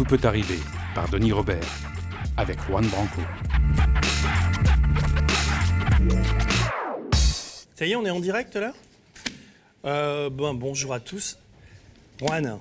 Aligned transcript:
Tout 0.00 0.16
peut 0.16 0.26
arriver 0.26 0.58
par 0.94 1.10
Denis 1.10 1.30
Robert 1.30 1.60
avec 2.38 2.58
Juan 2.66 2.86
Branco. 2.86 3.20
Ça 7.74 7.84
y 7.84 7.92
est, 7.92 7.96
on 7.96 8.06
est 8.06 8.10
en 8.10 8.20
direct 8.20 8.56
là? 8.56 8.72
Euh, 9.84 10.30
bon, 10.30 10.54
Bonjour 10.54 10.94
à 10.94 11.00
tous. 11.00 11.36
Juan. 12.18 12.58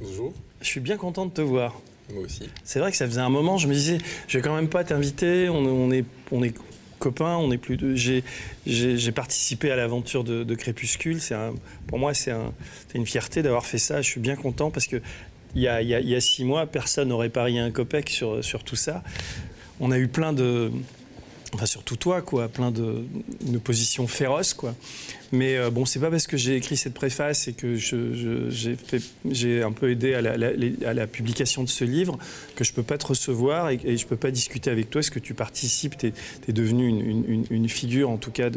Bonjour. 0.00 0.32
Je 0.62 0.66
suis 0.66 0.80
bien 0.80 0.96
content 0.96 1.26
de 1.26 1.32
te 1.32 1.42
voir. 1.42 1.78
Moi 2.10 2.22
aussi. 2.22 2.48
C'est 2.64 2.78
vrai 2.78 2.90
que 2.90 2.96
ça 2.96 3.04
faisait 3.04 3.20
un 3.20 3.28
moment, 3.28 3.58
je 3.58 3.68
me 3.68 3.74
disais, 3.74 3.98
je 4.26 4.38
vais 4.38 4.42
quand 4.42 4.56
même 4.56 4.70
pas 4.70 4.82
t'inviter, 4.82 5.50
on, 5.50 5.92
est, 5.92 6.06
on 6.30 6.42
est 6.42 6.54
copains, 7.02 7.36
on 7.36 7.50
est 7.50 7.58
plus 7.58 7.76
de. 7.76 7.94
J'ai 8.64 9.12
participé 9.12 9.70
à 9.70 9.76
l'aventure 9.76 10.24
de, 10.24 10.54
Crépuscule. 10.54 11.18
Un, 11.32 11.52
pour 11.86 11.98
moi, 11.98 12.14
c'est 12.14 12.30
un, 12.30 12.54
une 12.94 13.04
fierté 13.04 13.42
d'avoir 13.42 13.66
fait 13.66 13.78
ça. 13.78 14.00
Je 14.00 14.08
suis 14.08 14.20
bien 14.20 14.36
content 14.36 14.70
parce 14.70 14.86
que 14.86 15.02
il 15.54 15.62
y 15.62 15.68
a, 16.14 16.20
six 16.20 16.44
mois, 16.44 16.66
personne 16.66 17.08
n'aurait 17.08 17.28
parié 17.28 17.60
un 17.60 17.70
copec 17.70 18.08
sur, 18.08 18.42
sur 18.44 18.64
tout 18.64 18.76
ça. 18.76 19.02
On 19.80 19.90
a 19.90 19.98
eu 19.98 20.08
plein 20.08 20.32
de, 20.32 20.70
enfin 21.54 21.66
surtout 21.66 21.96
toi, 21.96 22.22
quoi, 22.22 22.48
plein 22.48 22.70
de, 22.70 23.04
de 23.42 23.58
positions 23.58 24.06
féroces, 24.06 24.54
quoi. 24.54 24.74
Mais 25.32 25.56
euh, 25.56 25.70
bon, 25.70 25.86
c'est 25.86 25.98
pas 25.98 26.10
parce 26.10 26.26
que 26.26 26.36
j'ai 26.36 26.56
écrit 26.56 26.76
cette 26.76 26.92
préface 26.94 27.48
et 27.48 27.54
que 27.54 27.76
j'ai 27.76 29.62
un 29.62 29.72
peu 29.72 29.90
aidé 29.90 30.14
à 30.14 30.20
la, 30.22 31.06
publication 31.06 31.64
de 31.64 31.68
ce 31.68 31.84
livre 31.84 32.18
que 32.54 32.64
je 32.64 32.72
peux 32.72 32.82
pas 32.82 32.98
te 32.98 33.06
recevoir 33.06 33.70
et, 33.70 33.80
et 33.84 33.96
je 33.96 34.06
peux 34.06 34.16
pas 34.16 34.30
discuter 34.30 34.70
avec 34.70 34.90
toi. 34.90 35.00
Est-ce 35.00 35.10
que 35.10 35.18
tu 35.18 35.34
participes? 35.34 35.96
Tu 35.96 36.12
es, 36.48 36.52
devenu 36.52 36.88
une, 37.50 37.68
figure, 37.68 38.10
en 38.10 38.18
tout 38.18 38.30
cas, 38.30 38.50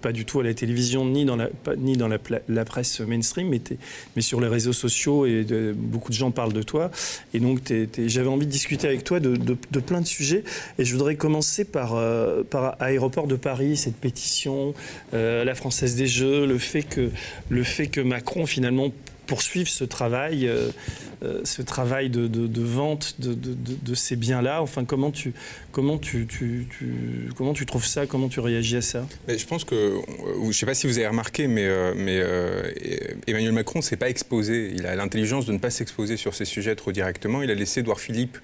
pas 0.00 0.12
du 0.12 0.24
tout 0.24 0.40
à 0.40 0.44
la 0.44 0.54
télévision 0.54 1.04
ni 1.04 1.24
dans 1.24 1.36
la, 1.36 1.48
ni 1.76 1.96
dans 1.96 2.08
la, 2.08 2.64
presse 2.64 3.00
mainstream, 3.00 3.50
mais, 3.50 4.22
sur 4.22 4.40
les 4.40 4.48
réseaux 4.48 4.72
sociaux 4.72 5.26
et 5.26 5.44
beaucoup 5.74 6.10
de 6.10 6.16
gens 6.16 6.30
parlent 6.30 6.52
de 6.52 6.62
toi. 6.62 6.90
Et 7.34 7.40
donc, 7.40 7.60
j'avais 8.06 8.28
envie 8.28 8.46
de 8.46 8.50
discuter 8.50 8.86
avec 8.88 9.04
toi 9.04 9.20
de, 9.20 9.36
de, 9.36 9.80
plein 9.80 10.00
de 10.00 10.06
sujets. 10.06 10.44
Et 10.78 10.84
je 10.84 10.92
voudrais 10.92 11.16
commencer 11.16 11.64
par, 11.64 11.94
euh, 11.94 12.42
par 12.42 12.80
Aéroport 12.80 13.26
de 13.26 13.36
Paris, 13.36 13.76
cette 13.76 13.96
pétition, 13.96 14.74
euh, 15.14 15.44
la 15.44 15.54
Française 15.54 15.81
des 15.90 16.06
Jeux, 16.06 16.46
le 16.46 16.58
fait 16.58 16.82
que, 16.82 17.10
le 17.48 17.64
fait 17.64 17.88
que 17.88 18.00
Macron 18.00 18.46
finalement 18.46 18.92
poursuivre 19.26 19.68
ce 19.68 19.84
travail, 19.84 20.46
euh, 20.46 20.68
euh, 21.22 21.40
ce 21.44 21.62
travail 21.62 22.10
de, 22.10 22.62
vente 22.62 23.16
de, 23.18 23.94
ces 23.94 24.16
biens-là 24.16 24.62
Enfin, 24.62 24.84
comment 24.84 25.10
tu, 25.10 25.32
comment 25.70 25.98
tu, 25.98 26.26
comment 27.36 27.54
tu 27.54 27.66
trouves 27.66 27.86
ça? 27.86 28.06
Comment 28.06 28.28
tu 28.28 28.40
réagis 28.40 28.76
à 28.76 28.82
ça? 28.82 29.06
Mais 29.28 29.38
Je 29.38 29.46
pense 29.46 29.64
que, 29.64 29.74
euh, 29.74 30.00
je 30.42 30.46
ne 30.46 30.52
sais 30.52 30.66
pas 30.66 30.74
si 30.74 30.86
vous 30.86 30.98
avez 30.98 31.08
remarqué, 31.08 31.46
mais, 31.46 31.66
mais 31.94 32.20
Emmanuel 33.26 33.52
Macron 33.52 33.78
ne 33.78 33.84
s'est 33.84 33.96
pas 33.96 34.10
exposé. 34.10 34.72
Il 34.74 34.86
a 34.86 34.94
l'intelligence 34.96 35.46
de 35.46 35.52
ne 35.52 35.58
pas 35.58 35.70
s'exposer 35.70 36.16
sur 36.16 36.34
ces 36.34 36.44
sujets 36.44 36.74
trop 36.74 36.92
directement. 36.92 37.42
Il 37.42 37.50
a 37.50 37.54
laissé 37.54 37.80
Edouard 37.80 38.00
Philippe 38.00 38.38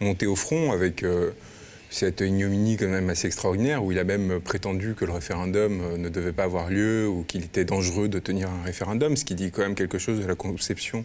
monter 0.00 0.26
au 0.26 0.36
front 0.36 0.72
avec 0.72 1.04
cette 1.90 2.20
ignominie 2.20 2.76
quand 2.76 2.88
même 2.88 3.10
assez 3.10 3.26
extraordinaire 3.26 3.84
où 3.84 3.92
il 3.92 3.98
a 3.98 4.04
même 4.04 4.40
prétendu 4.40 4.94
que 4.94 5.04
le 5.04 5.12
référendum 5.12 5.80
euh, 5.80 5.96
ne 5.96 6.08
devait 6.08 6.32
pas 6.32 6.44
avoir 6.44 6.68
lieu 6.68 7.08
ou 7.08 7.22
qu'il 7.22 7.44
était 7.44 7.64
dangereux 7.64 8.08
de 8.08 8.18
tenir 8.18 8.48
un 8.50 8.62
référendum, 8.64 9.16
ce 9.16 9.24
qui 9.24 9.34
dit 9.34 9.50
quand 9.50 9.62
même 9.62 9.74
quelque 9.74 9.98
chose 9.98 10.20
de 10.20 10.26
la 10.26 10.34
conception 10.34 11.04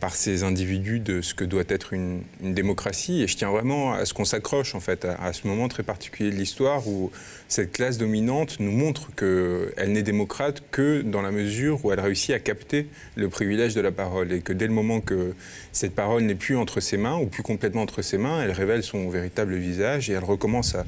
par 0.00 0.14
ces 0.14 0.42
individus 0.42 1.00
de 1.00 1.22
ce 1.22 1.34
que 1.34 1.44
doit 1.44 1.64
être 1.68 1.92
une, 1.92 2.22
démocratie. 2.40 3.22
Et 3.22 3.28
je 3.28 3.36
tiens 3.36 3.50
vraiment 3.50 3.92
à 3.92 4.04
ce 4.04 4.14
qu'on 4.14 4.24
s'accroche 4.24 4.74
en 4.74 4.80
fait 4.80 5.04
à, 5.04 5.32
ce 5.32 5.46
moment 5.46 5.68
très 5.68 5.82
particulier 5.82 6.30
de 6.30 6.36
l'histoire 6.36 6.86
où 6.86 7.10
cette 7.48 7.72
classe 7.72 7.98
dominante 7.98 8.60
nous 8.60 8.72
montre 8.72 9.14
qu'elle 9.14 9.92
n'est 9.92 10.02
démocrate 10.02 10.62
que 10.70 11.02
dans 11.02 11.22
la 11.22 11.30
mesure 11.30 11.84
où 11.84 11.92
elle 11.92 12.00
réussit 12.00 12.34
à 12.34 12.38
capter 12.38 12.88
le 13.16 13.28
privilège 13.28 13.74
de 13.74 13.80
la 13.80 13.92
parole 13.92 14.32
et 14.32 14.40
que 14.40 14.52
dès 14.52 14.66
le 14.66 14.72
moment 14.72 15.00
que 15.00 15.34
cette 15.72 15.94
parole 15.94 16.22
n'est 16.22 16.34
plus 16.34 16.56
entre 16.56 16.80
ses 16.80 16.96
mains 16.96 17.16
ou 17.16 17.26
plus 17.26 17.42
complètement 17.42 17.82
entre 17.82 18.02
ses 18.02 18.18
mains, 18.18 18.42
elle 18.42 18.52
révèle 18.52 18.82
son 18.82 19.08
véritable 19.08 19.56
visage 19.56 20.10
et 20.10 20.14
elle 20.14 20.24
recommence 20.24 20.74
à 20.74 20.84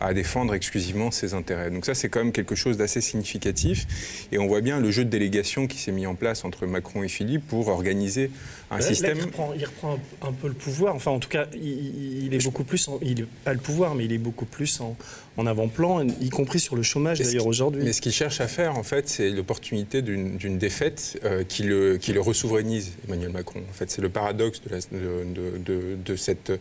à 0.00 0.14
défendre 0.14 0.54
exclusivement 0.54 1.10
ses 1.10 1.34
intérêts. 1.34 1.70
Donc 1.70 1.86
ça, 1.86 1.94
c'est 1.94 2.08
quand 2.08 2.20
même 2.20 2.32
quelque 2.32 2.54
chose 2.54 2.76
d'assez 2.76 3.00
significatif. 3.00 3.86
Et 4.32 4.38
on 4.38 4.46
voit 4.46 4.60
bien 4.60 4.80
le 4.80 4.90
jeu 4.90 5.04
de 5.04 5.10
délégation 5.10 5.66
qui 5.66 5.78
s'est 5.78 5.92
mis 5.92 6.06
en 6.06 6.14
place 6.14 6.44
entre 6.44 6.66
Macron 6.66 7.02
et 7.02 7.08
Philippe 7.08 7.46
pour 7.46 7.68
organiser 7.68 8.30
un 8.70 8.80
système... 8.80 9.18
il, 9.56 9.64
reprend, 9.64 9.98
un, 10.22 10.32
peu 10.32 10.48
le 10.48 10.54
pouvoir. 10.54 10.94
Enfin, 10.94 11.10
en 11.10 11.20
tout 11.20 11.28
cas, 11.28 11.46
il, 11.54 12.32
est 12.32 12.44
beaucoup 12.44 12.64
plus... 12.64 12.88
il 13.02 13.20
n'a 13.20 13.26
pas 13.44 13.52
le 13.52 13.60
pouvoir, 13.60 13.94
mais 13.94 14.04
il 14.04 14.12
est 14.12 14.18
beaucoup 14.18 14.46
plus 14.46 14.80
en, 14.80 14.96
en 15.36 15.46
avant-plan, 15.46 16.06
y 16.20 16.28
compris 16.28 16.60
sur 16.60 16.76
le 16.76 16.82
chômage 16.82 17.20
d'ailleurs 17.20 17.46
aujourd'hui. 17.46 17.82
Mais 17.84 17.92
ce 17.92 18.00
qu'il 18.00 18.12
cherche 18.12 18.40
à 18.40 18.48
faire, 18.48 18.78
en 18.78 18.82
fait, 18.82 19.08
c'est 19.08 19.30
l'opportunité 19.30 20.02
d'une 20.02 20.58
défaite 20.58 21.20
euh, 21.24 21.44
qui, 21.44 21.62
le, 21.62 21.98
qui 21.98 22.12
le 22.12 22.20
resouveraineise, 22.20 22.92
Emmanuel 23.06 23.30
Macron. 23.30 23.60
En 23.68 23.72
fait, 23.72 23.90
c'est 23.90 24.02
le 24.02 24.08
paradoxe 24.08 24.60
de, 24.62 24.98
de, 24.98 25.58
de, 25.58 25.96
de 26.04 26.16
cette 26.16 26.52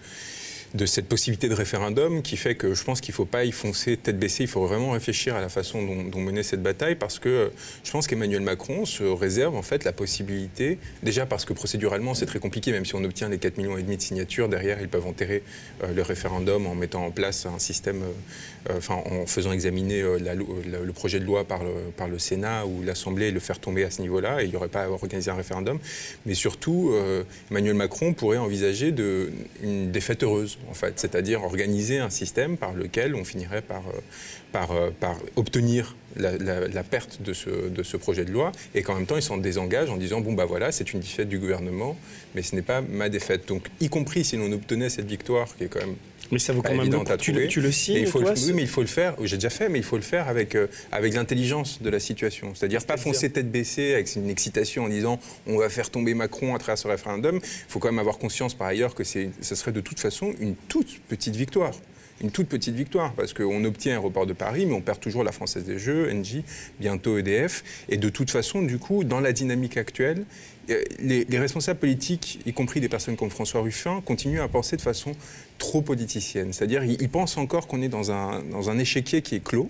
de 0.74 0.86
cette 0.88 1.08
possibilité 1.08 1.50
de 1.50 1.54
référendum 1.54 2.24
qui 2.24 2.36
fait 2.36 2.56
que 2.56 2.74
je 2.74 2.84
pense 2.84 3.00
qu'il 3.00 3.12
ne 3.12 3.16
faut 3.16 3.26
pas 3.26 3.46
y 3.46 3.52
foncer 3.52 3.96
tête 3.96 4.18
baissée. 4.18 4.44
Il 4.44 4.50
faut 4.50 4.66
vraiment 4.66 4.92
réfléchir 4.92 5.36
à 5.36 5.42
la 5.42 5.50
façon 5.50 5.82
dont, 5.84 6.20
mener 6.20 6.42
cette 6.42 6.64
bataille 6.64 6.96
parce 6.96 7.20
que 7.20 7.52
je 7.84 7.92
pense 7.92 8.08
qu'Emmanuel 8.08 8.42
Macron 8.42 8.86
se 8.86 9.04
réserve 9.04 9.56
en 9.56 9.62
fait 9.62 9.84
la 9.84 9.92
possibilité, 9.92 10.80
déjà 11.04 11.26
parce 11.26 11.46
que 11.46 11.54
procéduralement 11.54 12.14
c'est 12.14 12.26
très 12.26 12.40
compliqué, 12.40 12.72
même 12.72 12.86
si 12.86 12.96
on 12.96 13.04
obtient 13.04 13.30
les 13.30 13.38
4 13.38 13.58
millions 13.58 13.76
de 13.76 14.02
signatures, 14.02 14.50
derrière 14.50 14.82
ils 14.82 14.88
peuvent 14.88 15.06
enterrer 15.06 15.44
euh, 15.84 15.94
le 15.94 16.02
référendum 16.02 16.66
en 16.66 16.76
mettant 16.76 17.06
en 17.06 17.12
place 17.12 17.46
un 17.46 17.60
système, 17.60 18.02
euh, 18.02 18.72
euh, 18.72 18.78
enfin 18.78 18.96
en 18.96 19.26
faisant 19.26 19.52
examiner 19.52 20.02
le 20.02 20.92
projet 20.94 21.20
de 21.20 21.26
loi 21.26 21.44
par 21.44 21.62
le, 21.64 22.20
Sénat 22.20 22.66
ou 22.66 22.84
l'Assemblée 22.84 23.28
et 23.28 23.32
le 23.32 23.40
faire 23.40 23.60
tomber 23.60 23.84
à 23.84 23.92
ce 23.92 24.02
niveau-là 24.02 24.42
et 24.42 24.46
il 24.46 24.52
n'y 24.52 24.56
aurait 24.56 24.70
pas 24.70 24.84
à 24.84 24.90
organiser 24.90 25.30
un 25.30 25.36
référendum. 25.36 25.80
Mais 26.26 26.36
surtout, 26.36 26.94
Emmanuel 27.52 27.74
Macron 27.74 28.14
pourrait 28.14 28.38
envisager 28.38 28.94
une 29.62 29.92
défaite 29.92 30.24
heureuse 30.24 30.58
en 30.70 30.74
fait, 30.74 31.00
c'est-à-dire 31.00 31.44
organiser 31.44 32.00
un 32.00 32.10
système 32.10 32.58
par 32.58 32.74
lequel 32.74 33.16
on 33.16 33.24
finirait 33.24 33.62
par, 33.62 33.84
euh, 33.88 34.62
euh, 34.72 35.14
obtenir 35.36 35.96
la, 36.16 36.84
perte 36.84 37.22
de 37.22 37.34
ce, 37.34 37.70
de 37.70 37.84
ce, 37.84 37.98
projet 37.98 38.26
de 38.26 38.32
loi 38.32 38.52
et 38.76 38.84
qu'en 38.84 38.96
même 38.96 39.06
temps 39.06 39.18
ils 39.18 39.24
s'en 39.24 39.38
désengagent 39.38 39.90
en 39.90 39.98
disant 39.98 40.22
bon 40.22 40.34
bah 40.34 40.46
voilà 40.46 40.72
c'est 40.72 40.94
une 40.94 41.00
défaite 41.00 41.28
du 41.28 41.40
gouvernement 41.40 41.98
mais 42.36 42.44
ce 42.44 42.56
n'est 42.56 42.62
pas 42.62 42.82
ma 42.82 43.10
défaite. 43.10 43.48
Donc 43.48 43.68
y 43.80 43.90
compris 43.90 44.24
si 44.24 44.38
l'on 44.38 44.52
obtenait 44.52 44.90
cette 44.90 45.08
victoire 45.08 45.48
qui 45.56 45.64
est 45.64 45.68
quand 45.68 45.80
même 45.80 45.96
mais 46.32 46.40
ça 46.40 46.54
vaut 46.54 46.62
quand 46.62 46.76
même 46.76 46.90
beaucoup. 46.90 47.18
Tu, 47.18 47.32
le, 47.32 47.48
tu 47.48 47.62
le 47.62 47.72
signes 47.72 47.98
il 47.98 48.08
faut 48.08 48.22
toi, 48.22 48.34
Oui, 48.36 48.54
mais 48.54 48.62
il 48.62 48.68
faut 48.68 48.82
le 48.82 48.88
faire. 48.88 49.16
J'ai 49.24 49.38
déjà 49.38 49.50
fait, 49.50 49.70
mais 49.70 49.80
il 49.80 49.86
faut 49.86 49.96
le 49.96 50.02
faire 50.02 50.28
avec, 50.28 50.56
euh, 50.56 50.68
avec 50.92 51.14
l'intelligence 51.14 51.82
de 51.82 51.90
la 51.90 52.00
situation. 52.00 52.54
C'est-à-dire 52.56 52.86
pas 52.86 52.98
foncer 52.98 53.30
tête 53.30 53.52
baissée 53.52 53.94
avec 53.94 54.16
une 54.16 54.30
excitation 54.30 54.86
en 54.86 54.90
disant 54.90 55.20
on 55.48 55.58
va 55.58 55.70
faire 55.70 55.90
tomber 55.90 56.14
Macron 56.14 56.56
à 56.56 56.60
travers 56.60 56.78
ce 56.78 56.88
référendum. 56.88 57.36
Il 57.36 57.72
faut 57.72 57.80
quand 57.80 57.90
même 57.90 58.00
avoir 58.00 58.18
conscience 58.18 58.54
par 58.54 58.68
ailleurs 58.68 58.96
que 58.96 59.04
ce 59.04 59.30
serait 59.42 59.72
de 59.72 59.82
toute 59.82 60.00
façon 60.00 60.34
une 60.40 60.56
toute 60.56 61.00
petite 61.08 61.36
victoire 61.36 61.74
une 62.22 62.32
toute 62.32 62.48
petite 62.48 62.76
victoire, 62.76 63.14
parce 63.14 63.34
qu'on 63.34 63.64
obtient 63.66 63.98
un 63.98 64.00
report 64.00 64.26
de 64.26 64.34
Paris, 64.34 64.66
mais 64.66 64.74
on 64.74 64.82
perd 64.82 65.00
toujours 65.00 65.24
la 65.24 65.32
Française 65.32 65.66
des 65.66 65.78
Jeux, 65.78 66.10
Engie, 66.12 66.44
bientôt 66.80 67.18
EDF. 67.18 67.64
Et 67.90 67.98
de 67.98 68.10
toute 68.10 68.32
façon, 68.32 68.62
du 68.62 68.80
coup, 68.80 69.04
dans 69.04 69.20
la 69.20 69.34
dynamique 69.34 69.78
actuelle, 69.78 70.26
euh, 70.70 70.82
les, 71.00 71.26
responsables 71.38 71.80
politiques, 71.80 72.40
y 72.46 72.54
compris 72.54 72.80
des 72.80 72.88
personnes 72.88 73.18
comme 73.18 73.30
François 73.30 73.62
Ruffin, 73.62 74.02
continuent 74.06 74.42
à 74.42 74.48
penser 74.48 74.78
de 74.78 74.82
façon 74.82 75.12
trop 75.64 75.82
politicienne. 75.82 76.52
C'est-à-dire, 76.52 76.84
ils, 76.84 77.10
pensent 77.10 77.38
encore 77.38 77.68
qu'on 77.68 77.82
est 77.82 77.88
dans 77.88 78.12
un, 78.12 78.44
dans 78.44 78.78
échiquier 78.78 79.22
qui 79.22 79.36
est 79.36 79.44
clos, 79.44 79.70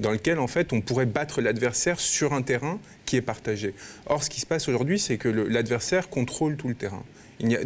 dans 0.00 0.10
lequel, 0.10 0.38
en 0.38 0.46
fait, 0.46 0.72
on 0.72 0.80
pourrait 0.80 1.04
battre 1.04 1.42
l'adversaire 1.42 2.00
sur 2.00 2.32
un 2.32 2.40
terrain 2.40 2.78
qui 3.04 3.16
est 3.16 3.22
partagé. 3.22 3.74
Or, 4.06 4.24
ce 4.24 4.30
qui 4.30 4.40
se 4.40 4.46
passe 4.46 4.68
aujourd'hui, 4.68 4.98
c'est 4.98 5.18
que 5.18 5.28
l'adversaire 5.28 6.08
contrôle 6.08 6.56
tout 6.56 6.68
le 6.68 6.74
terrain. 6.74 7.02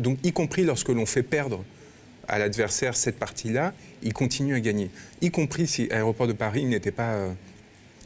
Donc, 0.01 0.19
y 0.25 0.33
compris 0.33 0.65
lorsque 0.65 0.89
l'on 0.89 1.07
fait 1.07 1.23
perdre 1.23 1.65
à 2.27 2.41
l'adversaire 2.41 2.97
cette 2.97 3.19
partie-là, 3.19 3.75
il 4.03 4.13
continue 4.13 4.57
à 4.57 4.61
gagner. 4.61 4.91
Y 5.21 5.31
compris 5.31 5.69
si 5.69 5.87
l'aéroport 5.87 6.27
de 6.27 6.33
Paris 6.33 6.65
n'était 6.65 6.91
pas 6.91 7.13
euh, 7.13 7.33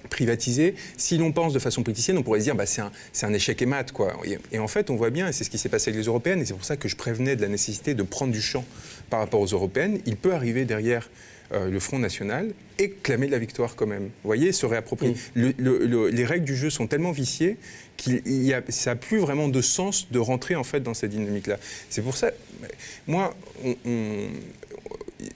privatisé. 0.07 0.75
Si 0.97 1.19
l'on 1.19 1.33
pense 1.33 1.53
de 1.53 1.59
façon 1.59 1.83
politicienne, 1.83 2.19
on 2.19 2.23
pourrait 2.23 2.41
se 2.41 2.45
dire 2.45 2.55
bah, 2.55 2.67
c'est 2.67 2.83
un, 3.27 3.33
échec 3.33 3.61
et 3.63 3.67
mat. 3.67 3.93
Quoi. 3.93 4.15
Et, 4.53 4.59
en 4.59 4.69
fait, 4.69 4.91
on 4.91 4.97
voit 4.97 5.11
bien, 5.11 5.29
et 5.29 5.33
c'est 5.33 5.45
ce 5.45 5.51
qui 5.51 5.59
s'est 5.59 5.69
passé 5.69 5.91
avec 5.91 6.01
les 6.01 6.07
européennes, 6.07 6.41
et 6.41 6.45
c'est 6.45 6.55
pour 6.55 6.65
ça 6.65 6.77
que 6.77 6.89
je 6.89 6.97
prévenais 6.97 7.37
de 7.37 7.43
la 7.43 7.49
nécessité 7.49 7.95
de 7.95 8.03
prendre 8.03 8.33
du 8.33 8.41
champ 8.41 8.65
par 9.11 9.21
rapport 9.21 9.41
aux 9.41 9.47
européennes, 9.47 10.01
il 10.07 10.17
peut 10.17 10.33
arriver 10.33 10.65
derrière 10.65 11.09
euh, 11.53 11.71
le 11.71 11.79
Front 11.79 11.99
National 11.99 12.53
et 12.79 12.91
clamer 12.91 13.27
de 13.27 13.33
la 13.33 13.39
victoire 13.39 13.77
quand 13.77 13.87
même. 13.87 14.05
Vous 14.05 14.25
voyez, 14.25 14.53
se 14.53 14.67
réapproprier. 14.67 15.15
les 15.35 16.25
règles 16.25 16.45
du 16.45 16.57
jeu 16.57 16.71
sont 16.71 16.87
tellement 16.87 17.13
viciées 17.13 17.57
qu'il 17.97 18.21
y 18.27 18.53
a, 18.53 18.63
ça 18.69 18.91
n'a 18.91 18.97
plus 18.97 19.19
vraiment 19.19 19.49
de 19.49 19.61
sens 19.61 20.09
de 20.11 20.19
rentrer 20.19 20.57
en 20.57 20.65
fait 20.65 20.81
dans 20.81 20.95
cette 20.95 21.11
dynamique-là. 21.11 21.59
C'est 21.89 22.03
pour 22.03 22.17
ça, 22.17 22.33
moi, 23.07 23.35
on, 23.65 23.77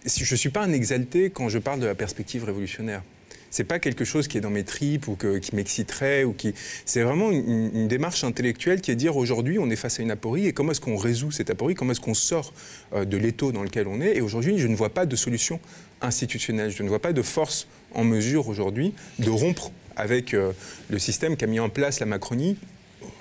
je 0.05 0.33
ne 0.33 0.37
suis 0.37 0.51
pas 0.51 0.63
un 0.63 0.73
exalté 0.73 1.31
quand 1.31 1.49
je 1.49 1.59
parle 1.59 1.81
de 1.81 1.87
la 1.87 1.95
perspective 1.95 2.45
révolutionnaire 2.45 3.03
c'est 3.51 3.65
pas 3.65 3.79
quelque 3.79 4.05
chose 4.05 4.29
qui 4.29 4.39
est 4.39 4.41
dans 4.41 4.51
mes 4.51 4.65
tripes 4.65 5.09
ou 5.09 5.17
qui 5.17 5.55
m'exciterait 5.55 6.25
ou 6.25 6.33
qui. 6.33 6.55
C'est 6.85 7.03
vraiment 7.03 7.31
une, 7.31 7.89
démarche 7.89 8.25
intellectuelle 8.25 8.81
qui 8.81 8.91
est 8.91 8.95
de 8.95 9.01
dire 9.01 9.17
aujourd'hui 9.17 9.59
on 9.59 9.69
est 9.71 9.77
face 9.77 9.99
à 9.99 10.03
une 10.03 10.11
aporie 10.11 10.47
et 10.47 10.53
comment 10.53 10.71
est-ce 10.71 10.81
qu'on 10.81 10.97
résout 10.97 11.33
cette 11.33 11.51
aporie, 11.51 11.75
comment 11.75 11.93
est-ce 11.93 12.01
qu'on 12.01 12.15
sort 12.15 12.53
euh, 12.95 13.05
de 13.05 13.17
l'étau 13.17 13.53
dans 13.53 13.63
lequel 13.63 13.89
on 13.89 14.01
est? 14.01 14.17
Et 14.17 14.21
aujourd'hui, 14.21 14.59
je 14.59 14.69
ne 14.69 14.77
vois 14.77 14.91
pas 14.91 15.07
de 15.07 15.17
solution 15.17 15.61
institutionnelle, 16.01 16.71
je 16.71 16.83
ne 16.83 16.89
vois 16.89 17.01
pas 17.01 17.13
de 17.13 17.23
force 17.23 17.67
en 17.95 18.05
mesure 18.05 18.49
aujourd'hui 18.49 18.95
de 19.19 19.31
rompre 19.31 19.73
avec 19.97 20.35
euh, 20.35 20.53
le 20.89 20.99
système 20.99 21.37
qu'a 21.37 21.47
mis 21.47 21.61
en 21.61 21.69
place 21.69 22.01
la 22.01 22.07
Macronie 22.07 22.57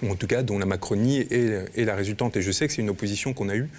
ou 0.04 0.12
en 0.12 0.16
tout 0.16 0.28
cas 0.28 0.44
dont 0.44 0.60
la 0.60 0.66
Macronie 0.66 1.20
est, 1.20 1.86
la 1.86 1.96
résultante. 1.96 2.38
Et 2.38 2.42
je 2.42 2.52
sais 2.52 2.68
que 2.68 2.74
c'est 2.74 2.82
une 2.82 2.90
opposition 2.90 3.34
qu'on 3.34 3.50
a 3.50 3.56
eue 3.56 3.70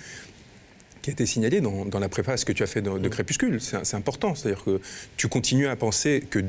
qui 1.02 1.11
a 1.11 1.12
été 1.12 1.26
signalée 1.26 1.61
dans, 1.61 1.99
la 1.99 2.08
préface 2.08 2.44
que 2.44 2.52
tu 2.52 2.62
as 2.62 2.67
fait 2.67 2.82
de, 2.82 2.99
de 2.99 3.08
Crépuscule. 3.08 3.61
C'est 3.61 3.94
important, 3.94 4.35
c'est-à-dire 4.35 4.64
que 4.64 4.81
tu 5.17 5.29
continues 5.29 5.69
à 5.69 5.76
penser 5.76 6.25
que 6.29 6.41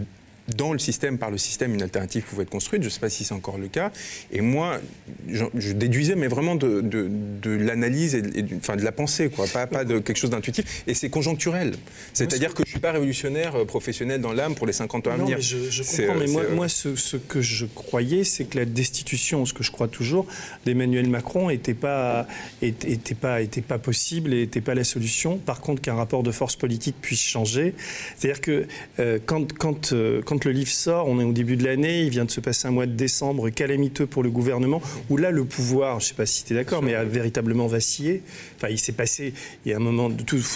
dans 0.56 0.74
le 0.74 0.80
système, 0.80 1.18
par 1.18 1.32
le 1.32 1.38
système, 1.38 1.74
une 1.74 1.82
alternative 1.82 2.24
pouvait 2.24 2.44
être 2.44 2.50
construite. 2.50 2.82
Je 2.82 2.88
ne 2.88 2.92
sais 2.92 3.00
pas 3.00 3.10
si 3.10 3.24
c'est 3.24 3.34
encore 3.34 3.58
le 3.58 3.68
cas. 3.68 3.92
Et 4.32 4.42
moi, 4.42 4.80
je, 5.28 5.74
déduisais, 5.74 6.16
mais 6.16 6.28
vraiment 6.28 6.56
de, 6.56 6.82
de, 6.82 7.50
l'analyse 7.52 8.16
et, 8.16 8.22
de, 8.22 8.56
enfin, 8.58 8.76
de 8.76 8.84
la 8.84 8.92
pensée, 8.92 9.30
quoi. 9.30 9.46
Pas, 9.48 9.68
pas 9.68 9.86
de 9.86 10.00
quelque 10.00 10.18
chose 10.18 10.30
d'intuitif. 10.30 10.84
Et 10.88 10.94
c'est 10.94 11.10
conjoncturel. 11.10 11.74
C'est-à-dire 12.14 12.54
que 12.54 12.64
je 12.64 12.70
ne 12.70 12.72
suis 12.72 12.80
pas 12.80 12.92
révolutionnaire 12.92 13.56
euh, 13.56 13.66
professionnel 13.66 14.22
dans 14.22 14.34
l'âme 14.34 14.56
pour 14.56 14.68
les 14.68 14.74
50 14.74 15.08
ans 15.08 15.12
à 15.12 15.18
venir. 15.18 15.38
Mais 15.38 15.44
je, 15.44 15.70
je 15.70 15.84
comprends, 15.84 16.16
mais 16.20 16.28
moi, 16.28 16.44
euh, 16.44 16.56
moi 16.56 16.68
ce, 16.68 17.18
que 17.18 17.42
je 17.42 17.66
croyais, 17.66 18.24
c'est 18.24 18.46
que 18.46 18.58
la 18.58 18.66
destitution, 18.66 19.46
ce 19.46 19.54
que 19.54 19.64
je 19.64 19.72
crois 19.72 19.88
toujours, 19.88 20.26
d'Emmanuel 20.66 21.10
Macron 21.10 21.50
n'était 21.50 21.74
pas, 21.74 22.28
était, 22.62 23.16
pas, 23.16 23.42
était 23.42 23.62
pas 23.62 23.78
possible 23.78 24.34
et 24.34 24.42
n'était 24.42 24.62
pas 24.62 24.76
la 24.76 24.84
solution. 24.84 25.38
Par 25.38 25.62
contre, 25.62 25.82
qu'un 25.82 25.96
rapport 25.96 26.24
de 26.24 26.32
force 26.32 26.56
politique 26.56 26.96
puisse 27.02 27.22
changer. 27.22 27.74
C'est-à-dire 28.18 28.42
que 28.42 28.68
euh, 29.00 29.20
quand, 29.26 29.54
quand, 29.54 29.94
quand 30.26 30.41
le 30.46 30.52
livre 30.52 30.72
sort, 30.72 31.08
on 31.08 31.20
est 31.20 31.24
au 31.24 31.32
début 31.32 31.58
de 31.58 31.64
l'année, 31.64 32.04
il 32.04 32.10
vient 32.10 32.26
de 32.26 32.32
se 32.32 32.40
passer 32.40 32.68
un 32.68 32.72
mois 32.72 32.86
de 32.86 32.94
décembre 32.94 33.50
calamiteux 33.50 34.06
pour 34.06 34.24
le 34.24 34.30
gouvernement, 34.30 34.82
où 35.10 35.18
là, 35.18 35.32
le 35.32 35.46
pouvoir, 35.46 36.00
je 36.00 36.06
ne 36.06 36.08
sais 36.10 36.16
pas 36.16 36.26
si 36.26 36.44
tu 36.44 36.54
es 36.54 36.56
d'accord, 36.56 36.82
mais 36.82 36.96
a 36.96 37.04
véritablement 37.04 37.68
vacillé. 37.68 38.24
Enfin, 38.58 38.68
il 38.70 38.80
s'est 38.80 38.92
passé, 38.92 39.34
il 39.66 39.72
y 39.72 39.74
a 39.74 39.78
un 39.78 39.80
moment, 39.80 40.10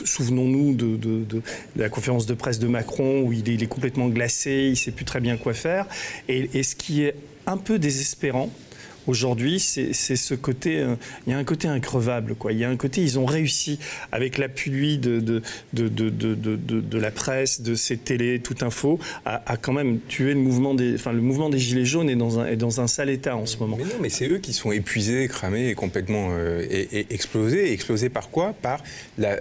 souvenons-nous 0.05 0.75
de, 0.75 1.41
la 1.75 1.89
conférence 1.89 2.25
de 2.25 2.33
presse 2.33 2.59
de 2.59 2.67
Macron, 2.67 3.21
où 3.21 3.33
il 3.33 3.63
est, 3.63 3.67
complètement 3.67 4.07
glacé, 4.09 4.65
il 4.65 4.71
ne 4.71 4.75
sait 4.75 4.91
plus 4.91 5.05
très 5.05 5.19
bien 5.19 5.37
quoi 5.37 5.53
faire. 5.53 5.87
et 6.27 6.63
ce 6.63 6.75
qui 6.75 7.03
est 7.03 7.15
un 7.47 7.57
peu 7.57 7.79
désespérant, 7.79 8.49
aujourd'hui, 9.07 9.59
c'est 9.59 9.93
ce 9.93 10.33
côté, 10.33 10.79
euh, 10.79 10.95
il 11.27 11.31
y 11.31 11.33
a 11.33 11.37
un 11.37 11.43
côté 11.43 11.67
increvable, 11.67 12.35
quoi. 12.35 12.51
Il 12.51 12.59
y 12.59 12.63
a 12.63 12.69
un 12.69 12.77
côté, 12.77 13.01
ils 13.01 13.19
ont 13.19 13.25
réussi 13.25 13.79
avec 14.11 14.37
l'appui 14.37 14.97
de 14.97 15.41
de, 15.73 16.97
la 16.97 17.11
presse, 17.11 17.61
de 17.61 17.75
ces 17.75 17.97
télés, 17.97 18.39
tout 18.39 18.55
info, 18.61 18.99
à, 19.25 19.57
quand 19.57 19.73
même 19.73 19.99
tuer 20.07 20.33
le 20.33 20.39
mouvement 20.39 20.73
des, 20.73 20.97
Gilets 21.55 21.85
jaunes 21.85 22.09
est 22.09 22.15
dans 22.15 22.81
un, 22.81 22.87
sale 22.87 23.09
état 23.09 23.35
en 23.35 23.45
ce 23.45 23.57
moment. 23.57 23.77
Mais 23.77 23.83
non, 23.83 23.95
mais 24.01 24.09
c'est 24.09 24.27
eux 24.27 24.37
qui 24.37 24.53
sont 24.53 24.71
épuisés, 24.71 25.27
cramés 25.27 25.69
et 25.69 25.75
complètement 25.75 26.29
euh, 26.31 26.65
et, 26.69 27.07
explosés. 27.09 27.71
explosés 27.71 28.09
par 28.09 28.29
quoi? 28.29 28.53
Par 28.61 28.83
la, 29.17 29.39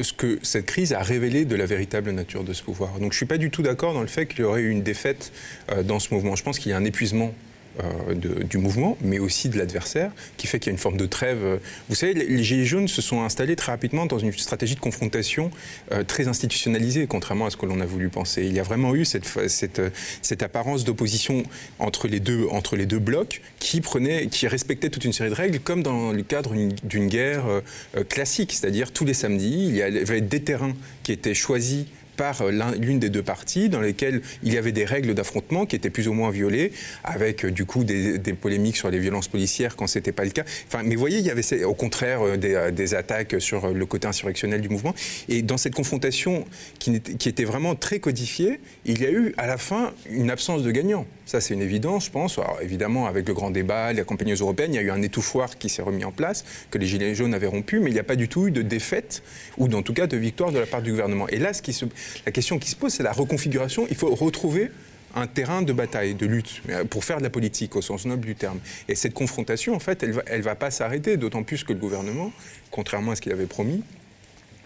ce 0.00 0.12
que 0.12 0.38
cette 0.42 0.66
crise 0.66 0.92
a 0.92 1.02
révélé 1.02 1.44
de 1.44 1.56
la 1.56 1.66
véritable 1.66 2.10
nature 2.10 2.44
de 2.44 2.52
ce 2.52 2.62
pouvoir. 2.62 2.98
Donc 2.98 3.12
je 3.12 3.16
suis 3.16 3.26
pas 3.26 3.38
du 3.38 3.50
tout 3.50 3.62
d'accord 3.62 3.94
dans 3.94 4.00
le 4.00 4.06
fait 4.06 4.26
qu'il 4.26 4.40
y 4.40 4.44
aurait 4.44 4.62
eu 4.62 4.70
une 4.70 4.82
défaite 4.82 5.32
euh, 5.70 5.82
dans 5.82 5.98
ce 5.98 6.14
mouvement. 6.14 6.36
Je 6.36 6.42
pense 6.42 6.58
qu'il 6.58 6.70
y 6.70 6.74
a 6.74 6.76
un 6.76 6.84
épuisement 6.84 7.34
euh, 7.82 8.14
du 8.42 8.58
mouvement, 8.58 8.96
mais 9.00 9.18
aussi 9.18 9.48
de 9.48 9.58
l'adversaire, 9.58 10.10
qui 10.36 10.46
fait 10.46 10.58
qu'il 10.58 10.70
y 10.70 10.72
a 10.72 10.72
une 10.72 10.78
forme 10.78 10.96
de 10.96 11.06
trêve. 11.06 11.60
Vous 11.88 11.94
savez, 11.94 12.14
les 12.14 12.42
Gilets 12.42 12.64
jaunes 12.64 12.88
se 12.88 13.02
sont 13.02 13.22
installés 13.22 13.56
très 13.56 13.72
rapidement 13.72 14.06
dans 14.06 14.18
une 14.18 14.32
stratégie 14.32 14.74
de 14.74 14.80
confrontation 14.80 15.50
euh, 15.92 16.04
très 16.04 16.28
institutionnalisée, 16.28 17.06
contrairement 17.06 17.46
à 17.46 17.50
ce 17.50 17.56
que 17.56 17.66
l'on 17.66 17.80
a 17.80 17.86
voulu 17.86 18.08
penser. 18.08 18.44
Il 18.44 18.52
y 18.52 18.60
a 18.60 18.62
vraiment 18.62 18.94
eu 18.94 19.04
cette, 19.04 19.48
cette, 19.48 19.80
cette 20.22 20.42
apparence 20.42 20.84
d'opposition 20.84 21.42
entre 21.78 22.08
les 22.08 22.20
deux 22.20 22.46
entre 22.50 22.76
les 22.76 22.86
deux 22.86 22.98
blocs 22.98 23.42
qui 23.58 23.80
prenait, 23.80 24.26
qui 24.26 24.46
respectait 24.46 24.90
toute 24.90 25.04
une 25.04 25.12
série 25.12 25.30
de 25.30 25.34
règles, 25.34 25.60
comme 25.60 25.82
dans 25.82 26.12
le 26.12 26.22
cadre 26.22 26.54
d'une 26.84 27.08
guerre 27.08 27.44
euh, 27.46 28.04
classique, 28.04 28.52
c'est-à-dire 28.52 28.92
tous 28.92 29.04
les 29.04 29.14
samedis, 29.14 29.68
il 29.68 29.76
y 29.76 29.82
avait 29.82 30.20
des 30.20 30.40
terrains 30.40 30.74
qui 31.02 31.12
étaient 31.12 31.34
choisis 31.34 31.86
par 32.18 32.42
euh, 32.42 32.50
l'une 32.78 32.98
des 32.98 33.08
deux 33.08 33.22
parties, 33.22 33.70
dans 33.70 33.80
lesquelles 33.80 34.20
il 34.42 34.52
y 34.52 34.58
avait 34.58 34.72
des 34.72 34.84
règles 34.84 35.14
d'affrontement 35.14 35.64
qui 35.64 35.76
étaient 35.76 35.88
plus 35.88 36.08
ou 36.08 36.12
moins 36.12 36.30
violées, 36.30 36.72
avec 37.04 37.46
euh, 37.46 37.50
du 37.50 37.64
coup 37.64 37.84
des, 37.84 38.18
polémiques 38.34 38.76
sur 38.76 38.90
les 38.90 38.98
violences 38.98 39.28
policières 39.28 39.76
quand 39.76 39.86
c'était 39.86 40.12
pas 40.12 40.24
le 40.24 40.30
cas. 40.30 40.44
Enfin, 40.66 40.82
mais 40.84 40.94
vous 40.94 41.00
voyez, 41.00 41.18
il 41.18 41.24
y 41.24 41.30
avait 41.30 41.64
au 41.64 41.74
contraire 41.74 42.20
euh, 42.22 42.36
des, 42.36 42.94
attaques 42.94 43.36
sur 43.38 43.72
le 43.72 43.86
côté 43.86 44.08
insurrectionnel 44.08 44.60
du 44.60 44.68
mouvement. 44.68 44.94
Et 45.28 45.42
dans 45.42 45.56
cette 45.56 45.74
confrontation 45.74 46.44
qui, 46.78 46.96
était 46.96 47.44
vraiment 47.44 47.74
très 47.76 48.00
codifiée, 48.00 48.60
il 48.84 49.00
y 49.00 49.06
a 49.06 49.10
eu 49.10 49.34
à 49.36 49.46
la 49.46 49.58
fin 49.58 49.92
une 50.10 50.30
absence 50.30 50.62
de 50.62 50.70
gagnant. 50.70 51.06
Ça, 51.26 51.42
c'est 51.42 51.52
une 51.52 51.60
évidence, 51.60 52.06
je 52.06 52.10
pense. 52.10 52.38
Alors, 52.38 52.58
évidemment, 52.62 53.06
avec 53.06 53.28
le 53.28 53.34
grand 53.34 53.50
débat, 53.50 53.92
les 53.92 54.02
campagnes 54.02 54.32
européennes, 54.32 54.72
il 54.72 54.76
y 54.76 54.78
a 54.78 54.82
eu 54.82 54.90
un 54.90 55.02
étouffoir 55.02 55.58
qui 55.58 55.68
s'est 55.68 55.82
remis 55.82 56.04
en 56.04 56.10
place, 56.10 56.44
que 56.70 56.78
les 56.78 56.86
Gilets 56.86 57.14
jaunes 57.14 57.34
avaient 57.34 57.46
rompu, 57.46 57.80
mais 57.80 57.90
il 57.90 57.92
n'y 57.92 58.00
a 58.00 58.04
pas 58.04 58.16
du 58.16 58.28
tout 58.28 58.48
eu 58.48 58.50
de 58.50 58.62
défaite, 58.62 59.22
ou 59.58 59.66
en 59.66 59.82
tout 59.82 59.92
cas 59.92 60.06
de 60.06 60.16
victoire 60.16 60.50
de 60.52 60.58
la 60.58 60.64
part 60.64 60.80
du 60.80 60.90
gouvernement. 60.90 61.28
Et 61.28 61.36
là, 61.36 61.52
ce 61.52 61.60
qui 61.60 61.74
se, 61.74 61.84
la 62.26 62.32
question 62.32 62.58
qui 62.58 62.70
se 62.70 62.76
pose, 62.76 62.92
c'est 62.92 63.02
la 63.02 63.12
reconfiguration. 63.12 63.86
Il 63.90 63.96
faut 63.96 64.14
retrouver 64.14 64.70
un 65.14 65.26
terrain 65.26 65.62
de 65.62 65.72
bataille, 65.72 66.14
de 66.14 66.26
lutte, 66.26 66.62
euh, 66.68 66.84
pour 66.84 67.04
faire 67.04 67.18
de 67.18 67.22
la 67.22 67.30
politique 67.30 67.76
au 67.76 67.82
sens 67.82 68.04
noble 68.06 68.26
du 68.26 68.34
terme. 68.34 68.60
Et 68.88 68.94
cette 68.94 69.14
confrontation, 69.14 69.74
en 69.74 69.78
fait, 69.78 70.02
elle 70.02 70.10
ne 70.10 70.14
va, 70.14 70.22
elle 70.26 70.42
va 70.42 70.54
pas 70.54 70.70
s'arrêter, 70.70 71.16
d'autant 71.16 71.42
plus 71.42 71.64
que 71.64 71.72
le 71.72 71.78
gouvernement, 71.78 72.32
contrairement 72.70 73.12
à 73.12 73.16
ce 73.16 73.20
qu'il 73.20 73.32
avait 73.32 73.46
promis, 73.46 73.82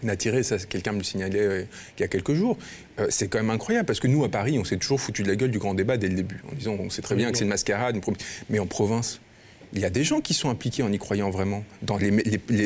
n'a 0.03 0.15
tiré, 0.15 0.43
ça 0.43 0.57
quelqu'un 0.57 0.91
me 0.91 0.97
le 0.97 1.03
signalait 1.03 1.39
euh, 1.39 1.63
il 1.97 2.01
y 2.01 2.03
a 2.03 2.07
quelques 2.07 2.33
jours, 2.33 2.57
euh, 2.99 3.07
c'est 3.09 3.27
quand 3.27 3.39
même 3.39 3.49
incroyable 3.49 3.85
parce 3.85 3.99
que 3.99 4.07
nous 4.07 4.23
à 4.23 4.29
Paris 4.29 4.59
on 4.59 4.65
s'est 4.65 4.77
toujours 4.77 4.99
foutu 4.99 5.23
de 5.23 5.29
la 5.29 5.35
gueule 5.35 5.51
du 5.51 5.59
grand 5.59 5.73
débat 5.73 5.97
dès 5.97 6.09
le 6.09 6.15
début 6.15 6.41
en 6.51 6.55
disant 6.55 6.75
on 6.79 6.89
sait 6.89 7.01
très 7.01 7.15
bien 7.15 7.31
que 7.31 7.37
c'est 7.37 7.45
une 7.45 7.49
mascarade, 7.49 7.99
mais 8.49 8.59
en 8.59 8.65
province 8.65 9.21
il 9.73 9.81
y 9.81 9.85
a 9.85 9.89
des 9.89 10.03
gens 10.03 10.21
qui 10.21 10.33
sont 10.33 10.49
impliqués 10.49 10.83
en 10.83 10.91
y 10.91 10.97
croyant 10.97 11.29
vraiment. 11.29 11.63
Dans 11.81 11.97
les, 11.97 12.11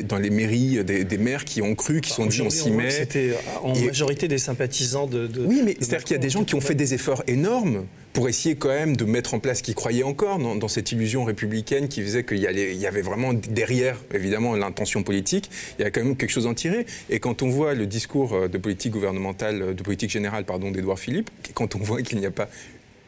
dans 0.04 0.18
les 0.18 0.30
mairies, 0.30 0.84
des, 0.84 1.18
maires 1.18 1.46
qui 1.46 1.62
ont 1.62 1.76
cru, 1.76 2.02
qui 2.02 2.12
sont 2.12 2.26
dit 2.26 2.42
on 2.42 2.50
s'y 2.50 2.72
met. 2.72 2.92
C'était 2.92 3.34
en 3.64 3.76
majorité 3.76 4.28
des 4.28 4.38
sympathisants 4.38 5.08
de. 5.08 5.30
oui, 5.46 5.62
mais 5.64 5.76
c'est-à-dire 5.80 6.04
qu'il 6.04 6.16
y 6.16 6.20
a 6.20 6.22
des 6.22 6.30
gens 6.30 6.44
qui 6.44 6.56
ont 6.56 6.62
fait 6.62 6.76
des 6.76 6.94
efforts 6.94 7.24
énormes 7.28 7.86
pour 8.18 8.28
essayer 8.28 8.56
quand 8.56 8.70
même 8.70 8.98
de 8.98 9.06
mettre 9.06 9.36
en 9.36 9.40
place, 9.40 9.62
qui 9.62 9.76
croyaient 9.76 10.02
encore 10.02 10.40
dans, 10.40 10.68
cette 10.68 10.92
illusion 10.92 11.24
républicaine 11.24 11.88
qui 11.88 12.02
faisait 12.02 12.24
qu'il 12.24 12.40
y, 12.40 12.42
y, 12.42 12.88
avait 12.88 13.04
vraiment 13.04 13.32
derrière, 13.34 14.04
évidemment, 14.12 14.56
l'intention 14.56 15.04
politique, 15.04 15.52
il 15.78 15.84
y 15.84 15.86
a 15.86 15.92
quand 15.92 16.04
même 16.04 16.18
quelque 16.18 16.32
chose 16.32 16.48
à 16.48 16.50
en 16.50 16.56
tirer. 16.56 16.88
Et 17.12 17.20
quand 17.20 17.44
on 17.44 17.50
voit 17.50 17.76
le 17.76 17.86
discours 17.86 18.34
euh, 18.34 18.48
de 18.48 18.58
politique 18.58 18.94
gouvernementale, 18.94 19.76
de 19.76 19.84
politique 19.84 20.10
générale, 20.10 20.46
pardon, 20.46 20.72
d'Edouard 20.72 20.98
Philippe, 20.98 21.30
quand 21.54 21.76
on 21.76 21.80
voit 21.80 22.02
qu'il 22.02 22.18
n'y 22.18 22.26
a 22.26 22.32
pas 22.32 22.50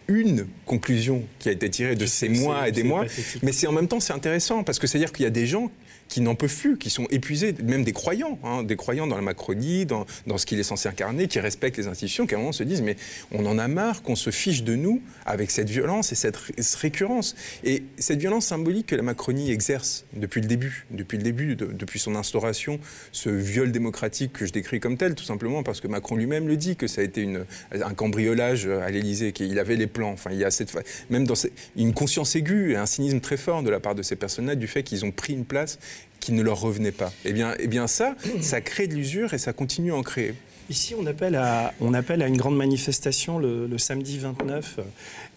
une 0.09 0.47
conclusion 0.65 1.23
qui 1.37 1.49
a 1.49 1.51
été 1.51 1.69
tirée 1.69 1.95
de 1.95 2.05
ces 2.05 2.27
mois 2.27 2.67
et 2.67 2.71
des 2.71 2.83
mois, 2.83 3.05
mais 3.43 3.51
c'est 3.51 3.67
en 3.67 3.71
même 3.71 3.87
temps 3.87 3.99
c'est 3.99 4.13
intéressant 4.13 4.63
parce 4.63 4.79
que 4.79 4.87
c'est 4.87 4.97
à 4.97 5.01
dire 5.01 5.13
qu'il 5.13 5.23
y 5.23 5.27
a 5.27 5.31
des 5.31 5.47
gens 5.47 5.71
qui 6.09 6.21
n'en 6.21 6.35
peuvent 6.35 6.53
plus, 6.53 6.77
qui 6.77 6.89
sont 6.89 7.05
épuisés, 7.11 7.55
même 7.63 7.83
des 7.83 7.93
croyants, 7.93 8.39
hein, 8.43 8.63
des 8.63 8.75
croyants 8.75 9.07
dans 9.07 9.15
la 9.15 9.21
Macronie, 9.21 9.85
dans, 9.85 10.05
ce 10.37 10.45
qu'il 10.45 10.59
est 10.59 10.63
censé 10.63 10.89
incarner, 10.89 11.27
qui 11.27 11.39
respectent 11.39 11.77
les 11.77 11.87
institutions, 11.87 12.27
qui 12.27 12.33
à 12.33 12.37
un 12.37 12.41
moment 12.41 12.51
se 12.51 12.63
disent 12.63 12.81
mais 12.81 12.97
on 13.31 13.45
en 13.45 13.57
a 13.57 13.67
marre 13.67 14.01
qu'on 14.01 14.15
se 14.15 14.31
fiche 14.31 14.63
de 14.63 14.75
nous 14.75 15.01
avec 15.25 15.51
cette 15.51 15.69
violence 15.69 16.11
et 16.11 16.15
cette, 16.15 16.37
récurrence. 16.75 17.35
Et 17.63 17.83
cette 17.97 18.19
violence 18.19 18.47
symbolique 18.47 18.87
que 18.87 18.95
la 18.95 19.03
Macronie 19.03 19.51
exerce 19.51 20.05
depuis 20.13 20.41
le 20.41 20.47
début, 20.47 20.87
depuis 20.91 21.17
le 21.17 21.23
début, 21.23 21.55
depuis 21.55 21.99
son 21.99 22.15
instauration, 22.15 22.79
ce 23.11 23.29
viol 23.29 23.71
démocratique 23.71 24.33
que 24.33 24.45
je 24.45 24.51
décris 24.51 24.79
comme 24.79 24.97
tel, 24.97 25.13
tout 25.13 25.23
simplement 25.23 25.61
parce 25.63 25.79
que 25.79 25.87
Macron 25.87 26.15
lui-même 26.15 26.47
le 26.47 26.57
dit 26.57 26.75
que 26.75 26.87
ça 26.87 27.01
a 27.01 27.03
été 27.03 27.29
un 27.71 27.93
cambriolage 27.93 28.67
à 28.67 28.89
l'Élysée, 28.89 29.31
qu'il 29.31 29.59
avait 29.59 29.75
les 29.75 29.87
plans. 29.87 30.11
Enfin, 30.11 30.31
il 30.31 30.39
y 30.39 30.43
a 30.43 30.51
cette, 30.51 30.75
même 31.11 31.27
dans 31.27 31.35
une 31.75 31.93
conscience 31.93 32.35
aiguë 32.35 32.71
et 32.71 32.77
un 32.77 32.87
cynisme 32.87 33.19
très 33.19 33.37
fort 33.37 33.61
de 33.61 33.69
la 33.69 33.79
part 33.79 33.93
de 33.93 34.01
ces 34.01 34.15
personnes-là 34.15 34.55
du 34.55 34.67
fait 34.67 34.81
qu'ils 34.81 35.05
ont 35.05 35.11
pris 35.11 35.33
une 35.33 35.45
place 35.45 35.77
qui 36.19 36.31
ne 36.33 36.41
leur 36.41 36.59
revenait 36.59 36.91
pas. 36.91 37.11
Eh 37.25 37.33
bien, 37.33 37.55
eh 37.59 37.67
bien 37.67 37.87
ça, 37.87 38.15
ça 38.41 38.61
crée 38.61 38.87
de 38.87 38.95
l'usure 38.95 39.33
et 39.33 39.37
ça 39.37 39.53
continue 39.53 39.91
à 39.91 39.95
en 39.95 40.03
créer. 40.03 40.35
Ici, 40.69 40.93
on 40.93 41.07
appelle 41.07 41.33
à, 41.33 41.73
on 41.81 41.95
appelle 41.95 42.21
à 42.21 42.27
une 42.27 42.37
grande 42.37 42.55
manifestation 42.55 43.39
le, 43.39 43.75
samedi 43.79 44.19
29, 44.19 44.79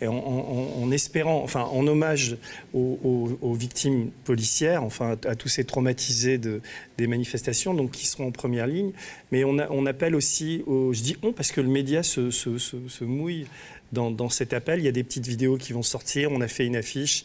et 0.02 0.06
en, 0.06 0.90
espérant, 0.92 1.42
enfin, 1.42 1.62
en 1.62 1.86
hommage 1.86 2.36
aux, 2.74 3.54
victimes 3.54 4.10
policières, 4.24 4.84
enfin, 4.84 5.16
à 5.26 5.34
tous 5.34 5.48
ces 5.48 5.64
traumatisés 5.64 6.36
de, 6.36 6.60
des 6.98 7.06
manifestations, 7.06 7.72
donc 7.72 7.92
qui 7.92 8.06
seront 8.06 8.26
en 8.26 8.30
première 8.30 8.66
ligne. 8.66 8.92
Mais 9.30 9.42
on, 9.44 9.86
appelle 9.86 10.14
aussi, 10.14 10.62
je 10.66 11.02
dis 11.02 11.16
on 11.22 11.32
parce 11.32 11.50
que 11.50 11.62
le 11.62 11.68
média 11.68 12.02
se, 12.02 13.02
mouille 13.02 13.46
dans, 13.92 14.28
cet 14.28 14.52
appel. 14.52 14.80
Il 14.80 14.84
y 14.84 14.88
a 14.88 14.92
des 14.92 15.04
petites 15.04 15.26
vidéos 15.26 15.56
qui 15.56 15.72
vont 15.72 15.82
sortir. 15.82 16.32
On 16.32 16.40
a 16.40 16.48
fait 16.48 16.66
une 16.66 16.76
affiche. 16.76 17.24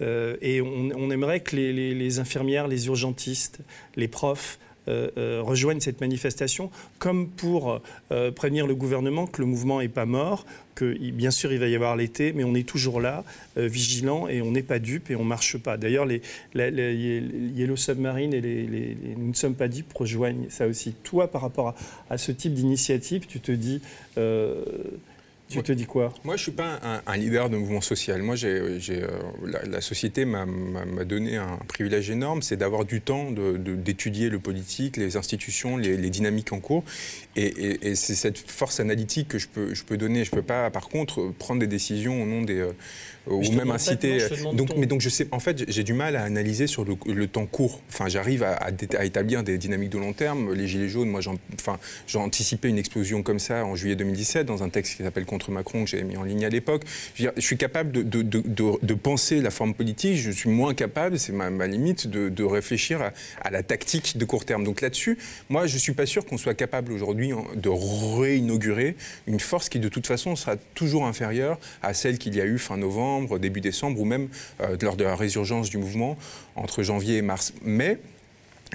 Euh, 0.00 0.36
et 0.42 0.60
on, 0.60 1.10
aimerait 1.10 1.40
que 1.40 1.56
les, 1.56 2.18
infirmières, 2.18 2.68
les 2.68 2.86
urgentistes, 2.86 3.60
les 3.96 4.08
profs 4.08 4.58
euh, 4.86 5.10
euh, 5.18 5.42
rejoignent 5.42 5.80
cette 5.80 6.00
manifestation, 6.00 6.70
comme 6.98 7.28
pour 7.28 7.80
prévenir 8.36 8.66
le 8.66 8.74
gouvernement 8.74 9.26
que 9.26 9.40
le 9.40 9.46
mouvement 9.46 9.80
n'est 9.80 9.88
pas 9.88 10.06
mort, 10.06 10.46
que 10.74 10.96
bien 11.10 11.30
sûr 11.30 11.52
il 11.52 11.58
va 11.58 11.68
y 11.68 11.74
avoir 11.74 11.96
l'été, 11.96 12.32
mais 12.32 12.44
on 12.44 12.54
est 12.54 12.66
toujours 12.66 13.00
là, 13.00 13.24
vigilant, 13.56 14.28
et 14.28 14.40
on 14.40 14.52
n'est 14.52 14.62
pas 14.62 14.78
dupe 14.78 15.10
et 15.10 15.16
on 15.16 15.24
ne 15.24 15.28
marche 15.28 15.58
pas. 15.58 15.76
D'ailleurs, 15.76 16.06
les, 16.06 16.22
Yellow 16.54 17.76
Submarine 17.76 18.32
et 18.32 18.40
les, 18.40 18.96
Nous 19.16 19.28
ne 19.28 19.34
sommes 19.34 19.56
pas 19.56 19.68
dupes 19.68 19.92
rejoignent 19.92 20.46
ça 20.48 20.66
aussi. 20.66 20.94
Toi, 21.02 21.28
par 21.28 21.42
rapport 21.42 21.74
à 22.08 22.18
ce 22.18 22.32
type 22.32 22.54
d'initiative, 22.54 23.26
tu 23.26 23.40
te 23.40 23.52
dis 23.52 23.80
tu 25.48 25.62
te 25.62 25.72
dis 25.72 25.86
quoi? 25.86 26.12
Moi, 26.24 26.36
je 26.36 26.40
ne 26.40 26.44
suis 26.44 26.52
pas 26.52 26.80
un, 27.06 27.16
leader 27.16 27.48
de 27.48 27.56
mouvement 27.56 27.80
social. 27.80 28.22
Moi, 28.22 28.36
j'ai, 28.36 28.48
euh, 28.48 29.18
la, 29.66 29.80
société 29.80 30.24
m'a, 30.24 30.46
donné 31.04 31.36
un 31.36 31.58
privilège 31.68 32.10
énorme, 32.10 32.42
c'est 32.42 32.56
d'avoir 32.56 32.84
du 32.84 33.00
temps 33.00 33.30
d'étudier 33.30 34.28
le 34.28 34.38
politique, 34.38 34.96
les 34.96 35.16
institutions, 35.16 35.76
les, 35.76 36.10
dynamiques 36.10 36.52
en 36.52 36.60
cours. 36.60 36.84
Et, 37.36 37.94
c'est 37.94 38.14
cette 38.14 38.38
force 38.38 38.80
analytique 38.80 39.28
que 39.28 39.38
je 39.38 39.48
peux, 39.48 39.74
je 39.74 39.84
peux 39.84 39.96
donner. 39.96 40.24
Je 40.24 40.30
ne 40.30 40.36
peux 40.36 40.46
pas, 40.46 40.70
par 40.70 40.88
contre, 40.88 41.32
prendre 41.38 41.60
des 41.60 41.66
décisions 41.66 42.22
au 42.22 42.26
nom 42.26 42.42
des, 42.42 42.60
euh, 42.60 42.72
ou 43.30 43.52
même 43.52 43.70
inciter. 43.70 44.18
donc, 44.52 44.70
mais 44.76 44.86
donc 44.86 45.00
je 45.00 45.08
sais, 45.08 45.28
en 45.32 45.40
fait, 45.40 45.70
j'ai 45.70 45.82
du 45.82 45.92
mal 45.92 46.16
à 46.16 46.22
analyser 46.22 46.66
sur 46.66 46.84
le, 46.84 47.26
temps 47.26 47.46
court. 47.46 47.82
Enfin, 47.88 48.08
j'arrive 48.08 48.42
à, 48.42 48.54
à, 48.54 49.04
établir 49.04 49.42
des 49.42 49.58
dynamiques 49.58 49.90
de 49.90 49.98
long 49.98 50.12
terme. 50.12 50.52
Les 50.54 50.66
gilets 50.66 50.88
jaunes, 50.88 51.08
moi, 51.08 51.20
enfin, 51.54 51.78
j'ai 52.06 52.18
anticipé 52.18 52.68
une 52.68 52.78
explosion 52.78 53.22
comme 53.22 53.38
ça 53.38 53.64
en 53.64 53.76
juillet 53.76 53.96
2017 53.96 54.46
dans 54.46 54.62
un 54.62 54.68
texte 54.68 54.96
qui 54.96 55.02
s'appelle 55.02 55.26
Contre 55.26 55.50
Macron 55.50 55.84
que 55.84 55.90
j'avais 55.90 56.04
mis 56.04 56.16
en 56.16 56.24
ligne 56.24 56.44
à 56.44 56.48
l'époque. 56.48 56.82
Je, 57.14 57.28
suis 57.38 57.56
capable 57.56 57.92
de, 57.92 58.02
de, 58.02 58.22
de, 58.22 58.42
de, 58.82 58.94
penser 58.94 59.40
la 59.40 59.50
forme 59.50 59.74
politique. 59.74 60.16
Je 60.16 60.30
suis 60.30 60.50
moins 60.50 60.74
capable, 60.74 61.18
c'est 61.18 61.32
ma, 61.32 61.50
ma, 61.50 61.66
limite, 61.66 62.06
de, 62.06 62.44
réfléchir 62.44 63.02
à, 63.02 63.12
à, 63.42 63.50
la 63.50 63.62
tactique 63.62 64.16
de 64.16 64.24
court 64.24 64.44
terme. 64.44 64.64
Donc 64.64 64.80
là-dessus, 64.80 65.18
moi, 65.48 65.66
je 65.66 65.76
suis 65.76 65.92
pas 65.92 66.06
sûr 66.06 66.24
qu'on 66.24 66.38
soit 66.38 66.54
capable 66.54 66.92
aujourd'hui 66.92 67.32
de 67.54 67.68
réinaugurer 67.68 68.96
une 69.26 69.40
force 69.40 69.68
qui, 69.68 69.78
de 69.78 69.88
toute 69.88 70.06
façon, 70.06 70.36
sera 70.36 70.56
toujours 70.74 71.06
inférieure 71.06 71.58
à 71.82 71.94
celle 71.94 72.18
qu'il 72.18 72.34
y 72.34 72.40
a 72.40 72.46
eu 72.46 72.58
fin 72.58 72.76
novembre, 72.76 73.17
début 73.38 73.60
décembre, 73.60 74.00
ou 74.00 74.04
même 74.04 74.28
euh, 74.60 74.76
lors 74.80 74.96
de 74.96 75.04
la 75.04 75.16
résurgence 75.16 75.70
du 75.70 75.78
mouvement 75.78 76.16
entre 76.56 76.82
janvier 76.82 77.16
et 77.16 77.22
mars. 77.22 77.52
Mais 77.62 77.98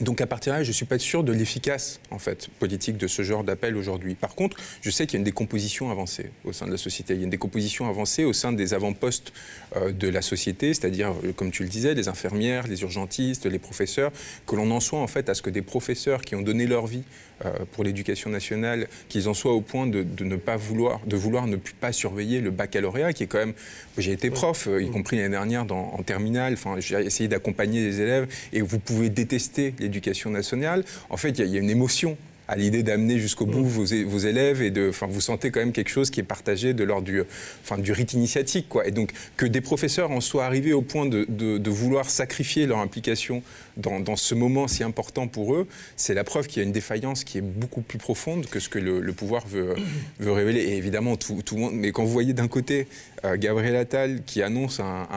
donc 0.02 0.22
à 0.22 0.28
partir 0.28 0.54
de 0.54 0.58
là, 0.58 0.64
je 0.64 0.70
ne 0.70 0.74
suis 0.74 0.86
pas 0.86 0.98
sûr 0.98 1.24
de 1.24 1.32
l'efficace 1.32 2.00
en 2.10 2.18
fait 2.18 2.48
politique 2.60 2.98
de 2.98 3.06
ce 3.08 3.22
genre 3.22 3.44
d'appel 3.44 3.78
aujourd'hui. 3.78 4.16
Par 4.16 4.34
contre, 4.34 4.58
je 4.82 4.90
sais 4.90 5.06
qu'il 5.06 5.14
y 5.14 5.18
a 5.18 5.20
une 5.20 5.24
décomposition 5.24 5.92
avancée 5.92 6.32
au 6.46 6.52
sein 6.52 6.66
de 6.66 6.72
la 6.72 6.78
société. 6.78 7.14
Il 7.14 7.18
y 7.18 7.22
a 7.22 7.24
une 7.26 7.30
décomposition 7.30 7.88
avancée 7.88 8.24
au 8.24 8.34
sein 8.34 8.54
des 8.54 8.74
avant-postes 8.74 9.34
euh, 9.76 9.92
de 9.92 10.08
la 10.08 10.24
société, 10.24 10.74
c'est-à-dire, 10.74 11.14
euh, 11.24 11.32
comme 11.32 11.52
tu 11.52 11.62
le 11.62 11.70
disais, 11.70 11.94
les 11.94 12.08
infirmières, 12.08 12.66
les 12.66 12.82
urgentistes, 12.82 13.46
les 13.46 13.60
professeurs, 13.60 14.12
que 14.48 14.56
l'on 14.56 14.72
en 14.72 14.80
soit 14.80 15.00
en 15.00 15.08
fait 15.08 15.30
à 15.30 15.36
ce 15.36 15.44
que 15.44 15.52
des 15.52 15.62
professeurs 15.62 16.22
qui 16.22 16.36
ont 16.36 16.42
donné 16.42 16.66
leur 16.66 16.88
vie 16.88 17.04
euh, 17.46 17.52
pour 17.72 17.84
l'éducation 17.84 18.32
nationale, 18.32 18.88
qu'ils 19.10 19.30
en 19.30 19.36
soient 19.36 19.54
au 19.54 19.62
point 19.62 19.86
de, 19.86 20.04
ne 20.24 20.36
pas 20.38 20.56
vouloir, 20.56 21.02
de 21.06 21.16
vouloir 21.16 21.46
ne 21.46 21.56
plus 21.56 21.76
pas 21.76 21.92
surveiller 21.92 22.42
le 22.42 22.50
baccalauréat, 22.50 23.14
qui 23.14 23.24
est 23.24 23.28
quand 23.28 23.38
même. 23.38 23.54
J'ai 24.00 24.12
été 24.12 24.32
prof, 24.32 24.68
y 24.80 24.90
compris 24.90 25.18
l'année 25.18 25.30
dernière 25.30 25.72
en 25.72 26.02
terminale. 26.02 26.54
Enfin, 26.54 26.78
j'ai 26.80 26.96
essayé 27.06 27.28
d'accompagner 27.28 27.84
les 27.84 28.02
élèves, 28.02 28.28
et 28.54 28.62
vous 28.62 28.80
pouvez 28.80 29.10
détester 29.10 29.76
l'éducation 29.84 30.30
nationale. 30.30 30.84
En 31.10 31.18
fait, 31.18 31.38
il 31.40 31.48
y, 31.48 31.56
a 31.58 31.60
une 31.60 31.70
émotion 31.70 32.18
à 32.48 32.56
l'idée 32.58 32.84
d'amener 32.84 33.20
jusqu'au 33.20 33.46
bout 33.46 33.64
vos, 33.64 33.86
vos, 33.86 34.18
élèves 34.18 34.62
et 34.62 34.70
de, 34.70 34.90
enfin, 34.90 35.08
vous 35.08 35.22
sentez 35.22 35.50
quand 35.50 35.62
même 35.62 35.72
quelque 35.72 35.90
chose 35.90 36.10
qui 36.10 36.20
est 36.20 36.24
partagé 36.24 36.74
de 36.74 36.84
l'ordre 36.84 37.06
du, 37.06 37.22
enfin, 37.64 37.78
du 37.78 37.92
rite 37.94 38.14
initiatique, 38.14 38.68
quoi. 38.68 38.86
Et 38.86 38.92
donc 38.92 39.12
que 39.38 39.46
des 39.46 39.62
professeurs 39.62 40.12
en 40.12 40.20
soient 40.20 40.46
arrivés 40.46 40.74
au 40.74 40.82
point 40.82 41.06
de, 41.06 41.26
de, 41.30 41.70
vouloir 41.70 42.10
sacrifier 42.10 42.68
leur 42.68 42.80
implication 42.80 43.42
dans, 43.78 44.00
dans, 44.00 44.16
ce 44.16 44.36
moment 44.36 44.68
si 44.68 44.84
important 44.84 45.28
pour 45.28 45.56
eux, 45.56 45.68
c'est 45.96 46.14
la 46.14 46.24
preuve 46.24 46.48
qu'il 46.48 46.62
y 46.62 46.66
a 46.66 46.68
une 46.68 46.74
défaillance 46.74 47.24
qui 47.24 47.38
est 47.38 47.42
beaucoup 47.42 47.82
plus 47.82 47.98
profonde 47.98 48.46
que 48.48 48.60
ce 48.60 48.70
que 48.70 48.78
le, 48.78 49.14
pouvoir 49.14 49.48
veut, 49.48 49.76
veut, 50.20 50.32
révéler. 50.32 50.62
Et 50.62 50.78
évidemment, 50.78 51.16
tout, 51.16 51.42
tout, 51.44 51.56
le 51.56 51.62
monde. 51.62 51.74
Mais 51.74 51.92
quand 51.92 52.04
vous 52.04 52.12
voyez 52.12 52.34
d'un 52.34 52.48
côté 52.48 52.88
euh, 53.26 53.38
Gabriel 53.38 53.76
Attal 53.76 54.22
qui 54.26 54.44
annonce 54.44 54.80
un, 54.80 55.08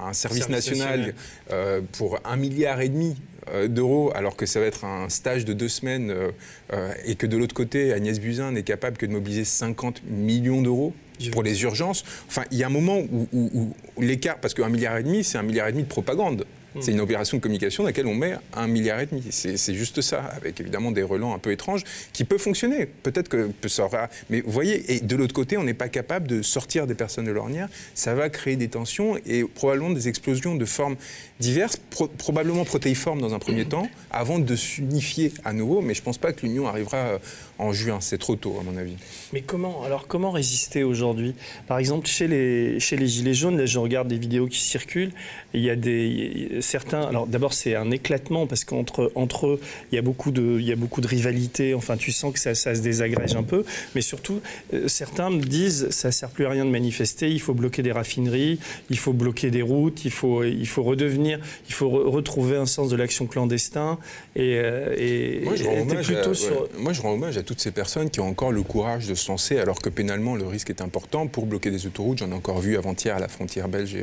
un, 0.00 0.12
service, 0.12 0.48
national, 0.48 1.14
euh, 1.52 1.82
pour 1.92 2.18
un 2.24 2.36
milliard 2.36 2.80
et 2.80 2.88
demi 2.88 3.16
d'euros, 3.68 4.12
alors 4.14 4.36
que 4.36 4.46
ça 4.46 4.60
va 4.60 4.66
être 4.66 4.84
un 4.84 5.08
stage 5.08 5.44
de 5.44 5.52
deux 5.52 5.68
semaines, 5.68 6.10
euh, 6.10 6.30
euh, 6.72 6.92
et 7.04 7.14
que 7.14 7.26
de 7.26 7.36
l'autre 7.36 7.54
côté, 7.54 7.92
Agnès 7.92 8.20
Buzyn 8.20 8.52
n'est 8.52 8.62
capable 8.62 8.96
que 8.96 9.06
de 9.06 9.12
mobiliser 9.12 9.44
50 9.44 10.02
millions 10.04 10.62
d'euros 10.62 10.92
pour 11.32 11.42
les 11.42 11.62
urgences. 11.62 12.04
Enfin, 12.26 12.44
il 12.50 12.58
y 12.58 12.64
a 12.64 12.66
un 12.66 12.70
moment 12.70 12.98
où, 12.98 13.28
où 13.32 14.02
l'écart, 14.02 14.38
parce 14.38 14.54
qu'un 14.54 14.68
milliard 14.68 14.96
et 14.96 15.02
demi, 15.02 15.24
c'est 15.24 15.38
un 15.38 15.42
milliard 15.42 15.68
et 15.68 15.72
demi 15.72 15.84
de 15.84 15.88
propagande. 15.88 16.44
C'est 16.80 16.92
une 16.92 17.00
opération 17.00 17.36
de 17.36 17.42
communication 17.42 17.82
dans 17.82 17.88
laquelle 17.88 18.06
on 18.06 18.14
met 18.14 18.34
un 18.52 18.66
milliard 18.66 19.00
et 19.00 19.06
demi. 19.06 19.22
C'est 19.30 19.74
juste 19.74 20.00
ça, 20.00 20.22
avec 20.36 20.60
évidemment 20.60 20.90
des 20.90 21.02
relents 21.02 21.34
un 21.34 21.38
peu 21.38 21.52
étranges, 21.52 21.82
qui 22.12 22.24
peut 22.24 22.38
fonctionner. 22.38 22.86
Peut-être 22.86 23.28
que 23.28 23.68
ça 23.68 23.84
aura... 23.84 24.08
Mais 24.30 24.40
vous 24.40 24.50
voyez, 24.50 24.94
et 24.94 25.00
de 25.00 25.16
l'autre 25.16 25.34
côté, 25.34 25.56
on 25.56 25.64
n'est 25.64 25.74
pas 25.74 25.88
capable 25.88 26.26
de 26.26 26.42
sortir 26.42 26.86
des 26.86 26.94
personnes 26.94 27.26
de 27.26 27.30
l'ornière. 27.30 27.68
Ça 27.94 28.14
va 28.14 28.28
créer 28.28 28.56
des 28.56 28.68
tensions 28.68 29.16
et 29.26 29.44
probablement 29.44 29.90
des 29.90 30.08
explosions 30.08 30.54
de 30.54 30.64
formes 30.64 30.96
diverses, 31.40 31.76
probablement 32.18 32.64
protéiformes 32.64 33.20
dans 33.20 33.34
un 33.34 33.38
premier 33.38 33.64
temps, 33.68 33.88
avant 34.10 34.38
de 34.38 34.56
s'unifier 34.56 35.32
à 35.44 35.52
nouveau. 35.52 35.80
Mais 35.80 35.94
je 35.94 36.00
ne 36.00 36.04
pense 36.04 36.18
pas 36.18 36.32
que 36.32 36.44
l'union 36.46 36.66
arrivera 36.66 36.96
euh, 36.96 37.18
en 37.58 37.72
juin. 37.72 37.98
C'est 38.00 38.18
trop 38.18 38.36
tôt, 38.36 38.56
à 38.60 38.62
mon 38.62 38.76
avis. 38.76 38.94
Mais 39.32 39.40
comment, 39.40 39.84
alors, 39.84 40.06
comment 40.06 40.30
résister 40.30 40.82
aujourd'hui? 40.82 41.34
Par 41.66 41.78
exemple, 41.78 42.06
chez 42.06 42.26
les, 42.28 42.80
chez 42.80 42.96
les 42.96 43.06
Gilets 43.06 43.34
jaunes, 43.34 43.58
là, 43.58 43.66
je 43.66 43.78
regarde 43.78 44.08
des 44.08 44.18
vidéos 44.18 44.46
qui 44.46 44.60
circulent. 44.60 45.12
Il 45.54 45.60
y 45.60 45.70
a 45.70 45.76
des 45.76 46.58
certains. 46.60 47.02
Alors 47.02 47.26
d'abord, 47.26 47.52
c'est 47.52 47.76
un 47.76 47.90
éclatement 47.92 48.46
parce 48.46 48.64
qu'entre 48.64 49.12
entre 49.14 49.46
eux, 49.46 49.60
il 49.92 49.94
y 49.94 49.98
a 49.98 50.02
beaucoup 50.02 50.32
de, 50.32 50.58
il 50.58 50.66
y 50.66 50.72
a 50.72 50.76
beaucoup 50.76 51.00
de 51.00 51.06
rivalité. 51.06 51.74
Enfin, 51.74 51.96
tu 51.96 52.10
sens 52.10 52.32
que 52.32 52.40
ça, 52.40 52.56
ça 52.56 52.74
se 52.74 52.80
désagrège 52.80 53.36
un 53.36 53.44
peu. 53.44 53.64
Mais 53.94 54.00
surtout, 54.00 54.40
euh, 54.72 54.88
certains 54.88 55.30
me 55.30 55.42
disent, 55.42 55.88
ça 55.90 56.10
sert 56.10 56.30
plus 56.30 56.46
à 56.46 56.50
rien 56.50 56.64
de 56.64 56.70
manifester. 56.70 57.30
Il 57.30 57.40
faut 57.40 57.54
bloquer 57.54 57.82
des 57.82 57.92
raffineries, 57.92 58.58
il 58.90 58.98
faut 58.98 59.12
bloquer 59.12 59.52
des 59.52 59.62
routes, 59.62 60.04
il 60.04 60.10
faut, 60.10 60.42
il 60.42 60.66
faut 60.66 60.82
redevenir, 60.82 61.38
il 61.68 61.72
faut 61.72 61.88
retrouver 61.88 62.56
un 62.56 62.66
sens 62.66 62.88
de 62.88 62.96
l'action 62.96 63.26
clandestin. 63.26 63.98
Et, 64.34 64.56
euh, 64.56 64.96
et 64.98 65.42
moi, 65.44 65.54
je 65.54 65.64
rends 65.64 65.80
hommage 65.82 66.10
à, 66.10 66.34
sur... 66.34 66.68
moi, 66.78 66.92
je 66.92 67.00
rends 67.00 67.12
hommage 67.12 67.38
à 67.38 67.43
toutes 67.44 67.60
ces 67.60 67.70
personnes 67.70 68.10
qui 68.10 68.20
ont 68.20 68.28
encore 68.28 68.52
le 68.52 68.62
courage 68.62 69.06
de 69.06 69.14
se 69.14 69.28
lancer, 69.28 69.58
alors 69.58 69.80
que 69.80 69.88
pénalement 69.88 70.34
le 70.34 70.46
risque 70.46 70.70
est 70.70 70.80
important 70.80 71.26
pour 71.26 71.46
bloquer 71.46 71.70
des 71.70 71.86
autoroutes. 71.86 72.18
J'en 72.18 72.30
ai 72.30 72.34
encore 72.34 72.60
vu 72.60 72.76
avant-hier 72.76 73.16
à 73.16 73.20
la 73.20 73.28
frontière 73.28 73.68
belge 73.68 73.96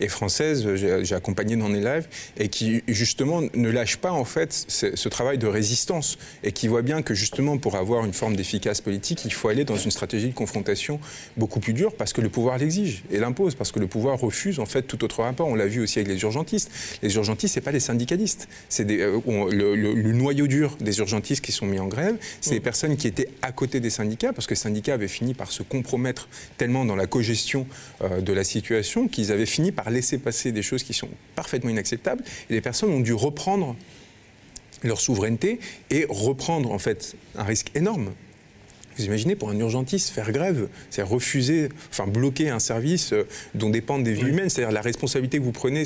et, 0.00 0.08
française. 0.08 0.74
J'ai 0.74 1.14
accompagné 1.14 1.56
dans 1.56 1.68
les 1.68 1.80
lives 1.80 2.08
et 2.38 2.48
qui 2.48 2.82
justement 2.88 3.42
ne 3.54 3.70
lâche 3.70 3.96
pas 3.96 4.12
en 4.12 4.24
fait 4.24 4.52
ce, 4.68 5.08
travail 5.08 5.38
de 5.38 5.46
résistance 5.46 6.18
et 6.42 6.52
qui 6.52 6.68
voit 6.68 6.82
bien 6.82 7.02
que 7.02 7.14
justement 7.14 7.58
pour 7.58 7.76
avoir 7.76 8.04
une 8.04 8.12
forme 8.12 8.36
d'efficace 8.36 8.80
politique, 8.80 9.24
il 9.24 9.32
faut 9.32 9.48
aller 9.48 9.64
dans 9.64 9.76
une 9.76 9.90
stratégie 9.90 10.28
de 10.28 10.34
confrontation 10.34 11.00
beaucoup 11.36 11.60
plus 11.60 11.72
dure 11.72 11.94
parce 11.94 12.12
que 12.12 12.20
le 12.20 12.28
pouvoir 12.28 12.58
l'exige 12.58 13.04
et 13.10 13.18
l'impose, 13.18 13.54
parce 13.54 13.72
que 13.72 13.78
le 13.78 13.86
pouvoir 13.86 14.18
refuse 14.18 14.58
en 14.60 14.66
fait 14.66 14.82
tout 14.82 15.02
autre 15.04 15.22
rapport. 15.22 15.48
On 15.48 15.54
l'a 15.54 15.66
vu 15.66 15.82
aussi 15.82 15.98
avec 15.98 16.08
les 16.08 16.20
urgentistes. 16.22 16.70
Les 17.02 17.14
urgentistes, 17.16 17.54
c'est 17.54 17.60
pas 17.60 17.72
les 17.72 17.80
syndicalistes, 17.80 18.48
c'est 18.68 18.88
euh, 18.90 19.20
le, 19.50 20.12
noyau 20.12 20.46
dur 20.46 20.76
des 20.80 20.98
urgentistes 20.98 21.44
qui 21.44 21.52
sont 21.52 21.66
mis 21.66 21.78
en 21.78 21.88
grève, 21.88 22.16
c'est 22.40 22.52
les 22.52 22.60
mm. 22.60 22.62
Personnes 22.76 22.98
qui 22.98 23.06
étaient 23.06 23.30
à 23.40 23.52
côté 23.52 23.80
des 23.80 23.88
syndicats 23.88 24.34
parce 24.34 24.46
que 24.46 24.52
les 24.52 24.60
syndicats 24.60 24.92
avaient 24.92 25.08
fini 25.08 25.32
par 25.32 25.50
se 25.50 25.62
compromettre 25.62 26.28
tellement 26.58 26.84
dans 26.84 26.94
la 26.94 27.06
cogestion 27.06 27.66
euh, 28.02 28.20
de 28.20 28.34
la 28.34 28.44
situation 28.44 29.08
qu'ils 29.08 29.32
avaient 29.32 29.46
fini 29.46 29.72
par 29.72 29.88
laisser 29.88 30.18
passer 30.18 30.52
des 30.52 30.60
choses 30.60 30.82
qui 30.82 30.92
sont 30.92 31.08
parfaitement 31.34 31.70
inacceptables 31.70 32.22
et 32.50 32.52
les 32.52 32.60
personnes 32.60 32.90
ont 32.90 33.00
dû 33.00 33.14
reprendre 33.14 33.76
leur 34.82 35.00
souveraineté 35.00 35.58
et 35.88 36.04
reprendre 36.10 36.70
en 36.70 36.78
fait 36.78 37.16
un 37.34 37.44
risque 37.44 37.70
énorme. 37.74 38.12
Vous 38.98 39.06
imaginez 39.06 39.36
pour 39.36 39.48
un 39.48 39.58
urgentiste 39.58 40.10
faire 40.10 40.30
grève, 40.30 40.68
c'est 40.90 41.02
refuser, 41.02 41.70
enfin 41.90 42.06
bloquer 42.06 42.50
un 42.50 42.58
service 42.58 43.14
euh, 43.14 43.26
dont 43.54 43.70
dépendent 43.70 44.04
des 44.04 44.12
vies 44.12 44.28
humaines, 44.28 44.50
c'est-à-dire 44.50 44.72
la 44.72 44.82
responsabilité 44.82 45.38
que 45.38 45.44
vous 45.44 45.52
prenez, 45.52 45.84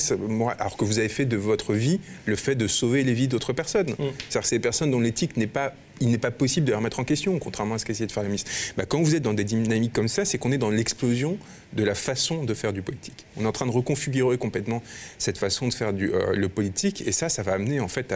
alors 0.58 0.76
que 0.76 0.84
vous 0.84 0.98
avez 0.98 1.08
fait 1.08 1.24
de 1.24 1.36
votre 1.36 1.72
vie 1.72 2.00
le 2.26 2.34
fait 2.34 2.56
de 2.56 2.66
sauver 2.66 3.04
les 3.04 3.14
vies 3.14 3.28
d'autres 3.28 3.52
personnes. 3.52 3.94
C'est-à-dire 4.28 4.46
c'est 4.48 4.56
des 4.56 4.62
personnes 4.62 4.90
dont 4.90 5.00
l'éthique 5.00 5.36
n'est 5.36 5.46
pas 5.46 5.72
il 6.00 6.10
n'est 6.10 6.18
pas 6.18 6.30
possible 6.30 6.66
de 6.66 6.72
les 6.72 6.76
remettre 6.76 7.00
en 7.00 7.04
question, 7.04 7.38
contrairement 7.38 7.74
à 7.74 7.78
ce 7.78 7.84
qu'essayait 7.84 8.06
de 8.06 8.12
faire 8.12 8.22
la 8.22 8.28
ministre. 8.28 8.50
Bah, 8.76 8.84
quand 8.86 9.02
vous 9.02 9.14
êtes 9.14 9.22
dans 9.22 9.34
des 9.34 9.44
dynamiques 9.44 9.92
comme 9.92 10.08
ça, 10.08 10.24
c'est 10.24 10.38
qu'on 10.38 10.52
est 10.52 10.58
dans 10.58 10.70
l'explosion 10.70 11.38
de 11.72 11.84
la 11.84 11.94
façon 11.94 12.44
de 12.44 12.54
faire 12.54 12.72
du 12.72 12.82
politique. 12.82 13.26
On 13.36 13.44
est 13.44 13.46
en 13.46 13.52
train 13.52 13.66
de 13.66 13.70
reconfigurer 13.70 14.38
complètement 14.38 14.82
cette 15.18 15.38
façon 15.38 15.68
de 15.68 15.74
faire 15.74 15.92
euh, 15.94 16.34
le 16.34 16.48
politique, 16.48 17.02
et 17.06 17.12
ça, 17.12 17.28
ça 17.28 17.42
va 17.42 17.52
amener 17.52 17.80
en 17.80 17.88
fait 17.88 18.14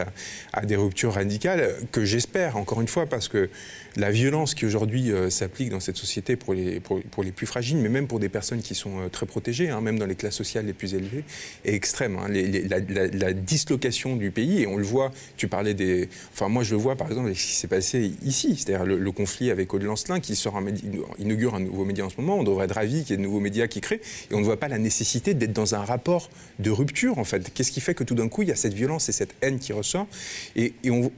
à, 0.53 0.65
des 0.65 0.75
ruptures 0.75 1.13
radicales 1.13 1.75
que 1.91 2.03
j'espère, 2.03 2.57
encore 2.57 2.81
une 2.81 2.87
fois, 2.87 3.05
parce 3.05 3.27
que 3.27 3.49
la 3.95 4.11
violence 4.11 4.55
qui 4.55 4.65
aujourd'hui 4.65 5.11
euh, 5.11 5.29
s'applique 5.29 5.69
dans 5.69 5.79
cette 5.79 5.95
société 5.95 6.35
pour 6.35 6.53
les, 6.53 6.79
pour, 6.81 7.23
les 7.23 7.31
plus 7.31 7.45
fragiles, 7.45 7.77
mais 7.77 7.89
même 7.89 8.07
pour 8.07 8.19
des 8.19 8.29
personnes 8.29 8.61
qui 8.61 8.75
sont 8.75 8.99
euh, 8.99 9.09
très 9.09 9.25
protégées, 9.25 9.69
hein, 9.69 9.79
même 9.79 9.97
dans 9.97 10.05
les 10.05 10.15
classes 10.15 10.35
sociales 10.35 10.65
les 10.65 10.73
plus 10.73 10.93
élevées, 10.93 11.23
est 11.63 11.73
extrême. 11.73 12.17
Hein. 12.17 12.27
la, 12.29 13.33
dislocation 13.33 14.15
du 14.15 14.31
pays, 14.31 14.63
et 14.63 14.67
on 14.67 14.77
le 14.77 14.83
voit, 14.83 15.11
tu 15.37 15.47
parlais 15.47 15.73
des... 15.73 16.09
Enfin, 16.33 16.49
moi, 16.49 16.63
je 16.63 16.75
le 16.75 16.81
vois, 16.81 16.95
par 16.95 17.07
exemple, 17.07 17.27
avec 17.27 17.37
ce 17.37 17.45
qui 17.45 17.55
s'est 17.55 17.67
passé 17.67 18.13
ici, 18.23 18.55
c'est-à-dire 18.57 18.85
le, 18.85 19.11
conflit 19.11 19.49
avec 19.49 19.73
Aude 19.73 19.83
Lancelin, 19.83 20.19
qui 20.19 20.37
inaugure 21.19 21.55
un 21.55 21.61
nouveau 21.61 21.85
média 21.85 22.05
en 22.05 22.09
ce 22.09 22.19
moment. 22.19 22.37
On 22.37 22.43
devrait 22.43 22.65
être 22.65 22.75
ravis 22.75 23.03
qu'il 23.03 23.11
y 23.11 23.13
ait 23.13 23.17
de 23.17 23.21
nouveaux 23.21 23.39
médias 23.45 23.67
qui 23.67 23.81
créent, 23.81 24.01
et 24.29 24.33
on 24.33 24.39
ne 24.39 24.45
voit 24.45 24.59
pas 24.59 24.67
la 24.67 24.77
nécessité 24.77 25.33
d'être 25.33 25.53
dans 25.53 25.75
un 25.75 25.83
rapport 25.83 26.29
de 26.59 26.71
rupture, 26.71 27.17
en 27.17 27.23
fait. 27.23 27.53
Qu'est-ce 27.53 27.71
qui 27.71 27.81
fait 27.81 27.93
que 27.93 28.03
tout 28.03 28.15
d'un 28.15 28.27
coup, 28.27 28.41
il 28.41 28.49
y 28.49 28.51
a 28.51 28.55
cette 28.55 28.73
violence 28.73 29.09
et 29.09 29.11
cette 29.11 29.35
haine 29.41 29.59
qui 29.59 29.73
ressort 29.73 30.07
Et, 30.55 30.73
on, 30.89 31.11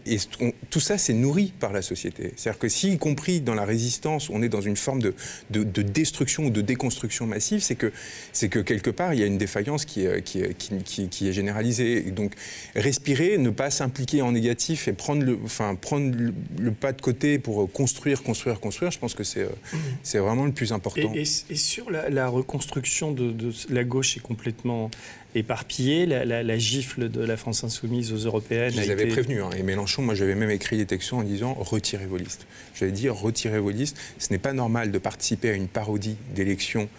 tout 0.69 0.79
ça, 0.79 0.97
c'est 0.97 1.13
nourri 1.13 1.53
par 1.59 1.73
la 1.73 1.81
société. 1.81 2.33
C'est-à-dire 2.35 2.59
que 2.59 2.69
si, 2.69 2.93
y 2.93 2.97
compris 2.97 3.41
dans 3.41 3.55
la 3.55 3.65
résistance, 3.65 4.29
on 4.29 4.41
est 4.41 4.49
dans 4.49 4.61
une 4.61 4.77
forme 4.77 5.01
de, 5.01 5.13
de, 5.49 5.81
destruction 5.81 6.45
ou 6.45 6.49
de 6.49 6.61
déconstruction 6.61 7.25
massive, 7.25 7.61
c'est 7.61 7.75
que, 7.75 7.91
c'est 8.33 8.49
que 8.49 8.59
quelque 8.59 8.89
part, 8.89 9.13
il 9.13 9.19
y 9.19 9.23
a 9.23 9.25
une 9.25 9.37
défaillance 9.37 9.85
qui 9.85 10.05
est, 10.05 10.21
qui 10.21 10.43
qui, 10.83 11.07
qui, 11.09 11.29
est 11.29 11.33
généralisée. 11.33 12.01
donc, 12.11 12.33
respirer, 12.75 13.37
ne 13.37 13.49
pas 13.49 13.69
s'impliquer 13.69 14.21
en 14.21 14.31
négatif 14.31 14.87
et 14.87 14.93
prendre 14.93 15.23
le, 15.23 15.37
enfin, 15.43 15.75
prendre 15.75 16.15
le, 16.57 16.71
pas 16.71 16.93
de 16.93 17.01
côté 17.01 17.39
pour 17.39 17.71
construire, 17.71 18.23
construire, 18.23 18.59
construire, 18.59 18.91
je 18.91 18.99
pense 18.99 19.13
que 19.13 19.23
c'est, 19.23 19.43
mmh. 19.43 19.77
c'est 20.03 20.19
vraiment 20.19 20.45
le 20.45 20.51
plus 20.51 20.71
important. 20.71 21.11
Et, 21.13 21.25
sur 21.25 21.89
la, 21.89 22.09
reconstruction 22.25 23.11
de, 23.11 23.51
la 23.69 23.83
gauche 23.83 24.17
est 24.17 24.21
complètement 24.21 24.89
éparpillé. 25.35 26.05
La, 26.07 26.57
gifle 26.57 27.09
de 27.09 27.21
la 27.21 27.37
France 27.37 27.63
insoumise 27.63 28.11
aux 28.13 28.25
européennes. 28.25 28.73
Ils 28.75 28.91
avaient 28.91 29.05
prévenu. 29.05 29.41
Hein. 29.41 29.51
et 29.55 29.61
Mélenchon, 29.61 30.01
moi, 30.01 30.15
j'avais 30.15 30.33
même 30.33 30.49
écrit 30.49 30.77
des 30.77 30.85
textos 30.87 31.19
en 31.19 31.23
disant 31.23 31.53
retirez 31.53 32.07
vos 32.07 32.17
listes. 32.17 32.47
J'avais 32.73 32.91
dit 32.91 33.09
retirez 33.09 33.59
vos 33.59 33.69
listes. 33.69 33.97
Ce 34.17 34.31
n'est 34.31 34.39
pas 34.39 34.53
normal 34.53 34.91
de 34.91 34.97
participer 34.97 35.49
à 35.51 35.53
une 35.53 35.67
parodie 35.67 36.17
d'élection 36.33 36.89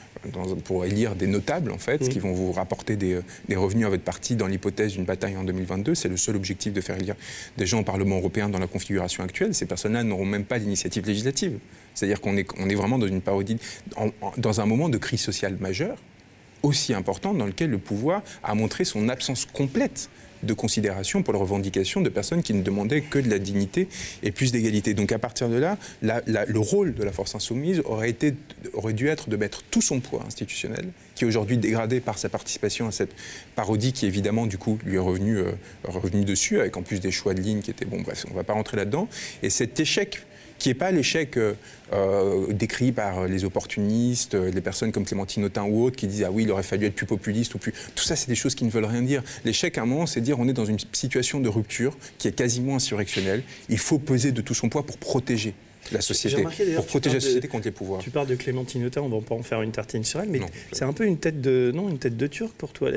pour 0.65 0.85
élire 0.85 1.15
des 1.15 1.27
notables, 1.27 1.71
en 1.71 1.79
fait, 1.79 2.09
qui 2.09 2.19
vont 2.19 2.33
vous 2.33 2.53
rapporter 2.53 2.97
des, 2.97 3.21
des, 3.49 3.57
revenus 3.57 3.87
à 3.87 3.89
votre 3.89 4.03
parti 4.03 4.37
dans 4.37 4.47
l'hypothèse 4.47 4.93
d'une 4.93 5.05
bataille 5.05 5.37
en 5.37 5.45
2022. 5.45 5.95
C'est 5.95 6.09
le 6.09 6.17
seul 6.17 6.37
objectif 6.37 6.73
de 6.73 6.81
faire 6.81 6.97
élire 6.97 7.15
des 7.57 7.67
gens 7.67 7.81
au 7.81 7.85
Parlement 7.85 8.19
européen 8.19 8.49
dans 8.49 8.59
la 8.59 8.67
configuration 8.67 9.23
actuelle. 9.23 9.55
Ces 9.55 9.67
personnes-là 9.67 10.03
n'auront 10.03 10.27
même 10.27 10.45
pas 10.45 10.59
d'initiative 10.59 11.07
législative. 11.07 11.59
C'est-à-dire 11.99 12.21
qu'on 12.21 12.37
est, 12.37 12.75
vraiment 12.75 12.99
dans 12.99 13.09
une 13.09 13.21
parodie, 13.21 13.59
dans 14.37 14.61
un 14.61 14.67
moment 14.67 14.89
de 14.89 14.99
crise 14.99 15.21
sociale 15.21 15.57
majeure, 15.59 15.99
aussi 16.63 16.95
important, 16.95 17.35
dans 17.35 17.47
lequel 17.47 17.71
le 17.71 17.79
pouvoir 17.79 18.23
a 18.45 18.55
montré 18.55 18.85
son 18.85 19.09
absence 19.09 19.47
complète 19.47 20.09
de 20.45 20.55
considération 20.55 21.25
pour 21.25 21.33
les 21.35 21.41
revendications 21.41 22.01
de 22.01 22.09
personnes 22.09 22.43
qui 22.45 22.55
ne 22.55 22.63
demandaient 22.63 23.01
que 23.01 23.19
de 23.19 23.29
la 23.29 23.41
dignité 23.41 23.89
et 24.23 24.31
plus 24.31 24.53
d'égalité. 24.53 24.95
Donc 24.95 25.11
à 25.11 25.19
partir 25.19 25.49
de 25.49 25.57
là, 25.57 25.77
le 26.03 26.59
rôle 26.61 26.95
de 26.95 27.03
la 27.03 27.11
force 27.11 27.35
insoumise 27.35 27.83
aurait 27.85 28.13
dû 28.93 29.09
être 29.09 29.29
de 29.29 29.37
mettre 29.37 29.65
tout 29.65 29.83
son 29.83 29.99
poids 29.99 30.23
institutionnel, 30.25 30.91
qui 31.17 31.25
est 31.25 31.27
aujourd'hui 31.27 31.59
dégradé 31.59 31.99
par 31.99 32.19
sa 32.19 32.29
participation 32.29 32.87
à 32.87 32.93
cette 32.93 33.17
parodie 33.57 33.93
qui 33.93 34.07
évidemment 34.07 34.47
du 34.47 34.59
coup 34.59 34.79
lui 34.85 34.95
est 34.95 35.01
revenu, 35.01 35.39
euh, 35.39 35.51
revenu 35.83 36.25
dessus, 36.25 36.61
avec 36.61 36.77
en 36.77 36.83
plus 36.83 37.01
des 37.01 37.11
choix 37.11 37.35
de 37.35 37.41
ligne 37.41 37.61
qui 37.61 37.73
étaient, 37.73 37.85
bon 37.85 38.03
bref, 38.03 38.25
on 38.29 38.31
ne 38.31 38.37
va 38.37 38.45
pas 38.45 38.53
rentrer 38.53 38.77
là-dedans. 38.77 39.09
Et 39.43 39.51
cet 39.51 39.81
échec 39.81 40.23
qui 40.59 40.69
n'est 40.69 40.75
pas 40.75 40.91
l'échec 40.91 41.37
euh, 41.37 41.55
euh, 41.93 42.53
décrit 42.53 42.93
par 42.93 43.27
les 43.27 43.45
opportunistes, 43.45 44.35
les 44.35 44.59
euh, 44.59 44.61
personnes 44.61 44.93
comme 44.93 45.05
Clémentine 45.05 45.45
Autain 45.45 45.65
ou 45.65 45.83
autres 45.83 45.97
qui 45.97 46.07
disent 46.07 46.25
ah 46.25 46.31
oui, 46.31 46.45
il 46.45 46.51
aurait 46.51 46.63
fallu 46.63 46.87
être 46.87 46.95
plus 46.95 47.07
populiste 47.07 47.55
ou 47.55 47.59
plus. 47.59 47.73
Tout 47.95 48.05
ça, 48.05 48.17
c'est 48.17 48.29
des 48.29 48.35
choses 48.35 48.55
qui 48.55 48.65
ne 48.65 48.71
veulent 48.71 48.85
rien 48.85 49.03
dire. 49.03 49.23
L'échec, 49.45 49.79
à 49.79 49.83
un 49.83 49.87
moment, 49.87 50.07
c'est 50.07 50.21
dire 50.21 50.39
on 50.39 50.49
est 50.49 50.53
dans 50.53 50.67
une 50.67 50.79
situation 50.93 51.41
de 51.41 51.49
rupture 51.49 51.97
qui 52.19 52.29
est 52.29 52.33
quasiment 52.33 52.77
insurrectionnelle. 52.77 53.43
Il 53.69 53.79
faut 53.79 53.99
peser 53.99 54.33
de 54.33 54.41
tout 54.41 54.55
son 54.55 54.69
poids 54.69 54.85
pour 54.85 54.99
protéger 54.99 55.55
la 55.93 56.01
société, 56.01 56.43
pour 56.77 56.87
protéger 56.87 57.17
la 57.17 57.21
société 57.21 57.49
contre 57.49 57.67
les 57.67 57.71
pouvoirs. 57.71 58.01
Tu 58.01 58.11
parles 58.11 58.27
de 58.27 58.35
Clémentine 58.35 58.85
Autain, 58.87 59.03
on 59.03 59.09
va 59.09 59.21
pas 59.21 59.35
en 59.35 59.43
faire 59.43 59.63
une 59.63 59.73
tartine 59.73 60.05
sur 60.05 60.21
elle, 60.21 60.29
mais 60.29 60.41
c'est 60.73 60.85
un 60.85 60.93
peu 60.93 61.05
une 61.05 61.19
tête 61.19 61.41
de 61.41 61.73
non, 61.75 61.89
une 61.89 61.99
tête 61.99 62.17
de 62.17 62.27
turc 62.27 62.53
pour 62.57 62.73
toi. 62.73 62.91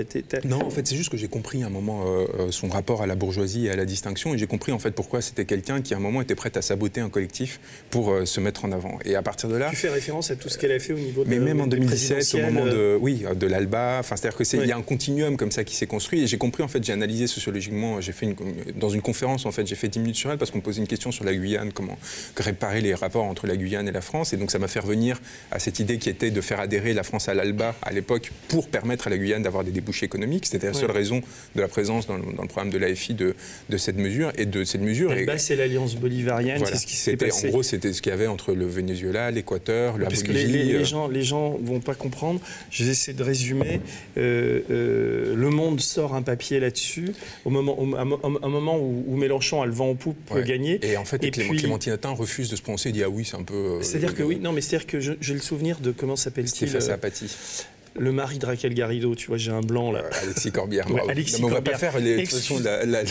non, 0.45 0.65
en 0.65 0.69
fait, 0.69 0.87
c'est 0.87 0.95
juste 0.95 1.09
que 1.09 1.17
j'ai 1.17 1.27
compris 1.27 1.63
à 1.63 1.67
un 1.67 1.69
moment 1.69 2.03
euh, 2.05 2.25
euh, 2.39 2.51
son 2.51 2.67
rapport 2.67 3.01
à 3.01 3.07
la 3.07 3.15
bourgeoisie 3.15 3.67
et 3.67 3.71
à 3.71 3.75
la 3.75 3.85
distinction, 3.85 4.33
et 4.33 4.37
j'ai 4.37 4.47
compris 4.47 4.71
en 4.71 4.79
fait 4.79 4.91
pourquoi 4.91 5.21
c'était 5.21 5.45
quelqu'un 5.45 5.81
qui 5.81 5.93
à 5.93 5.97
un 5.97 5.99
moment 5.99 6.21
était 6.21 6.35
prêt 6.35 6.51
à 6.55 6.61
saboter 6.61 7.01
un 7.01 7.09
collectif 7.09 7.59
pour 7.89 8.11
euh, 8.11 8.25
se 8.25 8.39
mettre 8.39 8.65
en 8.65 8.71
avant. 8.71 8.99
Et 9.05 9.15
à 9.15 9.21
partir 9.21 9.49
de 9.49 9.55
là, 9.55 9.69
tu 9.69 9.75
fais 9.75 9.89
référence 9.89 10.31
à 10.31 10.35
tout 10.35 10.49
ce 10.49 10.57
qu'elle 10.57 10.71
a 10.71 10.79
fait 10.79 10.93
au 10.93 10.99
niveau. 10.99 11.23
de 11.23 11.29
Mais 11.29 11.39
même 11.39 11.61
en 11.61 11.67
2017, 11.67 12.35
au 12.35 12.37
moment 12.39 12.65
de 12.65 12.97
oui 12.99 13.23
de 13.35 13.47
l'Alba, 13.47 13.97
enfin 13.99 14.15
c'est-à-dire 14.15 14.37
que 14.37 14.43
c'est 14.43 14.57
il 14.57 14.67
y 14.67 14.71
a 14.71 14.77
un 14.77 14.81
continuum 14.81 15.37
comme 15.37 15.51
ça 15.51 15.63
qui 15.63 15.75
s'est 15.75 15.87
construit, 15.87 16.23
et 16.23 16.27
j'ai 16.27 16.37
compris 16.37 16.63
en 16.63 16.67
fait, 16.67 16.83
j'ai 16.83 16.93
analysé 16.93 17.27
sociologiquement, 17.27 18.01
j'ai 18.01 18.11
fait 18.11 18.25
une, 18.25 18.35
dans 18.75 18.89
une 18.89 19.01
conférence 19.01 19.45
en 19.45 19.51
fait, 19.51 19.65
j'ai 19.65 19.75
fait 19.75 19.87
10 19.87 19.99
minutes 19.99 20.15
sur 20.15 20.31
elle 20.31 20.37
parce 20.37 20.51
qu'on 20.51 20.61
posait 20.61 20.81
une 20.81 20.87
question 20.87 21.11
sur 21.11 21.23
la 21.23 21.33
Guyane, 21.33 21.71
comment 21.73 21.97
réparer 22.37 22.80
les 22.81 22.93
rapports 22.93 23.25
entre 23.25 23.47
la 23.47 23.55
Guyane 23.55 23.87
et 23.87 23.91
la 23.91 24.01
France. 24.01 24.33
Et 24.33 24.37
donc 24.37 24.51
ça 24.51 24.59
m'a 24.59 24.67
fait 24.67 24.79
revenir 24.79 25.19
à 25.51 25.59
cette 25.59 25.79
idée 25.79 25.97
qui 25.97 26.09
était 26.09 26.31
de 26.31 26.41
faire 26.41 26.59
adhérer 26.59 26.93
la 26.93 27.03
France 27.03 27.29
à 27.29 27.33
l'ALBA 27.33 27.75
à 27.81 27.91
l'époque 27.91 28.31
pour 28.47 28.67
permettre 28.67 29.07
à 29.07 29.09
la 29.09 29.17
Guyane 29.17 29.43
d'avoir 29.43 29.63
des 29.63 29.71
débouchés 29.71 30.05
économiques. 30.05 30.45
C'était 30.45 30.67
la 30.67 30.73
seule 30.73 30.91
raison 30.91 31.21
de 31.55 31.61
la 31.61 31.67
présence 31.67 32.07
dans 32.07 32.17
le, 32.17 32.23
programme 32.23 32.69
de 32.69 32.77
l'AFI 32.77 33.13
de, 33.13 33.35
de, 33.69 33.77
cette 33.77 33.97
mesure 33.97 34.31
et 34.37 34.45
de 34.45 34.63
cette 34.63 34.81
mesure. 34.81 35.09
L'ALBA, 35.09 35.37
c'est 35.37 35.55
l'alliance 35.55 35.95
bolivarienne, 35.95 36.63
c'est 36.65 36.75
ce 36.75 36.87
qui 36.87 36.95
s'est 36.95 37.17
passé. 37.17 37.47
En 37.47 37.51
gros, 37.51 37.63
c'était 37.63 37.93
ce 37.93 38.01
qu'il 38.01 38.11
y 38.11 38.13
avait 38.13 38.27
entre 38.27 38.53
le 38.53 38.65
Venezuela, 38.65 39.31
l'Équateur, 39.31 39.97
la 39.97 40.07
Parce 40.07 40.23
Bolivie. 40.23 40.51
Que 40.51 40.57
les, 40.57 40.63
les, 40.63 40.73
euh. 40.75 40.83
gens, 40.83 41.07
les 41.07 41.23
gens 41.23 41.57
vont 41.61 41.79
pas 41.79 41.95
comprendre. 41.95 42.39
Je 42.69 42.83
vais 42.83 42.91
essayer 42.91 43.17
de 43.17 43.23
résumer. 43.23 43.81
Euh, 44.17 44.61
euh, 44.69 45.35
le 45.35 45.49
Monde 45.49 45.81
sort 45.81 46.15
un 46.15 46.21
papier 46.21 46.59
là-dessus 46.59 47.13
au 47.45 47.49
moment, 47.49 47.77
un 47.97 48.49
moment 48.49 48.77
où, 48.79 49.15
Mélenchon 49.15 49.61
a 49.61 49.65
le 49.65 49.71
vent 49.71 49.89
en 49.89 49.95
poupe 49.95 50.17
pour 50.25 50.41
gagner. 50.41 50.79
Et 50.83 50.97
en 50.97 51.05
fait, 51.05 51.23
et 51.23 51.31
Clémentine 51.31 51.93
Attin 51.93 52.11
refuse 52.11 52.49
de 52.49 52.55
se 52.55 52.61
dit 52.75 53.03
ah 53.03 53.09
oui, 53.09 53.25
c'est 53.25 53.37
un 53.37 53.43
peu 53.43 53.53
euh, 53.53 53.81
c'est-à-dire 53.81 54.15
que 54.15 54.23
oui, 54.23 54.39
non, 54.39 54.51
mais 54.51 54.61
c'est-à-dire 54.61 54.87
que 54.87 54.99
j'ai 54.99 55.33
le 55.33 55.39
souvenir 55.39 55.79
de 55.79 55.91
comment 55.91 56.15
s'appelle-t-il 56.15 56.69
Stéphane 56.69 56.91
Apathie 56.91 57.35
le 57.95 58.11
mari 58.11 58.39
de 58.39 58.45
Raquel 58.45 58.73
Garrido, 58.73 59.15
tu 59.15 59.27
vois, 59.27 59.37
j'ai 59.37 59.51
un 59.51 59.61
blanc 59.61 59.91
là. 59.91 59.99
Euh, 59.99 60.23
Alexis 60.23 60.51
Corbière. 60.51 60.87
Alexis 61.09 61.43
on 61.43 61.49
va 61.49 61.61
pas 61.61 61.77
faire 61.77 61.99
les. 61.99 62.25
La, 62.63 63.03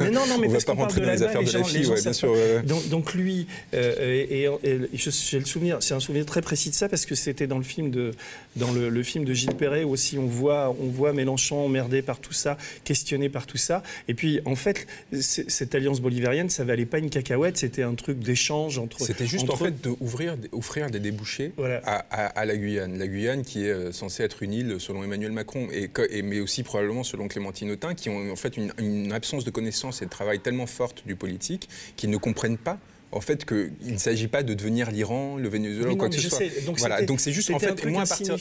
Mais 0.00 0.10
non, 0.10 0.26
non, 0.26 0.38
mais 0.40 0.46
on 0.48 0.52
parce 0.52 0.64
va 0.64 0.74
pas 0.74 0.82
rentrer 0.82 1.00
dans 1.00 1.12
les 1.12 1.22
affaires 1.22 1.42
de 1.42 1.52
la 1.52 1.64
fille, 1.64 1.88
bien 2.02 2.12
sûr. 2.12 2.34
Donc, 2.64 2.88
donc, 2.88 3.14
lui, 3.14 3.46
euh, 3.74 4.26
et, 4.28 4.48
j'ai 4.94 5.38
le 5.38 5.44
souvenir, 5.44 5.78
c'est 5.80 5.94
un 5.94 6.00
souvenir 6.00 6.26
très 6.26 6.42
précis 6.42 6.70
de 6.70 6.74
ça 6.74 6.88
parce 6.88 7.06
que 7.06 7.14
c'était 7.14 7.46
dans 7.46 7.58
le 7.58 7.64
film 7.64 7.90
de, 7.90 8.12
dans 8.56 8.72
le, 8.72 9.02
film 9.02 9.24
de 9.24 9.34
Gilles 9.34 9.54
Perret 9.54 9.84
où 9.84 9.90
aussi 9.90 10.18
on 10.18 10.26
voit, 10.26 10.74
on 10.80 10.88
voit 10.88 11.12
Mélenchon 11.12 11.64
emmerdé 11.64 12.02
par 12.02 12.18
tout 12.18 12.32
ça, 12.32 12.56
questionné 12.84 13.28
par 13.28 13.46
tout 13.46 13.58
ça. 13.58 13.82
Et 14.08 14.14
puis 14.14 14.40
en 14.44 14.56
fait, 14.56 14.86
cette 15.12 15.74
alliance 15.74 16.00
bolivarienne, 16.00 16.50
ça 16.50 16.64
valait 16.64 16.86
pas 16.86 16.98
une 16.98 17.10
cacahuète, 17.10 17.58
c'était 17.58 17.82
un 17.82 17.94
truc 17.94 18.18
d'échange 18.18 18.78
entre. 18.78 19.04
C'était 19.04 19.26
juste 19.26 19.48
en 19.50 19.56
fait 19.56 19.80
d'ouvrir, 19.80 20.36
offrir 20.52 20.90
des 20.90 21.00
débouchés 21.00 21.52
à, 21.84 21.98
à, 21.98 22.44
la 22.44 22.56
Guyane. 22.56 22.98
La 22.98 23.06
Guyane 23.06 23.42
qui 23.42 23.66
est 23.66 23.92
censée 23.92 24.23
être 24.24 24.42
une 24.42 24.52
île 24.52 24.76
selon 24.80 25.04
Emmanuel 25.04 25.32
Macron, 25.32 25.68
et, 25.72 26.22
mais 26.22 26.40
aussi 26.40 26.62
probablement 26.62 27.04
selon 27.04 27.28
Clémentine 27.28 27.70
Autain, 27.70 27.94
qui 27.94 28.08
ont 28.10 28.32
en 28.32 28.36
fait 28.36 28.56
une, 28.56 28.72
une 28.78 29.12
absence 29.12 29.44
de 29.44 29.50
connaissance 29.50 30.02
et 30.02 30.06
de 30.06 30.10
travail 30.10 30.40
tellement 30.40 30.66
forte 30.66 31.02
du 31.06 31.16
politique 31.16 31.68
qu'ils 31.96 32.10
ne 32.10 32.16
comprennent 32.16 32.58
pas 32.58 32.78
en 33.14 33.20
fait 33.20 33.44
qu'il 33.44 33.70
ne 33.86 33.96
s'agit 33.96 34.26
pas 34.26 34.42
de 34.42 34.54
devenir 34.54 34.90
l'Iran, 34.90 35.36
le 35.36 35.48
Venezuela 35.48 35.92
ou 35.92 35.96
quoi 35.96 36.08
que 36.08 36.16
ce 36.16 36.28
soit. 36.28 36.40
Donc 36.66 36.78
voilà, 36.78 37.02
donc 37.02 37.20
c'est 37.20 37.32
juste 37.32 37.50
en 37.50 37.58
fait 37.58 37.84
moi 37.86 38.04
partir. 38.04 38.36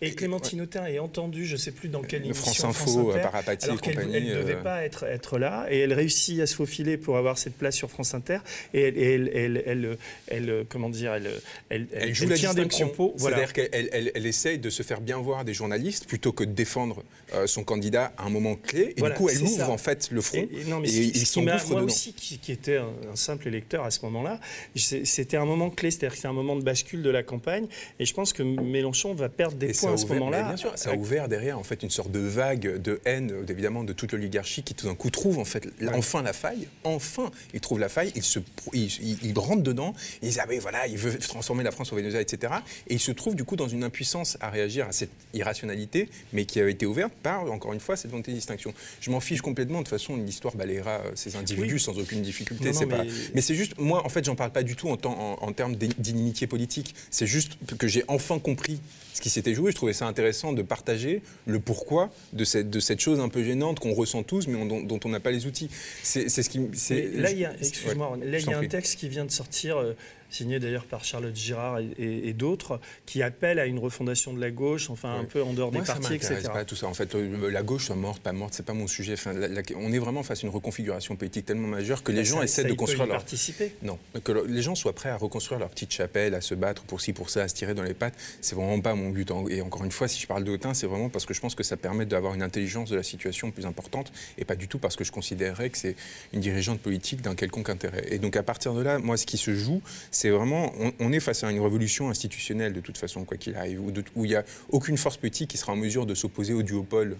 Et 0.00 0.14
Clémentine 0.14 0.62
Autain 0.62 0.86
est 0.86 0.98
entendue, 0.98 1.44
je 1.46 1.52
ne 1.52 1.58
sais 1.58 1.70
plus 1.70 1.88
dans 1.88 2.02
quelle 2.02 2.24
émission. 2.24 2.42
France 2.42 2.64
Info, 2.64 3.10
France 3.10 3.22
par 3.22 3.36
Apathie 3.36 3.68
et 3.68 3.76
compagnie. 3.76 4.16
Elle 4.16 4.28
ne 4.28 4.34
devait 4.34 4.54
euh. 4.54 4.62
pas 4.62 4.84
être, 4.84 5.04
être 5.04 5.38
là 5.38 5.66
et 5.70 5.78
elle 5.78 5.92
réussit 5.92 6.40
à 6.40 6.46
se 6.46 6.54
faufiler 6.54 6.96
pour 6.96 7.18
avoir 7.18 7.36
cette 7.36 7.54
place 7.54 7.76
sur 7.76 7.90
France 7.90 8.14
Inter 8.14 8.38
et 8.72 8.82
elle, 8.82 9.30
elle, 9.34 9.62
elle, 9.66 9.98
elle, 10.28 10.66
comment 10.68 10.88
dire, 10.88 11.12
elle, 11.12 11.30
elle, 11.68 11.86
elle 11.92 12.14
joue 12.14 12.28
la 12.28 12.36
tient 12.36 12.54
des 12.54 12.64
propos. 12.66 13.14
C'est-à-dire 13.18 13.52
qu'elle 13.52 13.68
elle, 13.92 14.26
essaye 14.26 14.58
de 14.58 14.70
se 14.70 14.82
faire 14.82 15.00
bien 15.02 15.18
voir 15.18 15.44
des 15.44 15.54
journalistes 15.54 16.06
plutôt 16.06 16.32
que 16.32 16.44
de 16.44 16.52
défendre 16.52 17.04
euh, 17.34 17.46
son 17.46 17.64
candidat 17.64 18.12
à 18.16 18.24
un 18.24 18.30
moment 18.30 18.56
clé. 18.56 18.94
Et 18.96 19.02
du 19.02 19.10
coup, 19.10 19.28
elle 19.28 19.42
ouvre 19.42 19.70
en 19.70 19.78
fait 19.78 20.10
le 20.10 20.22
front. 20.22 20.38
Et, 20.38 20.64
non, 20.68 20.80
mais 20.80 20.88
et 20.88 21.02
ils 21.02 21.26
sont 21.26 21.42
moi 21.42 21.82
aussi, 21.82 22.14
qui, 22.14 22.38
qui 22.38 22.52
était 22.52 22.78
un, 22.78 22.92
un 23.12 23.16
simple 23.16 23.48
électeur 23.48 23.84
à 23.84 23.90
ce 23.90 24.00
moment-là, 24.06 24.40
c'était 24.74 25.36
un 25.36 25.44
moment 25.44 25.70
clé, 25.70 25.90
c'est-à-dire 25.90 26.14
que 26.14 26.18
c'est 26.18 26.28
un 26.28 26.32
moment 26.32 26.56
de 26.56 26.62
bascule 26.62 27.02
de 27.02 27.10
la 27.10 27.22
campagne. 27.22 27.66
Et 27.98 28.06
je 28.06 28.14
pense 28.14 28.32
que 28.32 28.42
Mélenchon 28.42 29.14
va 29.14 29.28
perdre 29.28 29.56
des 29.56 29.72
points 29.72 29.94
à 29.94 29.96
ce 29.96 30.06
moment-là. 30.06 30.42
Bien 30.42 30.56
sûr, 30.56 30.72
ça 30.76 30.90
a 30.90 30.94
ouvert 30.94 31.28
derrière 31.28 31.58
en 31.58 31.62
fait 31.62 31.82
une 31.82 31.90
sorte 31.90 32.10
de 32.10 32.20
vague 32.20 32.80
de 32.80 33.00
haine, 33.04 33.32
évidemment, 33.48 33.84
de 33.84 33.92
toute 33.92 34.12
l'oligarchie 34.12 34.62
qui 34.62 34.74
tout 34.74 34.86
d'un 34.86 34.94
coup 34.94 35.10
trouve 35.10 35.38
en 35.38 35.44
fait 35.44 35.68
enfin 35.94 36.22
la 36.22 36.32
faille. 36.32 36.68
Enfin, 36.84 37.30
il 37.54 37.60
trouve 37.60 37.78
la 37.78 37.88
faille. 37.88 38.12
Il 38.14 38.22
se, 38.22 38.38
il, 38.72 39.32
rentre 39.36 39.62
dedans. 39.62 39.94
Il 40.22 40.30
dit 40.30 40.38
ah 40.40 40.46
ben 40.46 40.58
voilà, 40.60 40.86
il 40.86 40.96
veut 40.96 41.18
transformer 41.18 41.62
la 41.62 41.70
France 41.70 41.92
au 41.92 41.96
Venezuela, 41.96 42.20
etc. 42.20 42.54
Et 42.88 42.94
il 42.94 43.00
se 43.00 43.12
trouve 43.12 43.34
du 43.34 43.44
coup 43.44 43.56
dans 43.56 43.68
une 43.68 43.84
impuissance 43.84 44.36
à 44.40 44.50
réagir 44.50 44.86
à 44.86 44.92
cette 44.92 45.10
irrationalité, 45.34 46.08
mais 46.32 46.44
qui 46.44 46.60
a 46.60 46.68
été 46.68 46.86
ouverte 46.86 47.12
par 47.22 47.50
encore 47.50 47.72
une 47.72 47.80
fois 47.80 47.96
cette 47.96 48.10
volonté 48.10 48.32
de 48.32 48.36
distinction. 48.36 48.72
Je 49.00 49.10
m'en 49.10 49.20
fiche 49.20 49.40
complètement. 49.40 49.78
De 49.78 49.84
toute 49.84 49.98
façon, 49.98 50.16
une 50.16 50.28
histoire 50.28 50.56
balayera 50.56 51.00
euh, 51.00 51.12
ces 51.14 51.36
individus 51.36 51.78
sans 51.78 51.98
aucune 51.98 52.22
difficulté. 52.22 52.72
pas. 52.86 53.04
Mais 53.34 53.40
c'est 53.40 53.54
juste 53.54 53.78
moi 53.78 53.95
en 54.04 54.08
fait 54.08 54.24
j'en 54.24 54.34
parle 54.34 54.50
pas 54.50 54.62
du 54.62 54.76
tout 54.76 54.88
en, 54.88 55.52
termes 55.52 55.76
d'inimitié 55.76 56.46
politique. 56.46 56.94
C'est 57.10 57.26
juste 57.26 57.52
que 57.78 57.86
j'ai 57.86 58.04
enfin 58.08 58.38
compris 58.38 58.80
ce 59.14 59.20
qui 59.20 59.30
s'était 59.30 59.54
joué. 59.54 59.70
Je 59.70 59.76
trouvais 59.76 59.92
ça 59.92 60.06
intéressant 60.06 60.52
de 60.52 60.62
partager 60.62 61.22
le 61.46 61.60
pourquoi 61.60 62.10
de 62.32 62.44
cette, 62.44 62.70
de 62.70 62.80
cette 62.80 63.00
chose 63.00 63.20
un 63.20 63.28
peu 63.28 63.42
gênante 63.42 63.80
qu'on 63.80 63.94
ressent 63.94 64.22
tous, 64.22 64.46
mais 64.46 64.64
dont, 64.66 65.00
on 65.04 65.08
n'a 65.08 65.20
pas 65.20 65.30
les 65.30 65.46
outils. 65.46 65.70
C'est 66.02 66.28
ce 66.28 66.48
qui. 66.48 66.58
Là, 66.58 67.30
il 67.30 67.38
y 67.38 67.44
a, 67.44 67.52
là, 67.52 68.38
il 68.38 68.46
y 68.46 68.52
a 68.52 68.58
un 68.58 68.66
texte 68.66 68.98
qui 68.98 69.08
vient 69.08 69.24
de 69.24 69.30
sortir. 69.30 69.78
Euh, 69.78 69.94
signé 70.30 70.58
d'ailleurs 70.58 70.84
par 70.84 71.04
Charlotte 71.04 71.34
Girard 71.34 71.80
et, 71.98 72.32
d'autres, 72.32 72.80
qui 73.06 73.22
appellent 73.22 73.58
à 73.58 73.66
une 73.66 73.78
refondation 73.78 74.32
de 74.32 74.40
la 74.40 74.50
gauche, 74.50 74.90
enfin 74.90 75.18
un 75.18 75.24
peu 75.24 75.42
en 75.42 75.52
dehors 75.52 75.70
des 75.70 75.80
partis, 75.80 76.14
etc. 76.14 76.42
pas 76.52 76.64
tout 76.64 76.76
ça. 76.76 76.86
En 76.86 76.94
fait, 76.94 77.14
la 77.14 77.62
gauche 77.62 77.86
soit 77.86 77.96
morte, 77.96 78.22
pas 78.22 78.32
morte, 78.32 78.54
c'est 78.54 78.66
pas 78.66 78.74
mon 78.74 78.86
sujet. 78.86 79.14
Enfin, 79.14 79.34
on 79.76 79.92
est 79.92 79.98
vraiment 79.98 80.22
face 80.22 80.44
à 80.44 80.46
une 80.46 80.52
reconfiguration 80.52 81.16
politique 81.16 81.46
tellement 81.46 81.68
majeure 81.68 82.02
que 82.02 82.12
les 82.12 82.24
gens 82.24 82.42
essaient 82.42 82.64
de 82.64 82.74
construire 82.74 83.06
leur. 83.06 83.16
participer. 83.16 83.72
Non, 83.82 83.98
que 84.24 84.32
les 84.32 84.62
gens 84.62 84.74
soient 84.74 84.94
prêts 84.94 85.10
à 85.10 85.16
reconstruire 85.16 85.58
leur 85.58 85.70
petite 85.70 85.92
chapelle, 85.92 86.34
à 86.34 86.40
se 86.40 86.54
battre 86.54 86.82
pour 86.82 87.00
ci, 87.00 87.12
pour 87.12 87.30
ça, 87.30 87.42
à 87.42 87.48
se 87.48 87.54
tirer 87.54 87.74
dans 87.74 87.82
les 87.82 87.94
pattes. 87.94 88.14
C'est 88.40 88.54
vraiment 88.54 88.80
pas 88.80 88.94
mon 88.94 89.10
but. 89.10 89.30
Et 89.50 89.60
encore 89.60 89.84
une 89.84 89.92
fois, 89.92 90.08
si 90.08 90.20
je 90.20 90.26
parle 90.26 90.44
d'Autain, 90.44 90.74
c'est 90.74 90.86
vraiment 90.86 91.08
parce 91.08 91.26
que 91.26 91.34
je 91.34 91.40
pense 91.40 91.54
que 91.54 91.62
ça 91.62 91.76
permet 91.76 92.06
d'avoir 92.06 92.34
une 92.34 92.42
intelligence 92.42 92.90
de 92.90 92.96
la 92.96 93.02
situation 93.02 93.50
plus 93.50 93.66
importante 93.66 94.12
et 94.38 94.44
pas 94.44 94.56
du 94.56 94.68
tout 94.68 94.78
parce 94.78 94.96
que 94.96 95.04
je 95.04 95.12
considérerais 95.12 95.70
que 95.70 95.78
c'est 95.78 95.96
une 96.32 96.40
dirigeante 96.40 96.80
politique 96.80 97.22
d'un 97.22 97.34
quelconque 97.34 97.70
intérêt. 97.70 98.06
Et 98.10 98.18
donc 98.18 98.36
à 98.36 98.42
partir 98.42 98.74
de 98.74 98.82
là, 98.82 98.98
moi, 98.98 99.16
ce 99.16 99.26
qui 99.26 99.38
se 99.38 99.54
joue, 99.54 99.82
c'est 100.16 100.30
vraiment, 100.30 100.72
on, 100.98 101.12
est 101.12 101.20
face 101.20 101.44
à 101.44 101.50
une 101.50 101.60
révolution 101.60 102.08
institutionnelle 102.08 102.72
de 102.72 102.80
toute 102.80 102.98
façon, 102.98 103.24
quoi 103.24 103.36
qu'il 103.36 103.54
arrive, 103.54 103.80
où, 103.82 104.24
il 104.24 104.28
n'y 104.28 104.34
a 104.34 104.44
aucune 104.70 104.96
force 104.96 105.16
politique 105.16 105.50
qui 105.50 105.58
sera 105.58 105.72
en 105.72 105.76
mesure 105.76 106.06
de 106.06 106.14
s'opposer 106.14 106.54
au 106.54 106.62
duopole 106.62 107.16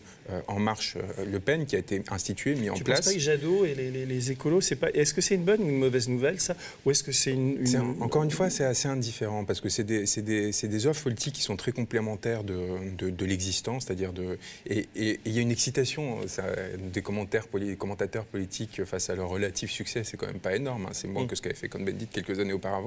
En 0.48 0.58
Marche 0.58 0.96
Le 1.30 1.38
Pen 1.38 1.66
qui 1.66 1.76
a 1.76 1.78
été 1.78 2.02
institué, 2.10 2.54
mis 2.54 2.70
en 2.70 2.74
place. 2.74 2.78
Tu 2.78 2.84
penses 2.84 3.00
pas 3.06 3.12
que 3.12 3.18
Jadot 3.18 3.64
et 3.64 3.74
les, 3.74 4.30
écolos, 4.30 4.60
c'est 4.60 4.76
pas, 4.76 4.90
est-ce 4.90 5.12
que 5.12 5.20
c'est 5.20 5.34
une 5.34 5.44
bonne 5.44 5.62
ou 5.62 5.68
une 5.68 5.78
mauvaise 5.78 6.08
nouvelle 6.08 6.40
ça, 6.40 6.56
ou 6.84 6.90
est-ce 6.90 7.04
que 7.04 7.12
c'est 7.12 7.32
une, 7.32 7.58
encore 8.00 8.22
une 8.22 8.30
fois, 8.30 8.50
c'est 8.50 8.64
assez 8.64 8.88
indifférent 8.88 9.44
parce 9.44 9.60
que 9.60 9.68
c'est 9.68 9.84
des, 9.84 10.04
des, 10.22 10.50
des, 10.50 10.86
offres 10.86 11.02
politiques 11.04 11.34
qui 11.34 11.42
sont 11.42 11.56
très 11.56 11.72
complémentaires 11.72 12.44
de, 12.44 12.78
de, 12.96 13.26
l'existence, 13.26 13.84
c'est-à-dire 13.84 14.12
de, 14.12 14.38
et 14.66 14.88
il 14.96 15.32
y 15.32 15.38
a 15.38 15.42
une 15.42 15.50
excitation 15.50 16.18
ça, 16.26 16.44
des 16.78 17.02
commentaires, 17.02 17.46
commentateurs 17.78 18.24
politiques 18.24 18.84
face 18.84 19.10
à 19.10 19.14
leur 19.14 19.28
relatif 19.28 19.70
succès, 19.70 20.02
c'est 20.04 20.16
quand 20.16 20.26
même 20.26 20.40
pas 20.40 20.56
énorme. 20.56 20.86
Hein. 20.86 20.92
c'est 20.92 21.08
moins 21.08 21.24
mm. 21.24 21.28
que 21.28 21.36
ce 21.36 21.42
qu'avait 21.42 21.54
fait 21.54 21.68
Cohn-Bendit 21.68 22.08
quelques 22.08 22.38
années 22.38 22.52
auparavant. 22.52 22.85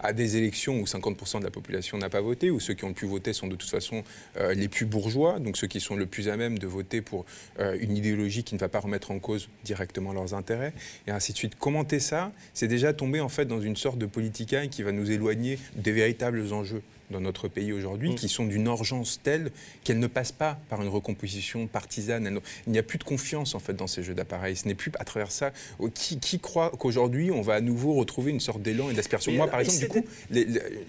À 0.00 0.12
des 0.12 0.36
élections 0.36 0.78
où 0.78 0.84
50% 0.84 1.40
de 1.40 1.44
la 1.44 1.50
population 1.50 1.98
n'a 1.98 2.08
pas 2.08 2.20
voté, 2.20 2.50
où 2.50 2.60
ceux 2.60 2.74
qui 2.74 2.84
ont 2.84 2.88
le 2.88 2.94
plus 2.94 3.08
voté 3.08 3.32
sont 3.32 3.46
de 3.46 3.56
toute 3.56 3.70
façon 3.70 4.02
euh, 4.36 4.54
les 4.54 4.68
plus 4.68 4.86
bourgeois, 4.86 5.38
donc 5.38 5.56
ceux 5.56 5.66
qui 5.66 5.80
sont 5.80 5.96
le 5.96 6.06
plus 6.06 6.28
à 6.28 6.36
même 6.36 6.58
de 6.58 6.66
voter 6.66 7.00
pour 7.02 7.24
euh, 7.58 7.76
une 7.80 7.96
idéologie 7.96 8.44
qui 8.44 8.54
ne 8.54 8.60
va 8.60 8.68
pas 8.68 8.80
remettre 8.80 9.10
en 9.10 9.18
cause 9.18 9.48
directement 9.64 10.12
leurs 10.12 10.34
intérêts, 10.34 10.72
et 11.06 11.10
ainsi 11.10 11.32
de 11.32 11.38
suite. 11.38 11.54
Commenter 11.56 12.00
ça, 12.00 12.32
c'est 12.54 12.68
déjà 12.68 12.92
tomber 12.92 13.20
en 13.20 13.28
fait 13.28 13.46
dans 13.46 13.60
une 13.60 13.76
sorte 13.76 13.98
de 13.98 14.06
politica 14.06 14.66
qui 14.66 14.82
va 14.82 14.92
nous 14.92 15.10
éloigner 15.10 15.58
des 15.76 15.92
véritables 15.92 16.52
enjeux 16.52 16.82
dans 17.10 17.20
notre 17.20 17.48
pays 17.48 17.72
aujourd'hui, 17.72 18.10
mm. 18.10 18.14
qui 18.14 18.28
sont 18.28 18.44
d'une 18.44 18.66
urgence 18.66 19.20
telle 19.22 19.50
qu'elles 19.84 19.98
ne 19.98 20.06
passent 20.06 20.32
pas 20.32 20.58
par 20.68 20.82
une 20.82 20.88
recomposition 20.88 21.66
partisane. 21.66 22.40
Il 22.66 22.72
n'y 22.72 22.78
a 22.78 22.82
plus 22.82 22.98
de 22.98 23.04
confiance 23.04 23.54
en 23.54 23.58
fait 23.58 23.74
dans 23.74 23.86
ces 23.86 24.02
jeux 24.02 24.14
d'appareils. 24.14 24.56
Ce 24.56 24.66
n'est 24.66 24.74
plus 24.74 24.92
à 24.98 25.04
travers 25.04 25.30
ça. 25.30 25.52
Oh, 25.78 25.88
qui, 25.88 26.18
qui 26.18 26.38
croit 26.38 26.70
qu'aujourd'hui 26.78 27.30
on 27.30 27.42
va 27.42 27.54
à 27.54 27.60
nouveau 27.60 27.94
retrouver 27.94 28.30
une 28.30 28.40
sorte 28.40 28.62
d'élan 28.62 28.90
et 28.90 28.94
d'aspersion? 28.94 29.32
Moi, 29.32 29.48
par 29.48 29.60
exemple, 29.60 29.78
du 29.78 29.88
coup, 29.88 30.04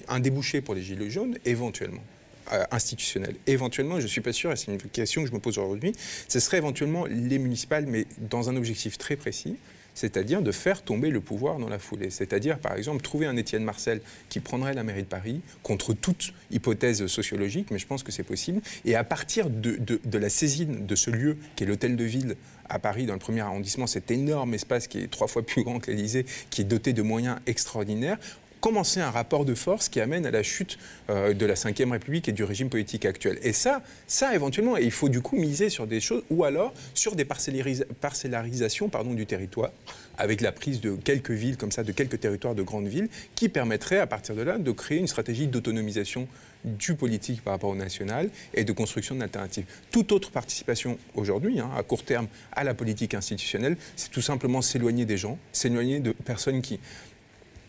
un 0.07 0.19
débouché 0.19 0.61
pour 0.61 0.75
les 0.75 0.81
gilets 0.81 1.09
jaunes, 1.09 1.37
éventuellement 1.45 2.03
euh, 2.51 2.63
institutionnel. 2.71 3.35
Éventuellement, 3.45 3.97
je 3.97 4.03
ne 4.03 4.07
suis 4.07 4.21
pas 4.21 4.33
sûr, 4.33 4.51
et 4.51 4.55
c'est 4.55 4.71
une 4.71 4.79
question 4.79 5.21
que 5.21 5.27
je 5.27 5.33
me 5.33 5.39
pose 5.39 5.59
aujourd'hui, 5.59 5.93
ce 6.27 6.39
serait 6.39 6.57
éventuellement 6.57 7.05
les 7.05 7.37
municipales, 7.37 7.85
mais 7.85 8.07
dans 8.17 8.49
un 8.49 8.55
objectif 8.55 8.97
très 8.97 9.15
précis, 9.15 9.55
c'est-à-dire 9.99 10.41
de 10.41 10.53
faire 10.53 10.81
tomber 10.81 11.09
le 11.09 11.19
pouvoir 11.19 11.59
dans 11.59 11.67
la 11.67 11.77
foulée. 11.77 12.09
C'est-à-dire, 12.09 12.59
par 12.59 12.77
exemple, 12.77 13.01
trouver 13.01 13.25
un 13.25 13.35
Étienne 13.35 13.65
Marcel 13.65 13.99
qui 14.29 14.39
prendrait 14.39 14.73
la 14.73 14.83
mairie 14.83 15.03
de 15.03 15.07
Paris 15.07 15.41
contre 15.61 15.93
toute 15.93 16.33
hypothèse 16.51 17.05
sociologique, 17.07 17.67
mais 17.69 17.79
je 17.79 17.85
pense 17.85 18.01
que 18.01 18.13
c'est 18.13 18.23
possible. 18.23 18.61
Et 18.85 18.95
à 18.95 19.03
partir 19.03 19.49
de, 19.49 19.99
la 20.17 20.29
saisine 20.29 20.85
de 20.85 20.95
ce 20.95 21.11
lieu, 21.11 21.37
qui 21.57 21.65
est 21.65 21.67
l'hôtel 21.67 21.97
de 21.97 22.03
ville 22.05 22.37
à 22.69 22.79
Paris, 22.79 23.07
dans 23.07 23.13
le 23.13 23.19
premier 23.19 23.41
arrondissement, 23.41 23.87
cet 23.87 24.09
énorme 24.09 24.53
espace 24.53 24.87
qui 24.87 24.99
est 24.99 25.11
trois 25.11 25.27
fois 25.27 25.45
plus 25.45 25.63
grand 25.63 25.79
que 25.79 25.91
l'Élysée, 25.91 26.25
qui 26.49 26.61
est 26.61 26.65
doté 26.65 26.93
de 26.93 27.01
moyens 27.01 27.37
extraordinaires, 27.45 28.19
commencer 28.59 28.99
un 28.99 29.11
rapport 29.11 29.45
de 29.45 29.53
force 29.55 29.89
qui 29.89 30.01
amène 30.01 30.25
à 30.25 30.31
la 30.31 30.43
chute 30.43 30.77
euh, 31.09 31.33
de 31.33 31.45
la 31.45 31.53
Ve 31.53 31.91
République 31.91 32.27
et 32.27 32.31
du 32.31 32.43
régime 32.43 32.69
politique 32.69 33.05
actuel. 33.05 33.39
Et 33.41 33.53
ça, 33.53 33.81
ça 34.07 34.35
éventuellement, 34.35 34.77
il 34.77 34.91
faut 34.91 35.09
du 35.09 35.21
coup 35.21 35.37
miser 35.37 35.69
sur 35.69 35.87
des 35.87 35.99
choses, 35.99 36.23
ou 36.29 36.43
alors 36.43 36.73
sur 36.93 37.15
des 37.15 37.25
parcellarisations 37.25 38.89
pardon, 38.89 39.13
du 39.13 39.25
territoire, 39.25 39.71
avec 40.17 40.41
la 40.41 40.51
prise 40.51 40.81
de 40.81 40.95
quelques 40.95 41.31
villes 41.31 41.57
comme 41.57 41.71
ça, 41.71 41.83
de 41.83 41.91
quelques 41.91 42.19
territoires 42.19 42.55
de 42.55 42.63
grandes 42.63 42.87
villes, 42.87 43.09
qui 43.35 43.49
permettraient 43.49 43.99
à 43.99 44.07
partir 44.07 44.35
de 44.35 44.41
là 44.41 44.57
de 44.57 44.71
créer 44.71 44.97
une 44.97 45.07
stratégie 45.07 45.47
d'autonomisation 45.47 46.27
du 46.65 46.95
politique 46.95 47.41
par 47.41 47.53
rapport 47.53 47.69
au 47.69 47.75
national 47.75 48.29
et 48.53 48.65
de 48.65 48.71
construction 48.73 49.15
d'une 49.15 49.23
alternative. 49.23 49.65
Toute 49.91 50.11
autre 50.11 50.29
participation 50.29 50.97
aujourd'hui, 51.15 51.59
hein, 51.59 51.69
à 51.77 51.83
court 51.83 52.03
terme, 52.03 52.27
à 52.51 52.65
la 52.65 52.73
politique 52.73 53.13
institutionnelle, 53.13 53.77
c'est 53.95 54.11
tout 54.11 54.21
simplement 54.21 54.61
s'éloigner 54.61 55.05
des 55.05 55.17
gens, 55.17 55.37
s'éloigner 55.53 56.01
de 56.01 56.11
personnes 56.11 56.61
qui 56.61 56.79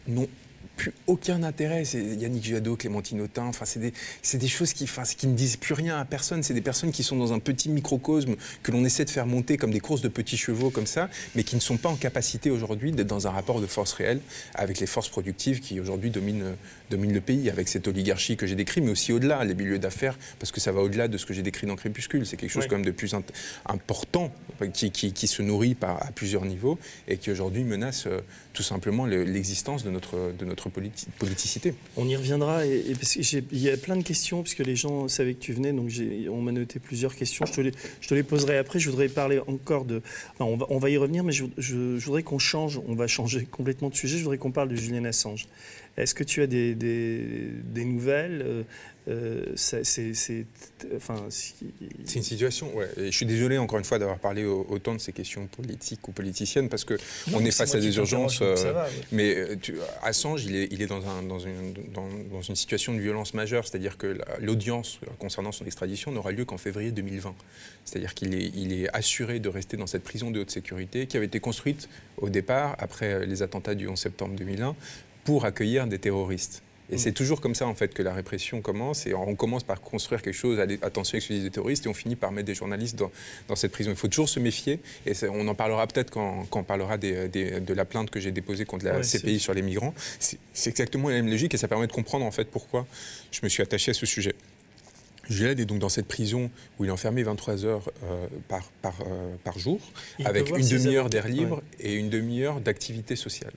n'ont 0.08 0.28
aucun 1.06 1.42
intérêt. 1.42 1.84
C'est 1.84 2.02
Yannick 2.02 2.44
Jadot, 2.44 2.76
Clémentine 2.76 3.20
Autain, 3.20 3.50
c'est 3.64 4.38
des, 4.38 4.48
choses 4.48 4.72
qui, 4.72 4.84
enfin, 4.84 5.02
qui 5.02 5.26
ne 5.26 5.34
disent 5.34 5.56
plus 5.56 5.74
rien 5.74 5.98
à 5.98 6.04
personne. 6.04 6.42
C'est 6.42 6.54
des 6.54 6.60
personnes 6.60 6.92
qui 6.92 7.02
sont 7.02 7.16
dans 7.16 7.32
un 7.32 7.38
petit 7.38 7.68
microcosme 7.68 8.36
que 8.62 8.72
l'on 8.72 8.84
essaie 8.84 9.04
de 9.04 9.10
faire 9.10 9.26
monter 9.26 9.56
comme 9.56 9.70
des 9.70 9.80
courses 9.80 10.00
de 10.00 10.08
petits 10.08 10.36
chevaux 10.36 10.70
comme 10.70 10.86
ça, 10.86 11.08
mais 11.34 11.44
qui 11.44 11.56
ne 11.56 11.60
sont 11.60 11.76
pas 11.76 11.88
en 11.88 11.96
capacité 11.96 12.50
aujourd'hui 12.50 12.92
d'être 12.92 13.06
dans 13.06 13.26
un 13.26 13.30
rapport 13.30 13.60
de 13.60 13.66
force 13.66 13.92
réelle 13.92 14.20
avec 14.54 14.80
les 14.80 14.86
forces 14.86 15.08
productives 15.08 15.60
qui 15.60 15.80
aujourd'hui 15.80 16.10
dominent, 16.10 16.56
dominent 16.90 17.14
le 17.14 17.20
pays, 17.20 17.48
avec 17.48 17.68
cette 17.68 17.88
oligarchie 17.88 18.36
que 18.36 18.46
j'ai 18.46 18.56
décrit, 18.56 18.80
mais 18.80 18.90
aussi 18.90 19.12
au-delà, 19.12 19.44
les 19.44 19.54
milieux 19.54 19.78
d'affaires, 19.78 20.18
parce 20.38 20.52
que 20.52 20.60
ça 20.60 20.72
va 20.72 20.80
au-delà 20.80 21.08
de 21.08 21.16
ce 21.16 21.24
que 21.24 21.32
j'ai 21.32 21.42
décrit 21.42 21.66
dans 21.66 21.76
Crépuscule. 21.76 22.26
C'est 22.26 22.36
quelque 22.36 22.50
chose 22.50 22.66
quand 22.66 22.76
même 22.76 22.84
de 22.84 22.90
plus 22.90 23.14
important 23.66 24.32
qui, 24.72 24.90
qui, 24.90 25.26
se 25.26 25.42
nourrit 25.42 25.74
par, 25.74 26.02
à 26.02 26.10
plusieurs 26.12 26.44
niveaux 26.44 26.78
et 27.08 27.16
qui 27.16 27.30
aujourd'hui 27.30 27.64
menace 27.64 28.04
euh, 28.06 28.20
tout 28.52 28.62
simplement 28.62 29.06
l'existence 29.06 29.84
de 29.84 29.90
notre, 29.90 30.32
de 30.36 30.44
notre 30.44 30.68
politicité. 30.68 31.74
On 31.96 32.08
y 32.08 32.16
reviendra. 32.16 32.66
Et, 32.66 32.94
il 33.52 33.58
y 33.58 33.70
a 33.70 33.76
plein 33.76 33.96
de 33.96 34.02
questions, 34.02 34.42
puisque 34.42 34.60
les 34.60 34.76
gens 34.76 35.08
savaient 35.08 35.34
que 35.34 35.40
tu 35.40 35.52
venais, 35.52 35.72
donc 35.72 35.90
on 36.30 36.40
m'a 36.42 36.52
noté 36.52 36.80
plusieurs 36.80 37.14
questions. 37.14 37.46
Je 37.46 37.52
te, 37.52 37.60
les, 37.60 37.72
je 38.00 38.08
te, 38.08 38.14
les, 38.14 38.22
poserai 38.22 38.58
après. 38.58 38.78
Je 38.78 38.90
voudrais 38.90 39.08
parler 39.08 39.40
encore 39.46 39.84
de. 39.84 40.02
on, 40.40 40.56
va, 40.56 40.66
on, 40.68 40.78
va, 40.78 40.90
y 40.90 40.96
revenir, 40.96 41.24
mais 41.24 41.32
je, 41.32 41.44
je, 41.58 42.04
voudrais 42.04 42.22
qu'on 42.22 42.38
change. 42.38 42.80
On 42.86 42.94
va 42.94 43.06
changer 43.06 43.44
complètement 43.44 43.88
de 43.88 43.94
sujet. 43.94 44.18
Je 44.18 44.22
voudrais 44.22 44.38
qu'on 44.38 44.52
parle 44.52 44.68
de 44.68 44.76
Julian 44.76 45.04
Assange. 45.04 45.46
Est-ce 45.96 46.14
que 46.14 46.24
tu 46.24 46.42
as 46.42 46.46
des, 46.46 46.74
des, 46.74 47.50
des 47.64 47.84
nouvelles 47.84 48.42
euh, 48.42 48.62
euh, 49.08 49.44
c'est 49.56 49.82
enfin, 50.94 51.26
c'est 51.30 52.16
une 52.16 52.22
situation. 52.22 52.74
Ouais. 52.76 52.88
Et 52.96 53.06
je 53.06 53.16
suis 53.16 53.26
désolé 53.26 53.58
encore 53.58 53.78
une 53.78 53.84
fois 53.84 53.98
d'avoir 53.98 54.18
parlé 54.18 54.44
autant 54.44 54.94
de 54.94 55.00
ces 55.00 55.12
questions 55.12 55.46
politiques 55.46 56.06
ou 56.06 56.12
politiciennes 56.12 56.68
parce 56.68 56.84
que 56.84 56.98
on 57.32 57.44
est 57.44 57.50
face 57.50 57.74
à 57.74 57.80
des 57.80 57.96
urgences. 57.96 58.40
Euh, 58.42 58.56
mais 59.10 59.36
Assange, 60.02 60.44
il 60.44 60.54
est, 60.54 60.68
il 60.70 60.82
est 60.82 60.86
dans, 60.86 61.06
un, 61.08 61.22
dans, 61.22 61.38
une, 61.38 61.72
dans, 61.92 62.42
une 62.42 62.56
situation 62.56 62.94
de 62.94 63.00
violence 63.00 63.34
majeure, 63.34 63.66
c'est-à-dire 63.66 63.96
que 63.96 64.18
l'audience 64.40 65.00
concernant 65.18 65.52
son 65.52 65.64
extradition 65.64 66.12
n'aura 66.12 66.30
lieu 66.32 66.44
qu'en 66.44 66.58
février 66.58 66.92
2020. 66.92 67.34
C'est-à-dire 67.84 68.14
qu'il 68.14 68.34
est, 68.34 68.52
il 68.54 68.72
est 68.72 68.94
assuré 68.94 69.40
de 69.40 69.48
rester 69.48 69.76
dans 69.76 69.86
cette 69.86 70.04
prison 70.04 70.30
de 70.30 70.40
haute 70.40 70.50
sécurité 70.50 71.06
qui 71.06 71.16
avait 71.16 71.26
été 71.26 71.40
construite 71.40 71.88
au 72.18 72.28
départ 72.28 72.76
après 72.78 73.26
les 73.26 73.42
attentats 73.42 73.74
du 73.74 73.88
11 73.88 73.98
septembre 73.98 74.36
2001 74.36 74.76
pour 75.30 75.44
accueillir 75.44 75.86
des 75.86 76.00
terroristes. 76.00 76.60
Et 76.90 76.98
c'est 76.98 77.12
toujours 77.12 77.40
comme 77.40 77.54
ça, 77.54 77.68
en 77.68 77.74
fait, 77.76 77.94
que 77.94 78.02
la 78.02 78.12
répression 78.12 78.60
commence. 78.62 79.06
Et 79.06 79.14
on 79.14 79.36
commence 79.36 79.62
par 79.62 79.80
construire 79.80 80.22
quelque 80.22 80.34
chose, 80.34 80.58
attention 80.82 81.18
exclusive 81.18 81.44
des 81.44 81.50
terroristes, 81.52 81.86
et 81.86 81.88
on 81.88 81.94
finit 81.94 82.16
par 82.16 82.32
mettre 82.32 82.46
des 82.46 82.56
journalistes 82.56 82.98
dans, 82.98 83.12
dans 83.46 83.54
cette 83.54 83.70
prison. 83.70 83.92
Il 83.92 83.96
faut 83.96 84.08
toujours 84.08 84.28
se 84.28 84.40
méfier. 84.40 84.80
Et 85.06 85.12
on 85.32 85.46
en 85.46 85.54
parlera 85.54 85.86
peut-être 85.86 86.10
quand, 86.10 86.46
quand, 86.50 86.58
on 86.58 86.64
parlera 86.64 86.98
des, 86.98 87.28
de 87.28 87.74
la 87.74 87.84
plainte 87.84 88.10
que 88.10 88.18
j'ai 88.18 88.32
déposée 88.32 88.64
contre 88.64 88.86
la 88.86 89.02
CPI 89.02 89.38
sur 89.38 89.54
les 89.54 89.62
migrants. 89.62 89.94
C'est 90.18 90.70
exactement 90.70 91.10
la 91.10 91.14
même 91.14 91.28
logique 91.28 91.54
et 91.54 91.58
ça 91.58 91.68
permet 91.68 91.86
de 91.86 91.92
comprendre, 91.92 92.24
en 92.24 92.32
fait, 92.32 92.50
pourquoi 92.50 92.88
je 93.30 93.38
me 93.44 93.48
suis 93.48 93.62
attaché 93.62 93.92
à 93.92 93.94
ce 93.94 94.06
sujet. 94.06 94.34
Julian 95.28 95.50
est 95.50 95.64
donc 95.64 95.78
dans 95.78 95.88
cette 95.88 96.08
prison 96.08 96.50
où 96.76 96.84
il 96.84 96.88
est 96.88 96.92
enfermé 96.92 97.22
23 97.22 97.64
heures 97.64 97.88
euh, 98.02 98.26
par, 98.48 98.64
par, 98.82 98.94
euh, 99.06 99.36
par, 99.44 99.60
jour, 99.60 99.78
avec 100.24 100.50
une 100.50 100.68
demi-heure 100.68 101.08
d'air 101.08 101.28
libre 101.28 101.62
et 101.78 101.94
une 101.94 102.10
demi-heure 102.10 102.60
d'activité 102.60 103.14
sociale 103.14 103.52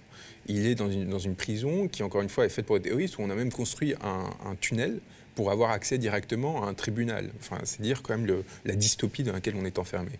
il 0.47 0.65
est 0.67 0.75
dans 0.75 0.89
une, 0.89 1.07
dans 1.07 1.19
une, 1.19 1.35
prison 1.35 1.87
qui, 1.87 2.03
encore 2.03 2.21
une 2.21 2.29
fois, 2.29 2.45
est 2.45 2.49
faite 2.49 2.65
pour 2.65 2.75
les 2.75 2.81
terroristes, 2.81 3.17
où 3.17 3.21
on 3.21 3.29
a 3.29 3.35
même 3.35 3.51
construit 3.51 3.95
un, 4.01 4.55
tunnel 4.59 4.99
pour 5.35 5.49
avoir 5.51 5.71
accès 5.71 5.97
directement 5.97 6.63
à 6.63 6.67
un 6.67 6.75
tribunal. 6.75 7.31
Enfin, 7.39 7.57
c'est 7.63 7.81
dire 7.81 8.03
quand 8.03 8.15
même 8.15 8.27
le, 8.27 8.43
la 8.65 8.75
dystopie 8.75 9.23
dans 9.23 9.33
laquelle 9.33 9.55
on 9.59 9.65
est 9.65 9.79
enfermé. 9.79 10.11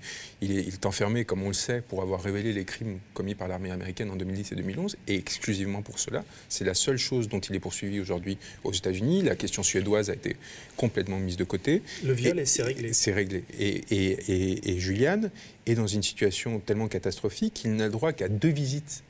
Il 0.42 0.58
est, 0.58 0.62
il 0.62 0.74
est, 0.74 0.86
enfermé, 0.88 1.24
comme 1.24 1.44
on 1.44 1.50
le 1.50 1.54
sait, 1.54 1.82
pour 1.82 2.02
avoir 2.02 2.22
révélé 2.24 2.52
les 2.52 2.66
crimes 2.66 2.98
commis 3.14 3.36
par 3.36 3.48
l'armée 3.48 3.70
américaine 3.70 4.10
en 4.10 4.16
2010 4.16 4.54
et 4.54 4.56
2011, 4.56 4.98
et 5.08 5.16
exclusivement 5.16 5.84
pour 5.84 6.00
cela. 6.00 6.24
C'est 6.50 6.66
la 6.66 6.74
seule 6.74 6.98
chose 6.98 7.28
dont 7.28 7.40
il 7.40 7.56
est 7.56 7.60
poursuivi 7.60 8.00
aujourd'hui 8.00 8.40
aux 8.64 8.74
États-Unis. 8.74 9.22
La 9.22 9.36
question 9.36 9.62
suédoise 9.62 10.10
a 10.10 10.14
été 10.14 10.36
complètement 10.78 11.20
mise 11.20 11.38
de 11.38 11.44
côté. 11.44 11.84
Le 12.04 12.14
viol, 12.14 12.42
c'est 12.46 12.64
réglé. 12.64 12.94
C'est 12.94 13.14
réglé. 13.14 13.44
Et, 13.60 13.84
et, 13.92 14.72
et 14.72 14.80
Julian 14.80 15.30
est 15.68 15.76
dans 15.76 15.88
une 15.88 16.02
situation 16.02 16.60
tellement 16.60 16.88
catastrophique 16.88 17.54
qu'il 17.54 17.76
n'a 17.76 17.86
le 17.86 17.92
droit 17.92 18.14
qu'à 18.14 18.30
deux 18.30 18.50
visites 18.50 19.04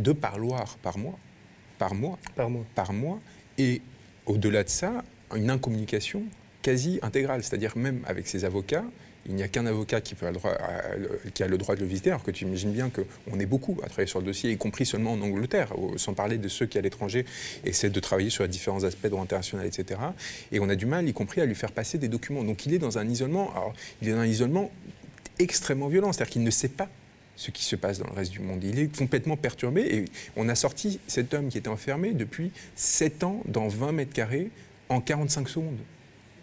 deux 0.00 0.14
parloirs 0.14 0.76
par 0.82 0.98
mois, 0.98 1.18
par 1.78 1.94
mois, 1.94 2.18
par 2.34 2.50
mois, 2.50 2.64
par 2.74 2.92
mois, 2.92 3.20
et 3.56 3.82
au-delà 4.26 4.64
de 4.64 4.68
ça, 4.68 5.04
une 5.34 5.50
incommunication 5.50 6.22
quasi 6.62 6.98
intégrale, 7.02 7.42
c'est-à-dire 7.42 7.76
même 7.76 8.02
avec 8.06 8.26
ses 8.26 8.44
avocats, 8.44 8.84
il 9.28 9.34
n'y 9.34 9.42
a 9.42 9.48
qu'un 9.48 9.66
avocat 9.66 10.00
qui, 10.00 10.14
peut 10.14 10.26
le 10.26 10.32
droit, 10.32 10.52
qui, 11.34 11.42
a 11.42 11.48
le 11.48 11.58
droit 11.58 11.74
de 11.74 11.80
le 11.80 11.86
visiter, 11.86 12.10
alors 12.10 12.22
que 12.22 12.30
tu 12.30 12.44
imagines 12.44 12.72
bien 12.72 12.90
qu'on 12.90 13.38
est 13.38 13.46
beaucoup 13.46 13.76
à 13.82 13.86
travailler 13.86 14.08
sur 14.08 14.20
le 14.20 14.26
dossier, 14.26 14.50
y 14.50 14.56
compris 14.56 14.86
seulement 14.86 15.12
en 15.12 15.20
Angleterre, 15.20 15.72
sans 15.96 16.14
parler 16.14 16.38
de 16.38 16.48
ceux 16.48 16.66
qui 16.66 16.78
à 16.78 16.80
l'étranger 16.80 17.26
essaient 17.64 17.90
de 17.90 18.00
travailler 18.00 18.30
sur 18.30 18.44
les 18.44 18.48
différents 18.48 18.84
aspects 18.84 19.04
de 19.04 19.10
droit 19.10 19.22
international, 19.22 19.66
etc. 19.66 20.00
Et 20.50 20.60
on 20.60 20.68
a 20.68 20.76
du 20.76 20.86
mal, 20.86 21.06
y 21.06 21.12
compris, 21.12 21.42
à 21.42 21.46
lui 21.46 21.54
faire 21.54 21.72
passer 21.72 21.98
des 21.98 22.08
documents. 22.08 22.42
Donc 22.42 22.64
il 22.64 22.72
est 22.72 22.78
dans 22.78 22.96
un 22.96 23.06
isolement, 23.06 23.50
alors, 23.52 23.74
il 24.00 24.08
est 24.08 24.12
dans 24.12 24.20
un 24.20 24.26
isolement 24.26 24.70
extrêmement 25.38 25.88
violent, 25.88 26.12
c'est-à-dire 26.12 26.32
qu'il 26.32 26.42
ne 26.42 26.50
sait 26.50 26.68
pas 26.68 26.88
ce 27.38 27.52
qui 27.52 27.64
se 27.64 27.76
passe 27.76 28.00
dans 28.00 28.08
le 28.08 28.14
reste 28.14 28.32
du 28.32 28.40
monde. 28.40 28.62
Il 28.64 28.80
est 28.80 28.94
complètement 28.94 29.36
perturbé 29.36 29.82
et 29.82 30.04
on 30.36 30.48
a 30.48 30.56
sorti 30.56 30.98
cet 31.06 31.32
homme 31.34 31.48
qui 31.48 31.56
était 31.56 31.68
enfermé 31.68 32.12
depuis 32.12 32.50
7 32.74 33.22
ans 33.22 33.40
dans 33.46 33.68
20 33.68 33.92
mètres 33.92 34.12
carrés 34.12 34.50
en 34.88 35.00
45 35.00 35.48
secondes. 35.48 35.78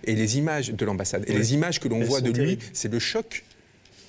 Et 0.05 0.15
les 0.15 0.37
images 0.37 0.69
de 0.69 0.85
l'ambassade, 0.85 1.25
et 1.27 1.33
les 1.33 1.53
images 1.53 1.81
que 1.81 1.89
l'on 1.89 1.99
voit 1.99 2.21
de 2.21 2.31
lui, 2.31 2.59
c'est 2.71 2.91
le 2.91 2.99
choc 2.99 3.43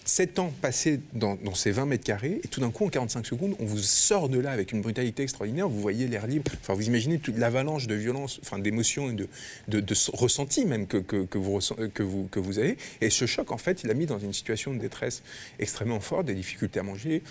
7 0.06 0.38
ans 0.38 0.52
passés 0.62 1.00
dans, 1.14 1.36
ces 1.54 1.72
20 1.72 1.86
mètres 1.86 2.04
carrés, 2.04 2.40
et 2.42 2.48
tout 2.48 2.60
d'un 2.60 2.70
coup, 2.70 2.86
en 2.86 2.88
45 2.88 3.26
secondes, 3.26 3.56
on 3.58 3.64
vous 3.64 3.78
sort 3.78 4.28
de 4.28 4.38
là 4.38 4.52
avec 4.52 4.70
une 4.70 4.80
brutalité 4.80 5.24
extraordinaire. 5.24 5.68
Vous 5.68 5.80
voyez 5.80 6.06
l'air 6.06 6.28
libre. 6.28 6.52
Enfin, 6.60 6.74
vous 6.74 6.86
imaginez 6.86 7.18
toute 7.18 7.36
l'avalanche 7.36 7.88
de 7.88 7.94
violence, 7.96 8.38
enfin, 8.42 8.60
d'émotions 8.60 9.10
et 9.10 9.14
de, 9.14 9.28
de, 9.68 9.94
ressentis 10.12 10.64
même 10.64 10.86
que, 10.86 10.98
que, 10.98 11.38
vous, 11.38 11.58
que, 11.92 12.02
vous, 12.04 12.28
que 12.30 12.38
vous 12.38 12.58
avez. 12.58 12.78
Et 13.00 13.10
ce 13.10 13.26
choc, 13.26 13.50
en 13.50 13.58
fait, 13.58 13.82
il 13.82 13.90
a 13.90 13.94
mis 13.94 14.06
dans 14.06 14.20
une 14.20 14.32
situation 14.32 14.72
de 14.72 14.78
détresse 14.78 15.22
extrêmement 15.58 16.00
forte, 16.00 16.26
des 16.26 16.34
difficultés 16.34 16.78
à 16.78 16.84
manger. 16.84 17.22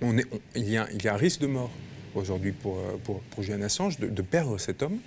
On 0.00 0.18
est, 0.18 0.26
il, 0.56 0.68
y 0.68 0.76
a, 0.76 0.88
il, 0.92 1.02
y 1.02 1.08
a, 1.08 1.14
un 1.14 1.16
risque 1.16 1.40
de 1.40 1.46
mort 1.46 1.70
aujourd'hui 2.16 2.50
pour, 2.50 2.78
pour, 3.04 3.20
pour 3.20 3.42
Julian 3.44 3.62
Assange, 3.62 4.00
de 4.00 4.22
perdre 4.22 4.58
cet 4.58 4.82
homme 4.82 4.98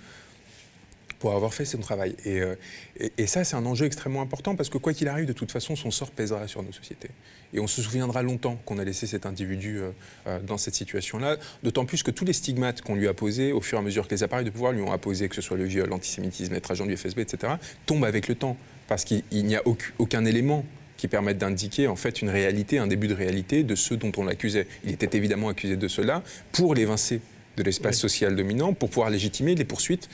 pour 1.18 1.32
avoir 1.34 1.54
fait 1.54 1.64
son 1.64 1.78
travail. 1.78 2.14
Euh, 2.26 2.54
et, 2.98 3.12
et, 3.18 3.26
ça, 3.26 3.44
c'est 3.44 3.56
un 3.56 3.66
enjeu 3.66 3.86
extrêmement 3.86 4.22
important 4.22 4.54
parce 4.54 4.68
que 4.68 4.78
quoi 4.78 4.92
qu'il 4.92 5.08
arrive, 5.08 5.26
de 5.26 5.32
toute 5.32 5.50
façon, 5.50 5.76
son 5.76 5.90
sort 5.90 6.10
pèsera 6.10 6.46
sur 6.48 6.62
nos 6.62 6.72
sociétés. 6.72 7.10
Et 7.54 7.60
on 7.60 7.66
se 7.66 7.80
souviendra 7.80 8.22
longtemps 8.22 8.60
qu'on 8.64 8.78
a 8.78 8.84
laissé 8.84 9.06
cet 9.06 9.26
individu 9.26 9.78
euh, 9.78 9.90
euh, 10.26 10.40
dans 10.40 10.58
cette 10.58 10.74
situation-là, 10.74 11.36
d'autant 11.62 11.84
plus 11.84 12.02
que 12.02 12.10
tous 12.10 12.24
les 12.24 12.32
stigmates 12.32 12.82
qu'on 12.82 12.94
lui 12.94 13.08
a 13.08 13.14
posés 13.14 13.52
au 13.52 13.60
fur 13.60 13.78
et 13.78 13.80
à 13.80 13.84
mesure 13.84 14.06
que 14.06 14.14
les 14.14 14.22
appareils 14.22 14.44
de 14.44 14.50
pouvoir 14.50 14.72
lui 14.72 14.82
ont 14.82 14.92
apposés, 14.92 15.28
que 15.28 15.34
ce 15.34 15.42
soit 15.42 15.56
le 15.56 15.64
viol, 15.64 15.88
l'antisémitisme, 15.88 16.54
être 16.54 16.70
agent 16.70 16.86
du 16.86 16.96
FSB, 16.96 17.20
etc., 17.20 17.54
tombent 17.86 18.04
avec 18.04 18.28
le 18.28 18.34
temps 18.34 18.56
parce 18.88 19.04
qu'il 19.04 19.22
n'y 19.32 19.56
a 19.56 19.62
aucun 19.98 20.24
élément 20.24 20.64
qui 20.96 21.08
permette 21.08 21.38
d'indiquer 21.38 21.88
en 21.88 21.96
fait 21.96 22.22
une 22.22 22.30
réalité, 22.30 22.78
un 22.78 22.86
début 22.86 23.08
de 23.08 23.14
réalité 23.14 23.62
de 23.64 23.74
ceux 23.74 23.96
dont 23.96 24.12
on 24.16 24.24
l'accusait. 24.24 24.66
Il 24.84 24.92
était 24.92 25.16
évidemment 25.16 25.48
accusé 25.48 25.76
de 25.76 25.88
cela 25.88 26.22
pour 26.52 26.74
l'évincer 26.74 27.20
de 27.56 27.62
l'espace 27.62 27.98
social 27.98 28.36
dominant, 28.36 28.74
pour 28.74 28.90
pouvoir 28.90 29.10
légitimer 29.10 29.54
les 29.54 29.64
poursuites 29.64 30.08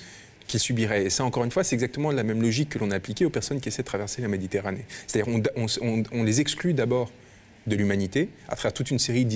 qu'ils 0.46 0.60
subiraient. 0.60 1.04
Et 1.04 1.10
ça, 1.10 1.24
encore 1.24 1.44
une 1.44 1.50
fois, 1.50 1.64
c'est 1.64 1.74
exactement 1.74 2.10
la 2.10 2.22
même 2.22 2.42
logique 2.42 2.70
que 2.70 2.78
l'on 2.78 2.90
a 2.90 2.96
appliquée 2.96 3.24
aux 3.24 3.30
personnes 3.30 3.60
qui 3.60 3.68
essaient 3.68 3.82
de 3.82 3.86
traverser 3.86 4.22
la 4.22 4.28
Méditerranée. 4.28 4.84
C'est-à-dire 5.06 5.34
on, 6.12 6.22
les 6.22 6.40
exclut 6.40 6.74
d'abord 6.74 7.10
de 7.66 7.76
l'humanité 7.76 8.28
à 8.48 8.56
travers 8.56 8.72
toute 8.72 8.90
une 8.90 8.98
série 8.98 9.24
de 9.24 9.30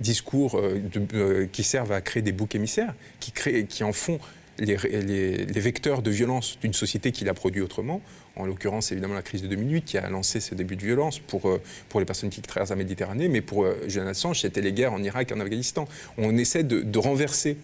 discours, 0.00 0.58
euh, 0.58 0.80
euh, 1.14 1.46
qui 1.50 1.62
servent 1.62 1.92
à 1.92 2.00
créer 2.00 2.22
des 2.22 2.32
boucs 2.32 2.54
émissaires, 2.54 2.94
qui, 3.20 3.32
créent, 3.32 3.64
qui 3.66 3.84
en 3.84 3.92
font 3.92 4.18
les, 4.58 4.76
vecteurs 4.76 6.02
de 6.02 6.10
violence 6.10 6.58
d'une 6.60 6.74
société 6.74 7.10
qui 7.10 7.24
l'a 7.24 7.34
produit 7.34 7.62
autrement. 7.62 8.00
En 8.36 8.46
l'occurrence, 8.46 8.92
évidemment, 8.92 9.14
la 9.14 9.22
crise 9.22 9.42
de 9.42 9.48
2008 9.48 9.82
qui 9.82 9.98
a 9.98 10.08
lancé 10.10 10.40
ce 10.40 10.54
début 10.54 10.76
de 10.76 10.84
violence 10.84 11.18
pour, 11.18 11.48
euh, 11.48 11.60
pour 11.88 12.00
les 12.00 12.06
personnes 12.06 12.30
qui 12.30 12.42
traversent 12.42 12.70
la 12.70 12.76
Méditerranée, 12.76 13.28
mais 13.28 13.40
pour 13.40 13.66
Julian 13.88 14.08
Assange, 14.08 14.40
c'était 14.42 14.60
les 14.60 14.72
guerres 14.72 14.92
en 14.92 15.02
Irak 15.02 15.30
et 15.30 15.34
en 15.34 15.40
Afghanistan. 15.40 15.88
On 16.18 16.36
essaie 16.36 16.64
de 16.64 16.98
renverser 16.98 17.56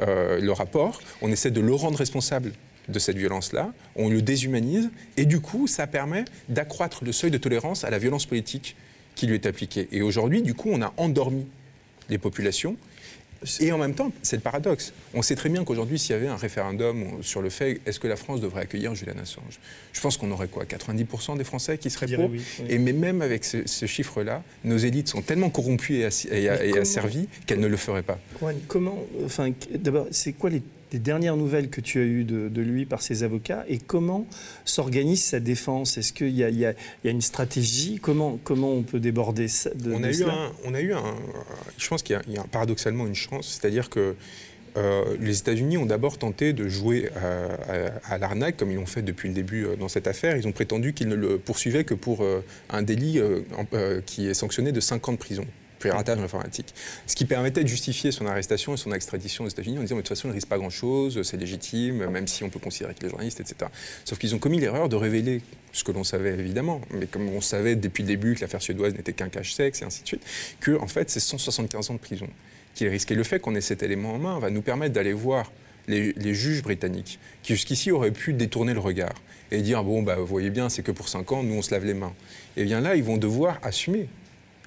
euh, 0.00 0.40
le 0.40 0.52
rapport, 0.52 1.00
on 1.22 1.30
essaie 1.30 1.50
de 1.50 1.60
le 1.60 1.74
rendre 1.74 1.98
responsable 1.98 2.52
de 2.88 2.98
cette 2.98 3.16
violence-là, 3.16 3.72
on 3.96 4.08
le 4.08 4.22
déshumanise, 4.22 4.90
et 5.16 5.24
du 5.24 5.40
coup, 5.40 5.66
ça 5.66 5.86
permet 5.86 6.24
d'accroître 6.48 7.04
le 7.04 7.12
seuil 7.12 7.30
de 7.30 7.38
tolérance 7.38 7.84
à 7.84 7.90
la 7.90 7.98
violence 7.98 8.26
politique 8.26 8.76
qui 9.14 9.26
lui 9.26 9.34
est 9.34 9.46
appliquée. 9.46 9.88
Et 9.92 10.02
aujourd'hui, 10.02 10.42
du 10.42 10.54
coup, 10.54 10.70
on 10.72 10.82
a 10.82 10.92
endormi 10.96 11.46
les 12.08 12.18
populations, 12.18 12.76
et 13.60 13.72
en 13.72 13.78
même 13.78 13.94
temps, 13.94 14.12
c'est 14.22 14.36
le 14.36 14.42
paradoxe. 14.42 14.92
On 15.14 15.22
sait 15.22 15.36
très 15.36 15.48
bien 15.48 15.64
qu'aujourd'hui, 15.64 15.98
s'il 15.98 16.12
y 16.12 16.14
avait 16.14 16.28
un 16.28 16.36
référendum 16.36 17.22
sur 17.22 17.42
le 17.42 17.50
fait 17.50 17.80
est-ce 17.86 18.00
que 18.00 18.08
la 18.08 18.16
France 18.16 18.40
devrait 18.40 18.62
accueillir 18.62 18.94
Julian 18.94 19.18
Assange, 19.20 19.58
je 19.92 20.00
pense 20.00 20.16
qu'on 20.16 20.30
aurait 20.30 20.48
quoi 20.48 20.64
90% 20.64 21.36
des 21.36 21.44
Français 21.44 21.78
qui 21.78 21.90
seraient 21.90 22.14
pour 22.14 22.30
Et 22.68 22.78
mais 22.78 22.92
même 22.92 23.22
avec 23.22 23.44
ce, 23.44 23.86
chiffre-là, 23.86 24.42
nos 24.64 24.76
élites 24.76 25.08
sont 25.08 25.22
tellement 25.22 25.50
corrompues 25.50 26.02
et, 26.30 26.78
asservies 26.78 27.28
qu'elles 27.46 27.60
ne 27.60 27.66
le 27.66 27.76
feraient 27.76 28.02
pas. 28.02 28.18
comment, 28.68 28.98
enfin, 29.24 29.52
d'abord, 29.74 30.06
c'est 30.10 30.32
quoi 30.32 30.50
les 30.50 30.62
les 30.92 30.98
dernières 30.98 31.36
nouvelles 31.36 31.68
que 31.68 31.80
tu 31.80 31.98
as 31.98 32.04
eues 32.04 32.24
de, 32.24 32.60
lui 32.60 32.86
par 32.86 33.02
ses 33.02 33.22
avocats 33.22 33.64
et 33.68 33.78
comment 33.78 34.26
s'organise 34.64 35.22
sa 35.22 35.40
défense? 35.40 35.98
Est-ce 35.98 36.12
qu'il 36.12 36.28
y, 36.28 36.40
y, 36.40 36.66
a 36.66 36.74
une 37.04 37.20
stratégie? 37.20 37.98
Comment, 38.00 38.38
comment 38.42 38.72
on 38.72 38.82
peut 38.82 39.00
déborder 39.00 39.48
ça 39.48 39.70
de, 39.74 39.92
on, 39.92 40.02
a 40.02 40.10
eu 40.10 40.24
un, 40.24 40.52
on 40.64 40.74
a 40.74 40.80
eu 40.80 40.92
un. 40.92 41.14
Je 41.78 41.88
pense 41.88 42.02
qu'il 42.02 42.18
y, 42.28 42.38
a 42.38 42.44
paradoxalement 42.44 43.06
une 43.06 43.14
chance, 43.14 43.58
c'est-à-dire 43.60 43.90
que. 43.90 44.14
Euh, 44.76 45.16
les 45.20 45.38
États-Unis 45.38 45.78
ont 45.78 45.86
d'abord 45.86 46.18
tenté 46.18 46.52
de 46.52 46.68
jouer 46.68 47.08
à, 48.04 48.18
l'arnaque, 48.18 48.58
comme 48.58 48.70
ils 48.70 48.76
l'ont 48.76 48.84
fait 48.84 49.00
depuis 49.00 49.28
le 49.28 49.34
début 49.34 49.64
euh, 49.64 49.74
dans 49.74 49.88
cette 49.88 50.06
affaire. 50.06 50.36
Ils 50.36 50.46
ont 50.46 50.52
prétendu 50.52 50.92
qu'ils 50.92 51.08
ne 51.08 51.14
le 51.14 51.38
poursuivaient 51.38 51.84
que 51.84 51.94
pour 51.94 52.22
euh, 52.22 52.44
un 52.68 52.82
délit 52.82 53.18
qui 54.04 54.28
est 54.28 54.34
sanctionné 54.34 54.72
de 54.72 54.80
5 54.80 55.08
ans 55.08 55.12
de 55.12 55.16
prison 55.16 55.46
piratage 55.78 56.18
informatique. 56.18 56.74
Ce 57.06 57.14
qui 57.14 57.24
permettait 57.24 57.62
de 57.62 57.68
justifier 57.68 58.12
son 58.12 58.26
arrestation 58.26 58.74
et 58.74 58.76
son 58.76 58.92
extradition 58.92 59.44
aux 59.44 59.48
États-Unis 59.48 59.78
en 59.78 59.82
disant, 59.82 59.96
mais 59.96 60.02
de 60.02 60.06
toute 60.06 60.16
façon, 60.16 60.28
il 60.28 60.30
ne 60.30 60.34
risque 60.34 60.48
pas 60.48 60.58
grand-chose, 60.58 61.22
c'est 61.22 61.36
légitime, 61.36 62.06
même 62.06 62.26
si 62.26 62.44
on 62.44 62.50
peut 62.50 62.58
considérer 62.58 62.94
que 62.94 63.02
les 63.02 63.10
journalistes, 63.10 63.40
etc. 63.40 63.70
Sauf 64.04 64.18
qu'ils 64.18 64.34
ont 64.34 64.38
commis 64.38 64.60
l'erreur 64.60 64.88
de 64.88 64.96
révéler 64.96 65.42
ce 65.72 65.84
que 65.84 65.92
l'on 65.92 66.04
savait 66.04 66.34
évidemment, 66.34 66.80
mais 66.90 67.06
comme 67.06 67.28
on 67.28 67.40
savait 67.40 67.76
depuis 67.76 68.02
le 68.02 68.08
début 68.08 68.34
que 68.34 68.40
l'affaire 68.40 68.62
suédoise 68.62 68.94
n'était 68.94 69.12
qu'un 69.12 69.28
cache-sexe 69.28 69.82
et 69.82 69.84
ainsi 69.84 70.02
de 70.02 70.08
suite, 70.08 70.22
que 70.60 70.78
en 70.78 70.86
fait, 70.86 71.10
c'est 71.10 71.20
175 71.20 71.90
ans 71.90 71.94
de 71.94 71.98
prison 71.98 72.28
qu'il 72.74 72.88
risque. 72.88 73.10
Et 73.10 73.14
le 73.14 73.24
fait 73.24 73.40
qu'on 73.40 73.54
ait 73.54 73.60
cet 73.60 73.82
élément 73.82 74.14
en 74.14 74.18
main 74.18 74.38
va 74.38 74.50
nous 74.50 74.62
permettre 74.62 74.94
d'aller 74.94 75.12
voir 75.12 75.50
les, 75.88 76.34
juges 76.34 76.62
britanniques, 76.62 77.18
qui 77.42 77.54
jusqu'ici 77.54 77.90
auraient 77.90 78.10
pu 78.10 78.32
détourner 78.32 78.74
le 78.74 78.80
regard 78.80 79.14
et 79.52 79.62
dire 79.62 79.84
bon 79.84 80.02
bah 80.02 80.16
vous 80.16 80.26
voyez 80.26 80.50
bien 80.50 80.68
c'est 80.68 80.82
que 80.82 80.90
pour 80.90 81.08
5 81.08 81.30
ans 81.30 81.42
nous 81.44 81.54
on 81.54 81.62
se 81.62 81.70
lave 81.70 81.84
les 81.84 81.94
mains. 81.94 82.12
Et 82.56 82.62
eh 82.62 82.64
bien 82.64 82.80
là 82.80 82.96
ils 82.96 83.04
vont 83.04 83.16
devoir 83.16 83.58
assumer 83.62 84.08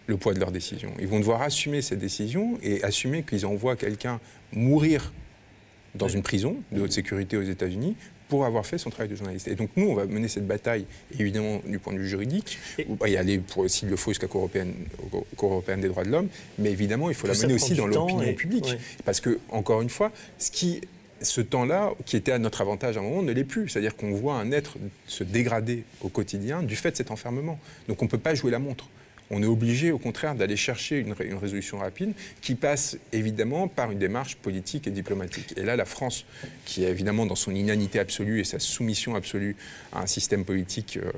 le 0.09 0.17
poids 0.17 0.33
de 0.33 0.39
leurs 0.39 0.51
décisions. 0.51 0.91
Ils 0.99 1.07
vont 1.07 1.19
devoir 1.19 1.43
assumer 1.43 1.81
ces 1.81 1.95
décisions 1.95 2.57
et 2.63 2.83
assumer 2.83 3.21
qu'ils 3.23 3.45
envoient 3.45 3.75
quelqu'un 3.75 4.19
mourir 4.51 5.13
dans 5.93 6.07
une 6.07 6.23
prison 6.23 6.57
de 6.71 6.81
haute 6.81 6.91
sécurité 6.91 7.37
aux 7.37 7.43
États-Unis 7.43 7.95
pour 8.27 8.45
avoir 8.45 8.65
fait 8.65 8.77
son 8.79 8.89
travail 8.89 9.07
de 9.07 9.15
journaliste. 9.15 9.47
Et 9.47 9.55
donc 9.55 9.69
nous, 9.75 9.87
on 9.87 9.93
va 9.93 10.05
mener 10.05 10.27
cette 10.27 10.47
bataille, 10.47 10.85
évidemment, 11.19 11.61
du 11.65 11.77
point 11.79 11.93
de 11.93 11.99
vue 11.99 12.07
juridique, 12.07 12.57
y 13.05 13.15
aller, 13.17 13.41
s'il 13.67 13.89
le 13.89 13.95
faut, 13.95 14.11
jusqu'à 14.11 14.25
la 14.25 14.31
Cour 14.31 14.41
européenne, 14.41 14.73
Cour 15.35 15.51
européenne 15.51 15.81
des 15.81 15.87
droits 15.87 16.03
de 16.03 16.09
l'homme, 16.09 16.27
mais 16.57 16.71
évidemment, 16.71 17.09
il 17.09 17.15
faut 17.15 17.27
la 17.27 17.33
mener 17.35 17.53
aussi 17.53 17.75
dans 17.75 17.87
l'opinion 17.87 18.33
publique. 18.33 18.75
Parce 19.05 19.19
que, 19.19 19.39
encore 19.49 19.81
une 19.81 19.89
fois, 19.89 20.11
ce 20.37 20.51
qui 20.51 20.81
ce 21.21 21.41
temps-là, 21.41 21.91
qui 22.05 22.15
était 22.15 22.31
à 22.31 22.39
notre 22.39 22.61
avantage 22.61 22.95
à 22.95 23.01
un 23.01 23.03
moment, 23.03 23.21
ne 23.21 23.33
l'est 23.33 23.43
plus. 23.43 23.67
C'est-à-dire 23.67 23.97
qu'on 23.97 24.11
voit 24.11 24.35
un 24.35 24.53
être 24.53 24.77
se 25.05 25.25
dégrader 25.25 25.83
au 26.01 26.07
quotidien 26.07 26.63
du 26.63 26.77
fait 26.77 26.91
de 26.91 26.95
cet 26.95 27.11
enfermement. 27.11 27.59
Donc 27.89 28.01
on 28.01 28.05
ne 28.05 28.09
peut 28.09 28.17
pas 28.17 28.35
jouer 28.35 28.51
la 28.51 28.59
montre 28.59 28.87
on 29.31 29.43
est 29.43 29.47
obligé, 29.47 29.91
au 29.91 29.99
contraire, 29.99 30.35
d'aller 30.35 30.55
chercher 30.55 30.97
une, 30.97 31.13
résolution 31.13 31.77
rapide 31.77 32.13
qui 32.41 32.55
passe 32.55 32.97
évidemment 33.13 33.67
par 33.67 33.91
une 33.91 33.99
démarche 33.99 34.35
politique 34.37 34.87
et 34.87 34.91
diplomatique. 34.91 35.53
Et 35.57 35.63
là, 35.63 35.75
la 35.75 35.85
France, 35.85 36.25
qui 36.65 36.83
est 36.83 36.89
évidemment 36.89 37.25
dans 37.25 37.35
son 37.35 37.53
inanité 37.53 37.99
absolue 37.99 38.39
et 38.39 38.43
sa 38.43 38.59
soumission 38.59 39.15
absolue 39.15 39.55
à 39.93 40.01
un 40.01 40.07
système 40.07 40.45
politique, 40.45 40.97
euh, 40.97 41.11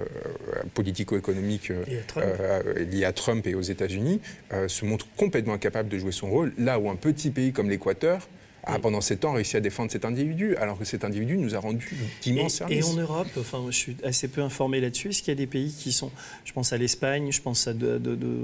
politico-économique 0.73 1.71
euh, 1.71 1.83
euh, 2.17 2.85
lié 2.85 3.05
à 3.05 3.13
Trump 3.13 3.45
et 3.47 3.55
aux 3.55 3.61
États-Unis, 3.61 4.19
se 4.67 4.85
montre 4.85 5.07
complètement 5.15 5.53
incapable 5.53 5.89
de 5.89 5.97
jouer 5.97 6.11
son 6.11 6.29
rôle, 6.29 6.53
là 6.57 6.79
où 6.79 6.89
un 6.89 6.95
petit 6.95 7.31
pays 7.31 7.53
comme 7.53 7.69
l'Équateur, 7.69 8.27
a 8.63 8.79
pendant 8.79 9.01
sept 9.01 9.25
ans 9.25 9.33
réussi 9.33 9.57
à 9.57 9.59
défendre 9.59 9.91
cet 9.91 10.05
individu, 10.05 10.55
alors 10.57 10.77
que 10.77 10.85
cet 10.85 11.03
individu 11.03 11.37
nous 11.37 11.55
a 11.55 11.59
rendu 11.59 11.95
d'immenses 12.21 12.55
services. 12.55 12.85
Et 12.85 12.89
en 12.89 12.93
Europe, 12.93 13.27
enfin, 13.37 13.63
je 13.69 13.75
suis 13.75 13.97
assez 14.03 14.27
peu 14.27 14.41
informé 14.41 14.79
là-dessus. 14.79 15.09
Est-ce 15.09 15.21
qu'il 15.21 15.31
y 15.31 15.31
a 15.31 15.35
des 15.35 15.47
pays 15.47 15.73
qui 15.73 15.91
sont, 15.91 16.11
je 16.45 16.53
pense 16.53 16.73
à 16.73 16.77
l'Espagne, 16.77 17.31
je 17.31 17.41
pense 17.41 17.67
à 17.67 17.73
de, 17.73 17.99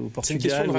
au 0.05 0.09
Portugal. 0.09 0.69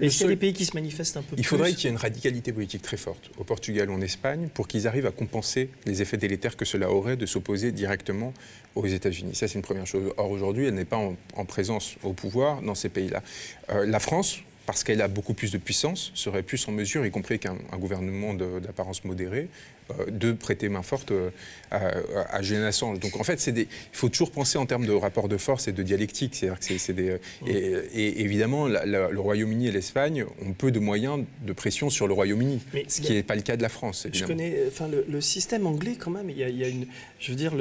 Est-ce 0.00 0.18
qu'il 0.18 0.22
y 0.22 0.24
a 0.24 0.28
des 0.28 0.36
pays 0.36 0.52
qui 0.52 0.64
se 0.64 0.74
manifestent 0.74 1.16
un 1.16 1.22
peu 1.22 1.36
Il 1.36 1.46
faudrait 1.46 1.72
qu'il 1.72 1.84
y 1.84 1.86
ait 1.88 1.90
une 1.90 1.96
radicalité 1.96 2.52
politique 2.52 2.82
très 2.82 2.96
forte 2.96 3.30
au 3.38 3.44
Portugal 3.44 3.90
ou 3.90 3.94
en 3.94 4.00
Espagne 4.00 4.48
pour 4.52 4.68
qu'ils 4.68 4.86
arrivent 4.86 5.06
à 5.06 5.10
compenser 5.10 5.70
les 5.86 6.02
effets 6.02 6.16
délétères 6.16 6.56
que 6.56 6.64
cela 6.64 6.90
aurait 6.90 7.16
de 7.16 7.26
s'opposer 7.26 7.72
directement 7.72 8.32
aux 8.74 8.86
États-Unis. 8.86 9.34
Ça, 9.34 9.48
c'est 9.48 9.54
une 9.54 9.62
première 9.62 9.86
chose. 9.86 10.12
Or, 10.16 10.30
aujourd'hui, 10.30 10.66
elle 10.66 10.74
n'est 10.74 10.84
pas 10.84 10.96
en, 10.96 11.44
présence 11.44 11.96
au 12.02 12.12
pouvoir 12.12 12.62
dans 12.62 12.74
ces 12.74 12.88
pays-là. 12.88 13.22
Euh, 13.70 13.86
la 13.86 14.00
France, 14.00 14.38
parce 14.66 14.84
qu'elle 14.84 15.02
a 15.02 15.08
beaucoup 15.08 15.34
plus 15.34 15.50
de 15.50 15.58
puissance, 15.58 16.10
serait 16.14 16.42
plus 16.42 16.66
en 16.68 16.72
mesure, 16.72 17.04
y 17.04 17.10
compris 17.10 17.38
qu'un 17.38 17.56
gouvernement 17.78 18.34
d'apparence 18.34 19.04
modérée, 19.04 19.48
euh, 19.90 20.06
de 20.10 20.32
prêter 20.32 20.70
main 20.70 20.82
forte 20.82 21.10
euh, 21.10 21.28
à, 21.70 21.90
à, 22.36 22.40
Julian 22.40 22.62
Assange. 22.62 23.00
Donc 23.00 23.20
en 23.20 23.24
fait, 23.24 23.46
il 23.46 23.66
faut 23.92 24.08
toujours 24.08 24.30
penser 24.30 24.56
en 24.56 24.64
termes 24.64 24.86
de 24.86 24.92
rapport 24.92 25.28
de 25.28 25.36
force 25.36 25.68
et 25.68 25.72
de 25.72 25.82
dialectique. 25.82 26.34
C'est-à-dire 26.34 26.58
que 26.58 26.78
c'est 26.78 26.94
des, 26.94 27.18
et, 27.46 28.22
évidemment, 28.22 28.66
le 28.66 29.20
Royaume-Uni 29.20 29.68
et 29.68 29.72
l'Espagne 29.72 30.24
ont 30.42 30.52
peu 30.52 30.70
de 30.70 30.78
moyens 30.78 31.24
de 31.42 31.52
pression 31.52 31.90
sur 31.90 32.06
le 32.06 32.14
Royaume-Uni, 32.14 32.62
ce 32.88 33.02
qui 33.02 33.12
n'est 33.12 33.22
pas 33.22 33.36
le 33.36 33.42
cas 33.42 33.58
de 33.58 33.62
la 33.62 33.68
France. 33.68 34.06
Je 34.10 34.24
connais, 34.24 34.62
enfin, 34.68 34.88
le, 34.88 35.20
système 35.20 35.66
anglais 35.66 35.96
quand 35.98 36.10
même. 36.10 36.30
Il 36.30 36.38
y 36.38 36.64
a, 36.64 36.68
une, 36.68 36.86
je 37.18 37.30
veux 37.30 37.36
dire, 37.36 37.52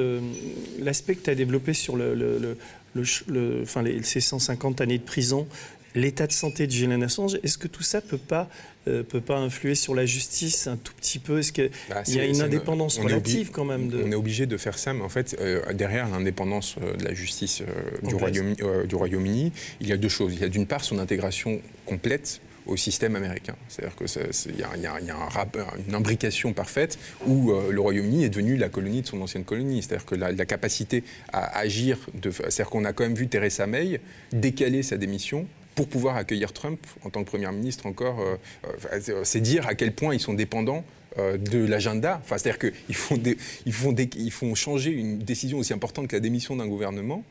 l'aspect 0.80 1.16
que 1.16 1.24
tu 1.24 1.30
as 1.30 1.36
développé 1.36 1.74
sur 1.74 1.98
le, 1.98 2.16
le, 2.16 3.62
enfin, 3.64 3.82
les, 3.82 4.02
ces 4.04 4.22
150 4.22 4.80
années 4.80 4.98
de 4.98 5.04
prison 5.04 5.46
l'état 5.96 6.28
de 6.28 6.32
santé 6.32 6.68
de 6.68 6.72
Julian 6.72 7.02
Assange, 7.02 7.38
est-ce 7.44 7.58
que 7.58 7.68
tout 7.68 7.84
ça 7.84 8.02
peut 8.02 8.18
pas 8.18 8.50
euh, 8.88 9.04
peut 9.04 9.22
pas 9.22 9.38
influer 9.38 9.76
sur 9.76 9.96
la 9.96 10.06
justice 10.06 10.68
un 10.68 10.78
tout 10.78 10.94
petit 10.94 11.20
peu? 11.20 11.40
Est-ce 11.40 11.52
qu'il 11.52 11.72
bah, 11.90 12.04
y 12.08 12.20
a 12.20 12.26
une 12.26 12.42
indépendance 12.42 13.00
relative 13.00 13.52
quand 13.52 13.66
même 13.66 13.92
On 14.06 14.12
est 14.12 14.16
obligé 14.16 14.46
de 14.46 14.58
faire 14.58 14.78
ça, 14.78 14.94
mais 14.94 15.04
en 15.04 15.10
fait, 15.10 15.36
euh, 15.40 15.62
derrière 15.74 16.10
l'indépendance 16.10 16.76
euh, 16.82 16.96
de 16.96 17.04
la 17.04 17.14
justice 17.14 17.64
du 18.04 18.16
Royaume-Uni, 18.96 19.52
il 19.80 19.88
y 19.88 19.92
a 19.92 19.98
deux 19.98 20.10
choses. 20.10 20.34
Il 20.34 20.42
y 20.42 20.46
a 20.46 20.50
d'une 20.50 20.68
part 20.68 20.84
son 20.84 21.00
intégration 21.00 21.62
complète 21.86 22.42
au 22.66 22.78
système 22.78 23.16
américain. 23.16 23.56
C'est-à-dire 23.68 23.96
qu'il 23.96 24.60
y 24.60 24.64
a, 24.64 24.78
y 24.78 24.86
a, 24.88 25.00
y 25.02 25.10
a 25.10 25.16
un 25.16 25.78
une 25.88 25.96
imbrication 25.96 26.54
parfaite 26.54 26.98
où 27.26 27.52
euh, 27.52 27.72
le 27.72 27.82
Royaume-Uni 27.82 28.24
est 28.24 28.30
devenu 28.30 28.58
la 28.58 28.70
colonie 28.70 29.02
de 29.02 29.08
son 29.08 29.22
ancienne 29.22 29.44
colonie. 29.44 29.84
C'est-à-dire 29.84 30.06
que 30.06 30.16
la, 30.16 30.32
la, 30.32 30.46
capacité 30.46 31.04
à 31.32 31.58
agir, 31.58 31.98
c'est-à-dire 32.24 32.70
qu'on 32.70 32.86
a 32.86 32.94
quand 32.94 33.04
même 33.04 33.16
vu 33.16 33.28
Theresa 33.28 33.68
May 33.68 34.00
décaler 34.32 34.84
sa 34.84 34.98
démission 34.98 35.48
pour 35.76 35.88
pouvoir 35.88 36.18
accueillir 36.18 36.54
Trump 36.54 36.80
en 37.04 37.10
tant 37.10 37.24
que 37.24 37.30
Premier 37.30 37.52
ministre 37.52 37.86
encore. 37.86 38.20
Euh, 38.20 38.36
euh, 39.10 39.22
c'est 39.24 39.42
dire 39.42 39.68
à 39.68 39.76
quel 39.76 39.94
point 39.94 40.14
ils 40.14 40.20
sont 40.20 40.34
dépendants 40.34 40.84
de 41.18 41.64
l'agenda. 41.64 42.20
Enfin, 42.24 42.40
c'est-à-dire 42.40 42.72
qu'ils 42.72 42.96
font, 42.96 43.22
font, 43.72 43.96
font 44.32 44.56
changer 44.56 44.90
une 44.90 45.20
décision 45.20 45.60
aussi 45.60 45.72
importante 45.72 46.08
que 46.08 46.16
la 46.16 46.20
démission 46.20 46.56
d'un 46.56 46.66
gouvernement 46.66 47.24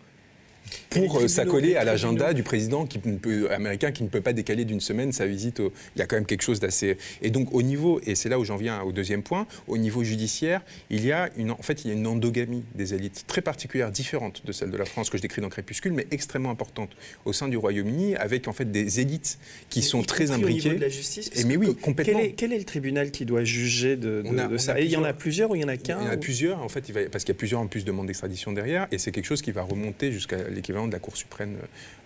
pour 0.90 1.18
euh, 1.18 1.28
s'accoler 1.28 1.76
à 1.76 1.84
l'agenda 1.84 2.34
du 2.34 2.42
président 2.42 2.86
qui 2.86 2.98
peut, 2.98 3.50
américain 3.50 3.92
qui 3.92 4.02
ne 4.02 4.08
peut 4.08 4.20
pas 4.20 4.32
décaler 4.32 4.64
d'une 4.64 4.80
semaine 4.80 5.12
sa 5.12 5.26
visite. 5.26 5.60
Il 5.96 5.98
y 5.98 6.02
a 6.02 6.06
quand 6.06 6.16
même 6.16 6.26
quelque 6.26 6.42
chose 6.42 6.60
d'assez. 6.60 6.96
Et 7.22 7.30
donc 7.30 7.52
au 7.54 7.62
niveau, 7.62 8.00
et 8.06 8.14
c'est 8.14 8.28
là 8.28 8.38
où 8.38 8.44
j'en 8.44 8.56
viens 8.56 8.82
au 8.82 8.92
deuxième 8.92 9.22
point, 9.22 9.46
au 9.66 9.78
niveau 9.78 10.04
judiciaire, 10.04 10.62
il 10.90 11.04
y 11.04 11.12
a 11.12 11.30
une, 11.36 11.50
en 11.50 11.62
fait, 11.62 11.84
il 11.84 11.88
y 11.88 11.90
a 11.90 11.94
une 11.94 12.06
endogamie 12.06 12.64
des 12.74 12.94
élites 12.94 13.24
très 13.26 13.42
particulière, 13.42 13.90
différente 13.90 14.44
de 14.44 14.52
celle 14.52 14.70
de 14.70 14.76
la 14.76 14.84
France 14.84 15.10
que 15.10 15.16
je 15.16 15.22
décris 15.22 15.40
dans 15.40 15.48
Crépuscule, 15.48 15.92
mais 15.92 16.06
extrêmement 16.10 16.50
importante 16.50 16.90
au 17.24 17.32
sein 17.32 17.48
du 17.48 17.56
Royaume-Uni, 17.56 18.16
avec 18.16 18.48
en 18.48 18.52
fait 18.52 18.70
des 18.70 19.00
élites 19.00 19.38
qui 19.70 19.82
sont 19.82 20.02
très 20.02 20.30
imbriquées. 20.30 20.60
Au 20.60 20.72
niveau 20.72 20.76
de 20.76 20.84
la 20.84 20.88
justice. 20.88 21.30
Et 21.34 21.44
mais 21.44 21.56
oui, 21.56 21.74
complètement. 21.74 22.18
Quel 22.18 22.26
est, 22.26 22.32
quel 22.32 22.52
est, 22.52 22.58
le 22.58 22.64
tribunal 22.64 23.10
qui 23.10 23.24
doit 23.24 23.44
juger 23.44 23.96
de, 23.96 24.24
ça? 24.58 24.78
Et 24.80 24.84
il 24.84 24.90
y 24.90 24.96
en 24.96 25.04
a 25.04 25.12
plusieurs 25.12 25.50
ou 25.50 25.56
il 25.56 25.62
y 25.62 25.64
en 25.64 25.68
a 25.68 25.76
qu'un 25.76 26.00
Il 26.00 26.06
y 26.06 26.08
en 26.08 26.12
a 26.12 26.16
plusieurs, 26.16 26.62
en 26.62 26.68
fait, 26.68 26.88
il 26.88 26.94
va, 26.94 27.00
parce 27.10 27.24
qu'il 27.24 27.34
y 27.34 27.36
a 27.36 27.38
plusieurs 27.38 27.60
en 27.60 27.66
plus 27.66 27.84
demandes 27.84 28.06
d'extradition 28.06 28.52
derrière, 28.52 28.86
et 28.92 28.98
c'est 28.98 29.12
quelque 29.12 29.26
chose 29.26 29.42
qui 29.42 29.52
va 29.52 29.62
remonter 29.62 30.12
jusqu'à 30.12 30.38
l'équivalent 30.54 30.86
de 30.86 30.92
la 30.92 30.98
Cour 30.98 31.16
suprême 31.16 31.56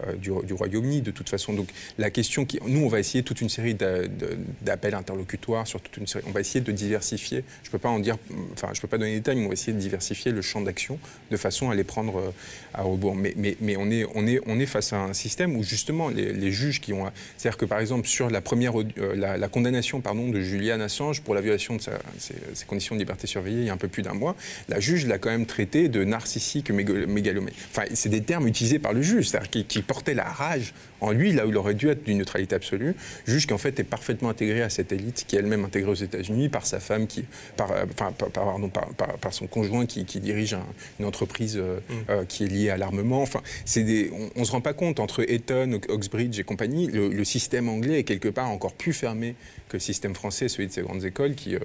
euh, 0.07 0.15
du, 0.15 0.31
Royaume-Uni, 0.31 1.03
de 1.03 1.11
toute 1.11 1.29
façon. 1.29 1.53
Donc 1.53 1.69
la 1.99 2.11
question 2.11 2.45
qui. 2.45 2.59
Nous, 2.67 2.81
on 2.81 2.89
va 2.89 3.01
essayer 3.01 3.23
toute 3.23 3.41
une 3.41 3.49
série 3.49 3.75
d'appels 3.75 4.95
interlocutoires 4.95 5.67
sur 5.67 5.81
toute 5.81 5.97
une 5.97 6.07
série. 6.07 6.25
On 6.27 6.33
va 6.33 6.41
essayer 6.41 6.61
de 6.61 6.73
diversifier. 6.73 7.45
Je 7.63 7.69
ne 7.69 7.73
peux 7.73 7.79
pas 7.79 7.89
en 7.89 7.99
dire. 7.99 8.17
Enfin, 8.53 8.69
je 8.73 8.81
peux 8.81 8.89
pas 8.89 8.99
donner 8.99 9.13
des 9.13 9.19
détails, 9.19 9.37
mais 9.37 9.45
on 9.45 9.49
va 9.49 9.55
essayer 9.55 9.73
de 9.73 9.79
diversifier 9.79 10.33
le 10.33 10.43
champ 10.43 10.61
d'action 10.61 10.99
de 11.31 11.37
façon 11.37 11.71
à 11.71 11.75
les 11.75 11.85
prendre 11.85 12.19
euh, 12.19 12.31
à 12.75 12.83
rebours. 12.83 13.15
Mais, 13.15 13.35
mais, 13.37 13.57
mais 13.61 13.77
on, 13.77 13.91
est, 13.91 14.05
on, 14.15 14.27
est, 14.27 14.41
on 14.47 14.59
est 14.59 14.67
face 14.67 14.93
à 14.93 14.99
un 14.99 15.13
système 15.13 15.57
où 15.57 15.63
justement 15.63 16.09
les, 16.09 16.53
juges 16.53 16.81
qui 16.81 16.93
ont. 16.93 17.11
C'est-à-dire 17.37 17.59
que 17.59 17.65
par 17.65 17.81
exemple, 17.81 18.07
sur 18.07 18.31
la 18.31 18.41
première. 18.41 18.79
Euh, 18.79 19.15
la, 19.15 19.49
condamnation 19.49 20.01
pardon, 20.01 20.29
de 20.29 20.41
Julian 20.41 20.81
Assange 20.81 21.23
pour 21.23 21.35
la 21.35 21.41
violation 21.41 21.77
de 21.77 21.81
ses, 21.81 22.35
conditions 22.67 22.95
de 22.95 23.01
liberté 23.01 23.27
surveillée 23.27 23.61
il 23.61 23.67
y 23.67 23.71
a 23.71 23.73
un 23.73 23.79
peu 23.79 23.89
plus 23.89 24.03
d'un 24.03 24.15
mois, 24.15 24.37
la 24.69 24.81
juge 24.81 25.07
l'a 25.07 25.19
quand 25.19 25.31
même 25.31 25.47
traité 25.47 25.89
de 25.89 26.05
narcissique 26.05 26.71
mégalomé. 26.71 27.53
Enfin, 27.71 27.85
c'est 27.95 28.09
des 28.09 28.23
termes 28.23 28.36
utilisés 28.45 28.79
par 28.79 28.93
le 28.93 29.03
juge, 29.03 29.29
c'est-à-dire 29.29 29.51
qui, 29.67 29.83
portait 29.83 30.15
la 30.15 30.25
rage 30.25 30.75
en 31.01 31.13
lui, 31.13 31.33
là 31.33 31.47
où 31.47 31.51
il 31.51 31.57
aurait 31.57 31.75
dû 31.75 31.89
être 31.89 32.05
d'une 32.05 32.19
neutralité 32.19 32.55
absolue, 32.55 32.95
juge 33.27 33.47
qui 33.47 33.53
en 33.53 33.59
fait 33.59 33.79
est 33.79 33.85
parfaitement 33.85 34.31
intégré 34.31 34.63
à 34.63 34.71
cette 34.71 34.93
élite, 34.93 35.25
qui 35.27 35.37
est 35.37 35.39
elle-même 35.39 35.65
intégrée 35.65 35.91
aux 35.91 35.95
États-Unis 35.95 36.49
par 36.49 36.67
sa 36.67 36.81
femme, 36.81 37.07
qui, 37.07 37.25
par, 37.57 37.71
euh, 37.73 37.85
enfin, 37.93 38.13
par, 38.13 39.19
par, 39.19 39.33
son 39.33 39.47
conjoint 39.47 39.87
qui, 39.87 40.05
dirige 40.21 40.57
une 40.99 41.05
entreprise 41.05 41.57
euh, 41.57 41.79
mm. 41.89 41.93
euh, 42.11 42.25
qui 42.25 42.45
est 42.45 42.49
liée 42.49 42.71
à 42.71 42.77
l'armement. 42.77 43.23
Enfin, 43.23 43.43
des, 43.77 44.11
on 44.35 44.41
ne 44.41 44.45
se 44.45 44.53
rend 44.53 44.61
pas 44.61 44.73
compte 44.73 44.99
entre 44.99 45.31
Eton, 45.31 45.81
Oxbridge 45.89 46.39
et 46.39 46.45
compagnie, 46.45 46.89
le, 46.89 47.25
système 47.25 47.69
anglais 47.69 47.99
est 47.99 48.05
quelque 48.05 48.29
part 48.29 48.49
encore 48.49 48.73
plus 48.73 48.93
fermé 48.93 49.35
que 49.69 49.77
le 49.77 49.81
système 49.81 50.15
français, 50.15 50.49
celui 50.49 50.69
de 50.69 50.73
ces 50.73 50.83
grandes 50.83 51.05
écoles, 51.05 51.35
qui, 51.35 51.57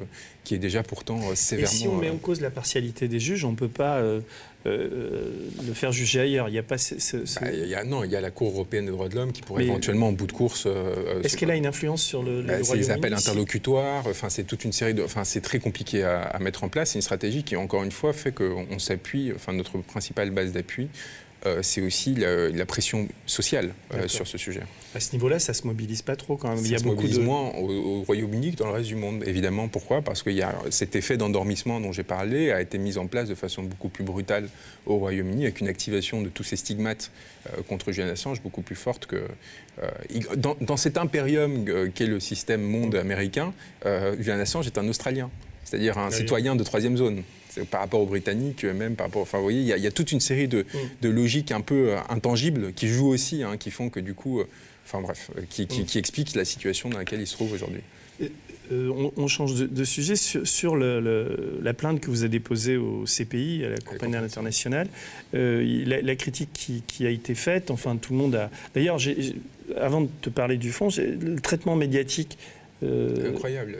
qui 0.43 0.55
est 0.55 0.57
déjà 0.57 0.83
pourtant 0.83 1.19
sévèrement. 1.35 1.71
Et 1.71 1.75
si 1.75 1.87
on 1.87 1.95
met 1.95 2.09
en 2.09 2.17
cause 2.17 2.41
la 2.41 2.49
partialité 2.49 3.07
des 3.07 3.19
juges, 3.19 3.45
on 3.45 3.51
ne 3.51 3.55
peut 3.55 3.69
pas 3.69 4.01
euh, 4.65 5.29
le 5.65 5.73
faire 5.73 5.91
juger 5.91 6.21
ailleurs. 6.21 6.49
Il 6.49 6.51
n'y 6.51 6.59
a 6.59 6.63
pas 6.63 6.77
ce, 6.77 7.17
bah, 7.39 7.51
y 7.51 7.73
a, 7.73 7.83
non, 7.83 8.03
il 8.03 8.11
y 8.11 8.15
a 8.15 8.21
la 8.21 8.31
Cour 8.31 8.51
européenne 8.51 8.85
des 8.85 8.91
droits 8.91 9.09
de 9.09 9.15
l'homme 9.15 9.31
qui 9.31 9.41
pourrait 9.41 9.63
éventuellement, 9.63 10.09
en 10.09 10.11
bout 10.11 10.27
de 10.27 10.31
course. 10.31 10.65
Euh, 10.67 11.21
Est-ce 11.23 11.37
qu'elle 11.37 11.51
a 11.51 11.55
une 11.55 11.65
influence 11.65 12.03
sur 12.03 12.23
le, 12.23 12.41
bah, 12.41 12.55
appels 12.89 13.13
interlocutoires. 13.13 14.05
Enfin, 14.07 14.29
c'est 14.29 14.43
toute 14.43 14.63
une 14.63 14.71
série 14.71 14.93
de. 14.93 15.03
Enfin, 15.03 15.23
c'est 15.23 15.41
très 15.41 15.59
compliqué 15.59 16.03
à, 16.03 16.21
à, 16.21 16.39
mettre 16.39 16.63
en 16.63 16.69
place. 16.69 16.91
C'est 16.91 16.99
une 16.99 17.03
stratégie 17.03 17.43
qui, 17.43 17.55
encore 17.55 17.83
une 17.83 17.91
fois, 17.91 18.13
fait 18.13 18.31
qu'on 18.31 18.79
s'appuie. 18.79 19.31
Enfin, 19.35 19.53
notre 19.53 19.79
principale 19.79 20.31
base 20.31 20.51
d'appui, 20.51 20.83
euh, 20.83 20.87
c'est 21.61 21.81
aussi 21.81 22.15
la, 22.15 22.65
pression 22.65 23.07
sociale 23.25 23.73
euh, 23.93 24.07
sur 24.07 24.27
ce 24.27 24.37
sujet. 24.37 24.61
À 24.93 24.99
ce 24.99 25.13
niveau-là, 25.13 25.39
ça 25.39 25.53
se 25.53 25.65
mobilise 25.65 26.03
pas 26.03 26.15
trop 26.15 26.37
quand 26.37 26.49
même. 26.49 26.57
Ça 26.57 26.65
Il 26.65 26.71
y 26.71 26.75
a 26.75 26.77
se 26.77 26.83
beaucoup 26.83 26.97
mobilise 26.97 27.19
moins 27.19 27.51
au, 27.57 28.03
Royaume-Uni 28.03 28.51
que 28.51 28.57
dans 28.57 28.67
le 28.67 28.73
reste 28.73 28.87
du 28.87 28.95
monde, 28.95 29.23
évidemment. 29.25 29.67
Pourquoi? 29.67 30.01
Parce 30.01 30.21
que 30.21 30.29
y 30.29 30.43
a 30.43 30.53
cet 30.69 30.95
effet 30.95 31.17
d'endormissement 31.17 31.81
dont 31.81 31.91
j'ai 31.91 32.03
parlé 32.03 32.51
a 32.51 32.61
été 32.61 32.77
mis 32.77 32.97
en 32.97 33.07
place 33.07 33.27
de 33.27 33.35
façon 33.35 33.63
beaucoup 33.63 33.89
plus 33.89 34.03
brutale 34.03 34.49
au 34.85 34.97
Royaume-Uni, 34.97 35.43
avec 35.43 35.61
une 35.61 35.67
activation 35.67 36.21
de 36.21 36.29
tous 36.29 36.43
ces 36.43 36.57
stigmates 36.57 37.11
euh, 37.47 37.61
contre 37.67 37.91
Julian 37.91 38.09
Assange 38.09 38.41
beaucoup 38.41 38.61
plus 38.61 38.75
forte 38.75 39.07
que 39.07 39.23
dans, 40.35 40.55
dans, 40.61 40.77
cet 40.77 40.97
impérium 40.97 41.65
qu'est 41.95 42.05
le 42.05 42.19
système 42.19 42.61
monde 42.61 42.93
américain. 42.95 43.53
Julian 44.19 44.39
Assange 44.39 44.67
est 44.67 44.77
un 44.77 44.87
Australien, 44.87 45.31
c'est-à-dire 45.63 45.97
un 45.97 46.11
citoyen 46.11 46.55
de 46.55 46.63
troisième 46.63 46.97
zone 46.97 47.23
par 47.69 47.81
rapport 47.81 48.01
aux 48.01 48.05
Britanniques, 48.05 48.63
même 48.63 48.95
par 48.95 49.07
rapport. 49.07 49.21
Enfin, 49.21 49.37
vous 49.37 49.43
voyez, 49.43 49.61
il 49.61 49.67
y, 49.67 49.87
a 49.87 49.91
toute 49.91 50.11
une 50.11 50.19
série 50.19 50.47
de, 50.47 50.65
mm. 51.01 51.07
logiques 51.07 51.51
un 51.51 51.61
peu 51.61 51.91
euh, 51.91 51.97
intangibles 52.09 52.73
qui 52.73 52.87
jouent 52.87 53.09
aussi, 53.09 53.43
hein, 53.43 53.57
qui 53.57 53.71
font 53.71 53.89
que 53.89 53.99
du 53.99 54.13
coup. 54.13 54.39
Euh, 54.39 54.47
enfin 54.85 55.01
bref, 55.01 55.31
euh, 55.37 55.41
qui, 55.49 55.63
mm. 55.63 55.85
qui, 55.85 55.97
expliquent 55.97 56.35
la 56.35 56.45
situation 56.45 56.89
dans 56.89 56.97
laquelle 56.97 57.21
il 57.21 57.27
se 57.27 57.33
trouve 57.33 57.53
aujourd'hui. 57.53 57.81
on, 58.71 59.27
change 59.27 59.55
de, 59.55 59.83
sujet 59.83 60.15
sur, 60.15 60.75
la 60.75 61.73
plainte 61.73 61.99
que 61.99 62.09
vous 62.09 62.21
avez 62.21 62.29
déposée 62.29 62.77
au 62.77 63.05
CPI, 63.05 63.65
à 63.65 63.69
la 63.69 63.77
compagnie 63.77 64.15
internationale. 64.15 64.87
la, 65.33 66.15
critique 66.15 66.83
qui, 66.87 67.05
a 67.05 67.09
été 67.09 67.35
faite, 67.35 67.71
enfin 67.71 67.97
tout 67.97 68.13
le 68.13 68.19
monde 68.19 68.35
a. 68.35 68.49
D'ailleurs, 68.73 68.97
avant 69.79 70.01
de 70.01 70.09
te 70.21 70.29
parler 70.29 70.57
du 70.57 70.71
fond, 70.71 70.89
le 70.97 71.39
traitement 71.39 71.75
médiatique 71.75 72.37
euh, 72.83 73.29
Incroyable. 73.29 73.77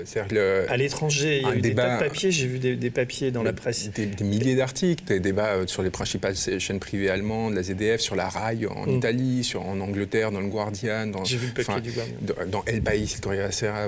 à 0.68 0.78
l'étranger, 0.78 1.42
il 1.42 1.48
y 1.48 1.52
a 1.52 1.56
eu 1.56 1.62
des 1.62 1.74
tas 1.74 1.96
de 1.96 2.00
papiers. 2.00 2.32
J'ai 2.32 2.48
vu 2.48 2.60
des, 2.60 2.90
papiers 2.90 3.32
dans 3.32 3.44
la 3.44 3.54
presse. 3.54 3.90
Des, 3.90 4.24
milliers 4.24 4.56
d'articles, 4.56 5.04
des 5.06 5.20
débats 5.20 5.56
euh, 5.56 5.68
sur 5.68 5.82
les 5.82 5.90
principales 5.90 6.36
chaînes 6.36 6.80
privées 6.80 7.10
allemandes, 7.10 7.56
la 7.56 7.64
ZDF, 7.64 8.00
sur 8.00 8.16
la 8.16 8.30
RAI 8.30 8.68
en 8.68 8.86
mm. 8.86 8.98
Italie, 8.98 9.44
sur, 9.44 9.66
en 9.66 9.80
Angleterre, 9.80 10.32
dans 10.32 10.42
le 10.42 10.48
Guardian, 10.48 11.08
dans, 11.08 11.24
vu 11.24 11.48
le 11.48 11.64
papier 11.64 11.82
du 11.82 11.92
Guardian. 11.92 12.16
dans 12.48 12.64
El 12.66 12.82
País, 12.82 13.18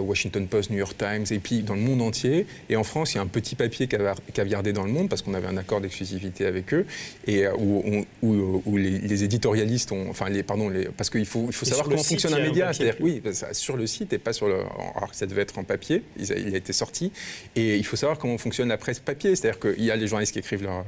Washington 0.02 0.48
Post, 0.48 0.72
New 0.72 0.78
York 0.78 0.96
Times, 0.98 1.26
et 1.30 1.40
puis 1.40 1.62
dans 1.62 1.76
le 1.76 1.82
monde 1.82 2.02
entier. 2.02 2.48
Et 2.70 2.76
en 2.76 2.84
France, 2.84 3.14
il 3.14 3.18
y 3.18 3.20
a 3.20 3.22
un 3.22 3.28
petit 3.28 3.56
papier 3.56 3.88
caviardé 4.34 4.74
dans 4.74 4.84
le 4.84 4.92
monde 4.92 5.10
parce 5.10 5.22
qu'on 5.22 5.34
avait 5.34 5.48
un 5.48 5.58
accord 5.58 5.82
d'exclusivité 5.82 6.46
avec 6.46 6.74
eux, 6.74 6.86
et 7.28 7.46
euh, 7.46 7.54
où, 7.58 8.06
où, 8.22 8.78
les, 8.78 9.24
éditorialistes 9.24 9.92
ont, 9.92 10.10
enfin, 10.10 10.30
les, 10.30 10.44
pardon, 10.44 10.70
les, 10.70 10.86
parce 10.86 11.10
qu'il 11.10 11.26
faut, 11.26 11.46
il 11.48 11.54
faut 11.54 11.66
savoir 11.66 11.88
comment 11.88 12.04
fonctionne 12.04 12.34
un 12.34 12.40
média. 12.40 12.74
C'est-à-dire, 12.74 12.96
oui, 13.00 13.22
sur 13.52 13.78
le 13.78 13.86
site 13.86 14.14
et 14.14 14.18
pas 14.18 14.34
sur 14.34 14.48
le 14.48 14.64
alors 15.04 15.12
que 15.12 15.18
ça 15.18 15.26
devait 15.26 15.42
être 15.42 15.58
en 15.60 15.64
papier, 15.64 16.04
il 16.18 16.32
a, 16.32 16.58
été 16.58 16.72
sorti. 16.72 17.12
Et 17.56 17.76
il 17.78 17.86
faut 17.86 17.98
savoir 17.98 18.18
comment 18.18 18.38
fonctionne 18.38 18.70
la 18.70 18.78
presse 18.78 19.00
papier. 19.00 19.36
C'est-à-dire 19.36 19.60
qu'il 19.60 19.84
y 19.84 19.92
a 19.92 19.96
les 19.96 20.08
journalistes 20.08 20.32
qui 20.32 20.40
écrivent 20.40 20.64
leur, 20.64 20.86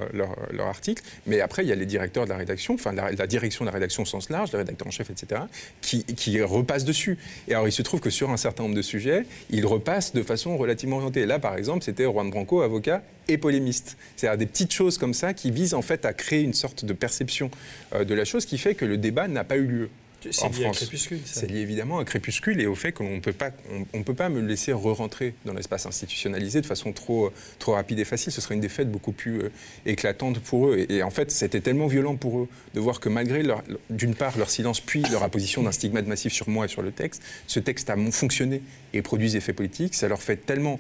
leur, 0.54 0.68
article, 0.68 1.04
mais 1.28 1.42
après, 1.42 1.64
il 1.64 1.68
y 1.68 1.72
a 1.72 1.76
les 1.76 1.86
directeurs 1.86 2.24
de 2.24 2.30
la 2.30 2.38
rédaction, 2.38 2.76
enfin 2.76 2.94
la, 2.94 3.28
direction 3.28 3.66
de 3.66 3.70
la 3.70 3.74
rédaction 3.74 4.04
au 4.04 4.06
sens 4.06 4.30
large, 4.30 4.52
le 4.54 4.60
rédacteur 4.60 4.88
en 4.88 4.92
chef, 4.92 5.10
etc., 5.10 5.42
qui, 5.82 6.04
qui 6.06 6.42
repassent 6.42 6.86
dessus. 6.86 7.18
Et 7.48 7.54
alors, 7.54 7.68
il 7.68 7.72
se 7.72 7.82
trouve 7.82 8.00
que 8.00 8.10
sur 8.10 8.30
un 8.32 8.38
certain 8.38 8.64
nombre 8.64 8.76
de 8.76 8.82
sujets, 8.82 9.26
ils 9.50 9.66
repassent 9.66 10.14
de 10.14 10.24
façon 10.24 10.58
relativement 10.58 10.98
orientée. 10.98 11.26
Là, 11.26 11.40
par 11.40 11.58
exemple, 11.58 11.84
c'était 11.84 12.06
Juan 12.06 12.30
Branco, 12.30 12.62
avocat 12.62 13.04
et 13.28 13.38
polémiste. 13.38 13.98
C'est-à-dire 14.16 14.38
des 14.38 14.46
petites 14.46 14.72
choses 14.72 14.98
comme 14.98 15.14
ça 15.14 15.34
qui 15.34 15.52
visent 15.52 15.74
en 15.74 15.82
fait 15.82 16.06
à 16.06 16.14
créer 16.14 16.42
une 16.42 16.54
sorte 16.54 16.86
de 16.86 16.94
perception 16.94 17.50
euh, 17.94 18.04
de 18.04 18.14
la 18.14 18.26
chose 18.26 18.46
qui 18.46 18.58
fait 18.58 18.76
que 18.76 18.86
le 18.86 18.98
débat 18.98 19.28
n'a 19.28 19.44
pas 19.44 19.58
eu 19.58 19.66
lieu. 19.66 19.90
C'est 20.32 20.48
lié 20.50 20.64
France. 20.64 20.78
à 20.78 20.80
Crépuscule. 20.80 21.20
C'est 21.26 21.50
lié 21.50 21.60
évidemment 21.60 22.00
à 22.00 22.06
Crépuscule 22.06 22.62
et 22.62 22.68
au 22.68 22.76
fait 22.76 22.92
qu'on 22.92 23.16
ne 23.16 23.20
peut 23.20 23.34
pas, 23.34 23.52
on, 23.94 24.04
peut 24.04 24.14
pas 24.14 24.30
me 24.30 24.42
laisser 24.42 24.74
re-rentrer 24.74 25.34
dans 25.46 25.54
l'espace 25.54 25.86
institutionnalisé 25.86 26.62
de 26.62 26.66
façon 26.66 26.92
trop, 26.92 27.32
trop 27.60 27.74
rapide 27.74 28.00
et 28.00 28.06
facile. 28.06 28.32
Ce 28.32 28.42
serait 28.42 28.56
une 28.56 28.62
défaite 28.62 28.92
beaucoup 28.92 29.12
plus 29.12 29.42
euh, 29.42 29.52
éclatante 29.86 30.40
pour 30.40 30.68
eux. 30.70 30.86
Et, 30.90 31.04
en 31.04 31.10
fait, 31.10 31.32
c'était 31.32 31.62
tellement 31.62 31.88
violent 31.88 32.16
pour 32.16 32.40
eux 32.40 32.48
de 32.74 32.80
voir 32.80 33.00
que 33.00 33.10
malgré 33.10 33.44
d'une 33.90 34.16
part 34.16 34.38
leur 34.38 34.50
silence 34.50 34.80
puis 34.80 35.04
leur 35.12 35.24
apposition 35.24 35.64
d'un 35.64 35.72
stigmate 35.72 36.08
massif 36.08 36.34
sur 36.34 36.50
moi 36.50 36.66
et 36.66 36.70
sur 36.70 36.82
le 36.82 36.92
texte, 36.92 37.22
ce 37.48 37.60
texte 37.60 37.90
a 37.90 37.96
fonctionné 38.12 38.62
et 38.94 39.02
produit 39.02 39.32
des 39.32 39.38
effets 39.38 39.54
politiques. 39.54 39.96
Ça 39.96 40.08
leur 40.08 40.22
fait 40.22 40.38
tellement 40.38 40.80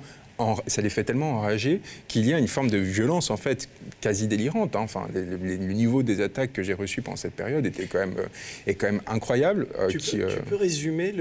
ça 0.68 0.82
les 0.82 0.90
fait 0.90 1.04
tellement 1.04 1.38
enrager 1.38 1.82
qu'il 2.08 2.28
y 2.28 2.34
a 2.34 2.40
une 2.40 2.48
forme 2.48 2.70
de 2.70 2.78
violence 2.78 3.30
en 3.30 3.38
fait 3.38 3.70
quasi 4.02 4.28
délirante. 4.28 4.76
Hein. 4.76 4.82
Enfin, 4.82 5.08
le, 5.14 5.56
niveau 5.76 6.04
des 6.04 6.22
attaques 6.22 6.54
que 6.54 6.64
j'ai 6.64 6.74
reçues 6.74 7.02
pendant 7.02 7.18
cette 7.18 7.34
période 7.34 7.66
était 7.66 7.86
quand 7.86 8.00
même, 8.00 8.16
euh, 8.18 8.28
est 8.68 8.76
quand 8.76 8.88
même 8.88 9.02
incroyable. 9.08 9.68
Euh, 9.80 9.88
tu, 9.88 9.98
peux, 9.98 10.24
euh, 10.24 10.36
tu, 10.36 10.42
peux, 10.44 10.56
résumer 10.56 11.14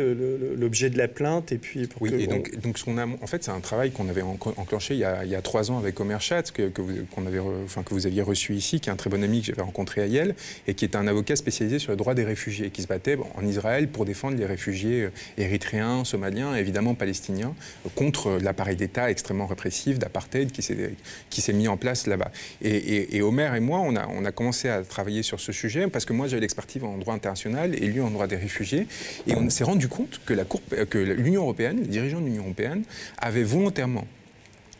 l'objet 0.57 0.91
de 0.91 0.99
la 0.99 1.09
plainte 1.09 1.53
et 1.53 1.59
puis 1.59 1.89
oui. 2.01 2.13
et 2.19 2.27
donc, 2.27 2.57
donc 2.59 2.79
ce 2.79 2.85
qu'on 2.85 2.99
a, 2.99 3.07
en 3.07 3.27
fait, 3.27 3.45
c'est 3.45 3.51
un 3.51 3.61
travail 3.61 3.91
qu'on 3.91 4.09
avait 4.09 4.23
enclenché 4.23 4.95
il 4.95 5.01
y, 5.01 5.05
a, 5.05 5.25
il 5.25 5.31
y, 5.31 5.35
a, 5.35 5.43
trois 5.43 5.71
ans 5.71 5.79
avec 5.79 5.99
Omer 6.01 6.21
Schatz 6.21 6.51
que, 6.51 6.69
que, 6.69 6.83
vous, 6.83 6.93
qu'on 7.15 7.27
avait, 7.27 7.41
enfin, 7.65 7.83
que 7.83 7.95
vous 7.95 8.07
aviez 8.07 8.23
reçu 8.23 8.55
ici, 8.55 8.81
qui 8.81 8.89
est 8.89 8.93
un 8.93 8.97
très 8.97 9.11
bon 9.11 9.23
ami 9.23 9.41
que 9.41 9.47
j'avais 9.47 9.63
rencontré 9.63 10.03
à 10.03 10.07
Yale 10.07 10.35
et 10.67 10.75
qui 10.75 10.85
est 10.85 10.97
un 10.97 11.07
avocat 11.07 11.37
spécialisé 11.37 11.79
sur 11.79 11.93
les 11.93 11.97
droits 11.97 12.15
des 12.15 12.25
réfugiés, 12.25 12.71
qui 12.71 12.83
se 12.83 12.87
battait 12.87 13.17
en 13.35 13.47
Israël 13.47 13.89
pour 13.89 14.05
défendre 14.05 14.37
les 14.37 14.47
réfugiés 14.47 15.09
érythréens, 15.39 16.05
somaliens, 16.05 16.57
et 16.57 16.61
évidemment 16.61 16.95
palestiniens 16.95 17.55
contre 17.95 18.39
l'appareil 18.43 18.77
d'État 18.77 19.04
extrêmement 19.11 19.47
répressif, 19.47 19.99
d'apartheid 19.99 20.51
qui 20.51 21.41
s'est 21.41 21.53
mis 21.53 21.69
en 21.69 21.77
place 21.77 22.07
là-bas. 22.07 22.31
Et, 22.63 23.17
et, 23.17 23.23
Omer 23.23 23.55
et 23.55 23.61
moi, 23.61 23.81
on 23.81 23.97
a, 23.97 24.07
on 24.09 24.25
a 24.25 24.33
commencé 24.33 24.69
à 24.69 24.83
travailler 24.83 25.23
sur 25.23 25.41
ce 25.41 25.53
sujet 25.53 25.89
parce 25.89 26.05
que 26.05 26.13
moi, 26.13 26.29
j'avais 26.29 26.41
l'expertise 26.41 26.83
en 26.83 26.99
droit 26.99 27.15
international 27.15 27.75
et 27.75 27.87
lui 27.87 28.01
en 28.01 28.11
droit 28.11 28.27
des 28.27 28.37
réfugiés. 28.37 28.87
Et 29.27 29.35
on 29.35 29.49
s'est 29.51 29.65
rendu 29.65 29.89
compte 29.89 30.21
que 30.25 30.99
l'Union 30.99 31.43
européenne, 31.43 31.81
les 31.81 31.89
dirigeants 31.89 32.21
de 32.21 32.27
l'Union 32.27 32.45
européenne, 32.45 32.85
avaient 33.19 33.43
volontairement 33.43 34.07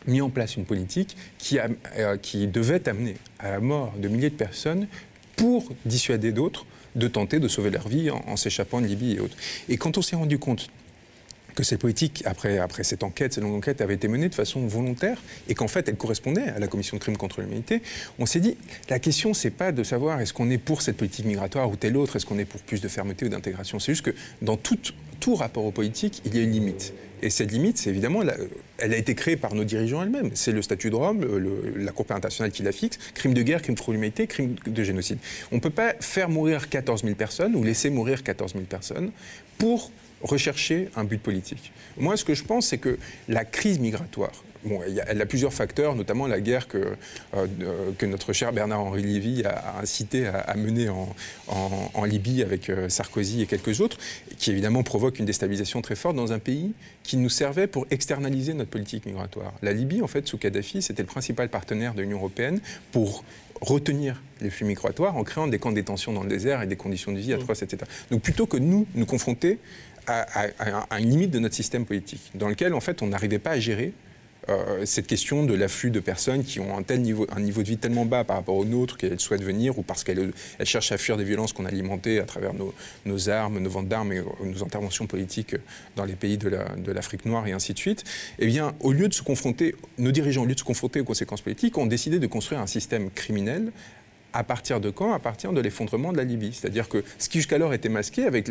mis 0.07 0.21
en 0.21 0.29
place 0.29 0.55
une 0.55 0.65
politique 0.65 1.17
qui, 1.37 1.59
a, 1.59 1.67
euh, 1.97 2.17
qui 2.17 2.47
devait 2.47 2.87
amener 2.87 3.15
à 3.39 3.51
la 3.51 3.59
mort 3.59 3.93
de 3.97 4.07
milliers 4.07 4.29
de 4.29 4.35
personnes 4.35 4.87
pour 5.35 5.73
dissuader 5.85 6.31
d'autres 6.31 6.65
de 6.95 7.07
tenter 7.07 7.39
de 7.39 7.47
sauver 7.47 7.69
leur 7.69 7.87
vie 7.87 8.09
en, 8.09 8.37
s'échappant 8.37 8.81
de 8.81 8.87
Libye 8.87 9.15
et 9.15 9.19
autres. 9.19 9.35
Et 9.69 9.77
quand 9.77 9.97
on 9.97 10.01
s'est 10.01 10.15
rendu 10.15 10.39
compte 10.39 10.69
que 11.55 11.63
cette 11.63 11.79
politique, 11.79 12.21
après, 12.25 12.59
après 12.59 12.83
cette 12.83 13.03
enquête, 13.03 13.33
cette 13.33 13.43
longue 13.43 13.55
enquête, 13.55 13.81
avait 13.81 13.95
été 13.95 14.07
menée 14.07 14.29
de 14.29 14.35
façon 14.35 14.67
volontaire 14.67 15.21
et 15.47 15.55
qu'en 15.55 15.67
fait 15.67 15.87
elle 15.87 15.95
correspondait 15.95 16.49
à 16.49 16.59
la 16.59 16.67
commission 16.67 16.97
de 16.97 17.01
crimes 17.01 17.17
contre 17.17 17.41
l'humanité, 17.41 17.81
on 18.19 18.25
s'est 18.25 18.41
dit 18.41 18.57
la 18.89 18.99
question 18.99 19.33
c'est 19.33 19.49
pas 19.49 19.71
de 19.71 19.83
savoir 19.83 20.19
est-ce 20.21 20.33
qu'on 20.33 20.49
est 20.49 20.57
pour 20.57 20.81
cette 20.81 20.97
politique 20.97 21.25
migratoire 21.25 21.69
ou 21.69 21.75
telle 21.75 21.97
autre, 21.97 22.17
est-ce 22.17 22.25
qu'on 22.25 22.37
est 22.37 22.45
pour 22.45 22.61
plus 22.61 22.81
de 22.81 22.87
fermeté 22.87 23.25
ou 23.25 23.29
d'intégration, 23.29 23.79
c'est 23.79 23.93
juste 23.93 24.05
que 24.05 24.15
dans 24.41 24.57
tout, 24.57 24.77
tout 25.19 25.35
rapport 25.35 25.65
aux 25.65 25.71
politiques, 25.71 26.21
il 26.25 26.35
y 26.35 26.39
a 26.39 26.43
une 26.43 26.51
limite. 26.51 26.93
Et 27.21 27.29
cette 27.29 27.51
limite, 27.51 27.77
c'est 27.77 27.89
évidemment, 27.89 28.21
elle 28.77 28.93
a 28.93 28.97
été 28.97 29.15
créée 29.15 29.37
par 29.37 29.55
nos 29.55 29.63
dirigeants 29.63 30.03
elles-mêmes. 30.03 30.31
C'est 30.33 30.51
le 30.51 30.61
statut 30.61 30.89
de 30.89 30.95
Rome, 30.95 31.25
la 31.75 31.91
Cour 31.91 32.05
internationale 32.09 32.51
qui 32.51 32.61
la 32.61 32.71
fixe, 32.71 32.99
crime 33.13 33.33
de 33.33 33.41
guerre, 33.41 33.61
crime 33.61 33.75
contre 33.75 33.93
l'humanité, 33.93 34.27
crime 34.27 34.55
de 34.65 34.83
génocide. 34.83 35.17
On 35.51 35.55
ne 35.55 35.61
peut 35.61 35.69
pas 35.69 35.93
faire 36.01 36.29
mourir 36.29 36.69
14 36.69 37.03
000 37.03 37.15
personnes 37.15 37.55
ou 37.55 37.63
laisser 37.63 37.89
mourir 37.89 38.21
14 38.21 38.53
000 38.53 38.65
personnes 38.65 39.11
pour 39.57 39.91
rechercher 40.21 40.89
un 40.95 41.03
but 41.03 41.21
politique. 41.21 41.71
Moi, 41.97 42.17
ce 42.17 42.25
que 42.25 42.33
je 42.33 42.43
pense, 42.43 42.67
c'est 42.67 42.77
que 42.77 42.97
la 43.27 43.45
crise 43.45 43.79
migratoire, 43.79 44.43
bon, 44.65 44.81
elle 45.07 45.21
a 45.21 45.25
plusieurs 45.25 45.53
facteurs, 45.53 45.95
notamment 45.95 46.27
la 46.27 46.41
guerre 46.41 46.67
que, 46.67 46.95
euh, 47.35 47.47
que 47.97 48.05
notre 48.05 48.33
cher 48.33 48.51
Bernard-Henri 48.51 49.03
Lévy 49.03 49.43
a, 49.45 49.79
incité 49.81 50.27
à, 50.27 50.55
mener 50.55 50.89
en, 50.89 52.03
Libye 52.05 52.43
avec 52.43 52.69
euh, 52.69 52.87
Sarkozy 52.89 53.41
et 53.41 53.45
quelques 53.45 53.81
autres, 53.81 53.97
qui 54.37 54.51
évidemment 54.51 54.83
provoque 54.83 55.19
une 55.19 55.25
déstabilisation 55.25 55.81
très 55.81 55.95
forte 55.95 56.15
dans 56.15 56.33
un 56.33 56.39
pays 56.39 56.73
qui 57.03 57.17
nous 57.17 57.29
servait 57.29 57.67
pour 57.67 57.87
externaliser 57.89 58.53
notre 58.53 58.69
politique 58.69 59.05
migratoire. 59.05 59.53
La 59.61 59.73
Libye, 59.73 60.01
en 60.01 60.07
fait, 60.07 60.27
sous 60.27 60.37
Kadhafi, 60.37 60.81
c'était 60.81 61.01
le 61.01 61.07
principal 61.07 61.49
partenaire 61.49 61.93
de 61.93 62.01
l'Union 62.01 62.17
européenne 62.17 62.59
pour 62.91 63.23
retenir 63.61 64.21
les 64.41 64.49
flux 64.49 64.65
migratoires 64.65 65.15
en 65.15 65.23
créant 65.23 65.47
des 65.47 65.59
camps 65.59 65.69
de 65.69 65.75
détention 65.75 66.11
dans 66.11 66.23
le 66.23 66.29
désert 66.29 66.61
et 66.61 66.67
des 66.67 66.75
conditions 66.75 67.11
de 67.11 67.19
vie 67.19 67.33
atroces, 67.33 67.63
etc. 67.63 67.89
Donc 68.11 68.21
plutôt 68.21 68.45
que 68.45 68.57
nous 68.57 68.85
nous 68.95 69.05
confronter 69.05 69.59
à, 70.07 70.99
une 70.99 71.09
limite 71.09 71.31
de 71.31 71.39
notre 71.39 71.55
système 71.55 71.85
politique, 71.85 72.31
dans 72.35 72.49
lequel 72.49 72.73
en 72.73 72.79
fait 72.79 73.01
on 73.01 73.07
n'arrivait 73.07 73.39
pas 73.39 73.51
à 73.51 73.59
gérer 73.59 73.93
euh, 74.47 74.85
cette 74.85 75.07
question 75.07 75.43
de 75.43 75.55
l'afflux 75.55 75.89
de 75.89 75.99
personnes 75.99 76.43
qui 76.43 76.59
ont 76.59 76.77
un, 76.77 76.83
tel 76.83 77.01
niveau, 77.01 77.25
un 77.35 77.39
niveau 77.39 77.63
de 77.63 77.67
vie 77.67 77.77
tellement 77.77 78.05
bas 78.05 78.23
par 78.23 78.35
rapport 78.35 78.55
aux 78.55 78.65
nôtres 78.65 78.95
qu'elles 78.95 79.19
souhaitent 79.19 79.43
venir 79.43 79.79
ou 79.79 79.81
parce 79.81 80.03
qu'elles 80.03 80.33
cherchent 80.63 80.91
à 80.91 80.99
fuir 80.99 81.17
des 81.17 81.23
violences 81.23 81.51
qu'on 81.51 81.65
a 81.65 81.69
alimentées 81.69 82.19
à 82.19 82.25
travers 82.25 82.51
nos, 82.53 83.29
armes, 83.29 83.57
nos 83.57 83.69
ventes 83.69 83.87
d'armes 83.87 84.13
et 84.13 84.21
nos 84.43 84.63
interventions 84.63 85.07
politiques 85.07 85.55
dans 85.95 86.05
les 86.05 86.13
pays 86.13 86.37
de 86.37 86.91
l'Afrique 86.91 87.25
noire 87.25 87.47
et 87.47 87.53
ainsi 87.53 87.73
de 87.73 87.79
suite, 87.79 88.03
eh 88.37 88.45
bien, 88.45 88.75
au 88.81 88.91
lieu 88.91 89.07
de 89.07 89.13
se 89.15 89.23
confronter, 89.23 89.73
nos 89.97 90.11
dirigeants, 90.11 90.43
au 90.43 90.45
lieu 90.45 90.53
de 90.53 90.59
se 90.59 90.63
confronter 90.63 90.99
aux 90.99 91.05
conséquences 91.05 91.41
politiques, 91.41 91.77
ont 91.79 91.87
décidé 91.87 92.19
de 92.19 92.27
construire 92.27 92.61
un 92.61 92.67
système 92.67 93.09
criminel 93.09 93.71
à 94.35 94.43
partir 94.43 94.79
de 94.79 94.89
quand 94.89 95.13
À 95.13 95.19
partir 95.19 95.53
de 95.53 95.61
l'effondrement 95.61 96.11
de 96.11 96.17
la 96.17 96.23
Libye. 96.23 96.53
C'est-à-dire 96.53 96.89
que 96.89 97.03
ce 97.17 97.29
qui 97.29 97.39
jusqu'alors 97.39 97.73
était 97.73 97.89
masqué, 97.89 98.25
avec 98.25 98.49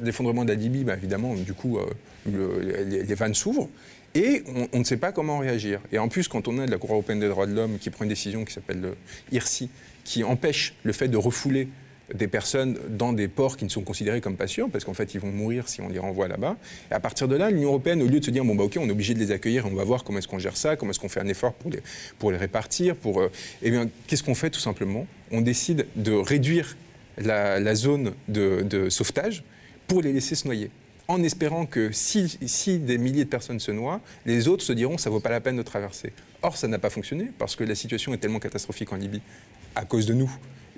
l'effondrement 0.00 0.44
de 0.44 0.50
la 0.50 0.56
Libye, 0.56 0.84
bah, 0.84 0.94
évidemment, 0.94 1.34
du 1.34 1.54
coup, 1.54 1.78
euh, 1.78 2.84
les, 2.84 3.14
vannes 3.14 3.34
s'ouvrent. 3.34 3.68
Et 4.14 4.44
on, 4.72 4.78
ne 4.78 4.84
sait 4.84 4.98
pas 4.98 5.10
comment 5.10 5.38
réagir. 5.38 5.80
Et 5.90 5.98
en 5.98 6.08
plus, 6.08 6.28
quand 6.28 6.46
on 6.46 6.58
a 6.58 6.66
de 6.66 6.70
la 6.70 6.76
Cour 6.76 6.92
européenne 6.92 7.18
des 7.18 7.28
droits 7.28 7.46
de 7.46 7.54
l'homme 7.54 7.78
qui 7.78 7.88
prend 7.88 8.04
une 8.04 8.10
décision 8.10 8.44
qui 8.44 8.52
s'appelle 8.52 8.80
le 8.80 8.96
IRSI, 9.32 9.70
qui 10.04 10.22
empêche 10.22 10.74
le 10.82 10.92
fait 10.92 11.08
de 11.08 11.16
refouler 11.16 11.68
des 12.14 12.28
personnes 12.28 12.78
dans 12.88 13.12
des 13.12 13.28
ports 13.28 13.56
qui 13.56 13.64
ne 13.64 13.70
sont 13.70 13.82
considérés 13.82 14.20
comme 14.20 14.36
pas 14.36 14.46
sûrs, 14.46 14.68
parce 14.70 14.84
qu'en 14.84 14.94
fait, 14.94 15.14
ils 15.14 15.20
vont 15.20 15.30
mourir 15.30 15.68
si 15.68 15.80
on 15.80 15.88
les 15.88 15.98
renvoie 15.98 16.28
là-bas. 16.28 16.56
Et 16.90 16.94
à 16.94 17.00
partir 17.00 17.28
de 17.28 17.36
là, 17.36 17.50
l'Union 17.50 17.68
européenne, 17.68 18.02
au 18.02 18.06
lieu 18.06 18.20
de 18.20 18.24
se 18.24 18.30
dire, 18.30 18.44
bon, 18.44 18.54
bah, 18.54 18.64
ok, 18.64 18.78
on 18.80 18.88
est 18.88 18.92
obligé 18.92 19.14
de 19.14 19.18
les 19.18 19.30
accueillir, 19.30 19.66
on 19.66 19.74
va 19.74 19.84
voir 19.84 20.04
comment 20.04 20.18
est-ce 20.18 20.28
qu'on 20.28 20.38
gère 20.38 20.56
ça, 20.56 20.76
comment 20.76 20.90
est-ce 20.90 21.00
qu'on 21.00 21.08
fait 21.08 21.20
un 21.20 21.28
effort 21.28 21.52
pour 21.54 21.70
les, 21.70 21.80
pour 22.18 22.30
les 22.30 22.38
répartir, 22.38 22.96
pour. 22.96 23.20
Euh, 23.20 23.30
eh 23.62 23.70
bien, 23.70 23.88
qu'est-ce 24.06 24.22
qu'on 24.22 24.34
fait 24.34 24.50
tout 24.50 24.60
simplement? 24.60 25.06
On 25.30 25.40
décide 25.40 25.86
de 25.96 26.12
réduire 26.12 26.76
la, 27.18 27.74
zone 27.74 28.12
de, 28.28 28.62
de 28.62 28.88
sauvetage 28.88 29.44
pour 29.86 30.02
les 30.02 30.12
laisser 30.12 30.34
se 30.34 30.46
noyer 30.46 30.70
en 31.08 31.22
espérant 31.22 31.66
que 31.66 31.92
si, 31.92 32.38
si, 32.46 32.78
des 32.78 32.96
milliers 32.96 33.24
de 33.24 33.28
personnes 33.28 33.60
se 33.60 33.70
noient, 33.70 34.00
les 34.24 34.48
autres 34.48 34.64
se 34.64 34.72
diront 34.72 34.98
ça 34.98 35.10
vaut 35.10 35.20
pas 35.20 35.30
la 35.30 35.40
peine 35.40 35.56
de 35.56 35.62
traverser. 35.62 36.12
Or, 36.42 36.56
ça 36.56 36.68
n'a 36.68 36.78
pas 36.78 36.90
fonctionné 36.90 37.30
parce 37.38 37.56
que 37.56 37.64
la 37.64 37.74
situation 37.74 38.14
est 38.14 38.18
tellement 38.18 38.38
catastrophique 38.38 38.92
en 38.92 38.96
Libye 38.96 39.20
à 39.74 39.84
cause 39.84 40.06
de 40.06 40.14
nous 40.14 40.30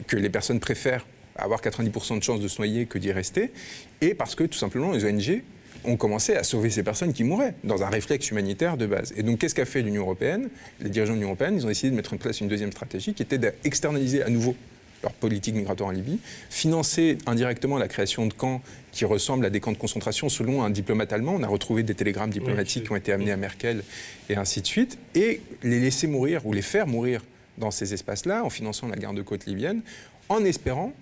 que 0.07 0.17
les 0.17 0.31
personnes 0.31 0.61
préfèrent 0.61 1.07
avoir 1.37 1.61
90% 1.61 2.19
de 2.19 2.23
chances 2.23 2.41
de 2.41 2.49
se 2.49 2.59
noyer 2.59 2.87
que 2.87 2.99
d'y 2.99 3.13
rester, 3.13 3.53
et 4.01 4.15
parce 4.15 4.35
que 4.35 4.45
tout 4.45 4.59
simplement 4.59 4.93
les 4.93 5.05
ONG 5.05 5.43
ont 5.85 5.97
commencé 5.97 6.35
à 6.35 6.45
sauver 6.45 6.71
ces 6.71 6.83
personnes 6.83 7.13
qui 7.13 7.25
mouraient, 7.25 7.55
dans 7.65 7.83
un 7.83 7.89
réflexe 7.89 8.31
humanitaire 8.31 8.77
de 8.77 8.87
base. 8.87 9.13
Et 9.17 9.23
donc, 9.23 9.39
qu'est-ce 9.39 9.55
qu'a 9.55 9.67
fait 9.67 9.83
l'Union 9.83 10.03
européenne? 10.03 10.49
Les 10.81 10.89
dirigeants 10.89 11.13
de 11.13 11.19
l'Union 11.19 11.29
européenne, 11.29 11.57
ils 11.57 11.65
ont 11.65 11.69
décidé 11.69 11.91
de 11.91 11.97
mettre 11.97 12.15
en 12.15 12.17
place 12.17 12.41
une 12.41 12.49
deuxième 12.49 12.73
stratégie 12.73 13.13
qui 13.13 13.23
était 13.23 13.39
d'externaliser 13.39 14.23
à 14.23 14.31
nouveau 14.31 14.57
leur 15.03 15.13
politique 15.13 15.55
migratoire 15.55 15.91
en 15.91 15.93
Libye, 15.93 16.19
financer 16.49 17.19
indirectement 17.27 17.77
la 17.77 17.89
création 17.89 18.25
de 18.25 18.33
camps 18.33 18.63
qui 18.91 19.05
ressemblent 19.05 19.45
à 19.45 19.51
des 19.51 19.61
camps 19.61 19.73
de 19.73 19.77
concentration 19.77 20.31
selon 20.31 20.63
un 20.63 20.71
diplomate 20.71 21.13
allemand. 21.13 21.35
On 21.37 21.43
a 21.43 21.47
retrouvé 21.47 21.83
des 21.83 21.95
télégrammes 21.95 22.31
diplomatiques 22.31 22.85
qui 22.85 22.93
ont 22.93 22.97
été 22.97 23.13
amenés 23.13 23.33
à 23.33 23.37
Merkel 23.37 23.83
et 24.31 24.37
ainsi 24.37 24.63
de 24.63 24.67
suite, 24.67 24.97
et 25.15 25.43
les 25.63 25.79
laisser 25.79 26.07
mourir 26.07 26.47
ou 26.47 26.55
les 26.55 26.63
faire 26.63 26.87
mourir 26.87 27.23
dans 27.59 27.71
ces 27.71 27.93
espaces-là 27.93 28.45
en 28.45 28.49
finançant 28.49 28.89
la 28.89 28.97
garde-côte 28.97 29.45
libyenne, 29.45 29.83
en 30.31 30.43
espérant 30.43 30.95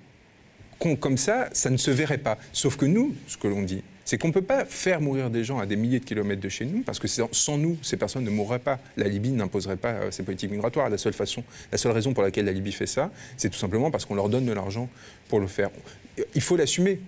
comme 1.00 1.16
ça, 1.16 1.48
ça 1.52 1.70
ne 1.70 1.76
se 1.76 1.90
verrait 1.90 2.18
pas. 2.18 2.38
Sauf 2.52 2.76
que 2.76 2.86
nous, 2.86 3.14
ce 3.26 3.36
que 3.36 3.48
l'on 3.48 3.62
dit, 3.62 3.82
c'est 4.04 4.18
qu'on 4.18 4.28
ne 4.28 4.32
peut 4.32 4.42
pas 4.42 4.64
faire 4.64 5.00
mourir 5.00 5.30
des 5.30 5.44
gens 5.44 5.58
à 5.58 5.66
des 5.66 5.76
milliers 5.76 6.00
de 6.00 6.04
kilomètres 6.04 6.40
de 6.40 6.48
chez 6.48 6.64
nous, 6.64 6.82
parce 6.82 6.98
que 6.98 7.06
sans 7.08 7.56
nous, 7.56 7.78
ces 7.82 7.96
personnes 7.96 8.24
ne 8.24 8.30
mourraient 8.30 8.58
pas. 8.58 8.78
La 8.96 9.08
Libye 9.08 9.30
n'imposerait 9.30 9.76
pas 9.76 9.92
euh, 9.92 10.10
ses 10.10 10.24
politiques 10.24 10.50
migratoires. 10.50 10.90
La 10.90 10.98
seule 10.98 11.12
façon, 11.12 11.44
la 11.70 11.78
seule 11.78 11.92
raison 11.92 12.12
pour 12.12 12.22
laquelle 12.22 12.46
la 12.46 12.52
Libye 12.52 12.72
fait 12.72 12.86
ça, 12.86 13.10
c'est 13.36 13.48
tout 13.48 13.58
simplement 13.58 13.90
parce 13.90 14.04
qu'on 14.04 14.16
leur 14.16 14.28
donne 14.28 14.44
de 14.44 14.52
l'argent 14.52 14.88
pour 15.28 15.40
le 15.40 15.46
faire. 15.46 15.70
Il 16.34 16.42
faut 16.42 16.56
l'assumer. 16.56 17.00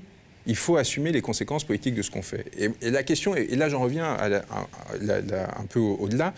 Il 0.47 0.57
faut 0.57 0.77
assumer 0.77 1.11
les 1.11 1.23
conséquences 1.23 1.65
politiques 1.65 1.95
de 1.95 2.03
ce 2.03 2.11
qu'on 2.11 2.23
fait. 2.23 2.47
Et, 2.59 2.91
la 2.91 3.03
question, 3.03 3.35
et 3.35 3.57
là 3.57 3.71
j'en 3.71 3.81
reviens 3.81 4.15
un 4.21 5.67
peu 5.71 5.81
au-delà, 5.81 6.35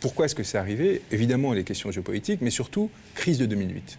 pourquoi 0.00 0.26
est-ce 0.26 0.34
que 0.34 0.42
c'est 0.42 0.58
arrivé? 0.58 1.02
Évidemment 1.12 1.52
les 1.52 1.62
questions 1.62 1.92
géopolitiques, 1.92 2.40
mais 2.42 2.50
surtout 2.50 2.90
crise 3.14 3.38
de 3.38 3.46
2008 3.46 3.98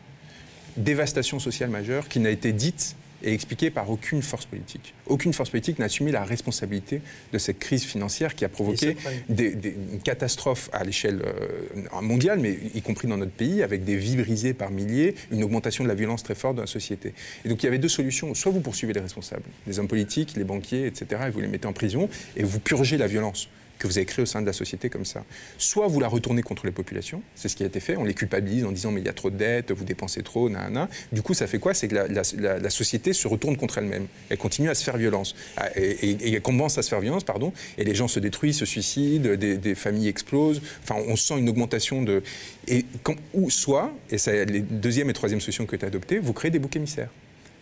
dévastation 0.77 1.39
sociale 1.39 1.69
majeure 1.69 2.07
qui 2.07 2.19
n'a 2.19 2.29
été 2.29 2.53
dite 2.53 2.95
et 3.23 3.33
expliquée 3.33 3.71
par 3.71 3.89
aucune 3.89 4.21
force 4.21 4.45
politique. 4.45 4.93
Aucune 5.07 5.33
force 5.33 5.49
politique 5.49 5.79
n'a 5.79 5.85
assumé 5.85 6.11
la 6.11 6.23
responsabilité 6.23 7.01
de 7.33 7.37
cette 7.37 7.59
crise 7.59 7.83
financière 7.83 8.35
qui 8.35 8.45
a 8.45 8.49
provoqué 8.49 8.95
des, 9.29 9.75
une 9.91 10.01
catastrophe 10.01 10.69
à 10.73 10.83
l'échelle 10.83 11.21
euh, 11.23 12.01
mondiale, 12.01 12.39
mais 12.39 12.57
y 12.73 12.81
compris 12.81 13.07
dans 13.07 13.17
notre 13.17 13.31
pays, 13.31 13.63
avec 13.63 13.83
des 13.83 13.95
vies 13.95 14.17
brisées 14.17 14.53
par 14.53 14.69
milliers, 14.69 15.15
une 15.31 15.43
augmentation 15.43 15.83
de 15.83 15.89
la 15.89 15.95
violence 15.95 16.23
très 16.23 16.35
forte 16.35 16.55
dans 16.55 16.63
la 16.63 16.67
société. 16.67 17.13
Et 17.43 17.49
donc 17.49 17.63
il 17.63 17.65
y 17.65 17.69
avait 17.69 17.79
deux 17.79 17.89
solutions. 17.89 18.33
Soit 18.35 18.51
vous 18.51 18.61
poursuivez 18.61 18.93
les 18.93 19.01
responsables, 19.01 19.45
les 19.65 19.79
hommes 19.79 19.87
politiques, 19.87 20.35
les 20.35 20.43
banquiers, 20.43 20.85
etc., 20.85 21.23
et 21.27 21.29
vous 21.31 21.39
les 21.39 21.47
mettez 21.47 21.67
en 21.67 21.73
prison, 21.73 22.09
et 22.35 22.43
vous 22.43 22.59
purgez 22.59 22.97
la 22.97 23.07
violence 23.07 23.49
que 23.79 23.87
vous 23.87 23.97
avez 23.97 24.05
créé 24.05 24.23
au 24.23 24.25
sein 24.25 24.41
de 24.41 24.45
la 24.45 24.53
société 24.53 24.89
comme 24.89 25.05
ça. 25.05 25.23
Soit 25.57 25.87
vous 25.87 25.99
la 25.99 26.07
retournez 26.07 26.41
contre 26.41 26.65
les 26.65 26.71
populations, 26.71 27.21
c'est 27.35 27.49
ce 27.49 27.55
qui 27.55 27.63
a 27.63 27.65
été 27.65 27.79
fait, 27.79 27.97
on 27.97 28.03
les 28.03 28.13
culpabilise 28.13 28.65
en 28.65 28.71
disant 28.71 28.91
mais 28.91 29.01
il 29.01 29.05
y 29.05 29.09
a 29.09 29.13
trop 29.13 29.29
de 29.29 29.37
dettes, 29.37 29.71
vous 29.71 29.83
dépensez 29.83 30.23
trop, 30.23 30.49
nanana. 30.49 30.89
Du 31.11 31.21
coup, 31.21 31.33
ça 31.33 31.47
fait 31.47 31.59
quoi? 31.59 31.73
C'est 31.73 31.87
que 31.87 31.95
la, 31.95 32.69
société 32.69 33.13
se 33.13 33.27
retourne 33.27 33.57
contre 33.57 33.77
elle-même. 33.77 34.07
Elle 34.29 34.37
continue 34.37 34.69
à 34.69 34.75
se 34.75 34.83
faire 34.83 34.97
violence. 34.97 35.35
Ah, 35.57 35.69
et, 35.75 36.33
elle 36.33 36.41
commence 36.41 36.77
à 36.77 36.81
se 36.81 36.89
faire 36.89 36.99
violence, 36.99 37.23
pardon, 37.23 37.53
et 37.77 37.83
les 37.83 37.95
gens 37.95 38.07
se 38.07 38.19
détruisent, 38.19 38.57
se 38.57 38.65
suicident, 38.65 39.35
des, 39.35 39.75
familles 39.75 40.07
explosent. 40.07 40.61
Enfin, 40.83 40.95
on 41.07 41.15
sent 41.15 41.37
une 41.37 41.49
augmentation 41.49 42.01
de... 42.01 42.23
Et 42.67 42.85
ou 43.33 43.49
soit, 43.49 43.93
et 44.09 44.17
c'est 44.17 44.45
les 44.45 44.61
deuxième 44.61 45.09
et 45.09 45.13
troisième 45.13 45.41
solutions 45.41 45.65
que 45.65 45.75
tu 45.75 45.85
as 45.85 45.87
adoptées, 45.87 46.19
vous 46.19 46.33
créez 46.33 46.51
des 46.51 46.59
boucs 46.59 46.75
émissaires. 46.75 47.09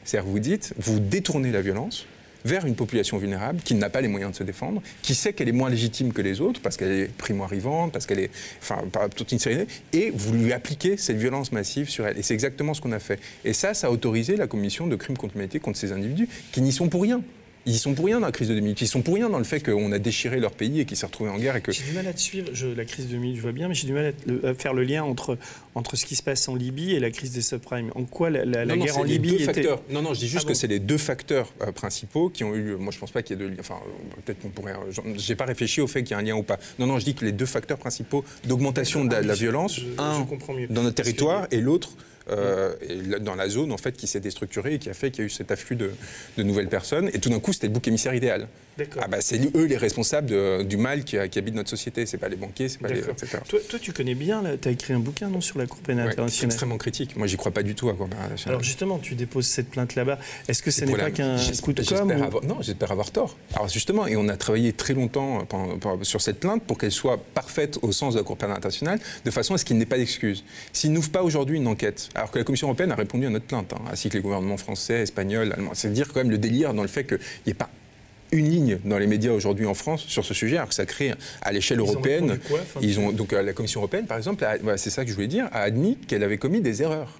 C'est-à-dire 0.04 0.30
vous 0.30 0.40
dites, 0.40 0.74
vous 0.78 1.00
détournez 1.00 1.52
la 1.52 1.62
violence, 1.62 2.06
vers 2.46 2.66
une 2.66 2.76
population 2.76 3.18
vulnérable 3.18 3.62
qui 3.64 3.76
n'a 3.76 3.90
pas 3.90 4.02
les 4.02 4.08
moyens 4.08 4.32
de 4.32 4.38
se 4.38 4.44
défendre, 4.44 4.82
qui 5.02 5.16
sait 5.16 5.34
qu'elle 5.34 5.50
est 5.50 5.54
moins 5.54 5.70
légitime 5.70 6.14
que 6.14 6.22
les 6.22 6.42
autres 6.42 6.62
parce 6.62 6.78
qu'elle 6.78 6.92
est 6.92 7.18
primo-arrivante, 7.18 7.92
parce 7.92 8.06
qu'elle 8.06 8.20
est. 8.20 8.32
Enfin, 8.62 8.84
toute 9.16 9.32
une 9.32 9.40
série. 9.40 9.66
Et 9.92 10.12
vous 10.14 10.34
lui 10.34 10.54
appliquez 10.54 10.98
cette 10.98 11.18
violence 11.18 11.52
massive 11.52 11.90
sur 11.90 12.08
elle. 12.08 12.18
Et 12.18 12.24
c'est 12.24 12.34
exactement 12.34 12.74
ce 12.74 12.82
qu'on 12.82 12.92
a 12.92 13.00
fait. 13.00 13.20
Et 13.46 13.54
ça, 13.54 13.74
ça 13.74 13.88
a 13.88 13.90
autorisé 13.90 14.36
la 14.36 14.48
commission 14.48 14.88
de 14.88 14.96
crimes 14.96 15.18
contre 15.18 15.36
l'humanité 15.36 15.60
contre 15.60 15.78
ces 15.78 15.92
individus 15.92 16.28
qui 16.52 16.62
n'y 16.62 16.72
sont 16.72 16.90
pour 16.90 17.04
rien 17.04 17.22
Ils 17.66 17.78
sont 17.78 17.94
pour 17.94 18.06
rien 18.06 18.20
dans 18.20 18.26
la 18.26 18.32
crise 18.32 18.50
de 18.50 18.56
2008. 18.56 18.82
Ils 18.82 18.88
sont 18.88 19.02
pour 19.02 19.16
rien 19.16 19.30
dans 19.30 19.38
le 19.38 19.44
fait 19.44 19.62
qu'on 19.62 19.92
a 19.92 20.00
déchiré 20.00 20.40
leur 20.40 20.52
pays 20.52 20.82
et 20.82 20.86
qu'ils 20.86 20.98
s'est 20.98 21.06
retrouvé 21.06 21.30
en 21.30 21.38
guerre. 21.38 21.56
Et 21.56 21.62
que... 21.62 21.72
J'ai 21.72 21.84
du 21.84 21.94
mal 21.94 22.08
à 22.08 22.14
te 22.14 22.20
suivre. 22.20 22.50
la 22.76 22.86
crise 22.86 23.08
de 23.08 23.12
2008, 23.12 23.36
je 23.38 23.42
vois 23.42 23.52
bien, 23.52 23.68
mais 23.68 23.74
j'ai 23.74 23.88
du 23.88 23.94
mal 23.94 24.14
à, 24.44 24.54
faire 24.54 24.74
le 24.74 24.84
lien 24.84 25.04
entre, 25.04 25.38
entre 25.76 25.96
ce 25.96 26.06
qui 26.06 26.16
se 26.16 26.24
passe 26.24 26.48
en 26.50 26.56
Libye 26.56 26.94
et 26.94 27.00
la 27.00 27.12
crise 27.12 27.32
des 27.32 27.42
subprimes. 27.42 27.92
En 27.96 28.04
quoi 28.04 28.30
la, 28.30 28.66
guerre 28.66 28.98
en 28.98 29.04
Libye 29.04 29.44
était... 29.44 29.68
Non, 29.90 30.02
non, 30.02 30.14
je 30.14 30.20
dis 30.20 30.28
juste 30.28 30.46
ah 30.46 30.50
que 30.50 30.54
c'est 30.54 30.68
les 30.68 30.80
deux 30.80 30.98
facteurs 30.98 31.54
euh, 31.62 31.72
principaux 31.72 32.30
qui 32.30 32.44
ont 32.44 32.54
eu. 32.54 32.76
Moi, 32.76 32.92
je 32.92 33.00
pense 33.00 33.12
pas 33.12 33.24
qu'il 33.24 33.40
y 33.40 33.42
ait 33.42 33.46
de 33.46 33.50
lien. 33.50 33.58
Enfin, 33.60 33.80
euh, 33.86 34.22
peut-être 34.26 34.42
qu'on 34.42 34.50
pourrait. 34.50 34.76
J'ai 35.16 35.36
pas 35.36 35.46
réfléchi 35.46 35.80
au 35.80 35.88
fait 35.88 36.04
qu'il 36.04 36.12
y 36.12 36.16
a 36.16 36.18
un 36.18 36.24
lien 36.24 36.36
ou 36.36 36.44
pas. 36.44 36.60
Non, 36.80 36.88
non, 36.88 37.00
je 37.00 37.06
dis 37.06 37.16
que 37.16 37.24
les 37.24 37.32
deux 37.32 37.46
facteurs 37.46 37.78
principaux 37.78 38.26
d'augmentation 38.44 39.06
de, 39.06 39.16
la, 39.16 39.34
violence, 39.34 39.80
un 39.98 40.28
dans 40.70 40.84
notre 40.84 40.96
territoire 40.96 41.48
et 41.52 41.62
l'autre 41.62 41.96
euh, 42.30 42.74
dans 43.20 43.36
la 43.36 43.50
zone 43.50 43.72
en 43.72 43.78
fait 43.78 43.98
qui 43.98 44.08
s'est 44.08 44.22
déstructurée 44.22 44.76
et 44.76 44.80
qui 44.80 44.90
a 44.90 44.94
fait 44.94 45.12
qu'il 45.12 45.20
y 45.20 45.24
a 45.24 45.28
eu 45.28 45.30
cet 45.30 45.52
afflux 45.52 45.76
de, 45.76 45.92
nouvelles 46.38 46.70
personnes. 46.70 47.10
Et 47.14 47.20
tout 47.20 47.30
d'un 47.30 47.40
coup, 47.40 47.54
c'était 47.54 47.68
le 47.68 47.74
bouc 47.74 47.88
émissaire 47.88 48.14
idéal. 48.14 48.48
Ah 49.00 49.08
bah 49.08 49.18
c'est 49.22 49.40
eux 49.56 49.66
les 49.66 49.78
responsables 49.78 50.66
du 50.66 50.78
mal 50.78 51.04
qui, 51.04 51.18
habite 51.18 51.56
notre 51.56 51.70
société. 51.70 52.06
C'est 52.06 52.18
pas 52.18 52.30
les 52.30 52.36
banquiers, 52.36 52.70
c'est 52.70 52.80
pas 52.80 52.88
les 52.88 53.00
etc. 53.00 53.38
Toi, 53.48 53.60
toi, 53.68 53.80
tu 53.80 53.94
connais 53.94 54.16
bien. 54.16 54.44
Tu 54.62 54.68
as 54.68 54.72
écrit 54.72 54.94
un 54.94 55.00
bouquin 55.00 55.30
non 55.30 55.42
sur 55.42 55.60
la 55.60 55.68
Cour 55.68 55.80
pénale 55.80 56.10
internationale? 56.10 56.52
Extrêmement 56.52 56.78
critique. 56.78 57.16
Moi, 57.16 57.28
j'y 57.28 57.38
crois 57.38 57.52
pas 57.52 57.64
du 57.64 57.76
tout 57.76 57.90
à 57.90 57.92
la 57.92 57.98
Cour 57.98 58.08
pénale 58.08 58.26
internationale. 58.26 58.56
Alors 58.56 58.64
justement, 58.64 59.00
tu 59.00 59.16
déposes 59.16 59.48
cette 59.48 59.70
plainte 59.70 59.96
là-bas. 59.96 60.20
Est-ce 60.48 60.64
que 60.64 60.72
ce 60.72 60.86
n'est 60.86 60.96
pas 60.96 61.12
qu'un 61.12 61.38
coup 61.62 61.74
de 61.74 61.84
com 61.84 62.42
Non, 62.48 62.62
j'espère 62.62 62.92
avoir 62.92 63.12
tort. 63.12 63.38
Alors 63.56 63.70
justement, 63.70 64.08
et 64.08 64.16
on 64.16 64.28
a 64.28 64.38
travaillé 64.38 64.74
très 64.74 64.94
longtemps 64.94 65.48
sur 66.02 66.22
cette 66.22 66.40
plainte 66.40 66.64
pour 66.64 66.78
qu'elle 66.78 66.92
soit 66.92 67.18
parfaite 67.34 67.80
au 67.82 67.92
sens 67.92 68.14
de 68.14 68.20
la 68.20 68.24
Cour 68.24 68.38
pénale 68.38 68.58
internationale, 68.58 69.00
de 69.24 69.32
façon 69.32 69.54
à 69.54 69.58
ce 69.58 69.66
qu'il 69.66 69.78
n'ait 69.78 69.86
pas 69.86 69.98
d'excuse. 69.98 70.44
S'il 70.72 70.92
n'ouvre 70.94 71.12
pas 71.12 71.24
aujourd'hui 71.24 71.58
une 71.58 71.68
enquête, 71.68 72.10
alors 72.16 72.32
que 72.32 72.40
la 72.40 72.44
Commission 72.44 72.68
européenne 72.68 72.92
a 72.92 72.96
répondu 72.96 73.26
à 73.26 73.30
notre 73.30 73.46
plainte, 73.46 73.74
hein, 73.74 73.82
ainsi 73.92 74.10
que 74.10 74.18
les 74.18 74.24
gouvernements 74.24 74.58
français, 74.58 75.02
espagnols, 75.02 75.52
allemands. 75.54 75.74
C'est 75.74 75.92
dire 75.92 76.08
quand 76.08 76.20
même 76.20 76.32
le 76.32 76.38
délire 76.38 76.74
dans 76.74 76.82
le 76.82 76.88
fait 76.88 77.06
qu'il 77.06 77.20
n'y 77.46 77.52
ait 77.52 77.56
pas 77.56 77.70
une 78.34 78.50
ligne 78.50 78.80
dans 78.84 78.98
les 78.98 79.08
médias 79.08 79.32
aujourd'hui 79.32 79.66
en 79.66 79.74
France 79.74 80.06
sur 80.08 80.26
ce 80.26 80.34
sujet, 80.34 80.58
alors 80.58 80.70
que 80.70 80.76
ça 80.76 80.86
crée 80.86 81.14
à 81.42 81.52
l'échelle 81.52 81.80
européenne. 81.80 82.40
ils 82.82 83.00
ont 83.00 83.12
donc 83.12 83.34
euh, 83.34 83.42
la 83.42 83.54
Commission 83.54 83.80
européenne, 83.80 84.06
par 84.06 84.18
exemple, 84.18 84.46
c'est 84.78 84.90
ça 84.90 85.04
que 85.04 85.10
je 85.10 85.16
voulais 85.16 85.28
dire, 85.28 85.48
a 85.52 85.62
admis 85.62 85.96
qu'elle 85.96 86.24
avait 86.24 86.38
commis 86.38 86.62
des 86.62 86.82
erreurs. 86.82 87.20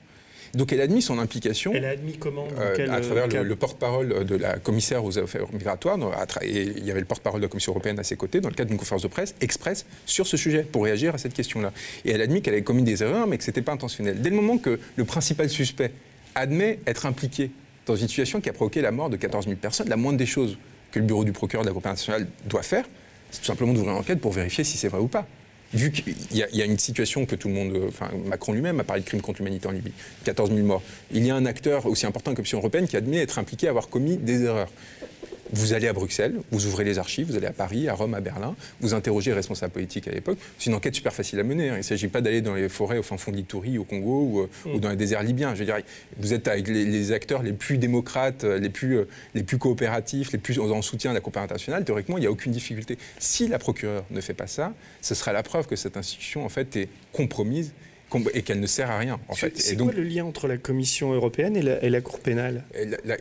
Donc 0.54 0.72
elle 0.72 0.82
a 0.82 0.84
admis 0.84 1.02
son 1.02 1.18
implication. 1.18 1.72
Elle 1.74 1.86
a 1.86 1.90
admis 1.90 2.18
comment 2.18 2.48
euh, 2.60 2.88
À 2.92 3.02
travers 3.02 3.28
le, 3.28 3.56
porte-parole 3.56 4.24
de 4.24 4.36
la 4.36 4.60
commissaire 4.60 5.04
aux 5.04 5.18
affaires 5.18 5.52
migratoires. 5.52 5.98
Et 6.44 6.62
il 6.62 6.86
y 6.86 6.92
avait 6.92 7.00
le 7.00 7.08
porte-parole 7.08 7.42
de 7.42 7.46
la 7.46 7.50
Commission 7.50 7.72
européenne 7.72 7.98
à 7.98 8.04
ses 8.04 8.16
côtés 8.18 8.40
dans 8.40 8.50
le 8.50 8.56
cadre 8.56 8.70
d'une 8.70 8.78
conférence 8.78 9.02
de 9.02 9.08
presse 9.08 9.34
express 9.42 9.86
sur 10.06 10.28
ce 10.28 10.38
sujet 10.38 10.62
pour 10.62 10.84
réagir 10.84 11.16
à 11.16 11.18
cette 11.18 11.34
question-là. 11.34 11.74
Et 12.06 12.12
elle 12.12 12.22
a 12.22 12.26
admis 12.26 12.44
qu'elle 12.44 12.54
avait 12.54 12.64
commis 12.64 12.84
des 12.84 13.02
erreurs, 13.02 13.26
mais 13.26 13.40
que 13.40 13.44
ce 13.44 13.50
n'était 13.50 13.64
pas 13.64 13.72
intentionnel. 13.72 14.22
Dès 14.22 14.30
le 14.30 14.36
moment 14.36 14.60
que 14.60 14.80
le 14.96 15.06
principal 15.06 15.50
suspect 15.50 15.92
admet 16.36 16.80
être 16.86 17.08
impliqué 17.08 17.50
dans 17.88 17.96
une 17.96 18.08
situation 18.08 18.40
qui 18.40 18.50
a 18.50 18.54
provoqué 18.54 18.82
la 18.82 18.92
mort 18.92 19.10
de 19.10 19.18
14 19.18 19.46
000 19.46 19.58
personnes, 19.58 19.90
la 19.90 19.98
moindre 19.98 20.20
des 20.20 20.28
choses 20.28 20.58
que 20.94 21.00
le 21.00 21.06
bureau 21.06 21.26
du 21.26 21.34
procureur 21.34 21.66
de 21.66 21.70
la 21.70 21.74
Cour 21.74 21.82
nationale 21.84 22.28
doit 22.46 22.62
faire, 22.62 22.86
c'est 23.32 23.40
tout 23.40 23.46
simplement 23.48 23.74
d'ouvrir 23.74 23.92
une 23.92 24.00
enquête 24.00 24.22
pour 24.22 24.32
vérifier 24.32 24.64
si 24.64 24.78
c'est 24.78 24.88
vrai 24.88 25.00
ou 25.00 25.08
pas 25.08 25.28
vu 25.74 25.92
qu'il 25.92 26.16
y, 26.32 26.62
a 26.62 26.66
une 26.66 26.78
situation 26.78 27.26
que 27.26 27.36
tout 27.36 27.48
le 27.48 27.56
monde, 27.56 27.76
enfin 27.88 28.12
Macron 28.26 28.54
lui-même 28.54 28.80
a 28.80 28.84
parlé 28.84 29.02
de 29.02 29.08
crime 29.08 29.22
contre 29.22 29.40
l'humanité 29.40 29.68
en 29.68 29.72
Libye, 29.72 29.92
14 30.24 30.52
000 30.52 30.66
morts. 30.66 30.84
Il 31.12 31.26
y 31.26 31.32
a 31.32 31.36
un 31.36 31.48
acteur 31.48 31.88
aussi 31.88 32.06
important 32.06 32.34
que 32.34 32.38
l'Option 32.38 32.60
européenne 32.60 32.88
qui 32.88 32.96
admet 32.96 33.18
être 33.18 33.40
impliqué, 33.40 33.68
avoir 33.68 33.90
commis 33.90 34.18
des 34.18 34.44
erreurs. 34.44 34.70
Vous 35.54 35.74
allez 35.74 35.88
à 35.88 35.94
Bruxelles, 35.94 36.34
vous 36.52 36.66
ouvrez 36.66 36.84
les 36.84 36.98
archives, 36.98 37.28
vous 37.28 37.36
allez 37.36 37.46
à 37.46 37.54
Paris, 37.54 37.88
à 37.88 37.94
Rome, 37.94 38.16
à 38.16 38.22
Berlin, 38.22 38.56
vous 38.82 38.96
interrogez 38.96 39.30
les 39.30 39.36
responsables 39.36 39.72
politiques 39.72 40.08
à 40.08 40.12
l'époque. 40.12 40.40
C'est 40.58 40.72
une 40.72 40.76
enquête 40.76 40.96
super 40.96 41.14
facile 41.14 41.40
à 41.40 41.44
mener. 41.44 41.70
Hein. 41.70 41.76
Il 41.76 41.78
ne 41.78 41.84
s'agit 41.84 42.08
pas 42.08 42.22
d'aller 42.22 42.42
dans 42.42 42.56
les 42.56 42.70
forêts 42.70 42.98
au 42.98 43.04
fin 43.04 43.18
fond 43.18 43.30
de 43.30 43.38
l'Itourie, 43.38 43.78
au 43.78 43.84
Congo 43.84 44.50
ou, 44.66 44.70
mm. 44.70 44.80
dans 44.80 44.90
les 44.90 44.96
déserts 44.96 45.22
libyens. 45.22 45.54
Je 45.54 45.60
veux 45.60 45.66
dire, 45.66 45.78
vous 46.18 46.34
êtes 46.34 46.48
avec 46.48 46.68
les, 46.68 47.12
acteurs 47.12 47.44
les 47.44 47.54
plus 47.54 47.78
démocrates, 47.78 48.44
les 48.44 48.70
plus, 48.70 48.98
euh, 48.98 49.08
les 49.36 49.44
plus 49.44 49.60
coopératifs, 49.60 50.32
les 50.32 50.40
plus 50.40 50.58
en 50.58 50.82
soutien 50.82 51.12
de 51.12 51.16
la 51.16 51.22
coopération 51.22 51.44
internationale. 51.44 51.86
Théoriquement, 51.86 52.18
il 52.18 52.22
n'y 52.22 52.28
a 52.28 52.32
aucune 52.32 52.52
difficulté. 52.52 52.98
Si 53.20 53.48
la 53.48 53.60
procureure 53.60 54.06
ne 54.10 54.22
fait 54.22 54.34
pas 54.34 54.48
ça, 54.48 54.74
ce 55.02 55.14
sera 55.14 55.34
la 55.34 55.44
preuve 55.44 55.68
que 55.68 55.76
cette 55.76 55.98
institution 55.98 56.46
en 56.46 56.50
fait 56.50 56.76
est 56.76 56.90
compromise 57.12 57.74
et 58.34 58.42
qu'elle 58.42 58.60
ne 58.60 58.68
sert 58.68 58.90
à 58.90 58.98
rien. 58.98 59.20
En 59.28 59.36
fait. 59.36 59.58
C'est 59.60 59.78
quoi 59.78 59.92
le 59.92 60.04
lien 60.04 60.26
entre 60.26 60.48
la 60.48 60.58
Commission 60.58 61.14
européenne 61.14 61.56
et 61.56 61.90
la, 61.90 62.02
Cour 62.02 62.20
pénale? 62.20 62.64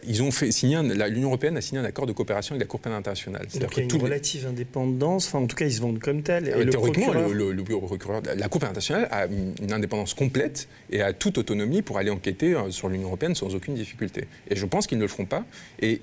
Ils 0.06 0.22
ont 0.22 0.30
fait 0.30 0.50
signer 0.50 0.80
l'Union 1.08 1.28
européenne 1.28 1.56
a 1.56 1.60
signé 1.60 1.80
un 1.80 1.84
accord 1.84 2.06
de 2.06 2.12
coopération 2.12 2.54
avec 2.54 2.66
la 2.66 2.68
Cour 2.68 2.80
pénale 2.80 2.98
internationale. 2.98 3.46
Donc 3.60 3.76
il 3.76 3.78
y 3.78 3.82
a 3.82 3.94
une 3.94 4.02
relative 4.02 4.46
indépendance. 4.46 5.28
Enfin, 5.28 5.40
en 5.40 5.46
tout 5.46 5.56
cas, 5.56 5.66
ils 5.66 5.74
se 5.74 5.80
vendent 5.80 5.98
comme 5.98 6.22
tel. 6.22 6.48
Et 6.48 6.66
théoriquement, 6.68 7.12
le, 7.12 7.52
le, 7.52 7.62
procureur, 7.64 8.22
la 8.24 8.48
Cour 8.48 8.60
pénale 8.60 8.76
internationale 8.76 9.08
a 9.10 9.26
une 9.26 9.72
indépendance 9.72 10.14
complète 10.14 10.68
et 10.90 11.02
a 11.02 11.12
toute 11.12 11.38
autonomie 11.38 11.82
pour 11.82 11.98
aller 11.98 12.10
enquêter 12.10 12.54
euh, 12.54 12.70
sur 12.70 12.88
l'Union 12.88 13.08
européenne 13.08 13.34
sans 13.34 13.54
aucune 13.54 13.74
difficulté. 13.74 14.26
Et 14.48 14.56
je 14.56 14.66
pense 14.66 14.86
qu'ils 14.86 14.98
ne 14.98 15.02
le 15.02 15.08
feront 15.08 15.26
pas. 15.26 15.44
Et 15.80 16.00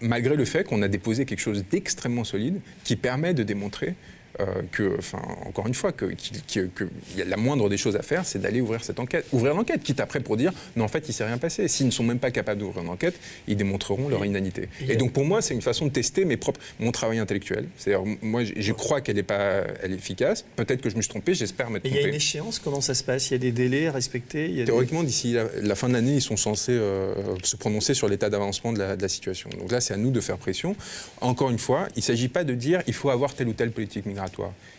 malgré 0.00 0.36
le 0.36 0.44
fait 0.44 0.64
qu'on 0.64 0.82
a 0.82 0.88
déposé 0.88 1.24
quelque 1.24 1.40
chose 1.40 1.64
d'extrêmement 1.70 2.24
solide 2.24 2.60
qui 2.84 2.96
permet 2.96 3.34
de 3.34 3.42
démontrer 3.42 3.94
euh, 4.40 4.62
que, 4.70 4.96
enfin, 4.98 5.20
encore 5.46 5.66
une 5.66 5.74
fois, 5.74 5.92
que, 5.92 6.06
y 6.06 7.20
a 7.20 7.24
la 7.24 7.36
moindre 7.36 7.68
des 7.68 7.76
choses 7.76 7.96
à 7.96 8.02
faire, 8.02 8.24
c'est 8.24 8.40
d'aller 8.40 8.60
ouvrir 8.60 8.82
cette 8.82 8.98
enquête, 8.98 9.26
ouvrir 9.32 9.54
l'enquête, 9.54 9.82
quitte 9.82 10.00
après 10.00 10.20
pour 10.20 10.36
dire, 10.36 10.52
non, 10.76 10.84
en 10.84 10.88
fait, 10.88 11.08
il 11.08 11.12
s'est 11.12 11.24
rien 11.24 11.38
passé. 11.38 11.68
S'ils 11.68 11.86
ne 11.86 11.90
sont 11.90 12.04
même 12.04 12.18
pas 12.18 12.30
capables 12.30 12.60
d'ouvrir 12.60 12.82
une 12.82 12.88
enquête, 12.88 13.14
ils 13.46 13.56
démontreront 13.56 14.08
leur 14.08 14.24
inanité. 14.24 14.68
Et, 14.88 14.96
donc, 14.96 15.12
pour 15.12 15.24
moi, 15.24 15.42
c'est 15.42 15.54
une 15.54 15.62
façon 15.62 15.86
de 15.86 15.90
tester 15.90 16.24
mes 16.24 16.38
propres, 16.38 16.60
mon 16.80 16.92
travail 16.92 17.18
intellectuel. 17.18 17.66
C'est-à-dire, 17.76 18.04
moi, 18.22 18.42
je 18.44 18.72
crois 18.72 19.02
qu'elle 19.02 19.18
est 19.18 19.22
pas, 19.22 19.64
elle 19.82 19.92
est 19.92 19.96
efficace. 19.96 20.46
Peut-être 20.56 20.80
que 20.80 20.88
je 20.88 20.96
me 20.96 21.02
suis 21.02 21.10
trompé, 21.10 21.34
j'espère 21.34 21.68
m'être 21.68 21.82
trompé. 21.82 21.98
Il 21.98 22.02
y 22.02 22.04
a 22.04 22.08
une 22.08 22.14
échéance, 22.14 22.58
comment 22.58 22.80
ça 22.80 22.94
se 22.94 23.04
passe? 23.04 23.30
Il 23.30 23.34
y 23.34 23.36
a 23.36 23.38
des 23.38 23.52
délais 23.52 23.88
à 23.88 23.92
respecter? 23.92 24.64
Théoriquement, 24.64 25.02
d'ici 25.02 25.36
la, 25.60 25.74
fin 25.74 25.88
de 25.88 25.94
l'année, 25.94 26.14
ils 26.14 26.22
sont 26.22 26.38
censés 26.38 26.72
euh, 26.72 27.14
se 27.42 27.56
prononcer 27.56 27.92
sur 27.92 28.08
l'état 28.08 28.30
d'avancement 28.30 28.72
de 28.72 28.78
la, 28.78 28.96
de 28.96 29.02
la 29.02 29.08
situation. 29.08 29.50
Donc 29.58 29.70
là, 29.70 29.80
c'est 29.80 29.92
à 29.92 29.98
nous 29.98 30.10
de 30.10 30.20
faire 30.20 30.38
pression. 30.38 30.74
Encore 31.20 31.50
une 31.50 31.58
fois, 31.58 31.88
il 31.96 31.98
ne 31.98 32.04
s'agit 32.04 32.28
pas 32.28 32.44
de 32.44 32.54
dire, 32.54 32.82
il 32.86 32.94
faut 32.94 33.10
avoir 33.10 33.34
telle 33.34 33.48
ou 33.48 33.52
telle 33.52 33.72
politique 33.72 34.06
migratoire. 34.06 34.21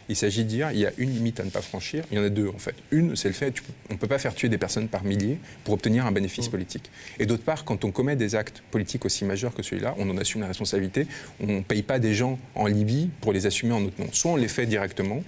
Il 0.10 0.16
s'agit 0.16 0.44
de 0.44 0.50
dire 0.50 0.72
il 0.72 0.80
y 0.80 0.86
a 0.86 0.92
une 0.98 1.12
limite 1.14 1.40
à 1.40 1.44
ne 1.44 1.50
pas 1.50 1.62
franchir. 1.62 2.04
Il 2.12 2.18
y 2.18 2.20
en 2.20 2.24
a 2.24 2.30
deux 2.30 2.48
en 2.48 2.58
fait. 2.58 2.76
Une, 2.92 3.16
c'est 3.16 3.30
le 3.30 3.34
fait 3.34 3.54
qu'on 3.88 3.94
ne 3.94 4.00
peut 4.00 4.08
pas 4.08 4.20
faire 4.20 4.36
tuer 4.36 4.50
des 4.50 4.58
personnes 4.58 4.88
par 4.88 5.04
milliers 5.04 5.38
pour 5.64 5.74
obtenir 5.74 6.06
un 6.06 6.12
bénéfice 6.12 6.48
mm. 6.48 6.52
politique. 6.52 6.92
Et 7.20 7.26
d'autre 7.26 7.44
part, 7.44 7.64
quand 7.64 7.86
on 7.86 7.92
commet 7.92 8.16
des 8.16 8.36
actes 8.36 8.64
politiques 8.72 9.06
aussi 9.06 9.26
majeurs 9.26 9.54
que 9.54 9.64
celui-là, 9.64 9.96
on 9.98 10.10
en 10.10 10.18
assume 10.18 10.42
la 10.42 10.48
responsabilité. 10.48 11.08
On 11.40 11.48
ne 11.48 11.62
paye 11.62 11.84
pas 11.84 12.00
des 12.00 12.14
gens 12.14 12.38
en 12.56 12.68
Libye 12.68 13.10
pour 13.22 13.34
les 13.34 13.46
assumer 13.46 13.74
en 13.74 13.82
notre 13.82 14.00
nom. 14.02 14.08
Soit 14.12 14.32
on 14.32 14.36
les 14.36 14.48
fait 14.48 14.66
directement, 14.66 15.24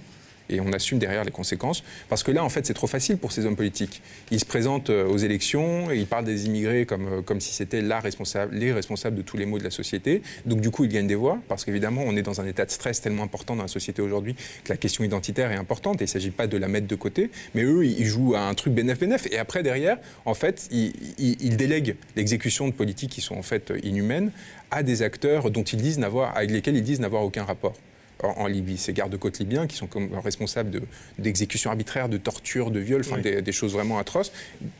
et 0.48 0.60
on 0.60 0.72
assume 0.72 0.98
derrière 0.98 1.24
les 1.24 1.30
conséquences. 1.30 1.82
Parce 2.08 2.22
que 2.22 2.30
là, 2.30 2.44
en 2.44 2.48
fait, 2.48 2.66
c'est 2.66 2.74
trop 2.74 2.86
facile 2.86 3.18
pour 3.18 3.32
ces 3.32 3.46
hommes 3.46 3.56
politiques. 3.56 4.02
Ils 4.30 4.40
se 4.40 4.44
présentent 4.44 4.90
euh, 4.90 5.06
aux 5.06 5.16
élections 5.16 5.90
et 5.90 5.96
ils 5.98 6.06
parlent 6.06 6.24
des 6.24 6.46
immigrés 6.46 6.86
comme, 6.86 7.06
euh, 7.06 7.22
comme 7.22 7.40
si 7.40 7.52
c'était 7.52 7.82
les 7.82 8.72
responsables 8.72 9.16
de 9.16 9.22
tous 9.22 9.36
les 9.36 9.46
maux 9.46 9.58
de 9.58 9.64
la 9.64 9.70
société. 9.70 10.22
Donc, 10.44 10.60
du 10.60 10.70
coup, 10.70 10.84
ils 10.84 10.90
gagnent 10.90 11.06
des 11.06 11.14
voix 11.14 11.38
parce 11.48 11.64
qu'évidemment, 11.64 12.02
on 12.04 12.16
est 12.16 12.22
dans 12.22 12.40
un 12.40 12.46
état 12.46 12.64
de 12.64 12.70
stress 12.70 13.00
tellement 13.00 13.24
important 13.24 13.56
dans 13.56 13.62
la 13.62 13.68
société 13.68 14.02
aujourd'hui 14.02 14.34
que 14.64 14.72
la 14.72 14.76
question 14.76 15.04
identitaire 15.04 15.50
est 15.52 15.56
importante 15.56 15.96
et 16.00 16.04
il 16.04 16.08
ne 16.08 16.10
s'agit 16.10 16.30
pas 16.30 16.46
de 16.46 16.56
la 16.56 16.68
mettre 16.68 16.86
de 16.86 16.96
côté. 16.96 17.30
Mais 17.54 17.62
eux, 17.62 17.84
ils 17.84 18.06
jouent 18.06 18.34
à 18.34 18.40
un 18.40 18.54
truc 18.54 18.72
bénéf-bénéf. 18.72 19.26
Et 19.30 19.38
après, 19.38 19.62
derrière, 19.62 19.98
en 20.24 20.34
fait, 20.34 20.68
ils, 20.70 20.92
ils 21.18 21.56
délèguent 21.56 21.96
l'exécution 22.16 22.68
de 22.68 22.72
politiques 22.72 23.10
qui 23.10 23.20
sont 23.20 23.36
en 23.36 23.42
fait 23.42 23.72
inhumaines 23.82 24.30
à 24.70 24.82
des 24.82 25.02
acteurs 25.02 25.50
dont 25.50 25.62
ils 25.62 25.80
disent 25.80 26.00
avec 26.34 26.50
lesquels 26.50 26.76
ils 26.76 26.82
disent 26.82 27.00
n'avoir 27.00 27.22
aucun 27.22 27.44
rapport 27.44 27.74
en, 28.22 28.46
Libye. 28.46 28.78
Ces 28.78 28.92
gardes-côtes 28.92 29.38
libyens 29.38 29.66
qui 29.66 29.76
sont 29.76 29.86
comme 29.86 30.14
responsables 30.18 30.80
d'exécutions 31.18 31.70
arbitraires, 31.70 32.08
de 32.08 32.16
tortures, 32.16 32.70
de 32.70 32.80
viols, 32.80 33.02
enfin 33.02 33.18
des, 33.18 33.52
choses 33.52 33.72
vraiment 33.72 33.98
atroces, 33.98 34.32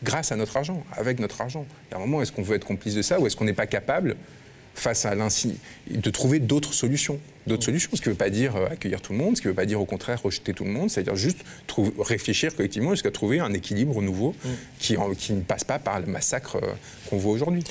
grâce 0.02 0.32
à 0.32 0.36
notre 0.36 0.56
argent, 0.56 0.84
avec 0.92 1.18
notre 1.18 1.40
argent. 1.40 1.66
Il 1.88 1.92
y 1.92 1.94
a 1.94 1.98
un 1.98 2.00
moment, 2.00 2.22
est-ce 2.22 2.32
qu'on 2.32 2.42
veut 2.42 2.56
être 2.56 2.66
complice 2.66 2.94
de 2.94 3.02
ça 3.02 3.20
ou 3.20 3.26
est-ce 3.26 3.36
qu'on 3.36 3.44
n'est 3.44 3.52
pas 3.52 3.66
capable 3.66 4.16
face 4.74 5.06
à 5.06 5.14
l'insi, 5.14 5.56
de 5.90 6.10
trouver 6.10 6.38
d'autres 6.38 6.74
solutions? 6.74 7.18
D'autres 7.46 7.64
solutions, 7.64 7.90
ce 7.94 8.02
qui 8.02 8.08
ne 8.08 8.12
veut 8.12 8.18
pas 8.18 8.28
dire 8.28 8.56
euh, 8.56 8.66
accueillir 8.66 9.00
tout 9.00 9.12
le 9.12 9.18
monde, 9.18 9.36
ce 9.36 9.40
qui 9.40 9.46
ne 9.46 9.52
veut 9.52 9.56
pas 9.56 9.64
dire 9.64 9.80
au 9.80 9.86
contraire 9.86 10.20
rejeter 10.20 10.52
tout 10.52 10.64
le 10.64 10.70
monde, 10.70 10.90
c'est-à-dire 10.90 11.16
juste 11.16 11.38
réfléchir 11.98 12.54
collectivement 12.54 12.90
jusqu'à 12.90 13.10
trouver 13.10 13.40
un 13.40 13.52
équilibre 13.54 14.02
nouveau 14.02 14.34
mm. 14.44 14.48
qui, 14.78 14.96
qui, 15.16 15.32
ne 15.32 15.40
passe 15.40 15.64
pas 15.64 15.78
par 15.78 16.00
le 16.00 16.06
massacre 16.06 16.56
euh, 16.56 16.72
qu'on 17.08 17.16
voit 17.16 17.32
aujourd'hui. 17.32 17.64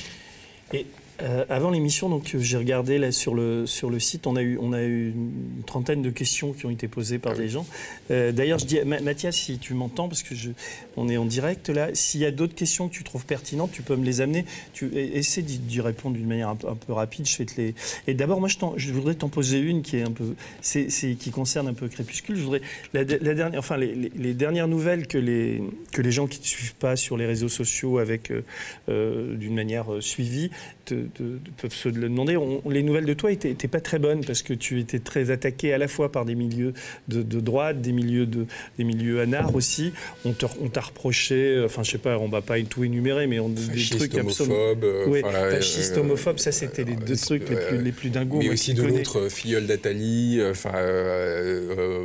Et 0.73 0.87
euh, 1.21 1.45
avant 1.49 1.69
l'émission, 1.69 2.09
donc 2.09 2.35
j'ai 2.37 2.57
regardé 2.57 2.97
là 2.97 3.11
sur 3.11 3.35
le 3.35 3.65
sur 3.65 3.89
le 3.89 3.99
site, 3.99 4.27
on 4.27 4.35
a 4.35 4.41
eu 4.41 4.57
on 4.61 4.73
a 4.73 4.81
eu 4.81 5.11
une 5.11 5.63
trentaine 5.65 6.01
de 6.01 6.09
questions 6.09 6.51
qui 6.51 6.65
ont 6.65 6.69
été 6.69 6.89
posées 6.89 7.19
par 7.19 7.33
ah 7.33 7.37
des 7.37 7.47
gens. 7.47 7.65
Euh, 8.11 8.33
d'ailleurs, 8.33 8.59
je 8.59 8.65
dis 8.65 8.79
Mathias, 8.83 9.35
si 9.35 9.57
tu 9.57 9.73
m'entends, 9.73 10.09
parce 10.09 10.23
que 10.23 10.35
je, 10.35 10.51
on 10.97 11.07
est 11.07 11.15
en 11.15 11.25
direct 11.25 11.69
là, 11.69 11.89
s'il 11.93 12.19
y 12.19 12.25
a 12.25 12.31
d'autres 12.31 12.55
questions 12.55 12.89
que 12.89 12.93
tu 12.93 13.03
trouves 13.03 13.25
pertinentes, 13.25 13.71
tu 13.71 13.81
peux 13.81 13.95
me 13.95 14.03
les 14.03 14.19
amener. 14.19 14.45
Tu 14.73 14.93
essaie 14.97 15.41
d'y 15.41 15.79
répondre 15.79 16.15
d'une 16.17 16.27
manière 16.27 16.49
un 16.49 16.55
peu, 16.55 16.91
rapide. 16.91 17.25
Je 17.27 17.37
vais 17.37 17.45
te 17.45 17.61
les. 17.61 17.75
Et 18.07 18.13
d'abord, 18.13 18.41
moi, 18.41 18.49
je, 18.49 18.57
je 18.75 18.91
voudrais 18.91 19.15
t'en 19.15 19.29
poser 19.29 19.59
une 19.59 19.83
qui 19.83 19.97
est 19.97 20.03
un 20.03 20.11
peu, 20.11 20.35
c'est 20.61 20.89
qui 21.17 21.31
concerne 21.31 21.69
un 21.69 21.73
peu 21.73 21.87
Crépuscule. 21.87 22.35
Je 22.35 22.41
voudrais 22.41 22.61
la, 22.93 23.05
dernière, 23.05 23.59
enfin 23.59 23.77
les, 23.77 23.95
les, 23.95 24.33
dernières 24.33 24.67
nouvelles 24.67 25.07
que 25.07 25.17
les 25.17 25.63
que 25.93 26.01
les 26.01 26.11
gens 26.11 26.27
qui 26.27 26.39
ne 26.39 26.45
suivent 26.45 26.75
pas 26.75 26.97
sur 26.97 27.15
les 27.15 27.25
réseaux 27.25 27.49
sociaux 27.49 27.99
avec 27.99 28.31
euh, 28.89 29.35
d'une 29.35 29.55
manière 29.55 29.85
suivie 30.01 30.49
te, 30.85 30.93
peuvent 31.57 31.73
se 31.73 31.89
le 31.89 32.09
demander. 32.09 32.37
les 32.69 32.83
nouvelles 32.83 33.05
de 33.05 33.13
toi 33.13 33.31
n'étaient 33.31 33.67
pas 33.67 33.81
très 33.81 33.99
bonnes 33.99 34.23
parce 34.23 34.41
que 34.41 34.53
tu 34.53 34.79
étais 34.79 34.99
très 34.99 35.31
attaqué 35.31 35.73
à 35.73 35.77
la 35.77 35.87
fois 35.87 36.11
par 36.11 36.25
des 36.25 36.35
milieux 36.35 36.73
de, 37.07 37.21
droite, 37.39 37.81
des 37.81 37.91
milieux, 37.91 38.25
de, 38.25 38.45
des 38.77 38.83
milieux 38.83 39.21
anards 39.21 39.55
aussi. 39.55 39.93
On 40.23 40.33
t'a 40.33 40.81
reproché, 40.81 41.61
enfin 41.65 41.83
je 41.83 41.91
sais 41.91 41.97
pas, 41.97 42.17
on 42.17 42.29
va 42.29 42.41
pas 42.41 42.61
tout 42.63 42.83
énumérer, 42.83 43.27
mais 43.27 43.39
on, 43.39 43.49
des 43.49 43.61
trucs 43.89 44.13
homophobe, 44.15 44.83
euh, 44.83 45.05
oui, 45.07 45.21
fasciste, 45.21 45.97
homophobe, 45.97 46.39
ça 46.39 46.51
c'était 46.51 46.83
les 46.83 46.95
deux 46.95 47.15
trucs 47.15 47.49
les 47.49 47.55
plus, 47.55 47.81
les 47.81 47.91
plus 47.91 48.09
dingos. 48.09 48.39
Mais 48.39 48.49
aussi 48.49 48.73
de 48.73 48.83
l'autre, 48.83 49.29
filleul 49.29 49.67
d'Atali, 49.67 50.39
enfin 50.49 50.73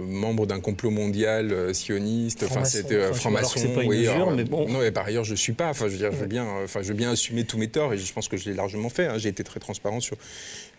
membre 0.07 0.47
d'un 0.47 0.61
complot 0.61 0.91
mondial 0.91 1.75
sioniste, 1.75 2.45
enfin 2.45 2.65
c'était 2.65 3.13
franc-maçon. 3.13 3.61
oui, 3.87 4.09
mais 4.37 4.45
bon. 4.45 4.69
Non, 4.69 4.83
et 4.83 4.91
par 4.91 5.07
ailleurs 5.07 5.25
je 5.25 5.35
suis 5.35 5.53
pas. 5.53 5.71
Enfin 5.71 5.87
je 5.87 5.93
veux 5.93 5.99
dire, 5.99 6.13
je 6.13 6.17
veux 6.17 6.27
bien, 6.27 6.47
enfin 6.65 6.81
je 6.83 6.89
veux 6.89 6.95
bien 6.95 7.11
assumer 7.11 7.45
tous 7.45 7.59
mes 7.59 7.69
torts 7.69 7.93
et 7.93 7.99
je 7.99 8.13
pense 8.13 8.29
que 8.29 8.37
je 8.37 8.49
l'ai 8.49 8.55
largement 8.55 8.70
fait. 8.89 9.07
Hein. 9.07 9.19
J'ai 9.19 9.29
été 9.29 9.45
très 9.45 9.61
transparent 9.61 10.01
sur 10.01 10.17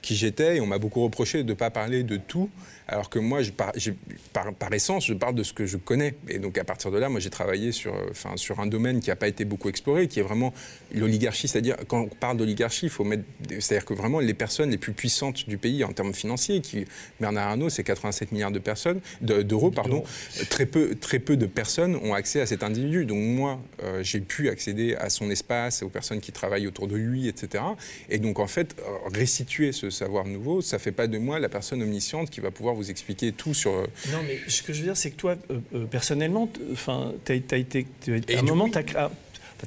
qui 0.01 0.15
j'étais 0.15 0.57
et 0.57 0.61
on 0.61 0.65
m'a 0.65 0.79
beaucoup 0.79 1.03
reproché 1.03 1.43
de 1.43 1.49
ne 1.49 1.53
pas 1.53 1.69
parler 1.69 2.03
de 2.03 2.17
tout 2.17 2.49
alors 2.91 3.09
que 3.09 3.19
moi, 3.19 3.41
je 3.41 3.51
par, 3.51 4.53
par, 4.53 4.73
essence, 4.73 5.05
je 5.05 5.13
parle 5.13 5.33
de 5.33 5.43
ce 5.43 5.53
que 5.53 5.65
je 5.65 5.77
connais. 5.77 6.13
Et 6.27 6.39
donc, 6.39 6.57
à 6.57 6.65
partir 6.65 6.91
de 6.91 6.97
là, 6.97 7.07
moi, 7.07 7.21
j'ai 7.21 7.29
travaillé 7.29 7.71
sur, 7.71 7.93
enfin, 8.09 8.35
sur 8.35 8.59
un 8.59 8.67
domaine 8.67 8.99
qui 8.99 9.09
n'a 9.09 9.15
pas 9.15 9.29
été 9.29 9.45
beaucoup 9.45 9.69
exploré, 9.69 10.09
qui 10.09 10.19
est 10.19 10.23
vraiment 10.23 10.53
l'oligarchie. 10.93 11.47
C'est-à-dire, 11.47 11.77
quand 11.87 12.01
on 12.01 12.07
parle 12.07 12.35
d'oligarchie, 12.35 12.87
il 12.87 12.89
faut 12.89 13.05
mettre. 13.05 13.23
C'est-à-dire 13.47 13.85
que 13.85 13.93
vraiment, 13.93 14.19
les 14.19 14.33
personnes 14.33 14.71
les 14.71 14.77
plus 14.77 14.91
puissantes 14.91 15.47
du 15.47 15.57
pays 15.57 15.85
en 15.85 15.93
termes 15.93 16.13
financiers, 16.13 16.59
qui, 16.59 16.85
Bernard 17.21 17.47
Arnault, 17.47 17.69
c'est 17.69 17.83
87 17.83 18.33
milliards 18.33 18.51
de 18.51 18.59
personnes, 18.59 18.99
d'euros, 19.21 19.71
pardon. 19.71 20.03
Très 20.49 20.65
peu, 20.65 20.95
très 20.95 21.19
peu 21.19 21.37
de 21.37 21.45
personnes 21.45 21.95
ont 21.95 22.13
accès 22.13 22.41
à 22.41 22.45
cet 22.45 22.61
individu. 22.61 23.05
Donc, 23.05 23.19
moi, 23.19 23.57
euh, 23.83 24.03
j'ai 24.03 24.19
pu 24.19 24.49
accéder 24.49 24.95
à 24.95 25.09
son 25.09 25.31
espace, 25.31 25.81
aux 25.81 25.89
personnes 25.89 26.19
qui 26.19 26.33
travaillent 26.33 26.67
autour 26.67 26.89
de 26.89 26.97
lui, 26.97 27.29
etc. 27.29 27.63
Et 28.09 28.17
donc, 28.17 28.39
en 28.39 28.47
fait, 28.47 28.75
restituer 29.13 29.71
ce 29.71 29.89
savoir 29.89 30.25
nouveau, 30.25 30.61
ça 30.61 30.77
ne 30.77 30.81
fait 30.81 30.91
pas 30.91 31.07
de 31.07 31.17
moi 31.17 31.39
la 31.39 31.49
personne 31.49 31.81
omnisciente 31.81 32.29
qui 32.29 32.39
va 32.41 32.51
pouvoir 32.51 32.75
vous 32.75 32.89
expliquer 32.89 33.31
tout 33.31 33.53
sur. 33.53 33.71
Euh, 33.71 33.87
non, 34.11 34.19
mais 34.27 34.39
ce 34.47 34.63
que 34.63 34.73
je 34.73 34.79
veux 34.79 34.85
dire, 34.85 34.97
c'est 34.97 35.11
que 35.11 35.15
toi, 35.15 35.35
euh, 35.49 35.59
euh, 35.73 35.85
personnellement, 35.85 36.49
enfin, 36.71 37.13
tu 37.25 37.31
as, 37.31 37.57
été. 37.57 37.85
À 38.33 38.39
un 38.39 38.41
moment, 38.43 38.69
tu 38.69 38.77
as 38.77 39.11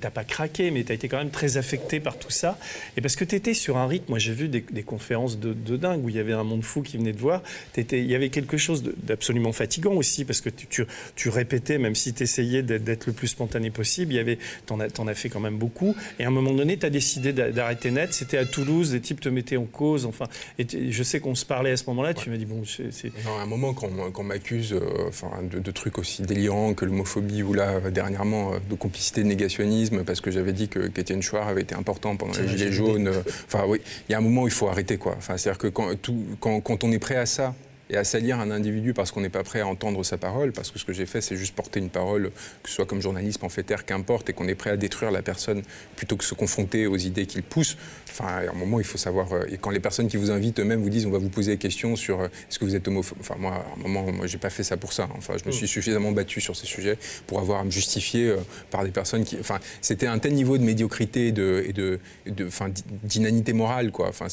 t'as 0.00 0.10
pas 0.10 0.24
craqué, 0.24 0.70
mais 0.70 0.84
tu 0.84 0.92
as 0.92 0.94
été 0.94 1.08
quand 1.08 1.18
même 1.18 1.30
très 1.30 1.56
affecté 1.56 2.00
par 2.00 2.18
tout 2.18 2.30
ça. 2.30 2.58
Et 2.96 3.00
parce 3.00 3.16
que 3.16 3.24
tu 3.24 3.34
étais 3.34 3.54
sur 3.54 3.76
un 3.76 3.86
rythme, 3.86 4.06
moi 4.08 4.18
j'ai 4.18 4.32
vu 4.32 4.48
des, 4.48 4.62
conférences 4.82 5.38
de, 5.38 5.76
dingue 5.76 6.04
où 6.04 6.08
il 6.08 6.16
y 6.16 6.18
avait 6.18 6.32
un 6.32 6.44
monde 6.44 6.62
fou 6.62 6.82
qui 6.82 6.96
venait 6.96 7.12
te 7.12 7.20
voir. 7.20 7.42
Étais, 7.76 8.00
il 8.00 8.10
y 8.10 8.14
avait 8.14 8.28
quelque 8.28 8.56
chose 8.56 8.82
d'absolument 8.82 9.52
fatigant 9.52 9.92
aussi, 9.92 10.24
parce 10.24 10.40
que 10.40 10.50
tu, 10.50 10.86
tu, 11.16 11.28
répétais, 11.28 11.78
même 11.78 11.94
si 11.94 12.12
tu 12.12 12.22
essayais 12.22 12.62
d'être 12.62 13.06
le 13.06 13.12
plus 13.12 13.28
spontané 13.28 13.70
possible, 13.70 14.12
il 14.12 14.16
y 14.16 14.20
avait, 14.20 14.38
t'en 14.66 14.80
as, 14.80 14.88
en 14.98 15.06
as 15.06 15.14
fait 15.14 15.28
quand 15.28 15.40
même 15.40 15.58
beaucoup. 15.58 15.94
Et 16.18 16.24
à 16.24 16.28
un 16.28 16.30
moment 16.30 16.52
donné, 16.52 16.76
tu 16.78 16.86
as 16.86 16.90
décidé 16.90 17.32
d'arrêter 17.32 17.90
net. 17.90 18.12
C'était 18.12 18.38
à 18.38 18.44
Toulouse, 18.44 18.90
des 18.90 19.00
types 19.00 19.20
te 19.20 19.28
mettaient 19.28 19.56
en 19.56 19.64
cause. 19.64 20.06
Enfin, 20.06 20.26
et 20.58 20.66
je 20.90 21.02
sais 21.02 21.20
qu'on 21.20 21.34
se 21.34 21.44
parlait 21.44 21.72
à 21.72 21.76
ce 21.76 21.84
moment-là. 21.88 22.14
Tu 22.14 22.30
m'as 22.30 22.36
dit, 22.36 22.46
bon, 22.46 22.62
c'est. 22.64 23.12
Non, 23.24 23.38
à 23.38 23.42
un 23.42 23.46
moment, 23.46 23.74
quand, 23.74 23.88
on 24.16 24.22
m'accuse 24.22 24.72
euh, 24.72 25.08
enfin, 25.08 25.30
de, 25.42 25.70
trucs 25.70 25.98
aussi 25.98 26.22
délirants 26.22 26.74
que 26.74 26.84
l'homophobie 26.84 27.42
ou 27.42 27.52
là, 27.52 27.80
dernièrement, 27.90 28.54
euh, 28.54 28.58
de 28.70 28.74
complicité 28.74 29.24
négationniste, 29.24 29.83
parce 30.06 30.20
que 30.20 30.30
j'avais 30.30 30.52
dit 30.52 30.68
que 30.68 30.88
qu'Étienne 30.88 31.22
Chouard 31.22 31.48
avait 31.48 31.62
été 31.62 31.74
important 31.74 32.16
pendant 32.16 32.32
les 32.38 32.48
Gilets 32.48 32.72
jaunes. 32.72 33.10
Enfin, 33.46 33.64
oui, 33.66 33.80
il 34.08 34.12
y 34.12 34.14
a 34.14 34.18
un 34.18 34.22
moment 34.22 34.42
où 34.42 34.48
il 34.48 34.52
faut 34.52 34.68
arrêter, 34.68 34.96
quoi. 34.96 35.14
Enfin, 35.16 35.36
c'est-à-dire 35.36 35.58
que 35.58 35.68
quand, 35.68 35.94
tout, 36.00 36.16
quand, 36.40 36.60
quand 36.60 36.84
on 36.84 36.92
est 36.92 36.98
prêt 36.98 37.16
à 37.16 37.26
ça, 37.26 37.54
et 37.90 37.96
à 37.96 38.04
salir 38.04 38.40
un 38.40 38.50
individu 38.50 38.94
parce 38.94 39.10
qu'on 39.10 39.20
n'est 39.20 39.28
pas 39.28 39.42
prêt 39.42 39.60
à 39.60 39.66
entendre 39.66 40.02
sa 40.04 40.16
parole, 40.16 40.52
parce 40.52 40.70
que 40.70 40.78
ce 40.78 40.84
que 40.84 40.92
j'ai 40.92 41.06
fait, 41.06 41.20
c'est 41.20 41.36
juste 41.36 41.54
porter 41.54 41.80
une 41.80 41.90
parole, 41.90 42.30
que 42.62 42.68
ce 42.68 42.76
soit 42.76 42.86
comme 42.86 43.00
journaliste, 43.00 43.38
pamphlétaire, 43.38 43.84
qu'importe, 43.84 44.30
et 44.30 44.32
qu'on 44.32 44.48
est 44.48 44.54
prêt 44.54 44.70
à 44.70 44.76
détruire 44.76 45.10
la 45.10 45.22
personne 45.22 45.62
plutôt 45.96 46.16
que 46.16 46.24
se 46.24 46.34
confronter 46.34 46.86
aux 46.86 46.96
idées 46.96 47.26
qu'il 47.26 47.42
pousse. 47.42 47.76
Enfin, 48.10 48.26
à 48.26 48.50
un 48.50 48.54
moment, 48.54 48.78
il 48.78 48.86
faut 48.86 48.98
savoir. 48.98 49.32
Euh, 49.32 49.44
et 49.50 49.58
quand 49.58 49.70
les 49.70 49.80
personnes 49.80 50.08
qui 50.08 50.16
vous 50.16 50.30
invitent 50.30 50.60
eux-mêmes 50.60 50.80
vous 50.80 50.90
disent, 50.90 51.06
on 51.06 51.10
va 51.10 51.18
vous 51.18 51.28
poser 51.28 51.52
des 51.52 51.58
questions 51.58 51.96
sur 51.96 52.20
euh, 52.20 52.26
est-ce 52.26 52.58
que 52.58 52.64
vous 52.64 52.76
êtes 52.76 52.86
homophobe. 52.86 53.18
Enfin, 53.20 53.34
moi, 53.38 53.54
à 53.54 53.78
un 53.78 53.82
moment, 53.82 54.10
moi, 54.12 54.26
j'ai 54.26 54.38
pas 54.38 54.50
fait 54.50 54.62
ça 54.62 54.76
pour 54.76 54.92
ça. 54.92 55.08
Enfin, 55.16 55.34
je 55.36 55.44
me 55.46 55.52
suis 55.52 55.66
suffisamment 55.66 56.12
battu 56.12 56.40
sur 56.40 56.54
ces 56.56 56.66
sujets 56.66 56.96
pour 57.26 57.40
avoir 57.40 57.60
à 57.60 57.64
me 57.64 57.70
justifier 57.70 58.28
euh, 58.28 58.36
par 58.70 58.84
des 58.84 58.90
personnes 58.90 59.24
qui. 59.24 59.36
Enfin, 59.38 59.58
c'était 59.80 60.06
un 60.06 60.18
tel 60.18 60.34
niveau 60.34 60.58
de 60.58 60.62
médiocrité 60.62 61.28
et 61.28 61.32
de, 61.32 61.64
et 61.66 61.72
de, 61.72 62.46
enfin, 62.46 62.70
d'inanité 63.02 63.52
morale, 63.52 63.90
quoi. 63.90 64.08
Enfin, 64.08 64.28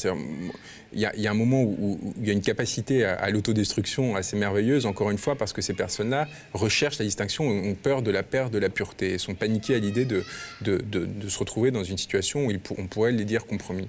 il 0.94 1.00
y, 1.00 1.26
a 1.26 1.30
un 1.30 1.34
moment 1.34 1.62
où 1.62 1.98
il 2.20 2.26
y 2.26 2.30
a 2.30 2.32
une 2.32 2.42
capacité 2.42 3.04
à, 3.04 3.14
à 3.14 3.30
autodestruction 3.30 4.16
assez 4.16 4.36
merveilleuse, 4.36 4.86
encore 4.86 5.10
une 5.10 5.18
fois, 5.18 5.36
parce 5.36 5.52
que 5.52 5.62
ces 5.62 5.74
personnes-là 5.74 6.28
recherchent 6.52 6.98
la 6.98 7.04
distinction, 7.04 7.44
ont 7.44 7.74
peur 7.74 8.02
de 8.02 8.10
la 8.10 8.22
perte 8.22 8.52
de 8.52 8.58
la 8.58 8.68
pureté, 8.68 9.14
et 9.14 9.18
sont 9.18 9.34
paniquées 9.34 9.74
à 9.74 9.78
l'idée 9.78 10.04
de, 10.04 10.24
de, 10.60 10.78
de, 10.78 11.28
se 11.28 11.38
retrouver 11.38 11.70
dans 11.70 11.84
une 11.84 11.98
situation 11.98 12.46
où 12.46 12.52
on 12.78 12.86
pourrait 12.86 13.12
les 13.12 13.24
dire 13.24 13.46
compromis. 13.46 13.88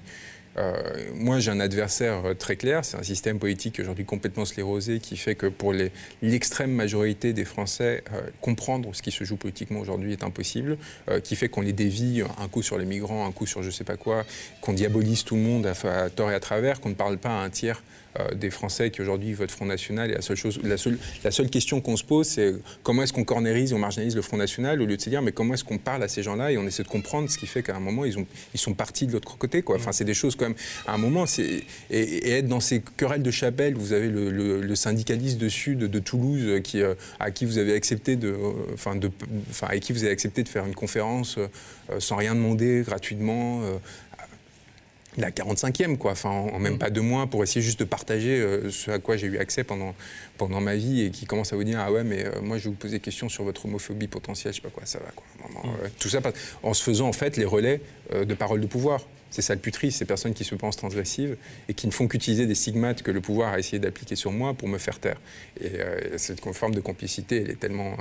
Euh, 0.56 1.10
moi, 1.14 1.40
j'ai 1.40 1.50
un 1.50 1.60
adversaire 1.60 2.24
euh, 2.24 2.34
très 2.34 2.56
clair, 2.56 2.84
c'est 2.84 2.96
un 2.96 3.02
système 3.02 3.38
politique 3.38 3.80
aujourd'hui 3.80 4.04
complètement 4.04 4.44
sclérosé 4.44 5.00
qui 5.00 5.16
fait 5.16 5.34
que 5.34 5.46
pour 5.46 5.74
l'extrême 6.22 6.70
majorité 6.70 7.32
des 7.32 7.44
Français, 7.44 8.04
euh, 8.12 8.20
comprendre 8.40 8.94
ce 8.94 9.02
qui 9.02 9.10
se 9.10 9.24
joue 9.24 9.36
politiquement 9.36 9.80
aujourd'hui 9.80 10.12
est 10.12 10.22
impossible, 10.22 10.78
qui 11.22 11.36
fait 11.36 11.48
qu'on 11.48 11.60
les 11.60 11.72
dévie 11.72 12.22
un 12.38 12.48
coup 12.48 12.62
sur 12.62 12.78
les 12.78 12.84
migrants, 12.84 13.26
un 13.26 13.32
coup 13.32 13.46
sur 13.46 13.62
je 13.62 13.70
sais 13.70 13.84
pas 13.84 13.96
quoi, 13.96 14.24
qu'on 14.60 14.72
diabolise 14.72 15.24
tout 15.24 15.34
le 15.34 15.42
monde 15.42 15.66
à, 15.66 16.10
tort 16.10 16.30
et 16.30 16.34
à 16.34 16.40
travers, 16.40 16.80
qu'on 16.80 16.90
ne 16.90 16.94
parle 16.94 17.18
pas 17.18 17.30
à 17.30 17.44
un 17.44 17.50
tiers 17.50 17.82
des 18.34 18.50
Français 18.50 18.90
qui 18.90 19.00
aujourd'hui 19.00 19.32
votent 19.32 19.50
Front 19.50 19.66
National. 19.66 20.10
Et 20.10 20.14
la 20.14 20.22
seule, 20.22 20.36
chose, 20.36 20.60
la 20.62 20.76
seule, 21.30 21.50
question 21.50 21.80
qu'on 21.80 21.96
se 21.96 22.04
pose, 22.04 22.26
c'est 22.26 22.54
comment 22.82 23.02
est-ce 23.02 23.12
qu'on 23.12 23.24
cornérise, 23.24 23.72
on 23.72 23.78
marginalise 23.78 24.14
le 24.14 24.22
Front 24.22 24.36
National 24.36 24.80
au 24.80 24.86
lieu 24.86 24.96
de 24.96 25.02
se 25.02 25.10
dire 25.10 25.22
mais 25.22 25.32
comment 25.32 25.54
est-ce 25.54 25.64
qu'on 25.64 25.78
parle 25.78 26.02
à 26.02 26.08
ces 26.08 26.22
gens-là? 26.22 26.52
Et 26.52 26.58
on 26.58 26.66
essaie 26.66 26.82
de 26.82 26.88
comprendre 26.88 27.28
ce 27.28 27.38
qui 27.38 27.46
fait 27.46 27.62
qu'à 27.62 27.74
un 27.74 27.80
moment 27.80 28.04
ils, 28.04 28.18
ont, 28.18 28.26
ils 28.54 28.60
sont 28.60 28.74
partis 28.74 29.06
de 29.06 29.12
l'autre 29.12 29.36
côté. 29.36 29.64
Enfin, 29.66 29.92
c'est 29.92 30.04
des 30.04 30.14
choses 30.14 30.36
à 30.86 30.94
un 30.94 30.98
moment, 30.98 31.24
et, 31.90 32.30
être 32.30 32.48
dans 32.48 32.60
ces 32.60 32.82
querelles 32.96 33.22
de 33.22 33.30
chapelle, 33.30 33.74
vous 33.74 33.92
avez 33.92 34.08
le, 34.08 34.74
syndicaliste 34.74 35.38
de 35.38 35.48
Sud 35.48 35.78
de 35.78 35.98
Toulouse 35.98 36.60
qui, 36.62 36.82
euh, 36.82 36.94
à 37.20 37.30
qui 37.30 37.44
vous 37.44 37.58
avez 37.58 37.74
accepté 37.74 38.16
de, 38.16 38.28
euh, 38.28 38.52
enfin, 38.74 38.96
de, 38.96 39.10
avec 39.62 39.82
qui 39.82 39.92
vous 39.92 40.02
avez 40.02 40.12
accepté 40.12 40.42
de 40.42 40.48
faire 40.48 40.66
une 40.66 40.74
conférence 40.74 41.38
euh, 41.38 42.00
sans 42.00 42.16
rien 42.16 42.34
demander, 42.34 42.82
gratuitement 42.82 43.62
la 45.16 45.30
45e, 45.30 45.96
quoi, 45.96 46.12
enfin, 46.12 46.30
en, 46.30 46.58
même 46.58 46.74
mm. 46.74 46.78
pas 46.78 46.90
deux 46.90 47.00
mois, 47.00 47.26
pour 47.26 47.42
essayer 47.42 47.62
juste 47.62 47.80
de 47.80 47.84
partager 47.84 48.44
ce 48.70 48.90
à 48.90 48.98
quoi 48.98 49.16
j'ai 49.16 49.26
eu 49.26 49.38
accès 49.38 49.64
pendant, 49.64 49.94
pendant 50.38 50.60
ma 50.60 50.76
vie 50.76 51.02
et 51.02 51.10
qui 51.10 51.26
commence 51.26 51.52
à 51.52 51.56
vous 51.56 51.64
dire 51.64 51.78
Ah 51.80 51.92
ouais, 51.92 52.04
mais 52.04 52.24
moi 52.42 52.58
je 52.58 52.64
vais 52.64 52.70
vous 52.70 52.76
poser 52.76 52.96
des 52.96 53.00
questions 53.00 53.28
sur 53.28 53.44
votre 53.44 53.66
homophobie 53.66 54.08
potentielle, 54.08 54.52
je 54.52 54.56
sais 54.56 54.62
pas 54.62 54.70
quoi, 54.70 54.86
ça 54.86 54.98
va, 54.98 55.10
quoi. 55.14 55.24
Mm. 55.64 55.90
tout 55.98 56.08
ça 56.08 56.20
en 56.62 56.74
se 56.74 56.82
faisant 56.82 57.08
en 57.08 57.12
fait 57.12 57.36
les 57.36 57.44
relais 57.44 57.80
de 58.12 58.34
paroles 58.34 58.60
de 58.60 58.66
pouvoir. 58.66 59.00
C'est 59.34 59.42
ça 59.42 59.52
le 59.52 59.60
plus 59.60 59.72
triste, 59.72 59.98
ces 59.98 60.04
personnes 60.04 60.32
qui 60.32 60.44
se 60.44 60.54
pensent 60.54 60.76
transgressives 60.76 61.36
et 61.68 61.74
qui 61.74 61.88
ne 61.88 61.92
font 61.92 62.06
qu'utiliser 62.06 62.46
des 62.46 62.54
stigmates 62.54 63.02
que 63.02 63.10
le 63.10 63.20
pouvoir 63.20 63.54
a 63.54 63.58
essayé 63.58 63.80
d'appliquer 63.80 64.14
sur 64.14 64.30
moi 64.30 64.54
pour 64.54 64.68
me 64.68 64.78
faire 64.78 65.00
taire. 65.00 65.20
Et 65.60 65.80
euh, 65.80 66.16
cette 66.18 66.40
forme 66.52 66.72
de 66.72 66.80
complicité, 66.80 67.42
elle 67.42 67.50
est 67.50 67.58
tellement, 67.58 67.96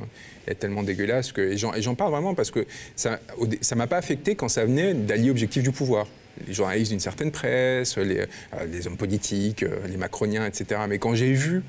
est 0.45 0.53
tellement 0.53 0.84
dégueulasse 0.84 1.32
que. 1.32 1.41
Et 1.41 1.57
j'en 1.57 1.95
parle 1.95 2.11
vraiment 2.11 2.36
parce 2.36 2.51
que 2.51 2.68
ça 2.95 3.20
ne 3.41 3.76
m'a 3.76 3.88
pas 3.88 3.97
affecté 3.97 4.36
quand 4.36 4.47
ça 4.47 4.64
venait 4.64 4.93
d'allier 4.93 5.32
objectif 5.32 5.64
du 5.64 5.72
pouvoir 5.72 6.05
les 6.47 6.53
journalistes 6.53 6.91
d'une 6.91 6.99
certaine 6.99 7.31
presse, 7.31 7.97
les, 7.97 8.19
euh, 8.19 8.25
les, 8.71 8.88
hommes 8.88 8.97
politiques, 8.97 9.63
euh, 9.63 9.88
les 9.88 9.97
macroniens, 9.97 10.45
etc. 10.45 10.81
Mais 10.88 10.99
quand 10.99 11.15
j'ai 11.15 11.34
vu 11.34 11.63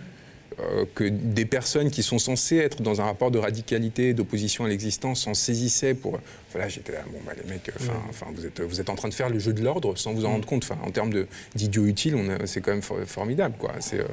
euh, 0.61 0.85
que 0.95 1.05
des 1.05 1.45
personnes 1.45 1.91
qui 1.91 2.03
sont 2.03 2.19
censées 2.19 2.57
être 2.57 2.83
dans 2.83 3.01
un 3.01 3.05
rapport 3.05 3.31
de 3.31 3.39
radicalité, 3.39 4.15
d'opposition 4.15 4.65
à 4.65 4.69
l'existence, 4.69 5.23
s'en 5.23 5.35
saisissaient 5.35 5.95
pour. 5.95 6.19
Voilà, 6.53 6.69
j'étais 6.69 6.93
là, 6.93 7.01
bon, 7.11 7.19
bah, 7.27 7.33
les 7.37 7.51
mecs, 7.51 7.69
enfin, 8.09 8.27
vous, 8.33 8.47
êtes, 8.47 8.61
vous 8.61 8.81
êtes 8.81 8.89
en 8.89 8.95
train 8.95 9.09
de 9.09 9.15
faire 9.15 9.29
le 9.29 9.41
jeu 9.41 9.53
de 9.53 9.61
l'ordre 9.61 9.97
sans 9.97 10.13
vous 10.13 10.25
en 10.25 10.31
rendre 10.31 10.47
compte. 10.47 10.63
Enfin, 10.63 10.81
en 10.87 10.93
termes 10.93 11.13
d'idiots 11.57 11.87
utiles, 11.87 12.17
c'est 12.45 12.61
quand 12.61 12.71
même 12.71 13.07
formidable, 13.07 13.57
quoi. 13.59 13.73
C'est, 13.81 13.99
euh, 13.99 14.07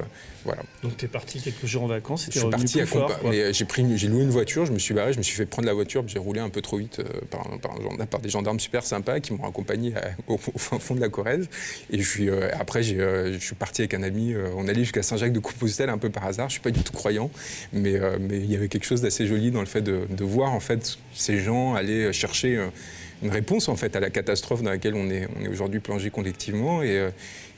voilà. 0.44 0.62
Donc, 0.82 0.96
tu 0.96 1.04
es 1.04 1.08
parti 1.08 1.40
quelques 1.40 1.66
jours 1.66 1.84
en 1.84 1.86
vacances 1.86 2.26
Je 2.32 2.40
suis 2.40 2.50
parti 2.50 2.80
à 2.80 2.86
fort, 2.86 3.16
mais 3.22 3.52
j'ai, 3.52 3.64
pris, 3.64 3.86
j'ai 3.96 4.08
loué 4.08 4.24
une 4.24 4.30
voiture, 4.30 4.66
je 4.66 4.72
me 4.72 4.80
suis 4.80 4.92
barré, 4.92 5.12
je 5.12 5.18
me 5.18 5.22
suis 5.22 5.36
fait 5.36 5.46
prendre 5.46 5.66
la 5.66 5.74
voiture, 5.74 6.02
j'ai 6.08 6.18
roulé 6.18 6.40
un 6.40 6.48
peu 6.48 6.62
trop 6.62 6.78
vite 6.78 6.98
euh, 6.98 7.04
par, 7.30 7.46
par, 8.08 8.20
des 8.20 8.28
gendarmes 8.28 8.58
super 8.58 8.84
sympas 8.84 9.20
qui 9.20 9.34
m'ont 9.34 9.46
accompagné 9.46 9.94
au, 10.26 10.36
fond 10.36 10.96
de 10.96 11.00
la 11.00 11.08
Corrèze. 11.08 11.48
Et 11.90 12.02
je 12.02 12.08
suis, 12.08 12.28
après, 12.58 12.82
je 12.82 13.38
suis 13.38 13.54
parti 13.54 13.82
avec 13.82 13.94
un 13.94 14.02
ami, 14.02 14.34
on 14.56 14.66
allait 14.66 14.82
jusqu'à 14.82 15.04
Saint-Jacques-de-Compostelle 15.04 15.90
un 15.90 15.98
peu 15.98 16.10
par 16.10 16.26
hasard. 16.26 16.31
Je 16.32 16.52
suis 16.52 16.60
pas 16.60 16.70
du 16.70 16.82
tout 16.82 16.92
croyant, 16.92 17.30
mais, 17.72 17.94
euh, 17.94 18.18
mais 18.20 18.38
il 18.38 18.50
y 18.50 18.56
avait 18.56 18.68
quelque 18.68 18.84
chose 18.84 19.02
d'assez 19.02 19.26
joli 19.26 19.50
dans 19.50 19.60
le 19.60 19.66
fait 19.66 19.82
de, 19.82 20.24
voir 20.24 20.52
en 20.52 20.60
fait 20.60 20.98
ces 21.14 21.40
gens 21.40 21.74
aller 21.74 22.12
chercher 22.12 22.56
euh, 22.56 22.66
une 23.22 23.30
réponse 23.30 23.68
en 23.68 23.76
fait 23.76 23.96
à 23.96 24.00
la 24.00 24.10
catastrophe 24.10 24.62
dans 24.62 24.70
laquelle 24.70 24.94
on 24.94 25.10
est, 25.10 25.28
on 25.36 25.44
est 25.44 25.48
aujourd'hui 25.48 25.80
plongé 25.80 26.10
collectivement 26.10 26.82
et, 26.82 26.98
euh, 26.98 27.10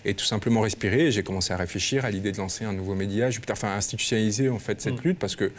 et, 0.05 0.15
tout 0.15 0.25
simplement 0.25 0.61
respirer. 0.61 1.11
J'ai 1.11 1.23
commencé 1.23 1.53
à 1.53 1.57
réfléchir 1.57 2.05
à 2.05 2.11
l'idée 2.11 2.33
de 2.33 2.39
lancer 2.39 2.65
un 2.65 2.73
nouveau 2.73 2.95
média. 2.95 3.29
Peut-être 3.29 3.51
enfin, 3.51 3.75
institutionnaliser 3.75 4.49
en 4.49 4.59
fait 4.59 4.81
cette 4.81 5.05
mm. 5.05 5.09
lutte 5.09 5.19
parce 5.19 5.37
que 5.37 5.53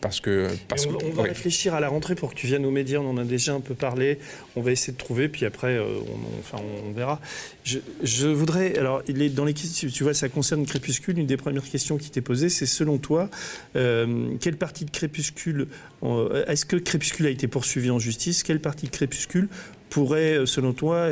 parce 0.00 0.20
que, 0.20 0.48
parce 0.68 0.86
on, 0.86 1.10
va 1.10 1.22
réfléchir 1.22 1.74
à 1.74 1.80
la 1.80 1.88
rentrée 1.88 2.14
pour 2.14 2.30
que 2.30 2.34
tu 2.34 2.46
viennes 2.46 2.66
aux 2.66 2.70
médias. 2.70 2.98
On 2.98 3.10
en 3.10 3.16
a 3.16 3.24
déjà 3.24 3.54
un 3.54 3.60
peu 3.60 3.74
parlé. 3.74 4.18
On 4.54 4.60
va 4.60 4.72
essayer 4.72 4.92
de 4.92 4.98
trouver, 4.98 5.28
puis 5.28 5.46
après, 5.46 5.76
euh, 5.76 5.84
on, 5.84 6.38
enfin, 6.40 6.62
on 6.86 6.92
verra. 6.92 7.20
Je, 7.64 8.28
voudrais. 8.28 8.78
Alors, 8.78 9.02
il 9.08 9.22
est 9.22 9.30
dans 9.30 9.44
les 9.44 9.54
tu 9.54 10.02
vois, 10.02 10.14
ça 10.14 10.28
concerne 10.28 10.66
Crépuscule. 10.66 11.18
Une 11.18 11.26
des 11.26 11.36
premières 11.36 11.68
questions 11.68 11.96
qui 11.96 12.10
t'est 12.10 12.20
posée, 12.20 12.48
c'est 12.48 12.66
selon 12.66 12.98
toi, 12.98 13.30
euh, 13.74 14.28
quelle 14.40 14.56
partie 14.56 14.84
de 14.84 14.90
Crépuscule. 14.90 15.68
Euh, 16.02 16.44
est-ce 16.46 16.66
que 16.66 16.76
Crépuscule 16.76 17.26
a 17.26 17.30
été 17.30 17.48
poursuivi 17.48 17.90
en 17.90 17.98
justice? 17.98 18.42
Quelle 18.42 18.60
partie 18.60 18.86
de 18.86 18.90
Crépuscule 18.90 19.48
pourrait, 19.88 20.40
selon 20.46 20.72
toi, 20.72 21.04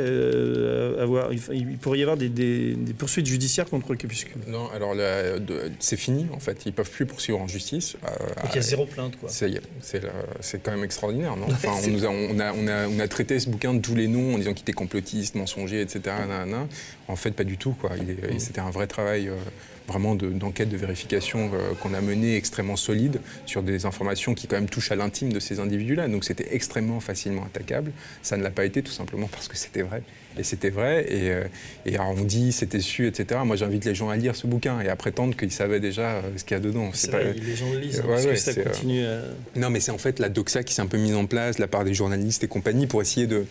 avoir, 0.99 1.31
il 1.31 1.77
pourrait 1.77 1.99
y 1.99 2.01
avoir 2.01 2.17
des, 2.17 2.75
poursuites 2.97 3.25
judiciaires 3.25 3.69
contre 3.69 3.91
le 3.91 3.97
crépuscule? 3.97 4.41
Non, 4.47 4.69
alors 4.73 4.95
c'est 5.79 5.97
fini 5.97 6.27
en 6.33 6.39
fait. 6.39 6.65
Ils 6.65 6.73
peuvent 6.73 6.89
plus 6.89 7.05
poursuivre 7.05 7.39
en 7.39 7.47
justice. 7.47 7.95
Donc 8.03 8.49
il 8.51 8.55
y 8.55 8.59
a 8.59 8.61
zéro 8.61 8.85
plainte 8.85 9.17
quoi. 9.19 9.29
C'est 9.29 10.59
quand 10.63 10.71
même 10.71 10.83
extraordinaire, 10.83 11.35
non? 11.35 11.47
Enfin, 11.55 11.71
on, 11.85 11.89
nous 11.89 12.05
a, 12.05 12.09
on, 12.09 12.39
a, 12.39 12.51
on, 12.53 12.67
a, 12.67 12.87
on, 12.87 12.99
a, 12.99 13.07
traité 13.07 13.39
ce 13.39 13.49
bouquin 13.49 13.73
de 13.73 13.79
tous 13.79 13.95
les 13.95 14.07
noms 14.07 14.35
en 14.35 14.37
disant 14.37 14.51
qu'il 14.53 14.63
était 14.63 14.73
complotiste, 14.73 15.35
mensonger, 15.35 15.81
etc. 15.81 16.15
En 17.07 17.15
fait, 17.15 17.31
pas 17.31 17.43
du 17.43 17.57
tout 17.57 17.73
quoi. 17.79 17.91
Mm. 17.91 18.39
C'était 18.39 18.61
un 18.61 18.71
vrai 18.71 18.87
travail 18.87 19.29
vraiment 19.87 20.15
d'enquête, 20.15 20.69
de, 20.69 20.77
vérification 20.77 21.51
euh, 21.53 21.73
qu'on 21.81 21.93
a 21.93 22.01
mené 22.01 22.35
extrêmement 22.35 22.75
solide 22.75 23.19
sur 23.45 23.63
des 23.63 23.85
informations 23.85 24.33
qui 24.33 24.47
quand 24.47 24.55
même 24.55 24.69
touchent 24.69 24.91
à 24.91 24.95
l'intime 24.95 25.31
de 25.31 25.39
ces 25.39 25.59
individus-là. 25.59 26.07
Donc 26.07 26.23
c'était 26.23 26.53
extrêmement 26.55 26.99
facilement 26.99 27.45
attaquable. 27.45 27.91
Ça 28.21 28.37
ne 28.37 28.43
l'a 28.43 28.51
pas 28.51 28.65
été 28.65 28.81
tout 28.81 28.91
simplement 28.91 29.27
parce 29.27 29.47
que 29.47 29.57
c'était 29.57 29.81
vrai. 29.81 30.01
Et 30.37 30.43
c'était 30.43 30.69
vrai. 30.69 31.05
Et, 31.09 31.29
euh, 31.29 31.43
et 31.85 31.99
on 31.99 32.23
dit 32.23 32.51
c'était 32.51 32.79
su, 32.79 33.07
etc. 33.07 33.41
Moi 33.45 33.55
j'invite 33.55 33.85
les 33.85 33.95
gens 33.95 34.09
à 34.09 34.17
lire 34.17 34.35
ce 34.35 34.47
bouquin 34.47 34.81
et 34.81 34.89
à 34.89 34.95
prétendre 34.95 35.35
qu'ils 35.35 35.51
savaient 35.51 35.79
déjà 35.79 36.15
euh, 36.15 36.21
ce 36.37 36.43
qu'il 36.43 36.55
y 36.55 36.59
a 36.59 36.63
dedans. 36.63 36.89
C'est 36.93 37.11
pas... 37.11 37.23
les 37.23 37.55
gens 37.55 37.71
le 37.71 37.79
lisent. 37.79 37.99
Hein, 37.99 38.05
parce 38.07 38.25
que 38.25 38.35
ça 38.35 38.53
continue 38.53 39.05
à... 39.05 39.21
Non 39.55 39.69
mais 39.69 39.79
c'est 39.79 39.91
en 39.91 39.97
fait 39.97 40.19
la 40.19 40.29
doxa 40.29 40.63
qui 40.63 40.73
s'est 40.73 40.81
un 40.81 40.87
peu 40.87 40.97
mise 40.97 41.15
en 41.15 41.25
place 41.25 41.57
de 41.57 41.61
la 41.61 41.67
part 41.67 41.85
des 41.85 41.93
journalistes 41.93 42.43
et 42.43 42.47
compagnie 42.47 42.87
pour 42.87 43.01
essayer 43.01 43.27
de 43.27 43.45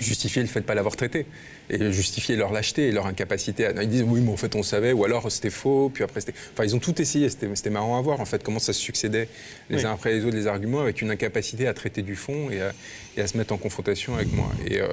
justifier 0.00 0.42
le 0.42 0.48
fait 0.48 0.60
de 0.60 0.64
ne 0.64 0.68
pas 0.68 0.74
l'avoir 0.74 0.96
traité 0.96 1.26
et 1.70 1.92
justifier 1.92 2.36
leur 2.36 2.52
lâcheté 2.52 2.88
et 2.88 2.92
leur 2.92 3.06
incapacité. 3.06 3.66
À... 3.66 3.82
Ils 3.82 3.88
disent 3.88 4.04
oui, 4.06 4.20
mais 4.20 4.32
en 4.32 4.36
fait 4.36 4.54
on 4.54 4.62
savait, 4.62 4.92
ou 4.92 5.04
alors 5.04 5.30
c'était 5.30 5.50
faux, 5.50 5.90
puis 5.92 6.04
après 6.04 6.20
c'était. 6.20 6.34
Enfin, 6.52 6.64
ils 6.64 6.74
ont 6.76 6.80
tout 6.80 7.00
essayé. 7.00 7.28
C'était 7.28 7.70
marrant 7.70 7.98
à 7.98 8.02
voir 8.02 8.20
en 8.20 8.24
fait 8.24 8.42
comment 8.42 8.58
ça 8.58 8.72
se 8.72 8.80
succédait 8.80 9.28
les 9.70 9.84
uns 9.84 9.92
après 9.92 10.12
les 10.12 10.24
autres 10.24 10.36
les 10.36 10.46
arguments 10.46 10.80
avec 10.80 11.00
une 11.02 11.10
incapacité 11.10 11.66
à 11.66 11.74
traiter 11.74 12.02
du 12.02 12.16
fond 12.16 12.50
et 12.50 12.60
à, 12.60 12.72
et 13.16 13.20
à 13.20 13.26
se 13.26 13.36
mettre 13.36 13.52
en 13.52 13.56
confrontation 13.56 14.14
avec 14.14 14.32
moi. 14.32 14.50
Et, 14.66 14.80
euh, 14.80 14.88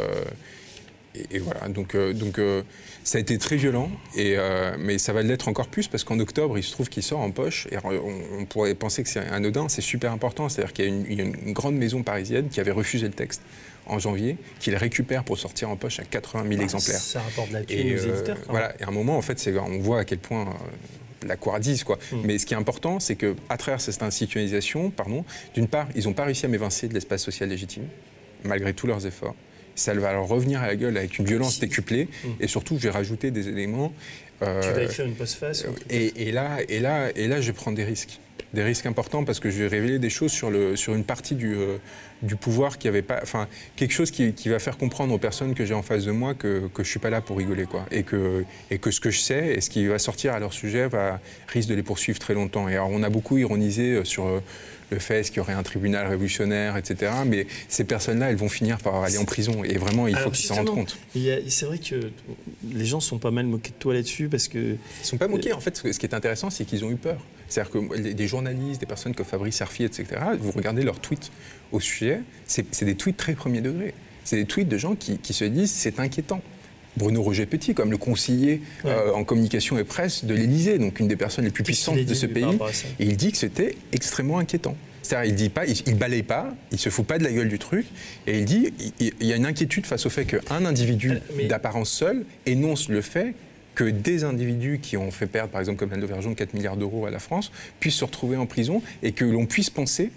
et, 1.31 1.39
voilà. 1.39 1.67
Donc, 1.67 1.95
euh, 1.95 2.13
donc 2.13 2.39
euh, 2.39 2.63
ça 3.03 3.17
a 3.17 3.21
été 3.21 3.37
très 3.37 3.57
violent, 3.57 3.91
et, 4.15 4.37
mais 4.79 4.97
ça 4.97 5.11
va 5.11 5.23
l'être 5.23 5.47
encore 5.47 5.67
plus 5.67 5.87
parce 5.87 6.03
qu'en 6.03 6.19
octobre, 6.19 6.57
il 6.57 6.63
se 6.63 6.71
trouve 6.71 6.87
qu'il 6.87 7.03
sort 7.03 7.19
en 7.19 7.31
poche. 7.31 7.67
Et 7.71 7.77
on, 7.83 8.45
pourrait 8.45 8.75
penser 8.75 9.03
que 9.03 9.09
c'est 9.09 9.19
anodin, 9.19 9.67
c'est 9.69 9.81
super 9.81 10.11
important. 10.11 10.49
C'est-à-dire 10.49 10.73
qu'il 10.73 10.85
y 10.85 10.87
a 10.87 10.91
une, 10.91 11.35
une 11.47 11.53
grande 11.53 11.75
maison 11.75 12.03
parisienne 12.03 12.49
qui 12.49 12.59
avait 12.59 12.71
refusé 12.71 13.07
le 13.07 13.13
texte 13.13 13.41
en 13.85 13.99
janvier, 13.99 14.37
qu'il 14.59 14.75
récupère 14.75 15.23
pour 15.23 15.37
sortir 15.37 15.69
en 15.69 15.75
poche 15.75 15.99
à 15.99 16.03
80 16.03 16.43
000 16.43 16.57
bah, 16.57 16.63
exemplaires. 16.63 16.99
Ça 16.99 17.21
rapporte 17.21 17.51
la 17.51 17.63
thune 17.63 17.95
aux 17.95 17.97
éditeurs. 17.97 18.37
Voilà, 18.49 18.73
et 18.79 18.83
à 18.83 18.87
un 18.87 18.91
moment, 18.91 19.17
en 19.17 19.21
fait, 19.21 19.49
on 19.57 19.79
voit 19.79 19.99
à 19.99 20.05
quel 20.05 20.19
point 20.19 20.47
euh, 20.47 21.27
la 21.27 21.35
couardise, 21.35 21.83
quoi. 21.83 21.97
Hmm. 22.11 22.21
Mais 22.23 22.37
ce 22.37 22.45
qui 22.45 22.53
est 22.53 22.57
important, 22.57 22.99
c'est 22.99 23.15
que 23.15 23.35
à 23.49 23.57
travers 23.57 23.81
cette 23.81 24.01
institutionnalisation, 24.01 24.91
pardon, 24.91 25.25
d'une 25.53 25.67
part, 25.67 25.87
ils 25.95 26.05
n'ont 26.05 26.13
pas 26.13 26.25
réussi 26.25 26.45
à 26.45 26.49
m'évincer 26.49 26.87
de 26.87 26.93
l'espace 26.93 27.23
social 27.23 27.49
légitime, 27.49 27.87
malgré 28.43 28.73
tous 28.73 28.87
leurs 28.87 29.05
efforts. 29.05 29.35
Ça 29.75 29.93
va 29.93 30.11
leur 30.11 30.27
revenir 30.27 30.61
à 30.61 30.67
la 30.67 30.75
gueule 30.75 30.97
avec 30.97 31.17
une 31.17 31.25
violence 31.25 31.59
décuplée. 31.59 32.09
Hmm. 32.23 32.29
Et 32.39 32.47
surtout, 32.47 32.75
je 32.77 32.83
vais 32.83 32.89
rajouter 32.89 33.31
des 33.31 33.47
éléments. 33.47 33.93
Euh, 34.41 34.61
tu 34.61 34.69
vas 34.69 34.83
écrire 34.83 35.05
une 35.05 35.15
post-face 35.15 35.65
et, 35.89 36.27
et, 36.27 36.31
là, 36.31 36.57
et, 36.67 36.79
là, 36.79 37.09
et 37.15 37.27
là, 37.27 37.41
je 37.41 37.47
vais 37.47 37.53
prendre 37.53 37.77
des 37.77 37.83
risques 37.83 38.19
des 38.53 38.63
risques 38.63 38.85
importants 38.85 39.23
parce 39.23 39.39
que 39.39 39.49
je 39.49 39.63
vais 39.63 39.67
révéler 39.67 39.99
des 39.99 40.09
choses 40.09 40.31
sur, 40.31 40.49
une 40.49 41.03
partie 41.03 41.35
du, 41.35 41.55
euh, 41.55 41.77
du 42.21 42.35
pouvoir 42.35 42.77
qui 42.77 42.87
avait 42.87 43.01
pas. 43.01 43.19
Enfin, 43.21 43.47
quelque 43.75 43.93
chose 43.93 44.11
qui, 44.11 44.33
qui, 44.33 44.49
va 44.49 44.59
faire 44.59 44.77
comprendre 44.77 45.13
aux 45.13 45.17
personnes 45.17 45.53
que 45.53 45.65
j'ai 45.65 45.73
en 45.73 45.81
face 45.81 46.05
de 46.05 46.11
moi 46.11 46.33
que, 46.33 46.67
que 46.73 46.83
je 46.83 46.89
suis 46.89 46.99
pas 46.99 47.09
là 47.09 47.21
pour 47.21 47.37
rigoler, 47.37 47.65
quoi. 47.65 47.85
Et 47.91 48.03
que, 48.03 48.43
et 48.69 48.77
que 48.77 48.91
ce 48.91 48.99
que 48.99 49.09
je 49.09 49.19
sais 49.19 49.53
et 49.55 49.61
ce 49.61 49.69
qui 49.69 49.87
va 49.87 49.99
sortir 49.99 50.33
à 50.33 50.39
leur 50.39 50.53
sujet 50.53 50.87
va, 50.87 51.19
risque 51.47 51.69
de 51.69 51.75
les 51.75 51.83
poursuivre 51.83 52.19
très 52.19 52.33
longtemps. 52.33 52.67
Et 52.67 52.73
alors, 52.73 52.89
on 52.91 53.03
a 53.03 53.09
beaucoup 53.09 53.37
ironisé 53.37 53.93
euh, 53.93 54.03
sur 54.03 54.25
euh, 54.25 54.39
le 54.91 54.99
fait 54.99 55.23
qu'il 55.23 55.37
y 55.37 55.39
aurait 55.39 55.53
un 55.53 55.63
tribunal 55.63 56.07
révolutionnaire, 56.07 56.77
etc. 56.77 57.11
Mais 57.25 57.47
ces 57.69 57.83
personnes-là, 57.83 58.29
elles 58.29 58.35
vont 58.35 58.49
finir 58.49 58.77
par 58.79 59.01
aller 59.03 59.17
en 59.17 59.25
prison. 59.25 59.63
Et 59.63 59.77
vraiment, 59.77 60.07
il 60.07 60.15
faut 60.15 60.29
qu'ils 60.29 60.45
s'en 60.45 60.55
rendent 60.55 60.67
compte. 60.67 60.97
C'est 61.15 61.65
vrai 61.65 61.79
que 61.79 62.11
les 62.71 62.85
gens 62.85 62.99
sont 62.99 63.17
pas 63.17 63.31
mal 63.31 63.45
moqués 63.45 63.71
de 63.71 63.75
toi 63.75 63.93
là-dessus 63.93 64.27
parce 64.29 64.47
que. 64.47 64.75
Ils 65.01 65.05
sont 65.05 65.17
pas 65.17 65.27
moqués. 65.27 65.53
En 65.53 65.61
fait, 65.61 65.75
ce 65.77 65.97
qui 65.97 66.05
est 66.05 66.13
intéressant, 66.13 66.49
c'est 66.49 66.65
qu'ils 66.65 66.85
ont 66.85 66.91
eu 66.91 66.95
peur. 66.95 67.17
C'est-à-dire 67.47 67.71
que 67.71 67.97
des 68.13 68.27
journalistes, 68.27 68.79
des 68.79 68.85
personnes 68.85 69.13
comme 69.13 69.25
Fabrice 69.25 69.61
Arfi, 69.61 69.83
etc., 69.83 70.05
vous 70.39 70.51
regardez 70.51 70.83
leurs 70.83 70.99
tweets 70.99 71.31
au 71.71 71.79
sujet, 71.79 72.21
c'est 72.45 72.83
des 72.83 72.95
tweets 72.95 73.17
très 73.17 73.33
premier 73.33 73.61
degré. 73.61 73.93
C'est 74.23 74.37
des 74.37 74.45
tweets 74.45 74.69
de 74.69 74.77
gens 74.77 74.95
qui, 74.95 75.33
se 75.33 75.45
disent 75.45 75.71
c'est 75.71 75.99
inquiétant. 75.99 76.41
Bruno 76.97 77.21
Roger 77.21 77.45
Petit, 77.45 77.73
comme 77.73 77.91
le 77.91 77.97
conseiller 77.97 78.61
euh, 78.85 79.11
en 79.13 79.23
communication 79.23 79.77
et 79.77 79.83
presse 79.83 80.25
de 80.25 80.33
l'Élysée, 80.33 80.77
donc 80.77 80.99
une 80.99 81.07
des 81.07 81.15
personnes 81.15 81.45
les 81.45 81.51
plus 81.51 81.63
puissantes 81.63 82.03
de 82.03 82.13
ce 82.13 82.25
pays, 82.25 82.57
et 82.99 83.05
il 83.05 83.17
dit 83.17 83.31
que 83.31 83.37
c'était 83.37 83.75
extrêmement 83.91 84.39
inquiétant. 84.39 84.75
C'est-à-dire, 85.01 85.31
il 85.31 85.35
dit 85.35 85.49
pas, 85.49 85.65
il, 85.65 85.95
balaye 85.95 86.21
pas, 86.21 86.53
il 86.71 86.77
se 86.77 86.89
fout 86.89 87.05
pas 87.05 87.17
de 87.17 87.23
la 87.23 87.31
gueule 87.31 87.49
du 87.49 87.59
truc, 87.59 87.87
et 88.27 88.39
il 88.39 88.45
dit, 88.45 88.73
il, 88.99 89.13
il 89.19 89.27
y 89.27 89.33
a 89.33 89.35
une 89.35 89.45
inquiétude 89.45 89.85
face 89.85 90.05
au 90.05 90.09
fait 90.09 90.25
qu'un 90.25 90.65
individu 90.65 91.19
d'apparence 91.49 91.89
seule 91.89 92.25
énonce 92.45 92.89
le 92.89 93.01
fait 93.01 93.33
que 93.75 93.83
des 93.85 94.23
individus 94.23 94.79
qui 94.81 94.97
ont 94.97 95.11
fait 95.11 95.27
perdre, 95.27 95.49
par 95.49 95.61
exemple, 95.61 95.79
comme 95.79 95.93
Anne 95.93 96.05
Vergeon, 96.05 96.33
4 96.33 96.53
milliards 96.53 96.77
d'euros 96.77 97.05
à 97.05 97.09
la 97.09 97.19
France, 97.19 97.51
puissent 97.79 97.95
se 97.95 98.05
retrouver 98.05 98.37
en 98.37 98.45
prison 98.45 98.81
et 99.01 99.11
que 99.11 99.25
l'on 99.25 99.45
puisse 99.45 99.69
penser 99.69 100.11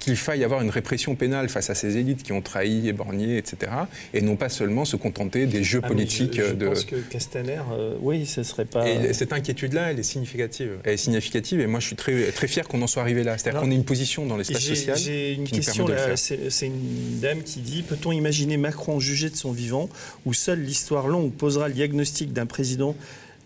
qu'il 0.00 0.16
faille 0.16 0.42
avoir 0.42 0.62
une 0.62 0.70
répression 0.70 1.14
pénale 1.14 1.48
face 1.48 1.70
à 1.70 1.74
ces 1.74 1.98
élites 1.98 2.22
qui 2.22 2.32
ont 2.32 2.40
trahi, 2.40 2.88
éborgné, 2.88 3.36
etc. 3.36 3.70
Et 4.14 4.22
non 4.22 4.34
pas 4.34 4.48
seulement 4.48 4.84
se 4.84 4.96
contenter 4.96 5.46
des 5.46 5.62
jeux 5.62 5.80
ah, 5.82 5.86
politiques. 5.86 6.36
Je, 6.36 6.48
je 6.48 6.52
de... 6.54 6.66
pense 6.66 6.84
que 6.84 6.96
Castaner, 6.96 7.60
euh, 7.72 7.94
oui, 8.00 8.26
ce 8.26 8.42
serait 8.42 8.64
pas. 8.64 8.88
Et 8.88 9.12
cette 9.12 9.32
inquiétude-là, 9.32 9.92
elle 9.92 9.98
est 10.00 10.04
significative. 10.04 10.78
Elle 10.84 10.94
est 10.94 10.96
significative 10.96 11.60
et 11.60 11.66
moi 11.66 11.80
je 11.80 11.86
suis 11.86 11.96
très, 11.96 12.32
très 12.32 12.48
fier 12.48 12.66
qu'on 12.66 12.82
en 12.82 12.86
soit 12.86 13.02
arrivé 13.02 13.22
là. 13.22 13.38
C'est-à-dire 13.38 13.60
qu'on 13.60 13.70
ait 13.70 13.76
une 13.76 13.84
position 13.84 14.26
dans 14.26 14.36
l'espace 14.36 14.62
social. 14.62 14.96
J'ai 14.96 15.34
une 15.34 15.48
question 15.48 15.86
là, 15.86 16.16
c'est 16.16 16.66
une 16.66 17.20
dame 17.20 17.42
qui 17.42 17.60
dit 17.60 17.82
Peut-on 17.82 18.12
imaginer 18.12 18.56
Macron 18.56 18.98
jugé 19.00 19.30
de 19.30 19.36
son 19.36 19.52
vivant 19.52 19.88
ou 20.24 20.34
seule 20.34 20.60
l'histoire 20.60 21.08
longue 21.08 21.32
posera 21.32 21.68
le 21.68 21.74
diagnostic 21.74 22.32
d'un 22.32 22.46
président 22.46 22.96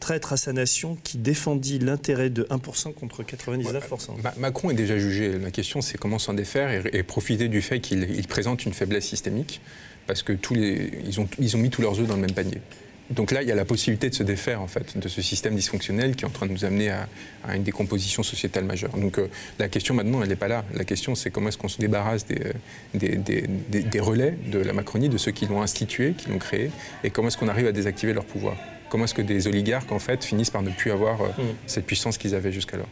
traître 0.04 0.34
à 0.34 0.36
sa 0.36 0.52
nation 0.52 0.98
qui 1.02 1.16
défendit 1.16 1.78
l'intérêt 1.78 2.28
de 2.28 2.42
1% 2.50 2.92
contre 2.92 3.22
99%. 3.22 4.10
Macron 4.36 4.68
est 4.68 4.74
déjà 4.74 4.98
jugé. 4.98 5.38
La 5.38 5.50
question, 5.50 5.80
c'est 5.80 5.96
comment 5.96 6.18
s'en 6.18 6.34
défaire 6.34 6.84
et, 6.92 7.02
profiter 7.02 7.48
du 7.48 7.62
fait 7.62 7.80
qu'il 7.80 8.26
présente 8.28 8.66
une 8.66 8.74
faiblesse 8.74 9.06
systémique, 9.06 9.62
parce 10.06 10.22
que 10.22 10.34
ont, 10.34 11.26
ils 11.38 11.56
ont 11.56 11.58
mis 11.58 11.70
tous 11.70 11.80
leurs 11.80 11.98
œufs 11.98 12.06
dans 12.06 12.16
le 12.16 12.20
même 12.20 12.32
panier. 12.32 12.60
Donc 13.08 13.30
là, 13.30 13.40
il 13.40 13.48
y 13.48 13.52
a 13.52 13.54
la 13.54 13.64
possibilité 13.64 14.10
de 14.10 14.14
se 14.14 14.22
défaire 14.22 14.60
en 14.60 14.66
fait 14.66 14.98
de 14.98 15.08
ce 15.08 15.22
système 15.22 15.54
dysfonctionnel 15.54 16.16
qui 16.16 16.24
est 16.24 16.28
en 16.28 16.30
train 16.30 16.44
de 16.44 16.52
nous 16.52 16.66
amener 16.66 16.90
à, 16.90 17.08
une 17.54 17.62
décomposition 17.62 18.22
sociétale 18.22 18.64
majeure. 18.64 18.94
Donc 18.98 19.16
euh, 19.16 19.28
la 19.58 19.70
question 19.70 19.94
maintenant, 19.94 20.22
elle 20.22 20.28
n'est 20.28 20.36
pas 20.36 20.48
là. 20.48 20.66
La 20.74 20.84
question, 20.84 21.14
c'est 21.14 21.30
comment 21.30 21.48
est-ce 21.48 21.56
qu'on 21.56 21.68
se 21.68 21.78
débarrasse 21.78 22.26
des, 22.26 22.52
des, 22.92 24.00
relais 24.00 24.36
de 24.52 24.58
la 24.58 24.74
Macronie, 24.74 25.08
de 25.08 25.16
ceux 25.16 25.32
qui 25.32 25.46
l'ont 25.46 25.62
institué, 25.62 26.12
qui 26.12 26.28
l'ont 26.28 26.38
créé, 26.38 26.70
et 27.04 27.08
comment 27.08 27.28
est-ce 27.28 27.38
qu'on 27.38 27.48
arrive 27.48 27.66
à 27.66 27.72
désactiver 27.72 28.12
leur 28.12 28.26
pouvoir. 28.26 28.54
Comment 28.94 29.06
est-ce 29.06 29.14
que 29.14 29.22
des 29.22 29.48
oligarques 29.48 29.90
en 29.90 29.98
fait 29.98 30.24
finissent 30.24 30.50
par 30.50 30.62
ne 30.62 30.70
plus 30.70 30.92
avoir 30.92 31.20
euh, 31.20 31.26
mm. 31.30 31.56
cette 31.66 31.84
puissance 31.84 32.16
qu'ils 32.16 32.36
avaient 32.36 32.52
jusqu'alors 32.52 32.86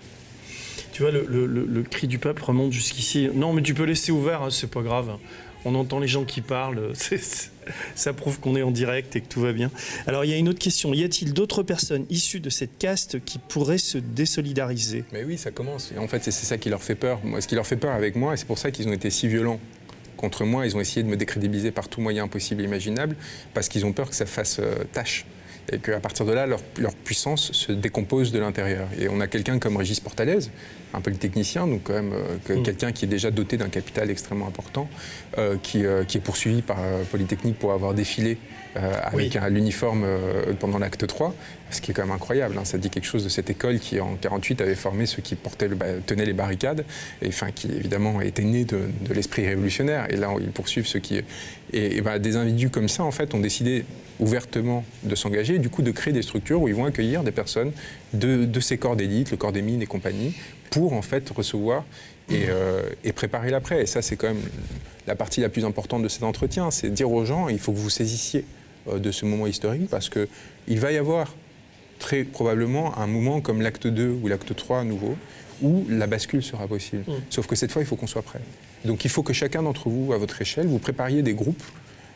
tu 0.90 1.02
vois, 1.02 1.12
le, 1.12 1.82
cri 1.88 2.08
du 2.08 2.18
peuple 2.18 2.42
remonte 2.42 2.72
jusqu'ici. 2.72 3.30
Non, 3.32 3.52
mais 3.52 3.62
tu 3.62 3.72
peux 3.72 3.84
laisser 3.84 4.10
ouvert, 4.10 4.42
hein, 4.42 4.50
c'est 4.50 4.68
pas 4.68 4.82
grave 4.82 5.16
on 5.64 5.76
entend 5.76 6.00
les 6.00 6.08
gens 6.08 6.24
qui 6.24 6.40
parlent, 6.40 6.92
ça 7.94 8.12
prouve 8.12 8.40
qu'on 8.40 8.56
est 8.56 8.62
en 8.62 8.72
direct 8.72 9.14
et 9.14 9.20
que 9.20 9.28
tout 9.28 9.40
va 9.40 9.52
bien. 9.52 9.70
Alors 10.08 10.24
il 10.24 10.30
y 10.32 10.34
a 10.34 10.36
une 10.36 10.48
autre 10.48 10.58
question, 10.58 10.92
y 10.92 11.04
a-t-il 11.04 11.34
d'autres 11.34 11.62
personnes 11.62 12.04
issues 12.10 12.40
de 12.40 12.50
cette 12.50 12.78
caste 12.78 13.24
qui 13.24 13.38
pourraient 13.38 13.78
se 13.78 13.96
désolidariser? 13.96 15.04
Mais 15.12 15.22
oui, 15.22 15.38
ça 15.38 15.52
commence. 15.52 15.92
en 15.96 16.08
fait, 16.08 16.24
c'est 16.24 16.32
ça 16.32 16.58
qui 16.58 16.68
leur 16.68 16.82
fait 16.82 16.96
peur. 16.96 17.20
Ce 17.38 17.46
qui 17.46 17.54
leur 17.54 17.64
fait 17.64 17.76
peur 17.76 17.92
avec 17.92 18.16
moi, 18.16 18.34
et 18.34 18.36
c'est 18.36 18.48
pour 18.48 18.58
ça 18.58 18.72
qu'ils 18.72 18.88
ont 18.88 18.92
été 18.92 19.08
si 19.08 19.28
violents 19.28 19.60
contre 20.16 20.44
moi, 20.44 20.66
ils 20.66 20.76
ont 20.76 20.80
essayé 20.80 21.04
de 21.04 21.08
me 21.08 21.16
décrédibiliser 21.16 21.70
par 21.70 21.86
tout 21.86 22.00
moyen 22.00 22.26
possible 22.26 22.62
et 22.62 22.64
imaginable, 22.64 23.14
parce 23.54 23.68
qu'ils 23.68 23.86
ont 23.86 23.92
peur 23.92 24.10
que 24.10 24.16
ça 24.16 24.26
fasse 24.26 24.58
euh, 24.58 24.82
tâche 24.92 25.26
et 25.72 25.78
qu'à 25.78 26.00
partir 26.00 26.26
de 26.26 26.32
là, 26.32 26.46
leur, 26.46 26.60
puissance 27.04 27.52
se 27.52 27.72
décompose 27.72 28.30
de 28.30 28.38
l'intérieur. 28.38 28.86
Et 29.00 29.08
on 29.08 29.20
a 29.20 29.26
quelqu'un 29.26 29.58
comme 29.58 29.76
Régis 29.76 30.00
Portalez, 30.00 30.38
un 30.94 31.00
polytechnicien, 31.00 31.66
donc 31.66 31.84
quand 31.84 31.94
même 31.94 32.12
euh, 32.12 32.58
mm. 32.58 32.62
quelqu'un 32.62 32.92
qui 32.92 33.06
est 33.06 33.08
déjà 33.08 33.30
doté 33.30 33.56
d'un 33.56 33.68
capital 33.68 34.10
extrêmement 34.10 34.46
important, 34.46 34.88
euh, 35.38 35.56
qui, 35.62 35.84
euh, 35.84 36.04
qui, 36.04 36.18
est 36.18 36.20
poursuivi 36.20 36.62
par 36.62 36.78
Polytechnique 37.10 37.58
pour 37.58 37.72
avoir 37.72 37.94
défilé 37.94 38.38
avec 38.74 39.34
l'uniforme 39.50 40.06
pendant 40.58 40.78
l'acte 40.78 41.06
3, 41.06 41.34
ce 41.70 41.82
qui 41.82 41.90
est 41.90 41.94
quand 41.94 42.06
même 42.06 42.14
incroyable. 42.14 42.56
Hein. 42.58 42.64
Ça 42.64 42.78
dit 42.78 42.88
quelque 42.88 43.04
chose 43.04 43.22
de 43.22 43.28
cette 43.28 43.50
école 43.50 43.78
qui, 43.78 44.00
en 44.00 44.14
48, 44.16 44.62
avait 44.62 44.74
formé 44.74 45.04
ceux 45.04 45.20
qui 45.20 45.34
portaient 45.34 45.68
le, 45.68 45.76
tenaient 46.06 46.24
les 46.24 46.32
barricades, 46.32 46.86
et 47.20 47.28
enfin, 47.28 47.50
qui 47.50 47.70
évidemment 47.70 48.22
était 48.22 48.44
né 48.44 48.64
de, 48.64 48.88
l'esprit 49.14 49.46
révolutionnaire. 49.46 50.06
Et 50.10 50.16
là, 50.16 50.30
ils 50.40 50.50
poursuivent 50.50 50.86
ceux 50.86 51.00
qui. 51.00 51.20
Et, 51.74 52.00
bah, 52.00 52.18
des 52.18 52.36
individus 52.36 52.70
comme 52.70 52.88
ça, 52.88 53.04
en 53.04 53.10
fait, 53.10 53.34
ont 53.34 53.40
décidé 53.40 53.84
ouvertement 54.22 54.84
de 55.02 55.14
s'engager, 55.16 55.56
et 55.56 55.58
du 55.58 55.68
coup 55.68 55.82
de 55.82 55.90
créer 55.90 56.12
des 56.12 56.22
structures 56.22 56.62
où 56.62 56.68
ils 56.68 56.74
vont 56.74 56.84
accueillir 56.84 57.24
des 57.24 57.32
personnes 57.32 57.72
de, 58.14 58.44
de 58.44 58.60
ces 58.60 58.78
corps 58.78 58.94
d'élite, 58.94 59.32
le 59.32 59.36
corps 59.36 59.52
des 59.52 59.62
mines 59.62 59.82
et 59.82 59.86
compagnie, 59.86 60.34
pour 60.70 60.92
en 60.92 61.02
fait 61.02 61.28
recevoir 61.30 61.84
et, 62.30 62.44
euh, 62.48 62.82
et 63.02 63.12
préparer 63.12 63.50
l'après. 63.50 63.82
Et 63.82 63.86
ça, 63.86 64.00
c'est 64.00 64.16
quand 64.16 64.28
même 64.28 64.42
la 65.08 65.16
partie 65.16 65.40
la 65.40 65.48
plus 65.48 65.64
importante 65.64 66.04
de 66.04 66.08
cet 66.08 66.22
entretien, 66.22 66.70
c'est 66.70 66.88
dire 66.88 67.10
aux 67.10 67.24
gens, 67.24 67.48
il 67.48 67.58
faut 67.58 67.72
que 67.72 67.78
vous 67.78 67.90
saisissiez 67.90 68.44
euh, 68.88 69.00
de 69.00 69.10
ce 69.10 69.24
moment 69.24 69.48
historique, 69.48 69.90
parce 69.90 70.08
qu'il 70.08 70.78
va 70.78 70.92
y 70.92 70.96
avoir 70.96 71.34
très 71.98 72.22
probablement 72.22 72.96
un 72.98 73.08
moment 73.08 73.40
comme 73.40 73.60
l'acte 73.60 73.88
2 73.88 74.18
ou 74.22 74.28
l'acte 74.28 74.54
3 74.54 74.80
à 74.80 74.84
nouveau, 74.84 75.16
où 75.62 75.84
la 75.88 76.06
bascule 76.06 76.44
sera 76.44 76.68
possible. 76.68 77.02
Mmh. 77.08 77.12
Sauf 77.28 77.48
que 77.48 77.56
cette 77.56 77.72
fois, 77.72 77.82
il 77.82 77.86
faut 77.86 77.96
qu'on 77.96 78.06
soit 78.06 78.22
prêt. 78.22 78.40
Donc 78.84 79.04
il 79.04 79.10
faut 79.10 79.22
que 79.24 79.32
chacun 79.32 79.62
d'entre 79.62 79.88
vous, 79.88 80.12
à 80.12 80.16
votre 80.16 80.40
échelle, 80.40 80.66
vous 80.66 80.78
prépariez 80.78 81.22
des 81.22 81.34
groupes 81.34 81.62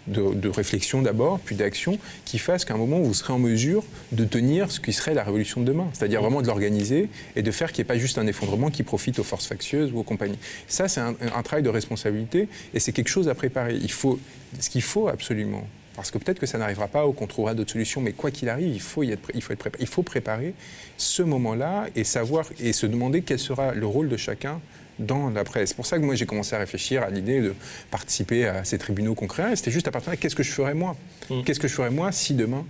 de, 0.07 0.48
réflexion 0.48 1.02
d'abord, 1.02 1.40
puis 1.40 1.57
d'action, 1.57 1.98
qui 2.24 2.38
fasse 2.38 2.64
qu'à 2.64 2.74
un 2.74 2.76
moment, 2.76 3.00
vous 3.00 3.14
serez 3.14 3.32
en 3.32 3.38
mesure 3.38 3.84
de 4.12 4.24
tenir 4.24 4.70
ce 4.70 4.80
qui 4.80 4.92
serait 4.92 5.14
la 5.14 5.24
révolution 5.24 5.61
de 5.61 5.66
demain. 5.66 5.88
C'est-à-dire 5.92 6.22
vraiment 6.22 6.42
de 6.42 6.46
l'organiser 6.46 7.09
et 7.34 7.42
de 7.42 7.50
faire 7.50 7.72
qu'il 7.72 7.82
n'y 7.82 7.86
ait 7.86 7.94
pas 7.94 7.98
juste 7.98 8.18
un 8.18 8.26
effondrement 8.26 8.70
qui 8.70 8.82
profite 8.82 9.18
aux 9.18 9.24
forces 9.24 9.46
factieuses 9.46 9.92
ou 9.92 9.98
aux 9.98 10.02
compagnies. 10.02 10.38
Ça, 10.68 10.88
c'est 10.88 11.00
un, 11.00 11.14
travail 11.42 11.62
de 11.62 11.68
responsabilité 11.68 12.48
et 12.74 12.80
c'est 12.80 12.92
quelque 12.92 13.09
chose 13.09 13.28
à 13.28 13.34
préparer. 13.34 13.74
Il 13.74 13.90
faut, 13.90 14.18
ce 14.59 14.70
qu'il 14.70 14.82
faut 14.82 15.09
absolument, 15.09 15.66
parce 15.94 16.11
que 16.11 16.18
peut-être 16.18 16.38
que 16.38 16.46
ça 16.46 16.59
n'arrivera 16.59 16.88
pas 16.88 17.07
ou 17.07 17.12
qu'on 17.12 17.26
trouvera 17.26 17.54
d'autres 17.54 17.72
solutions, 17.72 18.00
mais 18.00 18.12
quoi 18.12 18.30
qu'il 18.30 18.48
arrive, 18.48 18.68
il 18.68 18.80
faut, 18.80 19.02
il, 19.02 19.16
faut 19.16 19.52
être 19.52 19.59
préparé. 19.59 19.78
il 19.80 19.86
faut 19.86 20.02
préparer 20.02 20.54
ce 20.96 21.22
moment-là 21.22 21.86
et 21.94 22.04
savoir 22.04 22.46
et 22.61 22.72
se 22.72 22.86
demander 22.86 23.22
quel 23.22 23.38
sera 23.38 23.74
le 23.74 23.86
rôle 23.86 24.09
de 24.09 24.16
chacun 24.16 24.61
dans 24.99 25.30
la 25.30 25.44
presse. 25.44 25.70
C'est 25.70 25.74
pour 25.74 25.86
ça 25.86 25.99
que 25.99 26.05
moi 26.05 26.14
j'ai 26.14 26.26
commencé 26.26 26.55
à 26.55 26.59
réfléchir 26.59 27.03
à 27.03 27.11
l'idée 27.11 27.40
de 27.40 27.55
participer 27.90 28.47
à 28.47 28.64
ces 28.64 28.78
tribunaux 28.78 29.14
concrets. 29.14 29.57
C'était 29.57 29.70
juste 29.70 29.88
à 29.88 29.90
partir 29.90 30.12
de 30.12 30.16
qu'est-ce 30.16 30.36
que 30.36 30.42
je 30.42 30.53
ferais 30.53 30.74
moi 30.74 30.97
mm. 31.30 31.42
Qu'est-ce 31.44 31.61
que 31.61 31.68
je 31.68 31.74
ferais 31.74 31.90
moi 31.90 32.12
si 32.12 32.34
demain 32.34 32.64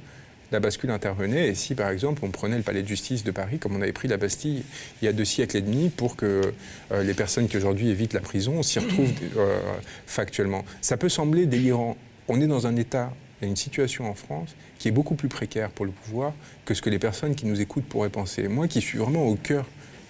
la 0.52 0.60
bascule 0.60 0.90
intervenait 0.90 1.48
et 1.48 1.54
si 1.54 1.74
par 1.74 1.90
exemple 1.90 2.24
on 2.24 2.30
prenait 2.30 2.56
le 2.56 2.62
palais 2.62 2.82
de 2.82 2.88
justice 2.88 3.24
de 3.24 3.32
Paris 3.32 3.58
comme 3.58 3.74
on 3.74 3.82
avait 3.82 3.92
pris 3.92 4.06
la 4.06 4.16
Bastille 4.16 4.62
il 5.02 5.04
y 5.04 5.08
a 5.08 5.12
deux 5.12 5.24
siècles 5.24 5.56
et 5.56 5.60
demi 5.60 5.88
pour 5.88 6.14
que 6.14 6.52
euh, 6.92 7.02
les 7.02 7.14
personnes 7.14 7.48
qui 7.48 7.56
aujourd'hui 7.56 7.88
évitent 7.88 8.12
la 8.12 8.20
prison 8.20 8.62
s'y 8.62 8.78
retrouvent 8.78 9.12
euh, 9.36 9.58
factuellement. 10.06 10.64
Ça 10.80 10.96
peut 10.96 11.08
sembler 11.08 11.46
délirant. 11.46 11.96
On 12.28 12.40
est 12.40 12.46
dans 12.46 12.66
un 12.66 12.76
état 12.76 13.12
et 13.42 13.46
une 13.46 13.56
situation 13.56 14.08
en 14.08 14.14
France 14.14 14.54
qui 14.78 14.88
est 14.88 14.92
beaucoup 14.92 15.14
plus 15.14 15.28
précaire 15.28 15.70
pour 15.70 15.84
le 15.84 15.92
pouvoir 15.92 16.32
que 16.64 16.74
ce 16.74 16.82
que 16.82 16.90
les 16.90 16.98
personnes 16.98 17.34
qui 17.34 17.46
nous 17.46 17.60
écoutent 17.60 17.84
pourraient 17.84 18.08
penser. 18.08 18.48
Moi 18.48 18.68
qui 18.68 18.80
suis 18.80 18.98
vraiment 18.98 19.26
au 19.26 19.36
cœur 19.36 19.66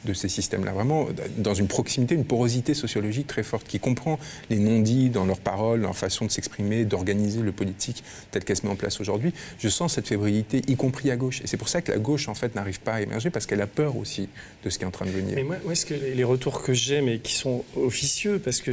de 0.07 0.15
ces 0.15 0.29
systèmes-là. 0.29 0.73
Vraiment, 0.73 1.09
dans 1.37 1.53
une 1.53 1.69
proximité, 1.69 2.15
une 2.15 2.25
porosité 2.25 2.73
sociologique 2.73 3.27
très 3.27 3.43
forte 3.43 3.67
qui 3.67 3.79
comprend 3.79 4.19
les 4.49 4.59
non-dits 4.59 5.11
dans 5.11 5.27
leurs 5.27 5.41
paroles, 5.41 5.81
leur 5.81 5.97
façon 5.97 6.25
de 6.25 6.31
s'exprimer, 6.31 6.87
d'organiser 6.87 7.43
le 7.43 7.53
politique 7.53 8.03
tel 8.31 8.45
qu'elle 8.45 8.57
se 8.57 8.65
met 8.65 8.73
en 8.73 8.77
place 8.77 9.01
aujourd'hui. 9.01 9.35
Je 9.59 9.69
sens 9.69 9.95
cette 9.95 10.09
fébrilité, 10.09 10.63
y 10.67 10.77
compris 10.77 11.11
à 11.11 11.17
gauche. 11.17 11.43
Et 11.43 11.47
c'est 11.47 11.59
pour 11.59 11.69
ça 11.69 11.83
que 11.83 11.93
la 11.93 11.99
gauche, 11.99 12.29
en 12.29 12.35
fait, 12.35 12.55
n'arrive 12.55 12.81
pas 12.81 12.95
à 12.95 13.01
émerger 13.03 13.29
parce 13.31 13.45
qu'elle 13.45 13.61
a 13.61 13.67
peur 13.67 13.97
aussi 13.97 14.29
de 14.65 14.71
ce 14.71 14.79
qui 14.79 14.85
est 14.85 14.87
en 14.87 14.91
train 14.91 15.07
de 15.07 15.11
venir. 15.11 15.35
Mais 15.35 15.43
moi, 15.43 15.57
est-ce 15.71 15.85
que 15.85 15.95
les 15.95 16.25
retours 16.25 16.63
que 16.63 16.73
j'ai, 16.73 17.03
mais 17.03 17.19
qui 17.19 17.35
sont 17.35 17.65
officieux, 17.77 18.39
parce 18.39 18.61
que 18.61 18.71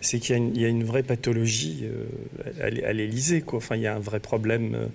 c'est 0.00 0.18
qu'il 0.18 0.58
y, 0.58 0.64
a 0.64 0.68
une 0.68 0.84
vraie 0.84 1.02
pathologie 1.02 1.84
euh, 1.84 2.70
à 2.84 2.92
l'Élysée, 2.92 3.40
quoi. 3.40 3.58
Enfin, 3.58 3.76
il 3.76 3.82
y 3.82 3.86
a 3.86 3.94
un 3.94 4.00
vrai 4.00 4.20
problème 4.20 4.88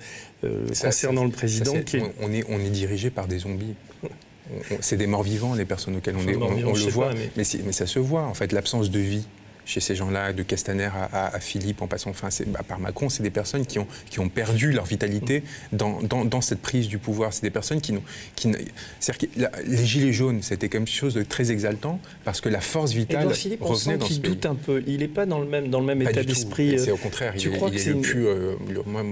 euh, 0.43 0.67
concernant 0.81 1.23
le 1.23 1.31
président. 1.31 1.73
on, 2.21 2.31
est, 2.33 2.43
on 2.49 2.59
est 2.59 2.69
dirigé 2.69 3.09
par 3.09 3.27
des 3.27 3.39
zombies 3.39 3.75
c'est 4.79 4.97
des 4.97 5.07
morts 5.07 5.23
vivants, 5.23 5.53
les 5.55 5.65
personnes 5.65 5.95
auxquelles 5.97 6.15
on, 6.15 6.27
est, 6.27 6.35
on, 6.35 6.73
le 6.73 6.89
voit, 6.89 7.13
mais... 7.13 7.29
mais, 7.35 7.71
ça 7.71 7.85
se 7.85 7.99
voit, 7.99 8.23
en 8.23 8.33
fait, 8.33 8.51
l'absence 8.51 8.89
de 8.89 8.99
vie 8.99 9.25
chez 9.67 9.81
ces 9.81 9.95
gens-là, 9.95 10.33
de 10.33 10.43
Castaner 10.43 10.89
à, 11.11 11.39
Philippe, 11.39 11.81
en 11.81 11.87
passant 11.87 12.09
enfin, 12.09 12.29
bah, 12.47 12.61
par 12.65 12.79
Macron, 12.79 13.09
c'est 13.09 13.21
des 13.21 13.29
personnes 13.29 13.65
qui 13.65 13.79
ont, 13.79 13.87
qui 14.09 14.19
ont 14.19 14.29
perdu 14.29 14.71
leur 14.71 14.85
vitalité 14.85 15.43
dans, 15.73 16.01
dans, 16.01 16.41
cette 16.41 16.61
prise 16.61 16.87
du 16.87 16.97
pouvoir. 16.97 17.33
C'est 17.33 17.41
des 17.41 17.49
personnes 17.49 17.81
qui 17.81 17.91
n'ont. 17.91 18.03
Qui, 18.35 18.51
que 18.51 19.25
les 19.65 19.85
Gilets 19.85 20.13
jaunes, 20.13 20.41
c'était 20.41 20.69
quelque 20.69 20.89
chose 20.89 21.13
de 21.13 21.23
très 21.23 21.51
exaltant 21.51 21.99
parce 22.23 22.39
que 22.39 22.49
la 22.49 22.61
force 22.61 22.93
vitale 22.93 23.33
Philippe, 23.33 23.61
on 23.61 23.67
revenait 23.67 23.97
dans 23.97 24.07
ce 24.07 24.19
doute 24.19 24.45
un 24.45 24.55
peu. 24.55 24.81
Il 24.87 24.99
n'est 24.99 25.07
pas 25.07 25.25
dans 25.25 25.39
le 25.39 25.47
même, 25.47 25.67
dans 25.67 25.81
le 25.81 25.85
même 25.85 26.01
état 26.01 26.23
d'esprit. 26.23 26.79
C'est 26.79 26.91
au 26.91 26.97
contraire. 26.97 27.33
Tu 27.37 27.49
il, 27.49 27.55
crois 27.57 27.69
est, 27.69 27.85
le 27.87 28.01
plus, 28.01 28.25
euh, 28.25 28.55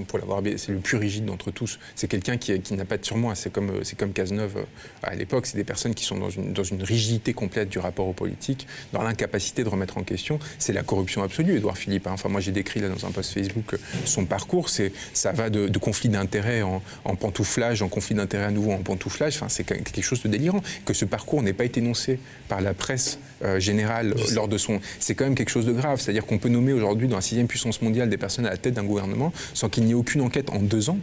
pour 0.08 0.20
l'avoir, 0.20 0.42
c'est 0.58 0.72
le 0.72 0.80
plus 0.80 0.98
rigide 0.98 1.26
d'entre 1.26 1.52
tous. 1.52 1.80
C'est 1.96 2.08
quelqu'un 2.08 2.38
qui, 2.38 2.60
qui 2.62 2.76
n'a 2.76 2.86
pas 2.86 2.98
de 2.98 3.06
surmoi. 3.06 3.36
C'est 3.36 3.52
comme, 3.52 3.84
c'est 3.84 3.98
comme 3.98 4.14
Cazeneuve 4.14 4.58
euh, 4.58 4.64
à 5.04 5.16
l'époque. 5.16 5.48
C'est 5.48 5.58
des 5.58 5.66
personnes 5.66 5.94
qui 5.94 6.06
sont 6.06 6.18
dans 6.18 6.30
une, 6.30 6.54
dans 6.54 6.64
une 6.64 6.82
rigidité 6.82 7.34
complète 7.34 7.68
du 7.68 7.80
rapport 7.80 8.08
aux 8.08 8.14
politiques, 8.14 8.68
dans 8.94 9.02
l'incapacité 9.02 9.64
de 9.64 9.70
remettre 9.70 9.98
en 9.98 10.04
question 10.04 10.40
c'est 10.60 10.74
la 10.74 10.84
corruption 10.84 11.24
absolue, 11.24 11.58
Édouard 11.58 11.78
Philippe. 11.78 12.08
Hein. 12.08 12.12
Enfin, 12.14 12.30
moi, 12.30 12.42
j'ai 12.42 12.52
décrit 12.52 12.80
là 12.80 12.90
dans 12.90 13.06
un 13.06 13.12
post 13.12 13.34
Facebook 13.34 13.74
euh, 13.74 13.78
son 14.06 14.26
parcours. 14.26 14.70
C'est, 14.70 14.92
ça 15.14 15.32
va 15.32 15.50
de, 15.50 15.78
conflit 15.78 16.10
d'intérêts 16.10 16.62
en, 16.62 16.82
pantouflage, 17.16 17.82
en 17.82 17.88
conflit 17.88 18.16
d'intérêts 18.16 18.46
à 18.46 18.52
nouveau 18.52 18.72
en 18.72 18.78
pantouflage. 18.78 19.36
Enfin, 19.36 19.50
c'est 19.50 19.64
quelque 19.64 20.02
chose 20.02 20.22
de 20.22 20.30
délirant. 20.30 20.62
Que 20.86 20.94
ce 20.94 21.06
parcours 21.06 21.42
n'ait 21.42 21.54
pas 21.54 21.66
été 21.66 21.80
énoncé 21.80 22.20
par 22.48 22.62
la 22.62 22.74
presse 22.74 23.20
euh, 23.44 23.60
générale 23.60 24.16
lors 24.34 24.48
de 24.48 24.58
son. 24.58 24.80
C'est 25.00 25.16
quand 25.16 25.26
même 25.26 25.36
quelque 25.36 25.50
chose 25.50 25.66
de 25.66 25.74
grave. 25.74 26.00
C'est-à-dire 26.00 26.26
qu'on 26.26 26.38
peut 26.38 26.50
nommer 26.50 26.74
aujourd'hui, 26.74 27.08
dans 27.08 27.18
la 27.18 27.22
sixième 27.22 27.48
puissance 27.48 27.82
mondiale, 27.82 28.10
des 28.10 28.18
personnes 28.18 28.46
à 28.46 28.52
la 28.52 28.58
tête 28.58 28.74
d'un 28.74 28.84
gouvernement 28.84 29.34
sans 29.54 29.70
qu'il 29.70 29.86
n'y 29.86 29.92
ait 29.92 29.96
aucune 29.96 30.22
enquête 30.22 30.50
en 30.50 30.60
deux 30.60 30.90
ans. 30.90 30.98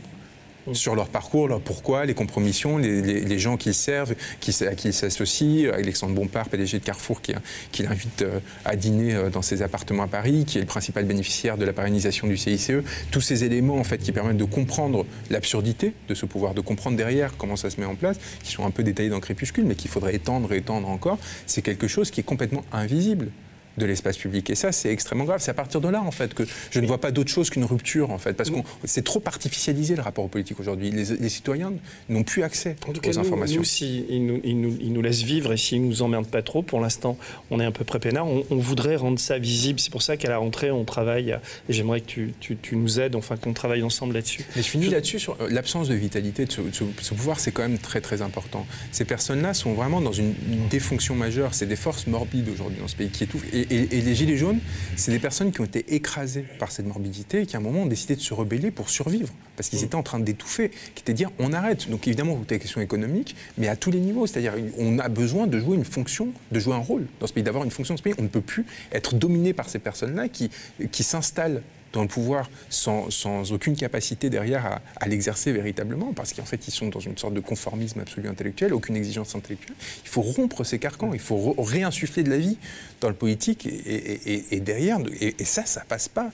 Mm. 0.67 0.75
sur 0.75 0.95
leur 0.95 1.09
parcours, 1.09 1.49
leur 1.49 1.61
pourquoi, 1.61 2.05
les 2.05 2.15
compromissions, 2.15 2.79
les, 2.79 3.39
gens 3.39 3.57
qu'ils 3.57 3.75
servent, 3.75 4.13
à 4.13 4.75
qui 4.75 4.89
ils 4.89 4.95
s'associent. 4.95 5.73
Alexandre 5.73 6.15
Bompard, 6.15 6.49
PDG 6.49 6.79
de 6.79 6.85
Carrefour, 6.85 7.21
qui, 7.21 7.33
qui 7.73 7.83
l'invite 7.83 8.23
euh, 8.23 8.39
à 8.65 8.77
dîner 8.77 9.15
euh, 9.15 9.31
dans 9.31 9.43
ses 9.43 9.63
appartements 9.63 10.05
à 10.05 10.09
Paris, 10.09 10.45
qui 10.47 10.59
est 10.59 10.61
le 10.61 10.67
principal 10.67 11.05
bénéficiaire 11.05 11.57
de 11.57 11.65
la 11.65 11.73
pérennisation 11.73 12.27
du 12.27 12.37
CICE. 12.37 12.73
Tous 13.11 13.21
ces 13.21 13.45
éléments 13.45 13.77
en 13.77 13.85
fait, 13.85 13.99
qui 13.99 14.13
permettent 14.13 14.37
de 14.37 14.45
comprendre 14.45 15.07
l'absurdité 15.31 15.95
de 16.09 16.15
ce 16.15 16.27
pouvoir, 16.27 16.55
de 16.55 16.61
comprendre 16.61 16.97
derrière 16.97 17.37
comment 17.37 17.57
ça 17.57 17.71
se 17.71 17.81
met 17.81 17.87
en 17.87 17.95
place, 17.95 18.19
qui 18.43 18.53
sont 18.53 18.65
un 18.65 18.71
peu 18.71 18.83
détaillés 18.83 19.11
dans 19.11 19.21
Crépuscule, 19.21 19.65
mais 19.65 19.75
qu'il 19.75 19.91
faudrait 19.91 20.15
étendre 20.15 20.53
et 20.53 20.59
étendre 20.59 20.89
encore, 20.89 21.19
c'est 21.47 21.63
quelque 21.63 21.89
chose 21.89 22.11
qui 22.11 22.21
est 22.21 22.25
complètement 22.25 22.65
invisible 22.73 23.31
de 23.79 23.87
l'espace 23.87 24.17
public. 24.17 24.51
Et 24.51 24.55
ça, 24.55 24.73
c'est 24.73 24.91
extrêmement 24.91 25.25
grave. 25.25 25.41
C'est 25.41 25.51
à 25.51 25.55
partir 25.55 25.81
de 25.81 25.89
là, 25.89 26.03
en 26.03 26.11
fait, 26.11 26.35
que 26.35 26.45
je 26.71 26.81
ne 26.81 26.87
vois 26.87 27.01
pas 27.01 27.11
d'autre 27.11 27.31
chose 27.31 27.51
qu'une 27.51 27.65
rupture, 27.65 28.11
en 28.11 28.19
fait, 28.19 28.35
parce 28.35 28.51
que 28.51 28.57
c'est 28.85 29.05
trop 29.05 29.23
artificialisé 29.27 29.97
le 29.97 30.03
rapport 30.03 30.25
aux 30.25 30.29
politiques 30.29 30.61
aujourd'hui. 30.61 30.91
Les, 30.91 31.29
citoyens 31.29 31.73
n'ont 32.09 32.25
plus 32.25 32.43
accès 32.43 32.77
en 32.87 32.93
tout 32.93 32.99
aux 32.99 33.11
cas, 33.11 33.19
informations. 33.19 33.61
Nous, 33.61 33.65
si 33.65 34.05
ils 34.09 34.27
nous, 34.27 34.41
ils 34.45 34.93
nous, 34.93 35.03
laissent 35.03 35.23
vivre 35.23 35.53
et 35.53 35.57
s'ils 35.57 35.83
nous 35.83 36.03
emmerdent 36.03 36.29
pas 36.29 36.43
trop, 36.43 36.63
pour 36.63 36.81
l'instant, 36.81 37.17
on 37.51 37.59
est 37.59 37.65
un 37.65 37.73
peu 37.73 37.85
prépénard. 37.85 38.27
On, 38.27 38.45
on 38.51 38.57
voudrait 38.57 38.97
rendre 38.97 39.19
ça 39.19 39.39
visible. 39.39 39.81
C'est 39.81 39.91
pour 39.91 40.03
ça 40.03 40.17
qu'à 40.17 40.29
la 40.29 40.39
rentrée, 40.39 40.71
on 40.71 40.85
travaille. 40.85 41.39
Et 41.69 41.73
j'aimerais 41.73 42.01
que 42.01 42.07
tu, 42.07 42.35
tu, 42.41 42.77
nous 42.77 43.01
aides, 43.01 43.15
enfin 43.15 43.37
qu'on 43.37 43.53
travaille 43.53 43.83
ensemble 43.83 44.15
là-dessus. 44.15 44.45
Mais 44.57 44.63
je 44.63 44.69
finis 44.69 44.89
là-dessus 44.89 45.19
sur 45.19 45.37
euh, 45.41 45.49
l'absence 45.51 45.89
de 45.89 45.95
vitalité 45.95 46.45
de 46.45 46.53
ce, 46.53 47.15
pouvoir. 47.15 47.41
C'est 47.41 47.53
quand 47.53 47.63
même 47.63 47.79
très 47.79 48.01
très 48.01 48.23
important. 48.23 48.67
Ces 48.91 49.05
personnes-là 49.05 49.55
sont 49.55 49.75
vraiment 49.75 50.01
dans 50.01 50.13
une, 50.13 50.35
défonction 50.71 51.15
majeure. 51.15 51.55
C'est 51.55 51.67
des 51.67 51.77
forces 51.77 52.07
morbides 52.07 52.49
aujourd'hui 52.49 52.79
dans 52.81 52.89
ce 52.89 52.97
pays 52.97 53.09
qui 53.09 53.25
étouffent. 53.25 53.47
Et, 53.53 53.62
et, 53.71 54.01
les 54.01 54.15
Gilets 54.15 54.37
jaunes, 54.37 54.61
c'est 54.97 55.11
des 55.11 55.19
personnes 55.19 55.53
qui 55.53 55.61
ont 55.61 55.65
été 55.65 55.95
écrasées 55.95 56.45
par 56.59 56.71
cette 56.73 56.87
morbidité 56.87 57.43
et 57.43 57.47
qui, 57.47 57.57
à 57.57 57.59
un 57.59 57.63
moment, 57.63 57.83
ont 57.83 57.87
décidé 57.87 58.17
de 58.17 58.21
se 58.21 58.35
rebeller 58.35 58.71
pour 58.71 58.91
survivre. 58.91 59.33
Parce 59.57 59.69
qu'ils 59.69 59.81
mm. 59.81 59.85
étaient 59.85 59.95
en 59.95 60.03
train 60.03 60.21
d'étouffer, 60.21 60.71
qui 60.95 61.03
était 61.03 61.13
de 61.13 61.17
dire 61.17 61.31
on 61.39 61.53
arrête. 61.53 61.89
Donc, 61.91 62.07
évidemment, 62.07 62.35
vous 62.35 62.43
avez 62.43 62.57
la 62.57 62.59
question 62.59 62.81
économique, 62.81 63.37
mais 63.59 63.69
à 63.69 63.77
tous 63.77 63.91
les 63.91 64.01
niveaux. 64.01 64.27
C'est-à-dire, 64.27 64.55
on 64.79 64.99
a 64.99 65.09
besoin 65.09 65.47
de 65.47 65.59
jouer 65.59 65.77
une 65.77 65.85
fonction, 65.85 66.29
de 66.51 66.59
jouer 66.59 66.75
un 66.75 66.79
rôle 66.79 67.07
dans 67.21 67.27
ce 67.27 67.33
pays, 67.33 67.43
d'avoir 67.43 67.65
une 67.65 67.71
fonction 67.71 67.95
dans 67.95 67.99
ce 67.99 68.03
pays. 68.03 68.15
On 68.19 68.23
ne 68.23 68.29
peut 68.29 68.41
plus 68.41 68.65
être 68.93 69.15
dominé 69.15 69.53
par 69.53 69.69
ces 69.69 69.79
personnes-là 69.79 70.29
qui, 70.29 70.51
qui 70.91 71.03
s'installent 71.03 71.63
dans 71.93 72.03
le 72.03 72.09
pouvoir 72.09 72.51
sans, 72.69 73.11
sans 73.11 73.53
aucune 73.53 73.77
capacité 73.77 74.31
derrière 74.31 74.81
à, 74.97 75.09
l'exercer 75.09 75.53
véritablement, 75.53 76.13
parce 76.13 76.33
qu'en 76.33 76.45
fait, 76.45 76.69
ils 76.69 76.71
sont 76.71 76.89
dans 76.89 77.01
une 77.01 77.19
sorte 77.19 77.35
de 77.35 77.41
conformisme 77.41 78.01
absolu 78.01 78.29
intellectuel, 78.29 78.73
aucune 78.73 78.97
exigence 78.97 79.35
intellectuelle. 79.35 79.77
Il 80.05 80.09
faut 80.09 80.23
rompre 80.23 80.65
ces 80.65 80.79
carcans, 80.79 81.13
il 81.13 81.21
faut 81.21 81.55
réinsuffler 81.59 82.23
de 82.23 82.31
la 82.31 82.39
vie 82.39 82.57
dans 83.01 83.09
le 83.09 83.15
politique, 83.15 83.67
et, 83.67 84.55
et 84.55 84.61
derrière, 84.61 84.99
et, 85.21 85.45
ça, 85.45 85.67
ça 85.67 85.85
passe 85.87 86.09
pas 86.09 86.31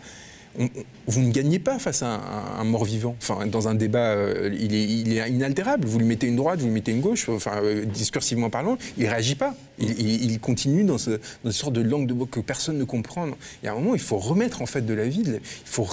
vous 1.06 1.20
ne 1.20 1.30
gagnez 1.30 1.58
pas 1.58 1.78
face 1.78 2.02
à 2.02 2.20
un, 2.58 2.64
mort-vivant. 2.64 3.16
Enfin, 3.22 3.46
dans 3.46 3.68
un 3.68 3.74
débat, 3.74 4.10
euh, 4.10 4.50
il, 4.58 4.74
est, 4.74 5.30
inaltérable. 5.30 5.86
Vous 5.86 5.98
lui 5.98 6.06
mettez 6.06 6.26
une 6.26 6.36
droite, 6.36 6.58
vous 6.60 6.66
lui 6.66 6.74
mettez 6.74 6.92
une 6.92 7.00
gauche, 7.00 7.28
enfin, 7.28 7.62
euh, 7.62 7.84
discursivement 7.84 8.50
parlant, 8.50 8.76
il 8.96 9.04
ne 9.04 9.10
réagit 9.10 9.36
pas. 9.36 9.54
Il, 9.78 10.40
continue 10.40 10.82
dans, 10.82 10.98
une 10.98 11.52
sorte 11.52 11.72
de 11.72 11.80
langue 11.80 12.08
de 12.08 12.14
bois 12.14 12.26
que 12.28 12.40
personne 12.40 12.78
ne 12.78 12.84
comprend. 12.84 13.28
Il 13.62 13.66
y 13.66 13.68
a 13.68 13.72
un 13.72 13.76
moment, 13.76 13.94
il 13.94 14.00
faut 14.00 14.18
remettre 14.18 14.60
en 14.60 14.66
fait 14.66 14.82
de 14.82 14.94
la 14.94 15.06
vie. 15.06 15.22
Il 15.26 15.40
faut, 15.64 15.86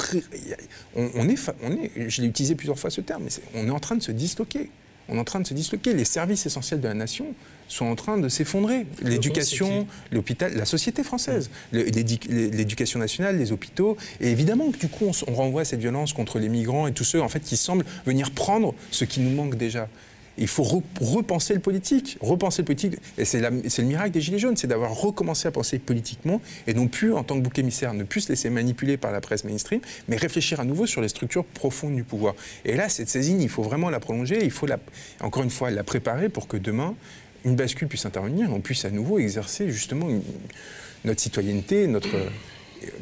on, 0.95 1.29
est, 1.29 1.37
on 1.63 1.71
est, 1.71 2.09
je 2.09 2.21
l'ai 2.21 2.27
utilisé 2.27 2.55
plusieurs 2.55 2.79
fois 2.79 2.89
ce 2.89 3.01
terme, 3.01 3.23
mais 3.23 3.31
on 3.53 3.67
est 3.67 3.71
en 3.71 3.79
train 3.79 3.95
de 3.95 4.03
se 4.03 4.11
disloquer. 4.11 4.71
On 5.07 5.17
est 5.17 5.19
en 5.19 5.23
train 5.23 5.39
de 5.39 5.47
se 5.47 5.53
disloquer. 5.53 5.93
Les 5.93 6.05
services 6.05 6.47
essentiels 6.47 6.81
de 6.81 6.87
la 6.87 6.95
nation 6.95 7.27
sont 7.67 7.85
en 7.85 7.95
train 7.95 8.17
de 8.17 8.29
s'effondrer. 8.29 8.85
L'éducation, 9.01 9.87
l'hôpital, 10.11 10.53
la 10.55 10.65
société 10.65 11.03
française, 11.03 11.49
l'éducation 11.71 12.99
nationale, 12.99 13.37
les 13.37 13.51
hôpitaux. 13.51 13.97
Et 14.21 14.31
évidemment 14.31 14.71
que 14.71 14.77
du 14.77 14.87
coup, 14.87 15.11
on, 15.27 15.33
renvoie 15.33 15.65
cette 15.65 15.79
violence 15.79 16.13
contre 16.13 16.39
les 16.39 16.49
migrants 16.49 16.87
et 16.87 16.93
tous 16.93 17.03
ceux 17.03 17.21
en 17.21 17.29
fait 17.29 17.41
qui 17.41 17.57
semblent 17.57 17.85
venir 18.05 18.31
prendre 18.31 18.73
ce 18.91 19.05
qui 19.05 19.19
nous 19.19 19.31
manque 19.31 19.55
déjà. 19.55 19.87
Il 20.37 20.47
faut 20.47 20.63
repenser 20.63 21.53
le 21.53 21.61
politique, 21.61 22.17
repenser 22.19 22.61
le 22.61 22.65
politique. 22.65 22.95
Et 23.17 23.23
c'est 23.23 23.39
le 23.39 23.83
miracle 23.83 24.11
des 24.11 24.19
Gilets 24.19 24.39
jaunes, 24.39 24.57
c'est 24.57 24.67
d'avoir 24.67 24.93
recommencé 24.93 25.47
à 25.47 25.51
penser 25.51 25.79
politiquement 25.79 26.41
et 26.67 26.73
non 26.73 26.87
plus 26.87 27.13
en 27.13 27.23
tant 27.23 27.35
que 27.35 27.41
bouc 27.41 27.57
émissaire, 27.57 27.93
ne 27.93 28.03
plus 28.03 28.21
se 28.21 28.29
laisser 28.29 28.49
manipuler 28.49 28.97
par 28.97 29.11
la 29.11 29.21
presse 29.21 29.45
mainstream, 29.45 29.79
mais 30.09 30.17
réfléchir 30.17 30.59
à 30.59 30.65
nouveau 30.65 30.85
sur 30.87 31.01
les 31.01 31.07
structures 31.07 31.45
profondes 31.45 31.95
du 31.95 32.03
pouvoir. 32.03 32.35
Et 32.65 32.75
là, 32.75 32.89
cette 32.89 33.07
saisine, 33.07 33.41
il 33.41 33.49
faut 33.49 33.63
vraiment 33.63 33.89
la 33.89 34.01
prolonger, 34.01 34.43
il 34.43 34.51
faut 34.51 34.65
la, 34.65 34.79
encore 35.21 35.43
une 35.43 35.49
fois 35.49 35.71
la 35.71 35.83
préparer 35.83 36.27
pour 36.27 36.49
que 36.49 36.57
demain, 36.57 36.95
une 37.45 37.55
bascule 37.55 37.87
puisse 37.87 38.05
intervenir, 38.05 38.49
on 38.51 38.59
puisse 38.59 38.85
à 38.85 38.89
nouveau 38.89 39.19
exercer 39.19 39.71
justement 39.71 40.07
notre 41.05 41.21
citoyenneté, 41.21 41.87
notre, 41.87 42.17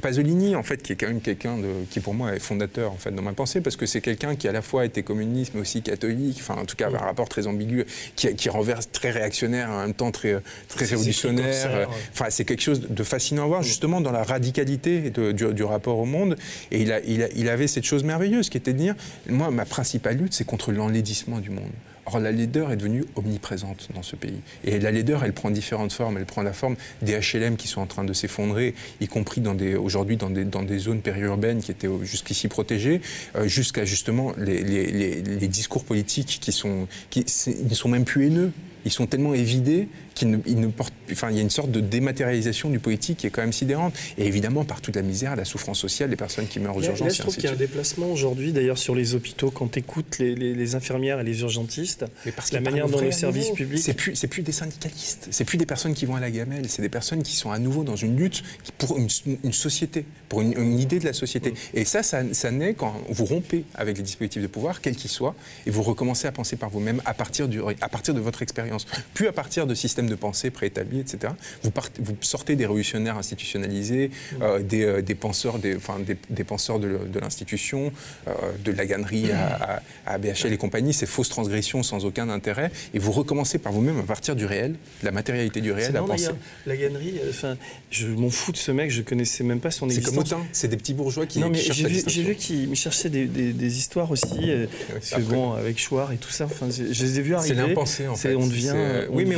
Pasolini, 0.02 0.56
en 0.56 0.64
fait, 0.64 0.82
qui 0.82 0.94
est 0.94 0.96
quand 0.96 1.08
même 1.08 1.22
quelqu'un 1.22 1.58
qui 1.90 2.00
pour 2.00 2.14
moi 2.14 2.36
est 2.36 2.40
fondateur 2.40 2.92
en 2.92 2.98
fait 2.98 3.12
dans 3.12 3.22
ma 3.22 3.34
pensée, 3.34 3.62
parce 3.62 3.76
que 3.76 3.86
c'est 3.86 4.02
quelqu'un 4.02 4.36
qui 4.36 4.48
à 4.48 4.52
la 4.52 4.62
fois 4.62 4.86
était 4.86 5.04
communiste 5.04 5.54
mais 5.56 5.62
aussi 5.62 5.82
catholique, 5.82 6.38
enfin 6.40 6.56
en 6.56 6.66
tout 6.66 6.76
cas 6.76 6.90
un 6.90 6.98
rapport 6.98 7.28
très 7.28 7.48
ambigu, 7.48 7.86
qui, 8.16 8.50
renverse 8.50 8.90
très 8.92 9.12
réactionnaire 9.12 9.70
en 9.70 9.82
même 9.82 9.94
temps 9.94 10.12
très 10.12 10.42
très 10.68 10.86
révolutionnaire. 10.86 11.88
Enfin 12.12 12.26
c'est 12.30 12.46
quelque 12.46 12.62
chose 12.62 12.82
de 12.90 13.04
fascinant 13.04 13.44
à 13.44 13.48
voir 13.48 13.64
justement 13.64 14.02
dans 14.02 14.12
la 14.12 14.24
radicalité 14.24 15.10
du, 15.10 15.64
rapport 15.64 15.98
au 15.98 16.06
monde. 16.06 16.38
Et 16.72 16.82
il, 16.82 16.92
a, 16.92 17.00
il, 17.02 17.28
il 17.36 17.50
avait 17.50 17.68
cette 17.68 17.86
chose 17.86 18.04
merveilleuse 18.04 18.50
qui 18.50 18.58
était 18.58 18.74
de 18.74 18.78
dire, 18.78 18.96
moi 19.28 19.50
ma 19.52 19.66
principale 19.66 20.18
lutte 20.18 20.34
c'est 20.34 20.46
contre 20.46 20.72
l'enlaidissement 20.72 21.40
du 21.40 21.50
monde. 21.50 21.72
Or, 22.06 22.20
la 22.20 22.32
laideur 22.32 22.72
est 22.72 22.78
devenue 22.78 23.06
omniprésente 23.16 23.88
dans 23.94 24.04
ce 24.04 24.16
pays. 24.16 24.42
Et 24.64 24.80
la 24.80 24.92
laideur, 24.92 25.24
elle 25.24 25.34
prend 25.34 25.50
différentes 25.52 25.94
formes. 25.94 26.18
Elle 26.18 26.26
prend 26.26 26.44
la 26.44 26.54
forme 26.54 26.76
des 27.02 27.18
HLM 27.18 27.56
qui 27.56 27.68
sont 27.68 27.82
en 27.82 27.86
train 27.86 28.04
de 28.04 28.14
s'effondrer, 28.14 28.76
y 29.00 29.08
compris 29.08 29.42
aujourd'hui 29.78 30.18
dans 30.18 30.30
des, 30.30 30.78
zones 30.80 31.02
périurbaines 31.02 31.62
qui 31.62 31.72
étaient 31.72 31.88
jusqu'ici 32.04 32.48
protégées, 32.48 33.02
euh, 33.36 33.48
jusqu'à 33.48 33.86
justement 33.86 34.34
les, 34.38 34.64
les, 34.64 35.48
discours 35.48 35.84
politiques 35.84 36.40
qui 36.42 36.52
sont, 36.52 36.88
qui, 37.10 37.26
ne 37.48 37.76
sont 37.76 37.90
même 37.90 38.06
plus 38.06 38.28
haineux. 38.28 38.52
Ils 38.86 38.92
sont 38.92 39.08
tellement 39.08 39.34
évidés 39.34 39.88
ne, 40.22 40.38
il 40.46 40.70
porte, 40.70 40.94
enfin, 41.12 41.30
il 41.30 41.36
y 41.36 41.40
a 41.40 41.42
une 41.42 41.50
sorte 41.50 41.72
de 41.72 41.80
dématérialisation 41.80 42.70
du 42.70 42.80
politique 42.80 43.18
qui 43.18 43.28
est 43.28 43.30
quand 43.30 43.42
même 43.42 43.54
sidérante. 43.54 43.94
Et 44.18 44.26
évidemment, 44.26 44.64
par 44.64 44.82
toute 44.82 44.96
la 44.96 45.02
misère, 45.02 45.36
la 45.36 45.46
souffrance 45.46 45.80
sociale 45.80 46.10
des 46.10 46.16
personnes 46.16 46.48
qui 46.48 46.60
meurent 46.60 46.76
aux 46.76 46.84
urgences. 46.84 47.16
je 47.16 47.22
trouve 47.22 47.36
qu'il 47.36 47.46
y 47.46 47.48
a 47.48 47.52
un 47.52 47.56
déplacement 47.56 48.08
aujourd'hui, 48.08 48.52
d'ailleurs, 48.52 48.78
sur 48.78 48.96
les 48.96 49.16
hôpitaux, 49.16 49.52
quand 49.52 49.72
tu 49.72 49.80
écoutes 49.80 50.20
les, 50.20 50.76
infirmières 50.76 51.20
et 51.20 51.24
les 51.24 51.42
urgentistes, 51.42 52.06
Mais 52.26 52.32
parce 52.32 52.52
la 52.52 52.62
manière 52.62 52.88
dont 52.88 53.00
le 53.00 53.12
service 53.12 53.50
public. 53.52 53.80
C'est 53.80 53.94
plus, 53.94 54.16
c'est 54.16 54.28
plus 54.28 54.42
des 54.42 54.52
syndicalistes, 54.52 55.28
c'est 55.32 55.44
plus 55.44 55.58
des 55.58 55.66
personnes 55.66 55.94
qui 55.94 56.06
vont 56.06 56.16
à 56.16 56.20
la 56.20 56.32
gamelle, 56.32 56.70
c'est 56.70 56.82
des 56.82 56.90
personnes 56.90 57.24
qui 57.24 57.36
sont 57.36 57.52
à 57.52 57.60
nouveau 57.60 57.84
dans 57.84 57.96
une 57.96 58.18
lutte 58.18 58.44
pour 58.78 58.98
une, 58.98 59.10
société, 59.52 60.06
pour 60.30 60.42
une, 60.42 60.80
idée 60.80 61.00
de 61.00 61.06
la 61.06 61.14
société. 61.14 61.52
Mm. 61.52 61.56
Et 61.76 61.86
ça, 61.86 62.04
ça, 62.04 62.24
ça 62.32 62.52
naît 62.52 62.74
quand 62.74 62.94
vous 63.10 63.26
rompez 63.26 63.66
avec 63.76 63.98
les 63.98 64.04
dispositifs 64.04 64.42
de 64.42 64.48
pouvoir, 64.48 64.82
quels 64.82 64.96
qu'ils 64.96 65.12
soient, 65.12 65.36
et 65.66 65.70
vous 65.70 65.84
recommencez 65.84 66.28
à 66.28 66.32
penser 66.32 66.56
par 66.56 66.70
vous-même 66.70 67.02
à 67.06 67.14
partir, 67.14 67.48
du, 67.48 67.62
à 67.82 67.90
partir 67.90 68.14
de 68.14 68.20
votre 68.20 68.42
expérience, 68.42 68.86
plus 69.14 69.28
à 69.28 69.32
partir 69.32 69.68
de 69.68 69.76
systèmes 69.76 70.03
de 70.10 70.16
pensée 70.16 70.50
préétablis, 70.50 71.00
etc. 71.00 71.34
Vous, 71.64 71.72
vous 72.00 72.16
sortez 72.22 72.56
des 72.56 72.66
révolutionnaires 72.66 73.18
institutionnalisés, 73.18 74.10
mm. 74.10 74.42
euh, 74.42 74.60
euh, 74.74 75.02
des, 75.02 75.16
penseurs, 75.16 75.60
des, 75.60 75.76
enfin, 75.76 75.98
des, 76.30 76.44
penseurs 76.44 76.80
de, 76.80 77.20
l'institution, 77.20 77.92
euh, 78.28 78.32
de 78.64 78.72
la 78.72 78.86
gannerie 78.86 79.32
à, 79.32 79.82
à, 80.06 80.18
BHL 80.18 80.54
et 80.54 80.58
compagnie, 80.58 80.94
ces 80.94 81.06
fausses 81.06 81.30
transgressions 81.30 81.84
sans 81.84 82.06
aucun 82.06 82.30
intérêt, 82.30 82.72
et 82.94 83.00
vous 83.00 83.12
recommencez 83.12 83.58
par 83.58 83.72
vous-même 83.72 84.00
à 84.00 84.04
partir 84.04 84.36
du 84.36 84.46
réel, 84.46 84.74
de 84.74 85.06
la 85.06 85.12
matérialité 85.12 85.62
du 85.62 85.72
réel, 85.72 85.96
à 85.96 86.02
penser. 86.02 86.30
La 86.66 86.76
gannerie, 86.76 87.20
enfin, 87.30 87.58
je 87.92 88.08
m'en 88.08 88.30
fous 88.30 88.52
de 88.52 88.58
ce 88.58 88.72
mec, 88.72 88.92
je 88.92 89.02
connaissais 89.02 89.44
même 89.44 89.60
pas 89.60 89.72
son 89.72 89.88
existence. 89.88 90.14
C'est 90.14 90.30
comme 90.30 90.40
Autain, 90.40 90.48
c'est 90.52 90.68
des 90.68 90.78
petits 90.78 90.94
bourgeois 90.94 91.26
qui. 91.26 91.40
Non, 91.40 91.50
mais 91.50 91.60
j'ai 91.60 91.88
vu, 91.88 92.24
vu 92.24 92.36
qu'il 92.36 92.76
cherchait 92.76 93.10
des, 93.10 93.26
des, 93.26 93.78
histoires 93.78 94.12
aussi, 94.12 94.52
parce 94.92 95.12
que 95.12 95.22
bon, 95.22 95.54
avec 95.54 95.80
Chouard 95.80 96.12
et 96.12 96.18
tout 96.18 96.30
ça, 96.30 96.46
enfin, 96.46 96.68
je 96.70 96.84
les 96.84 97.20
ai 97.20 97.22
vus 97.22 97.36
arriver. 97.36 97.56
C'est 97.56 97.62
l'impensé 97.68 98.08
en 98.08 98.16
fait. 98.16 98.36
On 98.36 98.48
devient. 98.48 98.74
oui, 99.10 99.26
mais 99.26 99.36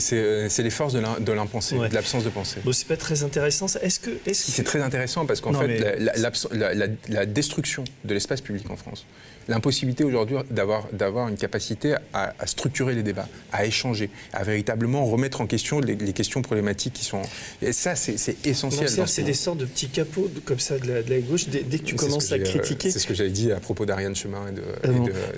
c'est 0.00 0.62
les 0.62 0.70
forces 0.70 0.94
de 0.94 1.32
l'impensé, 1.32 1.76
de 1.76 1.94
l'absence 1.94 2.24
de 2.24 2.30
pensée. 2.30 2.60
Bon, 2.64 2.72
c'est 2.72 2.88
pas 2.88 2.96
très 2.96 3.22
intéressant. 3.22 3.66
Est-ce 3.82 4.00
que. 4.00 4.10
Est 4.26 4.34
c'est 4.34 4.64
très 4.64 4.82
intéressant 4.82 5.26
parce 5.26 5.40
qu'en 5.40 5.52
fait, 5.52 5.98
la, 5.98 6.88
la, 7.08 7.26
destruction 7.26 7.84
de 8.04 8.14
l'espace 8.14 8.40
public 8.40 8.70
en 8.70 8.76
France, 8.76 9.06
l'impossibilité 9.48 10.04
aujourd'hui 10.04 10.36
d'avoir 10.50 11.28
une 11.28 11.36
capacité 11.36 11.94
à, 12.12 12.34
structurer 12.46 12.94
les 12.94 13.02
débats, 13.02 13.28
à 13.52 13.64
échanger, 13.66 14.10
à 14.32 14.42
véritablement 14.42 15.04
remettre 15.06 15.40
en 15.40 15.46
question 15.46 15.80
les, 15.80 15.96
questions 16.12 16.42
problématiques 16.42 16.94
qui 16.94 17.04
sont. 17.04 17.22
Et 17.62 17.72
ça, 17.72 17.94
c'est 17.96 18.36
essentiel. 18.46 18.88
C'est 19.06 19.22
des 19.22 19.34
sortes 19.34 19.58
de 19.58 19.66
petits 19.66 19.88
capots 19.88 20.30
comme 20.44 20.58
ça 20.58 20.78
de 20.78 21.04
la, 21.08 21.18
gauche. 21.20 21.48
Dès, 21.48 21.78
que 21.78 21.84
tu 21.84 21.94
commences 21.94 22.32
à 22.32 22.38
critiquer. 22.38 22.90
C'est 22.90 22.98
ce 22.98 23.06
que 23.06 23.14
j'avais 23.14 23.30
dit 23.30 23.52
à 23.52 23.60
propos 23.60 23.86
d'Ariane 23.86 24.16
Chemin 24.16 24.48
et 24.48 24.52
de. 24.52 24.62
Ah 24.84 24.88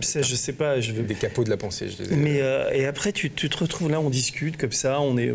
ça, 0.01 0.23
je 0.23 0.35
sais 0.35 0.53
pas. 0.53 0.81
Je 0.81 0.93
veux... 0.93 1.03
Des 1.03 1.15
capots 1.15 1.45
de 1.45 1.51
la 1.51 1.57
pensée. 1.57 1.89
Je 1.89 2.15
Mais 2.15 2.41
euh, 2.41 2.71
et 2.73 2.87
après, 2.87 3.13
tu, 3.13 3.31
tu, 3.31 3.49
te 3.49 3.57
retrouves 3.59 3.91
là, 3.91 4.01
on 4.01 4.11
discute 4.11 4.57
comme 4.57 4.73
ça, 4.73 5.01
on 5.01 5.17
est. 5.19 5.33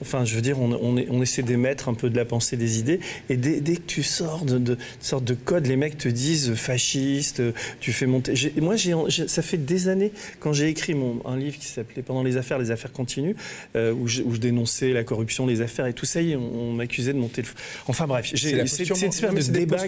Enfin, 0.00 0.24
je 0.24 0.34
veux 0.34 0.42
dire, 0.42 0.58
on, 0.60 1.22
essaie 1.22 1.42
d'émettre 1.42 1.88
un 1.88 1.94
peu 1.94 2.10
de 2.10 2.16
la 2.16 2.24
pensée 2.24 2.56
des 2.56 2.78
idées. 2.78 3.00
Et 3.28 3.36
dès, 3.36 3.60
que 3.60 3.86
tu 3.86 4.02
sors 4.02 4.44
de, 4.44 4.58
de, 4.58 4.78
sorte 5.00 5.24
de 5.24 5.34
code, 5.34 5.66
les 5.66 5.76
mecs 5.76 5.98
te 5.98 6.08
disent 6.08 6.54
fasciste, 6.54 7.42
tu 7.80 7.92
fais 7.92 8.06
monter. 8.06 8.34
Moi, 8.60 8.76
ça 9.08 9.42
fait 9.42 9.56
des 9.56 9.88
années, 9.88 10.12
quand 10.40 10.52
j'ai 10.52 10.68
écrit 10.68 10.94
mon, 10.94 11.20
un 11.24 11.36
livre 11.36 11.58
qui 11.58 11.66
s'appelait 11.66 12.02
Pendant 12.02 12.22
les 12.22 12.36
affaires, 12.36 12.58
les 12.58 12.70
affaires 12.70 12.92
continuent, 12.92 13.34
euh, 13.76 13.92
où, 13.92 14.06
je, 14.06 14.22
dénonçais 14.38 14.92
la 14.92 15.04
corruption, 15.04 15.46
les 15.46 15.60
affaires 15.60 15.86
et 15.86 15.92
tout 15.92 16.06
ça, 16.06 16.20
on, 16.20 16.72
m'accusait 16.72 17.12
de 17.12 17.18
monter 17.18 17.42
le. 17.42 17.48
Enfin 17.88 18.06
bref, 18.06 18.30
c'est 18.34 18.52
une 18.52 19.12
sphère 19.12 19.34
de 19.34 19.40
débat. 19.40 19.78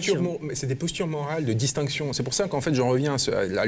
C'est 0.53 0.67
des 0.67 0.75
postures 0.75 1.07
morales, 1.07 1.45
de 1.45 1.53
distinction. 1.53 2.13
C'est 2.13 2.23
pour 2.23 2.33
ça 2.33 2.47
qu'en 2.47 2.61
fait, 2.61 2.73
j'en 2.73 2.89
reviens 2.89 3.15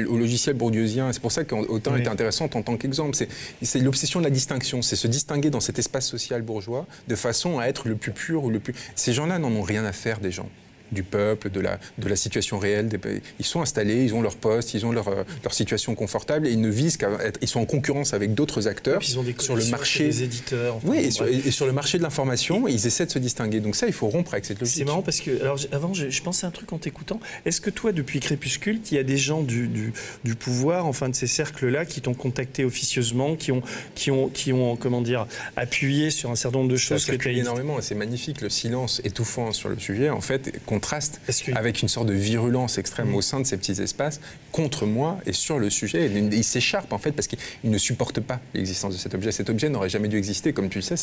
au 0.08 0.16
logiciel 0.16 0.56
bourdieusien. 0.56 1.12
C'est 1.12 1.22
pour 1.22 1.32
ça 1.32 1.44
qu'autant 1.44 1.96
était 1.96 2.08
intéressante 2.08 2.56
en 2.56 2.62
tant 2.62 2.76
qu'exemple. 2.76 3.16
C'est 3.62 3.80
l'obsession 3.80 4.20
de 4.20 4.24
la 4.24 4.30
distinction. 4.30 4.82
C'est 4.82 4.96
se 4.96 5.06
distinguer 5.06 5.50
dans 5.50 5.60
cet 5.60 5.78
espace 5.78 6.06
social 6.06 6.33
bourgeois 6.42 6.86
de 7.08 7.14
façon 7.14 7.58
à 7.58 7.66
être 7.66 7.88
le 7.88 7.96
plus 7.96 8.12
pur 8.12 8.44
ou 8.44 8.50
le 8.50 8.60
plus. 8.60 8.74
Ces 8.94 9.12
gens-là 9.12 9.38
n'en 9.38 9.52
ont 9.52 9.62
rien 9.62 9.84
à 9.84 9.92
faire 9.92 10.20
des 10.20 10.30
gens 10.30 10.48
du 10.92 11.02
peuple, 11.02 11.50
de 11.50 11.60
la, 11.60 11.78
de 11.98 12.08
la 12.08 12.16
situation 12.16 12.58
réelle. 12.58 12.88
Des, 12.88 12.98
ils 13.38 13.44
sont 13.44 13.60
installés, 13.60 14.04
ils 14.04 14.14
ont 14.14 14.22
leur 14.22 14.36
poste, 14.36 14.74
ils 14.74 14.86
ont 14.86 14.92
leur, 14.92 15.08
euh, 15.08 15.24
leur 15.42 15.54
situation 15.54 15.94
confortable 15.94 16.46
et 16.46 16.52
ils 16.52 16.60
ne 16.60 16.68
visent 16.68 16.96
qu'à 16.96 17.10
être. 17.22 17.38
Ils 17.42 17.48
sont 17.48 17.60
en 17.60 17.66
concurrence 17.66 18.14
avec 18.14 18.34
d'autres 18.34 18.68
acteurs 18.68 19.00
ils 19.02 19.18
ont 19.18 19.22
des 19.22 19.34
sur 19.38 19.56
le 19.56 19.64
marché. 19.66 20.04
Des 20.04 20.22
éditeurs. 20.22 20.78
oui, 20.84 20.98
et 20.98 21.50
sur, 21.50 21.66
le 21.66 21.72
marché 21.72 21.98
de 21.98 22.02
l'information, 22.02 22.68
ils 22.68 22.86
essaient 22.86 23.06
de 23.06 23.10
se 23.10 23.18
distinguer. 23.18 23.60
Donc 23.60 23.76
ça, 23.76 23.86
il 23.86 23.92
faut 23.92 24.08
rompre 24.08 24.34
avec 24.34 24.44
cette 24.44 24.60
logique. 24.60 24.76
C'est 24.76 24.84
marrant 24.84 25.02
parce 25.02 25.20
que, 25.20 25.40
alors 25.40 25.58
avant, 25.72 25.94
je, 25.94 26.10
je, 26.10 26.22
pensais 26.22 26.46
à 26.46 26.48
un 26.48 26.52
truc 26.52 26.72
en 26.72 26.78
t'écoutant. 26.78 27.20
Est-ce 27.44 27.60
que 27.60 27.70
toi, 27.70 27.92
depuis 27.92 28.20
Crépuscule, 28.20 28.80
il 28.90 28.94
y 28.94 28.98
a 28.98 29.02
des 29.02 29.18
gens 29.18 29.42
du, 29.42 29.68
du, 29.68 29.92
du 30.24 30.34
pouvoir, 30.34 30.86
enfin 30.86 31.08
de 31.08 31.14
ces 31.14 31.26
cercles-là, 31.26 31.84
qui 31.84 32.00
t'ont 32.00 32.14
contacté 32.14 32.64
officieusement, 32.64 33.36
qui 33.36 33.52
ont, 33.52 33.62
qui 33.94 34.10
ont, 34.10 34.28
qui 34.28 34.52
ont, 34.52 34.76
comment 34.76 35.00
dire, 35.00 35.26
appuyé 35.56 36.10
sur 36.10 36.30
un 36.30 36.36
certain 36.36 36.58
nombre 36.58 36.70
de 36.70 36.76
choses 36.76 37.04
ça 37.04 37.12
que 37.12 37.16
tu 37.16 37.28
as 37.28 37.32
énormément. 37.32 37.78
C'est 37.80 37.94
magnifique. 37.94 38.40
Le 38.40 38.48
silence 38.48 39.00
étouffant 39.04 39.52
sur 39.52 39.68
le 39.68 39.78
sujet, 39.78 40.10
en 40.10 40.20
fait, 40.20 40.60
contraste 40.84 41.20
avec 41.54 41.80
une 41.80 41.88
sorte 41.88 42.08
de 42.08 42.12
virulence 42.12 42.76
extrême 42.76 43.14
au 43.14 43.22
sein 43.22 43.40
de 43.40 43.46
ces 43.46 43.56
petits 43.56 43.80
espaces 43.80 44.20
contre 44.52 44.84
moi 44.84 45.18
et 45.24 45.32
sur 45.32 45.58
le 45.58 45.70
sujet. 45.70 46.10
Il, 46.14 46.44
s'écharpe 46.44 46.92
en 46.92 46.98
fait 46.98 47.12
parce 47.12 47.26
qu'il 47.26 47.38
ne 47.64 47.78
supporte 47.78 48.20
pas 48.20 48.38
l'existence 48.52 48.92
de 48.92 48.98
cet 48.98 49.14
objet. 49.14 49.32
Cet 49.32 49.48
objet 49.48 49.70
n'aurait 49.70 49.88
jamais 49.88 50.08
dû 50.08 50.18
exister, 50.18 50.52
comme 50.52 50.68
tu 50.68 50.78
le 50.78 50.82
sais. 50.82 50.96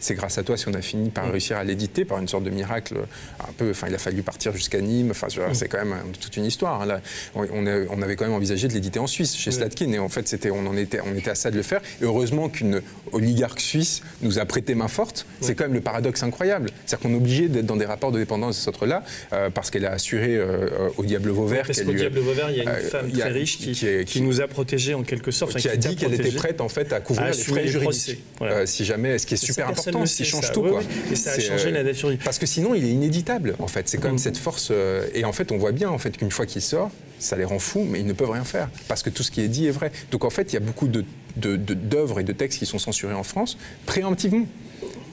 C'est 0.00 0.14
grâce 0.14 0.38
à 0.38 0.42
toi 0.42 0.56
si 0.56 0.68
on 0.68 0.74
a 0.74 0.80
fini 0.80 1.10
par 1.10 1.30
réussir 1.30 1.58
à 1.58 1.64
l'éditer 1.64 2.06
par 2.06 2.18
une 2.18 2.28
sorte 2.28 2.44
de 2.44 2.50
miracle. 2.50 2.96
Un 3.40 3.52
peu, 3.52 3.70
enfin, 3.70 3.88
il 3.88 3.94
a 3.94 3.98
fallu 3.98 4.22
partir 4.22 4.52
jusqu'à 4.54 4.80
Nîmes. 4.80 5.10
Enfin, 5.10 5.28
c'est 5.52 5.68
quand 5.68 5.84
même 5.84 5.94
toute 6.18 6.36
une 6.38 6.46
histoire. 6.46 6.80
Hein, 6.80 6.86
là, 6.86 7.00
on, 7.34 7.46
on, 7.50 8.02
avait 8.02 8.16
quand 8.16 8.24
même 8.24 8.34
envisagé 8.34 8.68
de 8.68 8.72
l'éditer 8.72 8.98
en 8.98 9.06
Suisse 9.06 9.36
chez 9.36 9.50
Slatkin 9.50 9.92
et 9.92 9.98
en 9.98 10.08
fait, 10.08 10.26
c'était, 10.26 10.50
on 10.50 10.66
en 10.66 10.76
était, 10.78 11.00
on 11.04 11.14
était 11.14 11.30
à 11.30 11.34
ça 11.34 11.50
de 11.50 11.56
le 11.56 11.62
faire. 11.62 11.82
Et 12.00 12.04
heureusement 12.04 12.48
qu'une 12.48 12.80
oligarque 13.12 13.60
suisse 13.60 14.02
nous 14.22 14.38
a 14.38 14.46
prêté 14.46 14.74
main 14.74 14.88
forte. 14.88 15.26
C'est 15.42 15.54
quand 15.54 15.64
même 15.64 15.74
le 15.74 15.82
paradoxe 15.82 16.22
incroyable. 16.22 16.70
C'est-à-dire 16.86 17.06
qu'on 17.06 17.14
est 17.14 17.18
obligé 17.18 17.48
d'être 17.48 17.66
dans 17.66 17.76
des 17.76 17.84
rapports 17.84 18.12
de 18.12 18.18
dépendance 18.18 18.56
de 18.56 18.60
cet 18.60 18.68
autre-là 18.68 19.04
euh, 19.32 19.50
parce 19.50 19.70
qu'elle 19.70 19.84
a 19.86 19.92
assuré 19.92 20.36
euh, 20.36 20.88
au 20.96 21.04
Diable 21.04 21.30
Vauvert. 21.30 21.64
Parce 21.66 21.82
qu'au 21.82 21.92
Diable 21.92 22.20
Vauvert, 22.20 22.50
il 22.50 22.58
y 22.58 22.60
a 22.60 22.62
une 22.64 22.68
euh, 22.68 22.88
femme 22.88 23.10
très 23.10 23.30
riche 23.30 23.58
qui, 23.58 24.22
nous 24.22 24.40
a 24.40 24.48
protégés 24.48 24.94
en 24.94 25.02
quelque 25.02 25.30
sorte. 25.30 25.56
Qui, 25.56 25.68
a 25.68 25.76
dit 25.76 25.96
qu'elle 25.96 26.14
était 26.14 26.32
prête 26.32 26.60
en 26.60 26.68
fait 26.68 26.92
à 26.92 27.00
couvrir 27.00 27.28
les 27.28 27.42
frais 27.42 27.66
juridiques. 27.66 28.18
si 28.64 28.84
jamais, 28.84 29.18
ce 29.18 29.26
qui 29.26 29.34
est 29.34 29.38
super 29.38 29.68
important, 29.68 30.06
ce 30.06 30.16
qui 30.16 30.24
change 30.24 30.52
tout. 30.52 30.62
Quoi. 30.62 30.82
Et 31.10 31.16
ça 31.16 31.32
a 31.32 31.40
changé 31.40 31.70
la 31.70 31.82
nature 31.82 32.12
Parce 32.24 32.38
que 32.38 32.46
sinon, 32.46 32.74
il 32.74 32.84
est 32.84 32.90
inéditable 32.90 33.54
en 33.58 33.68
fait. 33.68 33.88
C'est 33.88 33.98
quand 33.98 34.08
même 34.08 34.16
mm. 34.16 34.18
cette 34.18 34.38
force. 34.38 34.72
et 35.14 35.24
en 35.24 35.32
fait, 35.32 35.52
on 35.52 35.58
voit 35.58 35.72
bien 35.72 35.90
en 35.90 35.98
fait 35.98 36.16
qu'une 36.16 36.30
fois 36.30 36.46
qu'il 36.46 36.62
sort, 36.62 36.90
ça 37.18 37.36
les 37.36 37.44
rend 37.44 37.58
fous, 37.58 37.86
mais 37.88 38.00
ils 38.00 38.06
ne 38.06 38.12
peuvent 38.12 38.30
rien 38.30 38.44
faire 38.44 38.68
parce 38.88 39.02
que 39.02 39.10
tout 39.10 39.22
ce 39.22 39.30
qui 39.30 39.40
est 39.40 39.48
dit 39.48 39.66
est 39.66 39.72
vrai. 39.72 39.90
Donc 40.10 40.24
en 40.24 40.30
fait, 40.30 40.52
il 40.52 40.54
y 40.54 40.58
a 40.58 40.60
beaucoup 40.60 40.88
de 40.88 41.04
d'œuvres 41.36 42.20
et 42.20 42.24
de 42.24 42.32
textes 42.32 42.58
qui 42.58 42.66
sont 42.66 42.78
censurés 42.78 43.14
en 43.14 43.22
France 43.22 43.58
préemptivement 43.84 44.46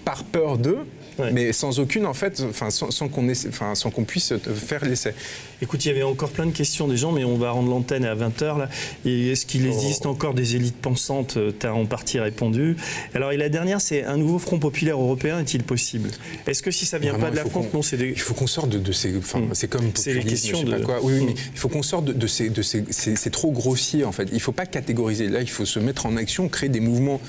par 0.06 0.24
peur 0.24 0.58
d'eux 0.58 0.86
mais 1.32 1.54
sans 1.54 1.80
aucune, 1.80 2.06
en 2.06 2.14
fait, 2.14 2.44
enfin, 2.50 2.70
sans, 2.70 3.08
qu'on 3.08 3.30
enfin, 3.30 3.92
puisse 4.06 4.34
faire 4.56 4.86
l'essai. 4.86 5.14
Écoute, 5.62 5.86
il 5.86 5.90
y 5.90 5.92
avait 5.92 6.04
encore 6.04 6.30
plein 6.30 6.46
de 6.46 6.52
questions 6.52 6.88
des 6.88 6.98
gens, 6.98 7.12
mais 7.12 7.24
on 7.24 7.38
va 7.38 7.52
rendre 7.52 7.70
l'antenne 7.70 8.06
à 8.06 8.16
20h. 8.16 8.58
Là. 8.58 8.70
est-ce 9.06 9.46
qu'il 9.46 9.66
oh. 9.68 9.72
existe 9.72 10.06
encore 10.06 10.34
des 10.34 10.56
élites 10.56 10.76
pensantes 10.76 11.38
Tu 11.60 11.68
as 11.68 11.74
en 11.74 11.86
partie 11.86 12.20
répondu. 12.20 12.76
Alors, 13.14 13.32
et 13.32 13.38
la 13.38 13.50
dernière, 13.50 13.80
c'est 13.80 14.04
un 14.04 14.18
nouveau 14.18 14.40
front 14.40 14.60
populaire 14.60 15.00
européen 15.00 15.40
est-il 15.40 15.64
possible? 15.64 16.10
Est-ce 16.48 16.62
que 16.62 16.72
si 16.72 16.86
ça 16.86 16.98
vient 16.98 17.18
pas 17.18 17.32
de 17.32 17.36
la 17.36 17.46
France, 17.46 17.68
non, 17.74 17.82
c'est 17.82 17.98
Il 17.98 18.20
faut 18.20 18.34
qu'on 18.34 18.48
sorte 18.48 18.70
de, 18.70 18.92
ces. 18.92 19.16
Enfin, 19.18 19.40
hmm. 19.40 19.50
c'est 19.54 19.68
comme. 19.68 19.92
C'est 19.96 20.14
les 20.14 20.24
questions 20.24 20.64
de. 20.64 20.78
Quoi. 20.80 21.00
Oui, 21.02 21.14
oui, 21.14 21.26
mais 21.26 21.32
hmm. 21.34 21.52
il 21.54 21.60
faut 21.60 21.70
qu'on 21.70 21.84
sorte 21.84 22.06
de, 22.06 22.28
ces. 22.28 22.50
De 22.50 22.62
ces 22.62 22.84
c'est 22.90 23.30
trop 23.30 23.52
grossier, 23.52 24.04
en 24.04 24.12
fait. 24.12 24.28
Il 24.32 24.36
ne 24.36 24.40
faut 24.40 24.52
pas 24.52 24.66
catégoriser. 24.66 25.28
Là, 25.28 25.42
il 25.42 25.50
faut 25.50 25.66
se 25.66 25.80
mettre 25.80 26.06
en 26.06 26.18
action, 26.18 26.50
créer 26.50 26.70
des 26.70 26.80
mouvements. 26.80 27.22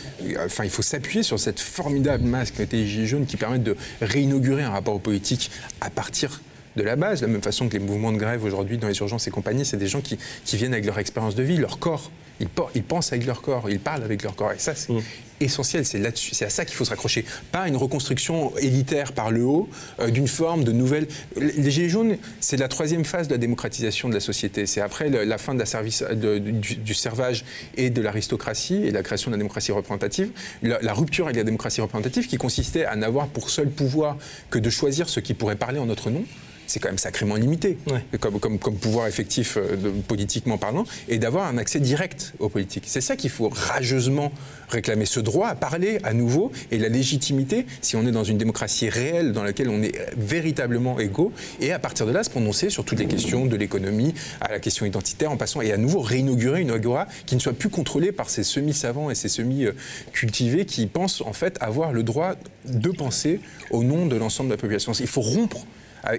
Enfin, 0.45 0.65
il 0.65 0.71
faut 0.71 0.83
s'appuyer 0.83 1.23
sur 1.23 1.39
cette 1.39 1.61
formidable 1.61 2.25
masse 2.25 2.51
qui 2.51 2.61
a 2.61 2.65
été 2.65 2.77
les 2.79 2.87
Gilets 2.87 3.07
jaunes 3.07 3.27
qui 3.27 3.37
permettent 3.37 3.63
de 3.63 3.74
réinaugurer 4.01 4.63
un 4.63 4.71
rapport 4.71 5.01
politique 5.01 5.51
à 5.81 5.91
partir 5.91 6.41
de 6.77 6.83
la 6.83 6.97
base, 6.97 7.21
de 7.21 7.27
la 7.27 7.33
même 7.33 7.43
façon 7.43 7.69
que 7.69 7.75
les 7.75 7.85
mouvements 7.85 8.13
de 8.13 8.19
grève 8.19 8.45
aujourd'hui 8.45 8.79
dans 8.79 8.89
les 8.89 8.99
urgences 8.99 9.27
et 9.27 9.31
compagnie, 9.31 9.65
c'est 9.65 9.77
des 9.77 9.87
gens 9.87 10.01
qui, 10.01 10.19
qui 10.45 10.57
viennent 10.57 10.73
avec 10.73 10.85
leur 10.85 10.99
expérience 10.99 11.35
de 11.35 11.43
vie, 11.43 11.57
leur 11.57 11.79
corps. 11.79 12.11
Ils, 12.41 12.49
ils, 12.75 12.83
pensent 12.83 13.13
avec 13.13 13.27
leur 13.27 13.43
corps, 13.43 13.71
ils 13.71 13.79
parlent 13.79 14.03
avec 14.03 14.25
leur 14.25 14.35
corps. 14.35 14.51
Et 14.51 14.59
ça, 14.59 14.75
c'est 14.75 14.93
mm. 14.93 15.03
essentiel. 15.41 15.87
C'est 15.87 15.99
là-dessus, 15.99 16.35
c'est 16.35 16.45
à 16.45 16.51
ça 16.51 16.65
qu'il 16.65 16.75
faut 16.75 16.85
se 16.85 16.91
raccrocher. 16.91 17.25
Pas 17.53 17.69
une 17.69 17.77
reconstruction 17.77 18.57
élitaire 18.57 19.13
par 19.13 19.31
le 19.31 19.45
haut 19.45 19.69
euh, 20.01 20.11
d'une 20.11 20.27
forme 20.27 20.65
de 20.65 20.73
nouvelle. 20.73 21.07
Les 21.37 21.71
Gilets 21.71 21.89
jaunes, 21.89 22.17
c'est 22.41 22.57
la 22.57 22.67
troisième 22.67 23.05
phase 23.05 23.29
de 23.29 23.35
la 23.35 23.39
démocratisation 23.39 24.09
de 24.09 24.15
la 24.15 24.21
société. 24.21 24.67
C'est 24.67 24.81
après 24.81 25.09
la 25.11 25.39
fin 25.39 25.55
de 25.55 25.61
la 25.61 25.67
service, 25.67 26.03
de, 26.03 26.39
du, 26.39 26.95
servage 26.95 27.45
et 27.77 27.91
de 27.91 28.03
l'aristocratie 28.03 28.83
et 28.85 28.91
la 28.91 29.05
création 29.05 29.31
de 29.31 29.37
la 29.37 29.39
démocratie 29.39 29.71
représentative. 29.71 30.31
La, 30.63 30.81
la, 30.83 30.93
rupture 30.93 31.27
avec 31.27 31.37
la 31.37 31.45
démocratie 31.45 31.81
représentative 31.81 32.27
qui 32.27 32.37
consistait 32.37 32.85
à 32.85 32.97
n'avoir 32.97 33.29
pour 33.29 33.49
seul 33.49 33.71
pouvoir 33.71 34.17
que 34.51 34.59
de 34.59 34.71
choisir 34.71 35.09
ceux 35.09 35.21
qui 35.21 35.35
pourraient 35.35 35.57
parler 35.57 35.79
en 35.79 35.87
notre 35.87 36.11
nom 36.11 36.25
c'est 36.67 36.81
quand 36.81 36.89
même 36.89 36.99
sacrément 36.99 37.37
limité 37.37 37.77
comme, 38.21 38.39
comme, 38.41 38.59
comme, 38.59 38.77
pouvoir 38.77 39.07
effectif 39.07 39.57
euh, 39.57 39.77
de, 39.77 39.91
politiquement 39.91 40.59
parlant, 40.59 40.85
et 41.09 41.19
d'avoir 41.19 41.47
un 41.47 41.59
accès 41.59 41.81
direct 41.81 42.35
aux 42.39 42.49
politiques. 42.49 42.85
C'est 42.87 43.01
ça 43.01 43.17
qu'il 43.17 43.31
faut 43.31 43.49
rageusement 43.49 44.33
réclamer, 44.69 45.07
ce 45.07 45.21
droit 45.21 45.49
à 45.49 45.55
parler 45.55 45.99
à 46.05 46.13
nouveau 46.13 46.51
et 46.71 46.79
la 46.79 46.89
légitimité, 46.89 47.67
si 47.81 47.97
on 47.97 48.07
est 48.07 48.13
dans 48.13 48.25
une 48.25 48.39
démocratie 48.39 48.89
réelle 48.89 49.33
dans 49.33 49.43
laquelle 49.43 49.69
on 49.69 49.83
est 49.83 49.95
véritablement 50.17 50.99
égaux, 50.99 51.33
et 51.61 51.73
à 51.73 51.79
partir 51.79 52.07
de 52.07 52.13
là 52.13 52.25
se 52.25 52.31
prononcer 52.31 52.71
sur 52.71 52.85
toutes 52.85 52.99
les 52.99 53.07
questions 53.07 53.47
de 53.47 53.57
l'économie, 53.57 54.15
à 54.41 54.51
la 54.51 54.61
question 54.61 54.87
identitaire, 54.87 55.31
en 55.31 55.37
passant, 55.37 55.61
et 55.61 55.73
à 55.73 55.77
nouveau 55.77 56.01
réinaugurer 56.01 56.61
une 56.61 56.71
agora 56.71 57.07
qui 57.27 57.35
ne 57.35 57.41
soit 57.41 57.53
plus 57.53 57.69
contrôlée 57.69 58.13
par 58.13 58.31
ces 58.31 58.45
semi-savants 58.45 59.11
et 59.11 59.15
ces 59.15 59.29
semi-cultivés 59.29 60.65
qui 60.65 60.87
pensent 60.87 61.21
en 61.21 61.33
fait 61.33 61.57
avoir 61.61 61.93
le 61.93 62.03
droit 62.03 62.35
de 62.67 62.91
penser 62.91 63.41
au 63.71 63.85
nom 63.85 64.07
de 64.07 64.17
l'ensemble 64.17 64.49
de 64.51 64.55
la 64.55 64.61
population. 64.61 64.93
Il 64.93 65.07
faut 65.07 65.21
rompre 65.21 65.67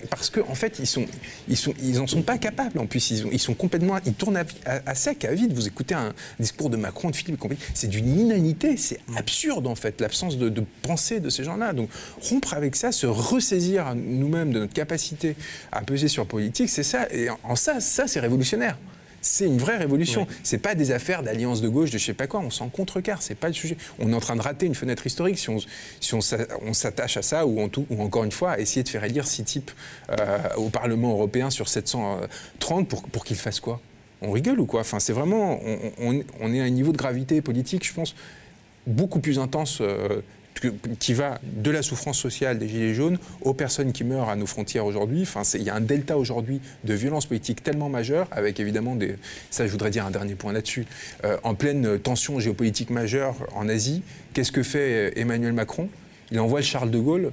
parce 0.09 0.29
qu'en 0.29 0.49
en 0.49 0.55
fait, 0.55 0.79
ils 0.79 0.87
sont, 0.87 1.05
ils 1.47 1.57
sont, 1.57 1.73
ils 1.81 1.99
en 1.99 2.07
sont 2.07 2.21
pas 2.21 2.37
capables. 2.37 2.79
En 2.79 2.85
plus, 2.85 3.11
ils, 3.11 3.39
sont 3.39 3.53
complètement, 3.53 3.97
ils 4.05 4.13
tournent 4.13 4.41
à, 4.65 4.95
sec, 4.95 5.25
à 5.25 5.33
vide. 5.33 5.53
Vous 5.53 5.67
écoutez 5.67 5.95
un 5.95 6.13
discours 6.39 6.69
de 6.69 6.77
Macron, 6.77 7.09
de 7.09 7.15
Philippe, 7.15 7.39
c'est 7.73 7.87
d'une 7.87 8.19
inanité, 8.19 8.77
c'est 8.77 8.99
absurde 9.15 9.67
en 9.67 9.75
fait, 9.75 10.01
l'absence 10.01 10.37
de, 10.37 10.49
de, 10.49 10.63
pensée 10.81 11.19
de 11.19 11.29
ces 11.29 11.43
gens-là. 11.43 11.73
Donc, 11.73 11.89
rompre 12.21 12.53
avec 12.53 12.75
ça, 12.75 12.91
se 12.91 13.05
ressaisir 13.05 13.93
nous-mêmes 13.95 14.51
de 14.51 14.59
notre 14.59 14.73
capacité 14.73 15.35
à 15.71 15.81
peser 15.81 16.07
sur 16.07 16.23
la 16.23 16.27
politique, 16.27 16.69
c'est 16.69 16.83
ça. 16.83 17.07
Et 17.11 17.27
en 17.43 17.55
ça, 17.55 17.79
ça, 17.79 18.07
c'est 18.07 18.19
révolutionnaire 18.19 18.77
c'est 19.25 19.45
une 19.45 19.57
vraie 19.57 19.77
révolution. 19.77 20.27
Ce 20.29 20.51
C'est 20.55 20.57
pas 20.59 20.75
des 20.75 20.91
affaires 20.91 21.23
d'alliance 21.23 21.59
de 21.59 21.67
gauche, 21.67 21.89
de 21.89 21.97
je 21.97 22.05
sais 22.05 22.13
pas 22.13 22.27
quoi. 22.27 22.41
On 22.41 22.51
s'en 22.51 22.69
contrecarre. 22.69 23.21
C'est 23.21 23.35
pas 23.35 23.47
le 23.47 23.53
sujet. 23.53 23.75
On 23.99 24.11
est 24.11 24.15
en 24.15 24.19
train 24.19 24.35
de 24.35 24.41
rater 24.41 24.67
une 24.67 24.75
fenêtre 24.75 25.05
historique 25.07 25.39
si 25.39 25.49
on, 25.49 25.57
si 25.99 26.13
on, 26.13 26.21
s'attache 26.73 27.17
à 27.17 27.21
ça 27.21 27.45
ou, 27.47 27.59
en 27.59 27.67
tout, 27.67 27.87
ou 27.89 28.01
encore 28.03 28.23
une 28.23 28.31
fois 28.31 28.51
à 28.51 28.59
essayer 28.59 28.83
de 28.83 28.89
faire 28.89 29.03
élire 29.03 29.25
six 29.25 29.43
types 29.43 29.71
euh, 30.11 30.37
au 30.57 30.69
Parlement 30.69 31.11
européen 31.11 31.49
sur 31.49 31.67
730 31.67 32.87
pour, 32.87 33.03
pour 33.03 33.25
qu'ils 33.25 33.37
fassent 33.37 33.59
quoi? 33.59 33.81
On 34.21 34.31
rigole 34.31 34.59
ou 34.59 34.65
quoi? 34.65 34.81
Enfin, 34.81 34.99
c'est 34.99 35.13
vraiment. 35.13 35.59
On, 35.99 36.21
on, 36.39 36.53
est 36.53 36.61
à 36.61 36.63
un 36.63 36.69
niveau 36.69 36.91
de 36.91 36.97
gravité 36.97 37.41
politique, 37.41 37.85
je 37.85 37.93
pense, 37.93 38.15
beaucoup 38.85 39.19
plus 39.19 39.39
intense. 39.39 39.79
Euh, 39.81 40.21
qui 40.99 41.13
va 41.13 41.39
de 41.43 41.71
la 41.71 41.81
souffrance 41.81 42.17
sociale 42.17 42.57
des 42.57 42.67
Gilets 42.67 42.93
jaunes 42.93 43.17
aux 43.41 43.53
personnes 43.53 43.91
qui 43.91 44.03
meurent 44.03 44.29
à 44.29 44.35
nos 44.35 44.45
frontières 44.45 44.85
aujourd'hui. 44.85 45.23
Enfin, 45.23 45.41
il 45.55 45.63
y 45.63 45.69
a 45.69 45.75
un 45.75 45.81
delta 45.81 46.17
aujourd'hui 46.17 46.61
de 46.83 46.93
violence 46.93 47.25
politique 47.25 47.63
tellement 47.63 47.89
majeur, 47.89 48.27
avec 48.31 48.59
évidemment 48.59 48.95
des. 48.95 49.15
Ça, 49.49 49.65
je 49.65 49.71
voudrais 49.71 49.89
dire 49.89 50.05
un 50.05 50.11
dernier 50.11 50.35
point 50.35 50.53
là-dessus. 50.53 50.85
Euh, 51.23 51.37
en 51.43 51.55
pleine 51.55 51.99
tension 51.99 52.39
géopolitique 52.39 52.89
majeure 52.89 53.35
en 53.53 53.67
Asie, 53.69 54.01
qu'est-ce 54.33 54.51
que 54.51 54.63
fait 54.63 55.19
Emmanuel 55.19 55.53
Macron? 55.53 55.89
Il 56.31 56.39
envoie 56.39 56.59
le 56.59 56.65
Charles 56.65 56.91
de 56.91 56.99
Gaulle 56.99 57.25
euh, 57.25 57.29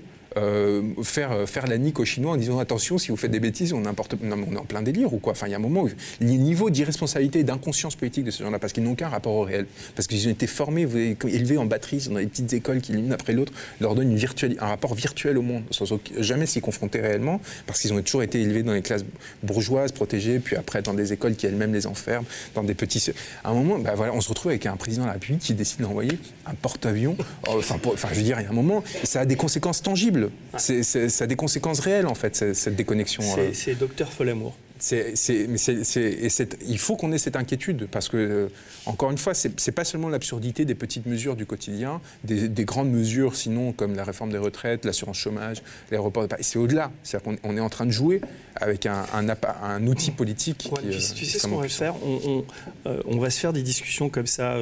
faire, 1.03 1.33
euh, 1.33 1.47
faire 1.47 1.67
la 1.67 1.79
nique 1.79 2.01
aux 2.01 2.05
Chinois 2.05 2.33
en 2.33 2.37
disant 2.37 2.59
attention, 2.59 2.99
si 2.99 3.11
vous 3.11 3.17
faites 3.17 3.31
des 3.31 3.41
bêtises, 3.41 3.73
on, 3.73 3.85
importe... 3.85 4.15
on 4.23 4.53
est 4.53 4.57
en 4.57 4.65
plein 4.65 4.83
délire 4.83 5.13
ou 5.13 5.19
quoi. 5.19 5.33
Enfin, 5.33 5.47
il 5.47 5.51
y 5.51 5.55
a 5.55 5.57
un 5.57 5.61
moment 5.61 5.83
où 5.83 5.91
les 6.21 6.39
niveaux 6.39 6.71
d'irresponsabilité 6.71 7.41
et 7.41 7.45
d'inconscience 7.45 7.97
politique 7.97 8.25
de 8.25 8.31
ces 8.31 8.43
gens-là, 8.45 8.59
parce 8.59 8.73
qu'ils 8.73 8.85
n'ont 8.85 8.95
qu'un 8.95 9.09
rapport 9.09 9.35
au 9.35 9.43
réel, 9.43 9.67
parce 9.95 10.07
qu'ils 10.07 10.27
ont 10.27 10.31
été 10.31 10.47
formés, 10.47 10.87
élevés 11.29 11.59
en 11.59 11.67
batterie 11.67 12.07
dans 12.09 12.17
des 12.17 12.27
petites 12.27 12.53
écoles 12.53 12.81
qui, 12.81 12.93
l'une 12.93 13.13
après 13.13 13.33
l'autre, 13.33 13.53
leur 13.81 13.95
donnent 13.95 14.13
une 14.13 14.23
un 14.61 14.67
rapport 14.67 14.95
virtuel 14.95 15.37
au 15.37 15.43
monde, 15.43 15.65
sans 15.71 15.85
jamais 16.19 16.47
s'y 16.47 16.61
confronter 16.61 17.01
réellement, 17.01 17.41
parce 17.67 17.81
qu'ils 17.81 17.93
ont 17.93 18.01
toujours 18.01 18.23
été 18.23 18.41
élevés 18.41 18.63
dans 18.63 18.73
les 18.73 18.83
classes 18.83 19.05
bourgeoises, 19.43 19.93
protégées, 19.93 20.39
puis 20.39 20.57
après 20.57 20.83
dans 20.83 20.95
des 20.95 21.13
écoles 21.13 21.35
qui 21.35 21.47
elles-mêmes 21.47 21.73
les 21.73 21.87
enferment, 21.87 22.27
dans 22.55 22.63
des 22.63 22.75
petits. 22.75 23.11
À 23.45 23.51
un 23.51 23.55
moment, 23.55 23.79
bah 23.79 23.95
voilà, 23.97 24.15
on 24.15 24.21
se 24.21 24.29
retrouve 24.29 24.51
avec 24.51 24.67
un 24.67 24.77
président 24.77 25.03
de 25.03 25.09
la 25.09 25.15
République 25.15 25.41
qui 25.41 25.55
décide 25.55 25.81
d'envoyer 25.81 26.19
un 26.47 26.55
porte-avions. 26.55 27.17
Enfin, 27.47 28.09
je 28.11 28.17
veux 28.17 28.23
dire, 28.23 28.39
il 28.41 28.45
y 28.45 28.47
a 28.47 28.51
un 28.51 28.55
moment, 28.55 28.85
ça 29.03 29.21
a 29.21 29.27
des 29.27 29.37
conséquences 29.37 29.83
tangibles 29.83 30.22
ça 30.57 31.25
a 31.25 31.27
des 31.27 31.37
conséquences 31.37 31.81
réelles, 31.81 32.07
en 32.07 32.15
fait, 32.15 32.55
cette, 32.55 32.77
déconnexion. 32.77 33.23
C'est 33.53 33.73
euh. 33.73 33.75
docteur 33.75 34.13
Folamour. 34.13 34.55
il 34.91 36.79
faut 36.79 36.97
qu'on 36.97 37.13
ait 37.13 37.19
cette 37.19 37.37
inquiétude 37.37 37.87
parce 37.91 38.09
que, 38.09 38.17
euh, 38.17 38.49
encore 38.87 39.11
une 39.11 39.19
fois, 39.19 39.35
c'est 39.35 39.73
pas 39.73 39.85
seulement 39.85 40.09
l'absurdité 40.09 40.65
des 40.65 40.75
petites 40.75 41.07
mesures 41.07 41.37
du 41.37 41.47
quotidien, 41.47 42.01
des, 42.25 42.65
grandes 42.65 42.91
mesures, 42.91 43.37
sinon 43.37 43.73
comme 43.73 43.95
la 43.95 44.05
réforme 44.05 44.31
des 44.31 44.39
retraites, 44.39 44.85
l'assurance 44.85 45.17
chômage, 45.17 45.63
l'aéroport 45.91 46.23
de 46.23 46.29
Paris. 46.29 46.45
C'est 46.45 46.59
au-delà. 46.59 46.91
C'est-à-dire 47.03 47.39
qu'on 47.41 47.57
est 47.57 47.61
en 47.61 47.71
train 47.71 47.87
de 47.87 47.91
jouer 47.91 48.21
avec 48.57 48.87
un, 48.87 49.05
un, 49.13 49.87
outil 49.87 50.11
politique. 50.11 50.71
tu, 50.83 51.01
sais 51.01 51.39
ce 51.39 51.47
qu'on 51.47 51.57
va 51.57 51.69
faire? 51.69 51.95
On, 52.05 52.45
euh, 52.87 53.01
on, 53.07 53.19
va 53.19 53.31
se 53.31 53.41
faire 53.41 53.53
des 53.53 53.63
discussions 53.63 54.09
comme 54.09 54.27
ça 54.27 54.57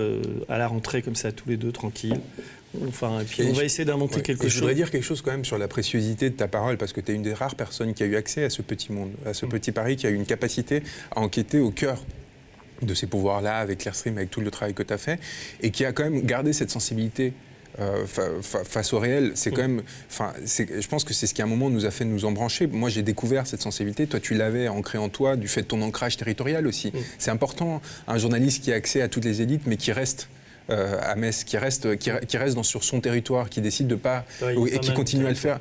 à 0.49 0.59
la 0.59 0.69
rentrée, 0.69 1.03
comme 1.03 1.17
ça 1.17 1.33
tous 1.33 1.49
les 1.49 1.57
deux, 1.57 1.73
tranquilles. 1.73 2.21
Enfin, 2.87 3.21
et 3.21 3.25
puis 3.25 3.43
on 3.49 3.53
va 3.53 3.65
essayer 3.65 3.85
d'inventer 3.85 4.23
quelque 4.23 4.43
chose. 4.43 4.53
Je 4.53 4.59
voudrais 4.61 4.75
dire 4.75 4.91
quelque 4.91 5.05
chose 5.05 5.23
quand 5.23 5.33
même 5.33 5.45
sur 5.45 5.59
la 5.59 5.67
préciosité 5.67 6.31
de 6.31 6.37
ta 6.37 6.47
parole, 6.47 6.77
parce 6.77 6.93
que 6.93 7.01
tu 7.01 7.13
es 7.13 7.15
une 7.15 7.23
des 7.23 7.35
rares 7.35 7.57
personnes 7.57 7.95
qui 7.95 8.03
a 8.03 8.07
eu 8.07 8.17
accès 8.17 8.45
à 8.45 8.51
ce 8.51 8.63
petit 8.63 8.93
monde, 8.93 9.11
à 9.27 9.35
ce 9.35 9.45
mm. 9.45 9.49
petit 9.49 9.73
Paris, 9.73 9.97
qui 9.97 10.07
a 10.07 10.11
eu 10.11 10.15
une 10.15 10.27
capacité 10.27 10.83
à 11.11 11.21
enquêter 11.21 11.59
au 11.59 11.71
cœur 11.71 12.05
de 12.83 12.95
ces 12.95 13.07
pouvoirs-là, 13.07 13.59
avec 13.59 13.85
l'Airstream, 13.85 14.17
avec 14.17 14.31
tout 14.31 14.41
le 14.41 14.51
travail 14.51 14.75
que 14.75 14.83
tu 14.83 14.93
as 14.93 14.99
fait, 14.99 15.19
et 15.63 15.71
qui 15.71 15.85
a 15.85 15.93
quand 15.93 16.05
même 16.05 16.23
gardé 16.23 16.53
cette 16.53 16.71
sensibilité 16.71 17.33
euh, 17.79 18.05
face 18.43 18.93
au 18.93 18.99
réel, 18.99 19.33
c'est 19.35 19.51
quand 19.51 19.63
mm. 19.63 19.75
même. 19.75 19.83
Enfin, 20.09 20.33
je 20.45 20.87
pense 20.87 21.03
que 21.05 21.13
c'est 21.13 21.27
ce 21.27 21.35
qui 21.35 21.43
à 21.43 21.47
un 21.47 21.49
moment 21.49 21.71
nous 21.71 21.87
a 21.87 21.91
fait 21.91 22.05
nous 22.05 22.25
embrancher. 22.25 22.69
Moi, 22.69 22.89
j'ai 22.89 23.03
découvert 23.03 23.47
cette 23.49 23.63
sensibilité. 23.63 24.07
Toi, 24.07 24.21
tu 24.21 24.35
l'avais 24.35 24.69
ancrée 24.69 24.99
en 24.99 25.09
toi 25.09 25.37
du 25.37 25.49
fait 25.49 25.63
de 25.63 25.67
ton 25.67 25.83
ancrage 25.83 26.17
territorial 26.17 26.69
aussi. 26.69 26.89
Mm. 26.89 26.99
C'est 27.19 27.31
important, 27.33 27.83
un 28.07 28.19
journaliste 28.19 28.63
qui 28.63 28.73
a 28.73 28.77
accès 28.77 29.03
à 29.03 29.09
toutes 29.09 29.25
les 29.25 29.43
élites, 29.43 29.63
mais 29.67 29.77
qui 29.77 29.91
reste 29.91 30.29
euh, 30.71 30.99
à 31.03 31.17
Metz, 31.17 31.45
qui 31.45 31.57
reste, 31.59 31.97
qui, 31.97 32.37
reste 32.37 32.55
dans, 32.55 32.63
sur 32.63 32.85
son 32.85 33.01
territoire, 33.01 33.49
qui 33.51 33.61
décide 33.61 33.87
de 33.87 33.95
pas, 33.95 34.25
et 34.43 34.79
qui 34.79 34.93
continue 34.93 35.27
à 35.27 35.31
le 35.31 35.35
faire. 35.35 35.61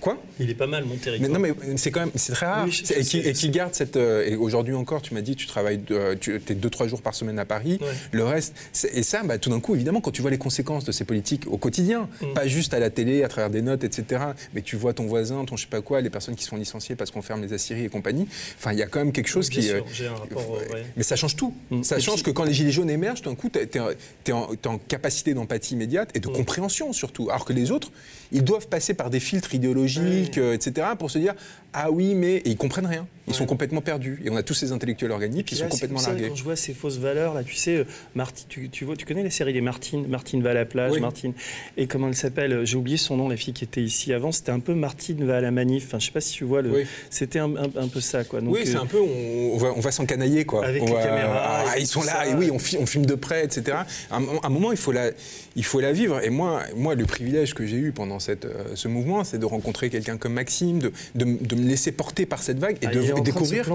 Quoi? 0.00 0.18
Il 0.38 0.50
est 0.50 0.54
pas 0.54 0.66
mal 0.66 0.84
mon 0.84 0.96
territoire. 0.96 1.30
non 1.30 1.38
mais 1.38 1.52
c'est 1.76 1.90
quand 1.90 2.00
même 2.00 2.10
c'est 2.14 2.32
très 2.32 2.46
rare. 2.46 2.66
et, 2.66 3.32
qui, 3.32 3.50
garde 3.50 3.74
cette. 3.74 3.96
Euh, 3.96 4.26
et 4.26 4.36
aujourd'hui 4.36 4.74
encore, 4.74 5.02
tu 5.02 5.14
m'as 5.14 5.20
dit, 5.20 5.36
tu 5.36 5.46
travailles, 5.46 5.80
tu 6.20 6.34
es 6.34 6.54
deux 6.54 6.70
trois 6.70 6.88
jours 6.88 7.02
par 7.02 7.14
semaine 7.14 7.38
à 7.38 7.44
Paris. 7.44 7.78
Le 8.12 8.24
reste, 8.24 8.54
et 8.92 9.02
ça, 9.02 9.22
bah, 9.22 9.38
tout 9.38 9.50
d'un 9.50 9.60
coup, 9.60 9.74
évidemment, 9.74 10.00
quand 10.00 10.10
tu 10.10 10.22
vois 10.22 10.30
les 10.30 10.38
conséquences 10.38 10.84
de 10.84 10.92
ces 10.92 11.04
politiques 11.04 11.46
au 11.46 11.56
quotidien, 11.56 12.08
mm. 12.20 12.32
pas 12.34 12.46
juste 12.46 12.74
à 12.74 12.78
la 12.78 12.90
télé, 12.90 13.22
à 13.22 13.28
travers 13.28 13.50
des 13.50 13.62
notes, 13.62 13.84
etc. 13.84 14.22
Mais 14.54 14.62
tu 14.62 14.76
vois 14.76 14.92
ton 14.94 15.06
voisin, 15.06 15.44
ton 15.44 15.56
je 15.56 15.62
sais 15.62 15.68
pas 15.68 15.80
quoi, 15.80 16.00
les 16.00 16.10
personnes 16.10 16.36
qui 16.36 16.44
sont 16.44 16.56
licenciées 16.56 16.96
parce 16.96 17.10
qu'on 17.10 17.22
ferme 17.22 17.42
les 17.42 17.52
aciéries 17.52 17.84
et 17.84 17.88
compagnie. 17.88 18.26
Enfin, 18.58 18.72
il 18.72 18.78
y 18.78 18.82
a 18.82 18.86
quand 18.86 19.00
même 19.00 19.12
quelque 19.12 19.28
chose 19.28 19.48
qui. 19.48 19.62
Sûr, 19.62 19.84
euh, 20.00 20.08
un 20.08 20.14
rapport, 20.16 20.58
mais 20.96 21.02
ça 21.02 21.16
change 21.16 21.36
tout. 21.36 21.54
Mm. 21.70 21.82
Ça 21.82 21.98
change 21.98 22.22
que 22.22 22.30
quand 22.30 22.44
les 22.44 22.52
gilets 22.52 22.72
jaunes 22.72 22.90
émergent, 22.90 23.22
tout 23.22 23.30
d'un 23.30 23.36
coup, 23.36 23.50
tu 23.50 23.58
es, 23.58 24.32
en, 24.32 24.39
capacité 24.88 25.34
d'empathie 25.34 25.74
immédiate 25.74 26.10
et 26.14 26.20
de 26.20 26.28
mm. 26.28 26.32
compréhension 26.32 26.92
surtout. 26.92 27.30
Alors 27.30 27.44
que 27.44 27.52
les 27.52 27.70
autres, 27.70 27.90
ils 28.32 28.44
doivent 28.44 28.68
passer 28.68 28.94
par 28.94 29.10
des 29.10 29.20
filtres 29.20 29.54
idéologiques, 29.54 30.38
euh, 30.38 30.54
etc., 30.54 30.88
pour 30.98 31.10
se 31.10 31.18
dire 31.18 31.34
ah 31.72 31.90
oui, 31.90 32.14
mais 32.14 32.36
et 32.36 32.50
ils 32.50 32.56
comprennent 32.56 32.86
rien. 32.86 33.06
Ils 33.28 33.34
sont 33.34 33.46
complètement 33.46 33.80
perdus. 33.80 34.20
Et 34.24 34.30
on 34.30 34.36
a 34.36 34.42
tous 34.42 34.54
ces 34.54 34.72
intellectuels 34.72 35.12
organiques 35.12 35.46
qui 35.46 35.56
sont 35.56 35.68
complètement 35.68 36.00
largués. 36.00 36.28
Quand 36.28 36.34
je 36.34 36.42
vois 36.42 36.56
ces 36.56 36.74
fausses 36.74 36.98
valeurs, 36.98 37.32
là, 37.32 37.44
tu 37.44 37.54
sais, 37.54 37.76
euh, 37.76 37.84
Martine, 38.14 38.68
tu, 38.70 38.84
vois, 38.84 38.96
tu 38.96 39.06
connais 39.06 39.22
la 39.22 39.30
série 39.30 39.52
des 39.52 39.60
Martine, 39.60 40.06
Martine 40.08 40.42
va 40.42 40.50
à 40.50 40.54
la 40.54 40.64
plage, 40.64 40.98
Martine. 40.98 41.32
Et 41.76 41.86
comment 41.86 42.08
elle 42.08 42.16
s'appelle 42.16 42.52
euh, 42.52 42.64
J'ai 42.64 42.76
oublié 42.76 42.96
son 42.96 43.16
nom, 43.16 43.28
la 43.28 43.36
fille 43.36 43.54
qui 43.54 43.62
était 43.62 43.82
ici 43.82 44.12
avant. 44.12 44.32
C'était 44.32 44.50
un 44.50 44.58
peu 44.58 44.74
Martine 44.74 45.24
va 45.24 45.36
à 45.36 45.40
la 45.40 45.52
manif. 45.52 45.84
Enfin, 45.86 46.00
je 46.00 46.06
sais 46.06 46.12
pas 46.12 46.20
si 46.20 46.32
tu 46.32 46.44
vois 46.44 46.62
le. 46.62 46.84
C'était 47.08 47.38
un, 47.38 47.54
peu 47.92 48.00
ça, 48.00 48.24
quoi. 48.24 48.40
oui, 48.42 48.62
c'est 48.64 48.76
un 48.76 48.86
peu. 48.86 48.98
On, 48.98 49.56
va, 49.58 49.72
on 49.76 49.80
va 49.80 49.92
s'encanailler, 49.92 50.44
quoi. 50.44 50.66
Avec 50.66 50.82
les 50.82 50.92
caméras. 50.92 51.64
Ah, 51.68 51.78
ils 51.78 51.86
sont 51.86 52.02
là. 52.02 52.26
Et 52.26 52.34
oui, 52.34 52.50
on, 52.50 52.56
on, 52.56 52.86
filme 52.86 53.06
de 53.06 53.14
près, 53.14 53.44
etc. 53.44 53.78
À 54.10 54.16
un, 54.16 54.48
moment, 54.48 54.72
il 54.72 54.78
faut 54.78 54.92
la, 54.92 55.10
il 55.54 55.64
faut 55.64 55.80
la 55.80 55.92
vivre. 55.92 56.20
Et 56.24 56.30
moi, 56.30 56.62
moi, 56.74 56.96
le 56.96 57.04
privilège 57.04 57.54
que 57.54 57.64
j'ai 57.64 57.76
eu 57.76 57.92
pendant 57.92 58.18
cette, 58.18 58.46
ce 58.74 58.88
mouvement, 58.88 59.22
c'est 59.22 59.38
de 59.38 59.46
rencontrer 59.46 59.88
quelqu'un 59.88 60.16
comme 60.16 60.32
Maxime, 60.32 60.80
de, 60.80 60.92
de, 61.14 61.59
laisser 61.66 61.92
porter 61.92 62.26
par 62.26 62.42
cette 62.42 62.58
vague 62.58 62.76
et 62.82 62.86
ah, 62.86 62.94
de 62.94 63.20
découvrir. 63.20 63.68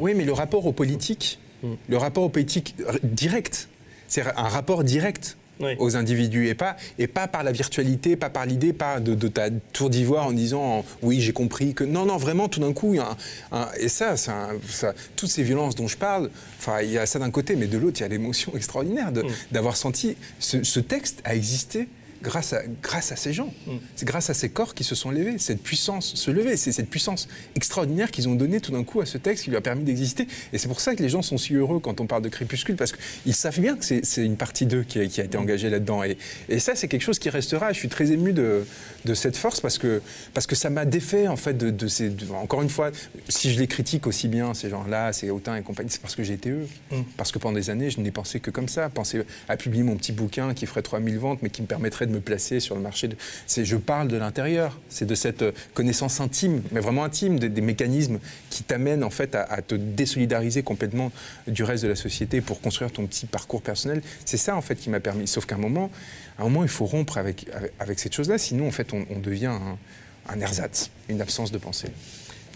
oui, 0.00 0.14
mais 0.14 0.24
le 0.24 0.32
rapport 0.32 0.66
aux 0.66 0.72
politiques, 0.72 1.38
hmm. 1.62 1.74
le 1.88 1.96
rapport 1.96 2.24
aux 2.24 2.28
politiques 2.28 2.76
direct, 3.02 3.68
c'est 4.06 4.22
un 4.22 4.48
rapport 4.48 4.84
direct. 4.84 5.36
aux 5.80 5.96
individus 5.96 6.46
et 6.46 6.54
pas, 6.54 6.76
et 7.00 7.08
pas 7.08 7.26
par 7.26 7.42
la 7.42 7.50
virtualité, 7.50 8.14
pas 8.14 8.30
par 8.30 8.46
l'idée, 8.46 8.72
pas 8.72 9.00
de, 9.00 9.26
ta 9.26 9.50
tour 9.50 9.90
d'ivoire 9.90 10.26
en 10.26 10.32
disant 10.32 10.84
oui 11.02 11.20
j'ai 11.20 11.32
compris 11.32 11.74
que 11.74 11.82
non 11.82 12.06
non 12.06 12.16
vraiment 12.16 12.46
tout 12.46 12.60
d'un 12.60 12.72
coup 12.72 12.94
y 12.94 13.00
a 13.00 13.16
et 13.80 13.88
ça, 13.88 14.16
ça, 14.16 14.50
toutes 15.16 15.30
ces 15.30 15.42
violences 15.42 15.74
dont 15.74 15.88
je 15.88 15.96
parle, 15.96 16.30
enfin 16.60 16.82
il 16.82 16.92
y 16.92 16.98
a 16.98 17.06
ça 17.06 17.18
d'un 17.18 17.32
côté 17.32 17.56
mais 17.56 17.66
de 17.66 17.76
l'autre 17.76 17.98
il 17.98 18.02
y 18.02 18.06
a 18.06 18.08
l'émotion 18.08 18.52
extraordinaire 18.56 19.10
hmm. 19.10 19.22
d'avoir 19.50 19.76
senti 19.76 20.16
ce, 20.38 20.62
ce, 20.62 20.78
texte 20.78 21.22
a 21.24 21.34
existé 21.34 21.88
grâce 22.22 22.52
à, 22.52 22.62
grâce 22.82 23.12
à 23.12 23.16
ces 23.16 23.32
gens. 23.32 23.52
Mm. 23.66 23.72
C'est 23.96 24.06
grâce 24.06 24.30
à 24.30 24.34
ces 24.34 24.48
corps 24.48 24.74
qui 24.74 24.84
se 24.84 24.94
sont 24.94 25.10
levés, 25.10 25.38
cette 25.38 25.62
puissance 25.62 26.14
se 26.14 26.30
lever, 26.30 26.56
c'est 26.56 26.72
cette 26.72 26.90
puissance 26.90 27.28
extraordinaire 27.54 28.10
qu'ils 28.10 28.28
ont 28.28 28.34
donnée 28.34 28.60
tout 28.60 28.72
d'un 28.72 28.84
coup 28.84 29.00
à 29.00 29.06
ce 29.06 29.18
texte 29.18 29.44
qui 29.44 29.50
lui 29.50 29.56
a 29.56 29.60
permis 29.60 29.84
d'exister. 29.84 30.26
Et 30.52 30.58
c'est 30.58 30.68
pour 30.68 30.80
ça 30.80 30.94
que 30.94 31.02
les 31.02 31.08
gens 31.08 31.22
sont 31.22 31.38
si 31.38 31.54
heureux 31.54 31.78
quand 31.78 32.00
on 32.00 32.06
parle 32.06 32.22
de 32.22 32.28
crépuscule, 32.28 32.76
parce 32.76 32.92
qu'ils 32.92 33.34
savent 33.34 33.60
bien 33.60 33.76
que 33.76 33.84
c'est 33.84 34.24
une 34.24 34.36
partie 34.36 34.66
d'eux 34.66 34.82
qui, 34.82 34.98
a 34.98 35.02
été 35.02 35.36
mm. 35.36 35.40
engagée 35.40 35.70
là-dedans. 35.70 36.02
Et, 36.04 36.16
et, 36.48 36.58
ça, 36.58 36.74
c'est 36.74 36.88
quelque 36.88 37.02
chose 37.02 37.18
qui 37.18 37.30
restera. 37.30 37.72
Je 37.72 37.78
suis 37.78 37.88
très 37.88 38.10
ému 38.10 38.32
de, 38.32 38.66
de 39.04 39.14
cette 39.14 39.36
force 39.36 39.60
parce 39.60 39.78
que, 39.78 40.02
parce 40.34 40.46
que 40.46 40.54
ça 40.54 40.70
m'a 40.70 40.84
défait, 40.84 41.28
en 41.28 41.36
fait, 41.36 41.56
de, 41.56 41.88
ces. 41.88 42.12
encore 42.34 42.62
une 42.62 42.70
fois, 42.70 42.90
si 43.28 43.52
je 43.52 43.58
les 43.58 43.66
critique 43.66 44.06
aussi 44.06 44.28
bien, 44.28 44.54
ces 44.54 44.70
gens-là, 44.70 45.12
ces 45.12 45.28
Autain 45.30 45.56
et 45.56 45.62
compagnie, 45.62 45.90
c'est 45.90 46.00
parce 46.00 46.16
que 46.16 46.22
j'ai 46.22 46.34
été 46.34 46.50
eux. 46.50 46.66
Mm. 46.90 47.02
Parce 47.16 47.32
que 47.32 47.38
pendant 47.38 47.54
des 47.54 47.70
années, 47.70 47.90
je 47.90 48.00
n'ai 48.00 48.10
pensé 48.10 48.40
que 48.40 48.50
comme 48.50 48.68
ça. 48.68 48.88
Penser 48.88 49.22
à 49.48 49.56
publier 49.56 49.84
mon 49.84 49.96
petit 49.96 50.12
bouquin 50.12 50.54
qui 50.54 50.66
ferait 50.66 50.82
3000 50.82 51.18
ventes, 51.18 51.38
mais 51.42 51.50
qui 51.50 51.62
me 51.62 51.66
permettrait 51.66 52.06
de 52.08 52.12
me 52.12 52.20
placer 52.20 52.60
sur 52.60 52.74
le 52.74 52.80
marché. 52.80 53.08
De... 53.08 53.16
Je 53.46 53.76
parle 53.76 54.08
de 54.08 54.16
l'intérieur. 54.16 54.78
C'est 54.88 55.06
de 55.06 55.14
cette 55.14 55.42
euh, 55.42 55.52
connaissance 55.74 56.20
intime, 56.20 56.62
mais 56.72 56.80
vraiment 56.80 57.04
intime, 57.04 57.38
des, 57.38 57.60
mécanismes 57.60 58.18
qui 58.50 58.62
t'amènent 58.62 59.04
en 59.04 59.10
fait 59.10 59.34
à, 59.34 59.60
te 59.62 59.74
désolidariser 59.74 60.62
complètement 60.62 61.12
du 61.46 61.62
reste 61.64 61.82
de 61.84 61.88
la 61.88 61.96
société 61.96 62.40
pour 62.40 62.60
construire 62.60 62.90
ton 62.90 63.06
petit 63.06 63.26
parcours 63.26 63.62
personnel. 63.62 64.02
C'est 64.24 64.36
ça 64.36 64.56
en 64.56 64.62
fait 64.62 64.76
qui 64.76 64.90
m'a 64.90 65.00
permis. 65.00 65.28
Sauf 65.28 65.46
qu'à 65.46 65.56
un 65.56 65.58
moment, 65.58 65.90
à 66.38 66.42
un 66.42 66.44
moment, 66.44 66.62
il 66.62 66.70
faut 66.70 66.86
rompre 66.86 67.18
avec, 67.18 67.46
avec, 67.78 67.98
cette 67.98 68.14
chose-là, 68.14 68.38
sinon 68.38 68.68
en 68.68 68.70
fait, 68.70 68.92
on, 68.92 69.18
devient 69.18 69.52
un 70.28 70.40
ersatz, 70.40 70.90
une 71.08 71.20
absence 71.20 71.52
de 71.52 71.58
pensée. 71.58 71.88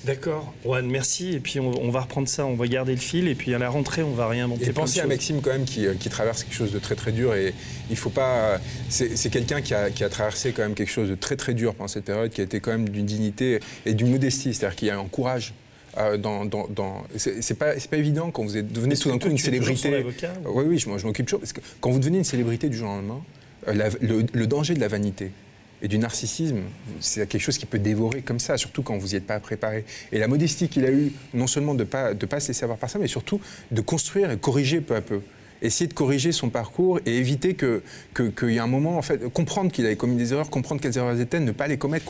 D'accord. 0.04 0.52
Juan, 0.64 0.88
merci. 0.88 1.34
Et 1.34 1.40
puis 1.40 1.60
on, 1.60 1.90
va 1.90 2.00
reprendre 2.00 2.28
ça, 2.28 2.44
on 2.46 2.54
va 2.54 2.66
garder 2.66 2.92
le 2.92 3.00
fil. 3.00 3.28
Et 3.28 3.34
puis 3.34 3.54
à 3.54 3.58
la 3.58 3.68
rentrée, 3.68 4.02
on 4.02 4.12
va 4.12 4.28
rien 4.28 4.46
monter. 4.46 4.66
Et 4.66 4.72
pensez 4.72 5.00
à 5.00 5.06
Maxime 5.06 5.40
quand 5.40 5.50
même 5.50 5.64
qui, 5.64 5.86
qui, 6.00 6.08
traverse 6.08 6.44
quelque 6.44 6.54
chose 6.54 6.72
de 6.72 6.78
très 6.78 6.94
très 6.94 7.12
dur. 7.12 7.34
Et 7.34 7.54
il 7.90 7.96
faut 7.96 8.10
pas. 8.10 8.60
C'est 8.88 9.30
quelqu'un 9.30 9.60
qui 9.60 9.74
a, 9.74 9.90
qui 9.90 10.04
a, 10.04 10.08
traversé 10.08 10.52
quand 10.52 10.62
même 10.62 10.74
quelque 10.74 10.90
chose 10.90 11.08
de 11.08 11.14
très 11.14 11.36
très 11.36 11.54
dur 11.54 11.74
pendant 11.74 11.88
cette 11.88 12.04
période, 12.04 12.30
qui 12.30 12.40
a 12.40 12.44
été 12.44 12.60
quand 12.60 12.72
même 12.72 12.88
d'une 12.88 13.06
dignité 13.06 13.60
et 13.86 13.94
d'une 13.94 14.10
modestie. 14.10 14.54
C'est-à-dire 14.54 14.76
qu'il 14.76 14.90
a 14.90 14.98
un 14.98 15.04
courage 15.04 15.54
euh, 15.98 16.16
dans, 16.16 16.46
dans, 16.46 16.68
dans... 16.68 17.02
c'est 17.16 17.58
pas, 17.58 17.74
pas 17.74 17.96
évident 17.96 18.30
quand 18.30 18.44
vous 18.44 18.62
devenez 18.62 18.96
tout 18.96 19.10
d'un 19.10 19.18
coup 19.18 19.28
une 19.28 19.38
célébrité. 19.38 20.04
Oui, 20.46 20.64
oui, 20.66 20.78
je, 20.78 20.88
je 20.96 21.06
m'occupe 21.06 21.26
toujours. 21.26 21.40
Parce 21.40 21.52
que 21.52 21.60
quand 21.80 21.90
vous 21.90 21.98
devenez 21.98 22.18
une 22.18 22.24
célébrité 22.24 22.68
du 22.68 22.76
jour 22.76 22.88
au 22.88 22.94
lendemain, 22.94 23.22
euh, 23.68 23.90
le, 24.00 24.24
le, 24.32 24.46
danger 24.46 24.74
de 24.74 24.80
la 24.80 24.88
vanité, 24.88 25.30
et 25.82 25.88
du 25.88 25.98
narcissisme, 25.98 26.60
c'est 27.00 27.28
quelque 27.28 27.40
chose 27.40 27.58
qui 27.58 27.66
peut 27.66 27.78
dévorer 27.78 28.22
comme 28.22 28.38
ça, 28.38 28.56
surtout 28.56 28.82
quand 28.82 28.96
vous 28.96 29.08
n'y 29.08 29.14
êtes 29.16 29.26
pas 29.26 29.40
préparé. 29.40 29.84
Et 30.12 30.18
la 30.18 30.28
modestie 30.28 30.68
qu'il 30.68 30.84
a 30.84 30.90
eue, 30.90 31.12
non 31.34 31.48
seulement 31.48 31.74
de 31.74 31.80
ne 31.80 31.84
pas, 31.84 32.14
de 32.14 32.26
pas 32.26 32.40
se 32.40 32.48
laisser 32.48 32.64
avoir 32.64 32.78
par 32.78 32.88
ça, 32.88 32.98
mais 32.98 33.08
surtout 33.08 33.40
de 33.70 33.80
construire 33.80 34.30
et 34.30 34.38
corriger 34.38 34.80
peu 34.80 34.94
à 34.94 35.00
peu 35.00 35.20
essayer 35.62 35.86
de 35.86 35.94
corriger 35.94 36.32
son 36.32 36.50
parcours 36.50 36.98
et 37.06 37.16
éviter 37.16 37.54
que 37.54 37.82
qu'il 38.14 38.50
y 38.50 38.56
ait 38.56 38.58
un 38.58 38.66
moment, 38.66 38.98
en 38.98 39.02
fait, 39.02 39.32
comprendre 39.32 39.70
qu'il 39.70 39.86
avait 39.86 39.96
commis 39.96 40.16
des 40.16 40.32
erreurs, 40.32 40.50
comprendre 40.50 40.80
quelles 40.80 40.98
erreurs 40.98 41.18
étaient, 41.20 41.40
ne 41.40 41.52
pas 41.52 41.68
les 41.68 41.78
commettre, 41.78 42.04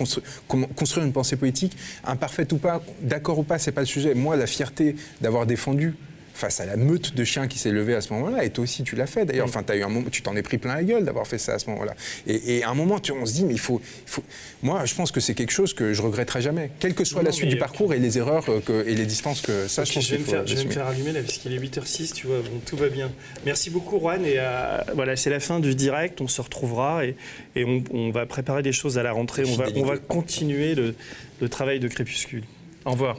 construire 0.74 1.06
une 1.06 1.12
pensée 1.12 1.36
politique, 1.36 1.76
imparfaite 2.04 2.52
ou 2.52 2.56
pas, 2.56 2.82
d'accord 3.02 3.38
ou 3.38 3.42
pas, 3.42 3.58
c'est 3.58 3.72
pas 3.72 3.82
le 3.82 3.86
sujet. 3.86 4.14
Moi, 4.14 4.36
la 4.36 4.46
fierté 4.46 4.96
d'avoir 5.20 5.46
défendu 5.46 5.94
face 6.34 6.60
à 6.60 6.66
la 6.66 6.76
meute 6.76 7.14
de 7.14 7.24
chiens 7.24 7.48
qui 7.48 7.58
s'est 7.58 7.70
levée 7.70 7.94
à 7.94 8.00
ce 8.00 8.12
moment-là. 8.14 8.44
Et 8.44 8.50
toi 8.50 8.64
aussi, 8.64 8.82
tu 8.82 8.96
l'as 8.96 9.06
fait 9.06 9.24
d'ailleurs. 9.24 9.46
Enfin, 9.46 9.64
as 9.68 9.76
eu 9.76 9.82
un 9.82 9.88
moment, 9.88 10.08
tu 10.10 10.22
t'en 10.22 10.36
es 10.36 10.42
pris 10.42 10.58
plein 10.58 10.74
la 10.74 10.84
gueule 10.84 11.04
d'avoir 11.04 11.26
fait 11.26 11.38
ça 11.38 11.54
à 11.54 11.58
ce 11.58 11.68
moment-là. 11.70 11.94
Et, 12.26 12.62
à 12.62 12.70
un 12.70 12.74
moment, 12.74 12.98
tu, 12.98 13.12
on 13.12 13.26
se 13.26 13.34
dit, 13.34 13.44
mais 13.44 13.54
il 13.54 13.60
faut, 13.60 13.80
faut... 14.06 14.22
Moi, 14.62 14.84
je 14.84 14.94
pense 14.94 15.10
que 15.10 15.20
c'est 15.20 15.34
quelque 15.34 15.52
chose 15.52 15.74
que 15.74 15.92
je 15.92 16.02
regretterai 16.02 16.40
jamais, 16.40 16.70
quelle 16.78 16.94
que 16.94 17.04
soit 17.04 17.22
la 17.22 17.32
suite 17.32 17.48
du 17.48 17.58
parcours 17.58 17.94
et 17.94 17.98
les 17.98 18.18
erreurs 18.18 18.44
que, 18.64 18.86
et 18.86 18.94
les 18.94 19.06
distances 19.06 19.40
que 19.40 19.68
ça, 19.68 19.84
je 19.84 19.92
pense 19.92 20.04
je 20.04 20.14
vais, 20.14 20.18
me 20.18 20.24
faire, 20.24 20.46
je 20.46 20.54
vais 20.54 20.64
me 20.64 20.70
faire 20.70 20.86
allumer 20.86 21.12
là, 21.12 21.20
puisqu'il 21.20 21.52
est 21.52 21.58
8h06, 21.58 22.12
tu 22.12 22.26
vois, 22.26 22.38
bon, 22.38 22.60
tout 22.64 22.76
va 22.76 22.88
bien. 22.88 23.10
Merci 23.44 23.70
beaucoup, 23.70 23.98
Juan. 23.98 24.24
Et 24.24 24.34
euh, 24.36 24.78
voilà, 24.94 25.16
c'est 25.16 25.30
la 25.30 25.40
fin 25.40 25.60
du 25.60 25.74
direct. 25.74 26.20
On 26.20 26.28
se 26.28 26.40
retrouvera 26.40 27.04
et, 27.04 27.16
et 27.56 27.64
on, 27.64 28.10
va 28.10 28.26
préparer 28.26 28.62
des 28.62 28.72
choses 28.72 28.98
à 28.98 29.02
la 29.02 29.12
rentrée. 29.12 29.44
On 29.46 29.56
va, 29.56 29.66
on 29.74 29.84
va 29.84 29.96
continuer 29.96 30.74
le, 30.74 30.94
le 31.40 31.48
travail 31.48 31.80
de 31.80 31.88
Crépuscule. 31.88 32.44
Au 32.84 32.92
revoir 32.92 33.18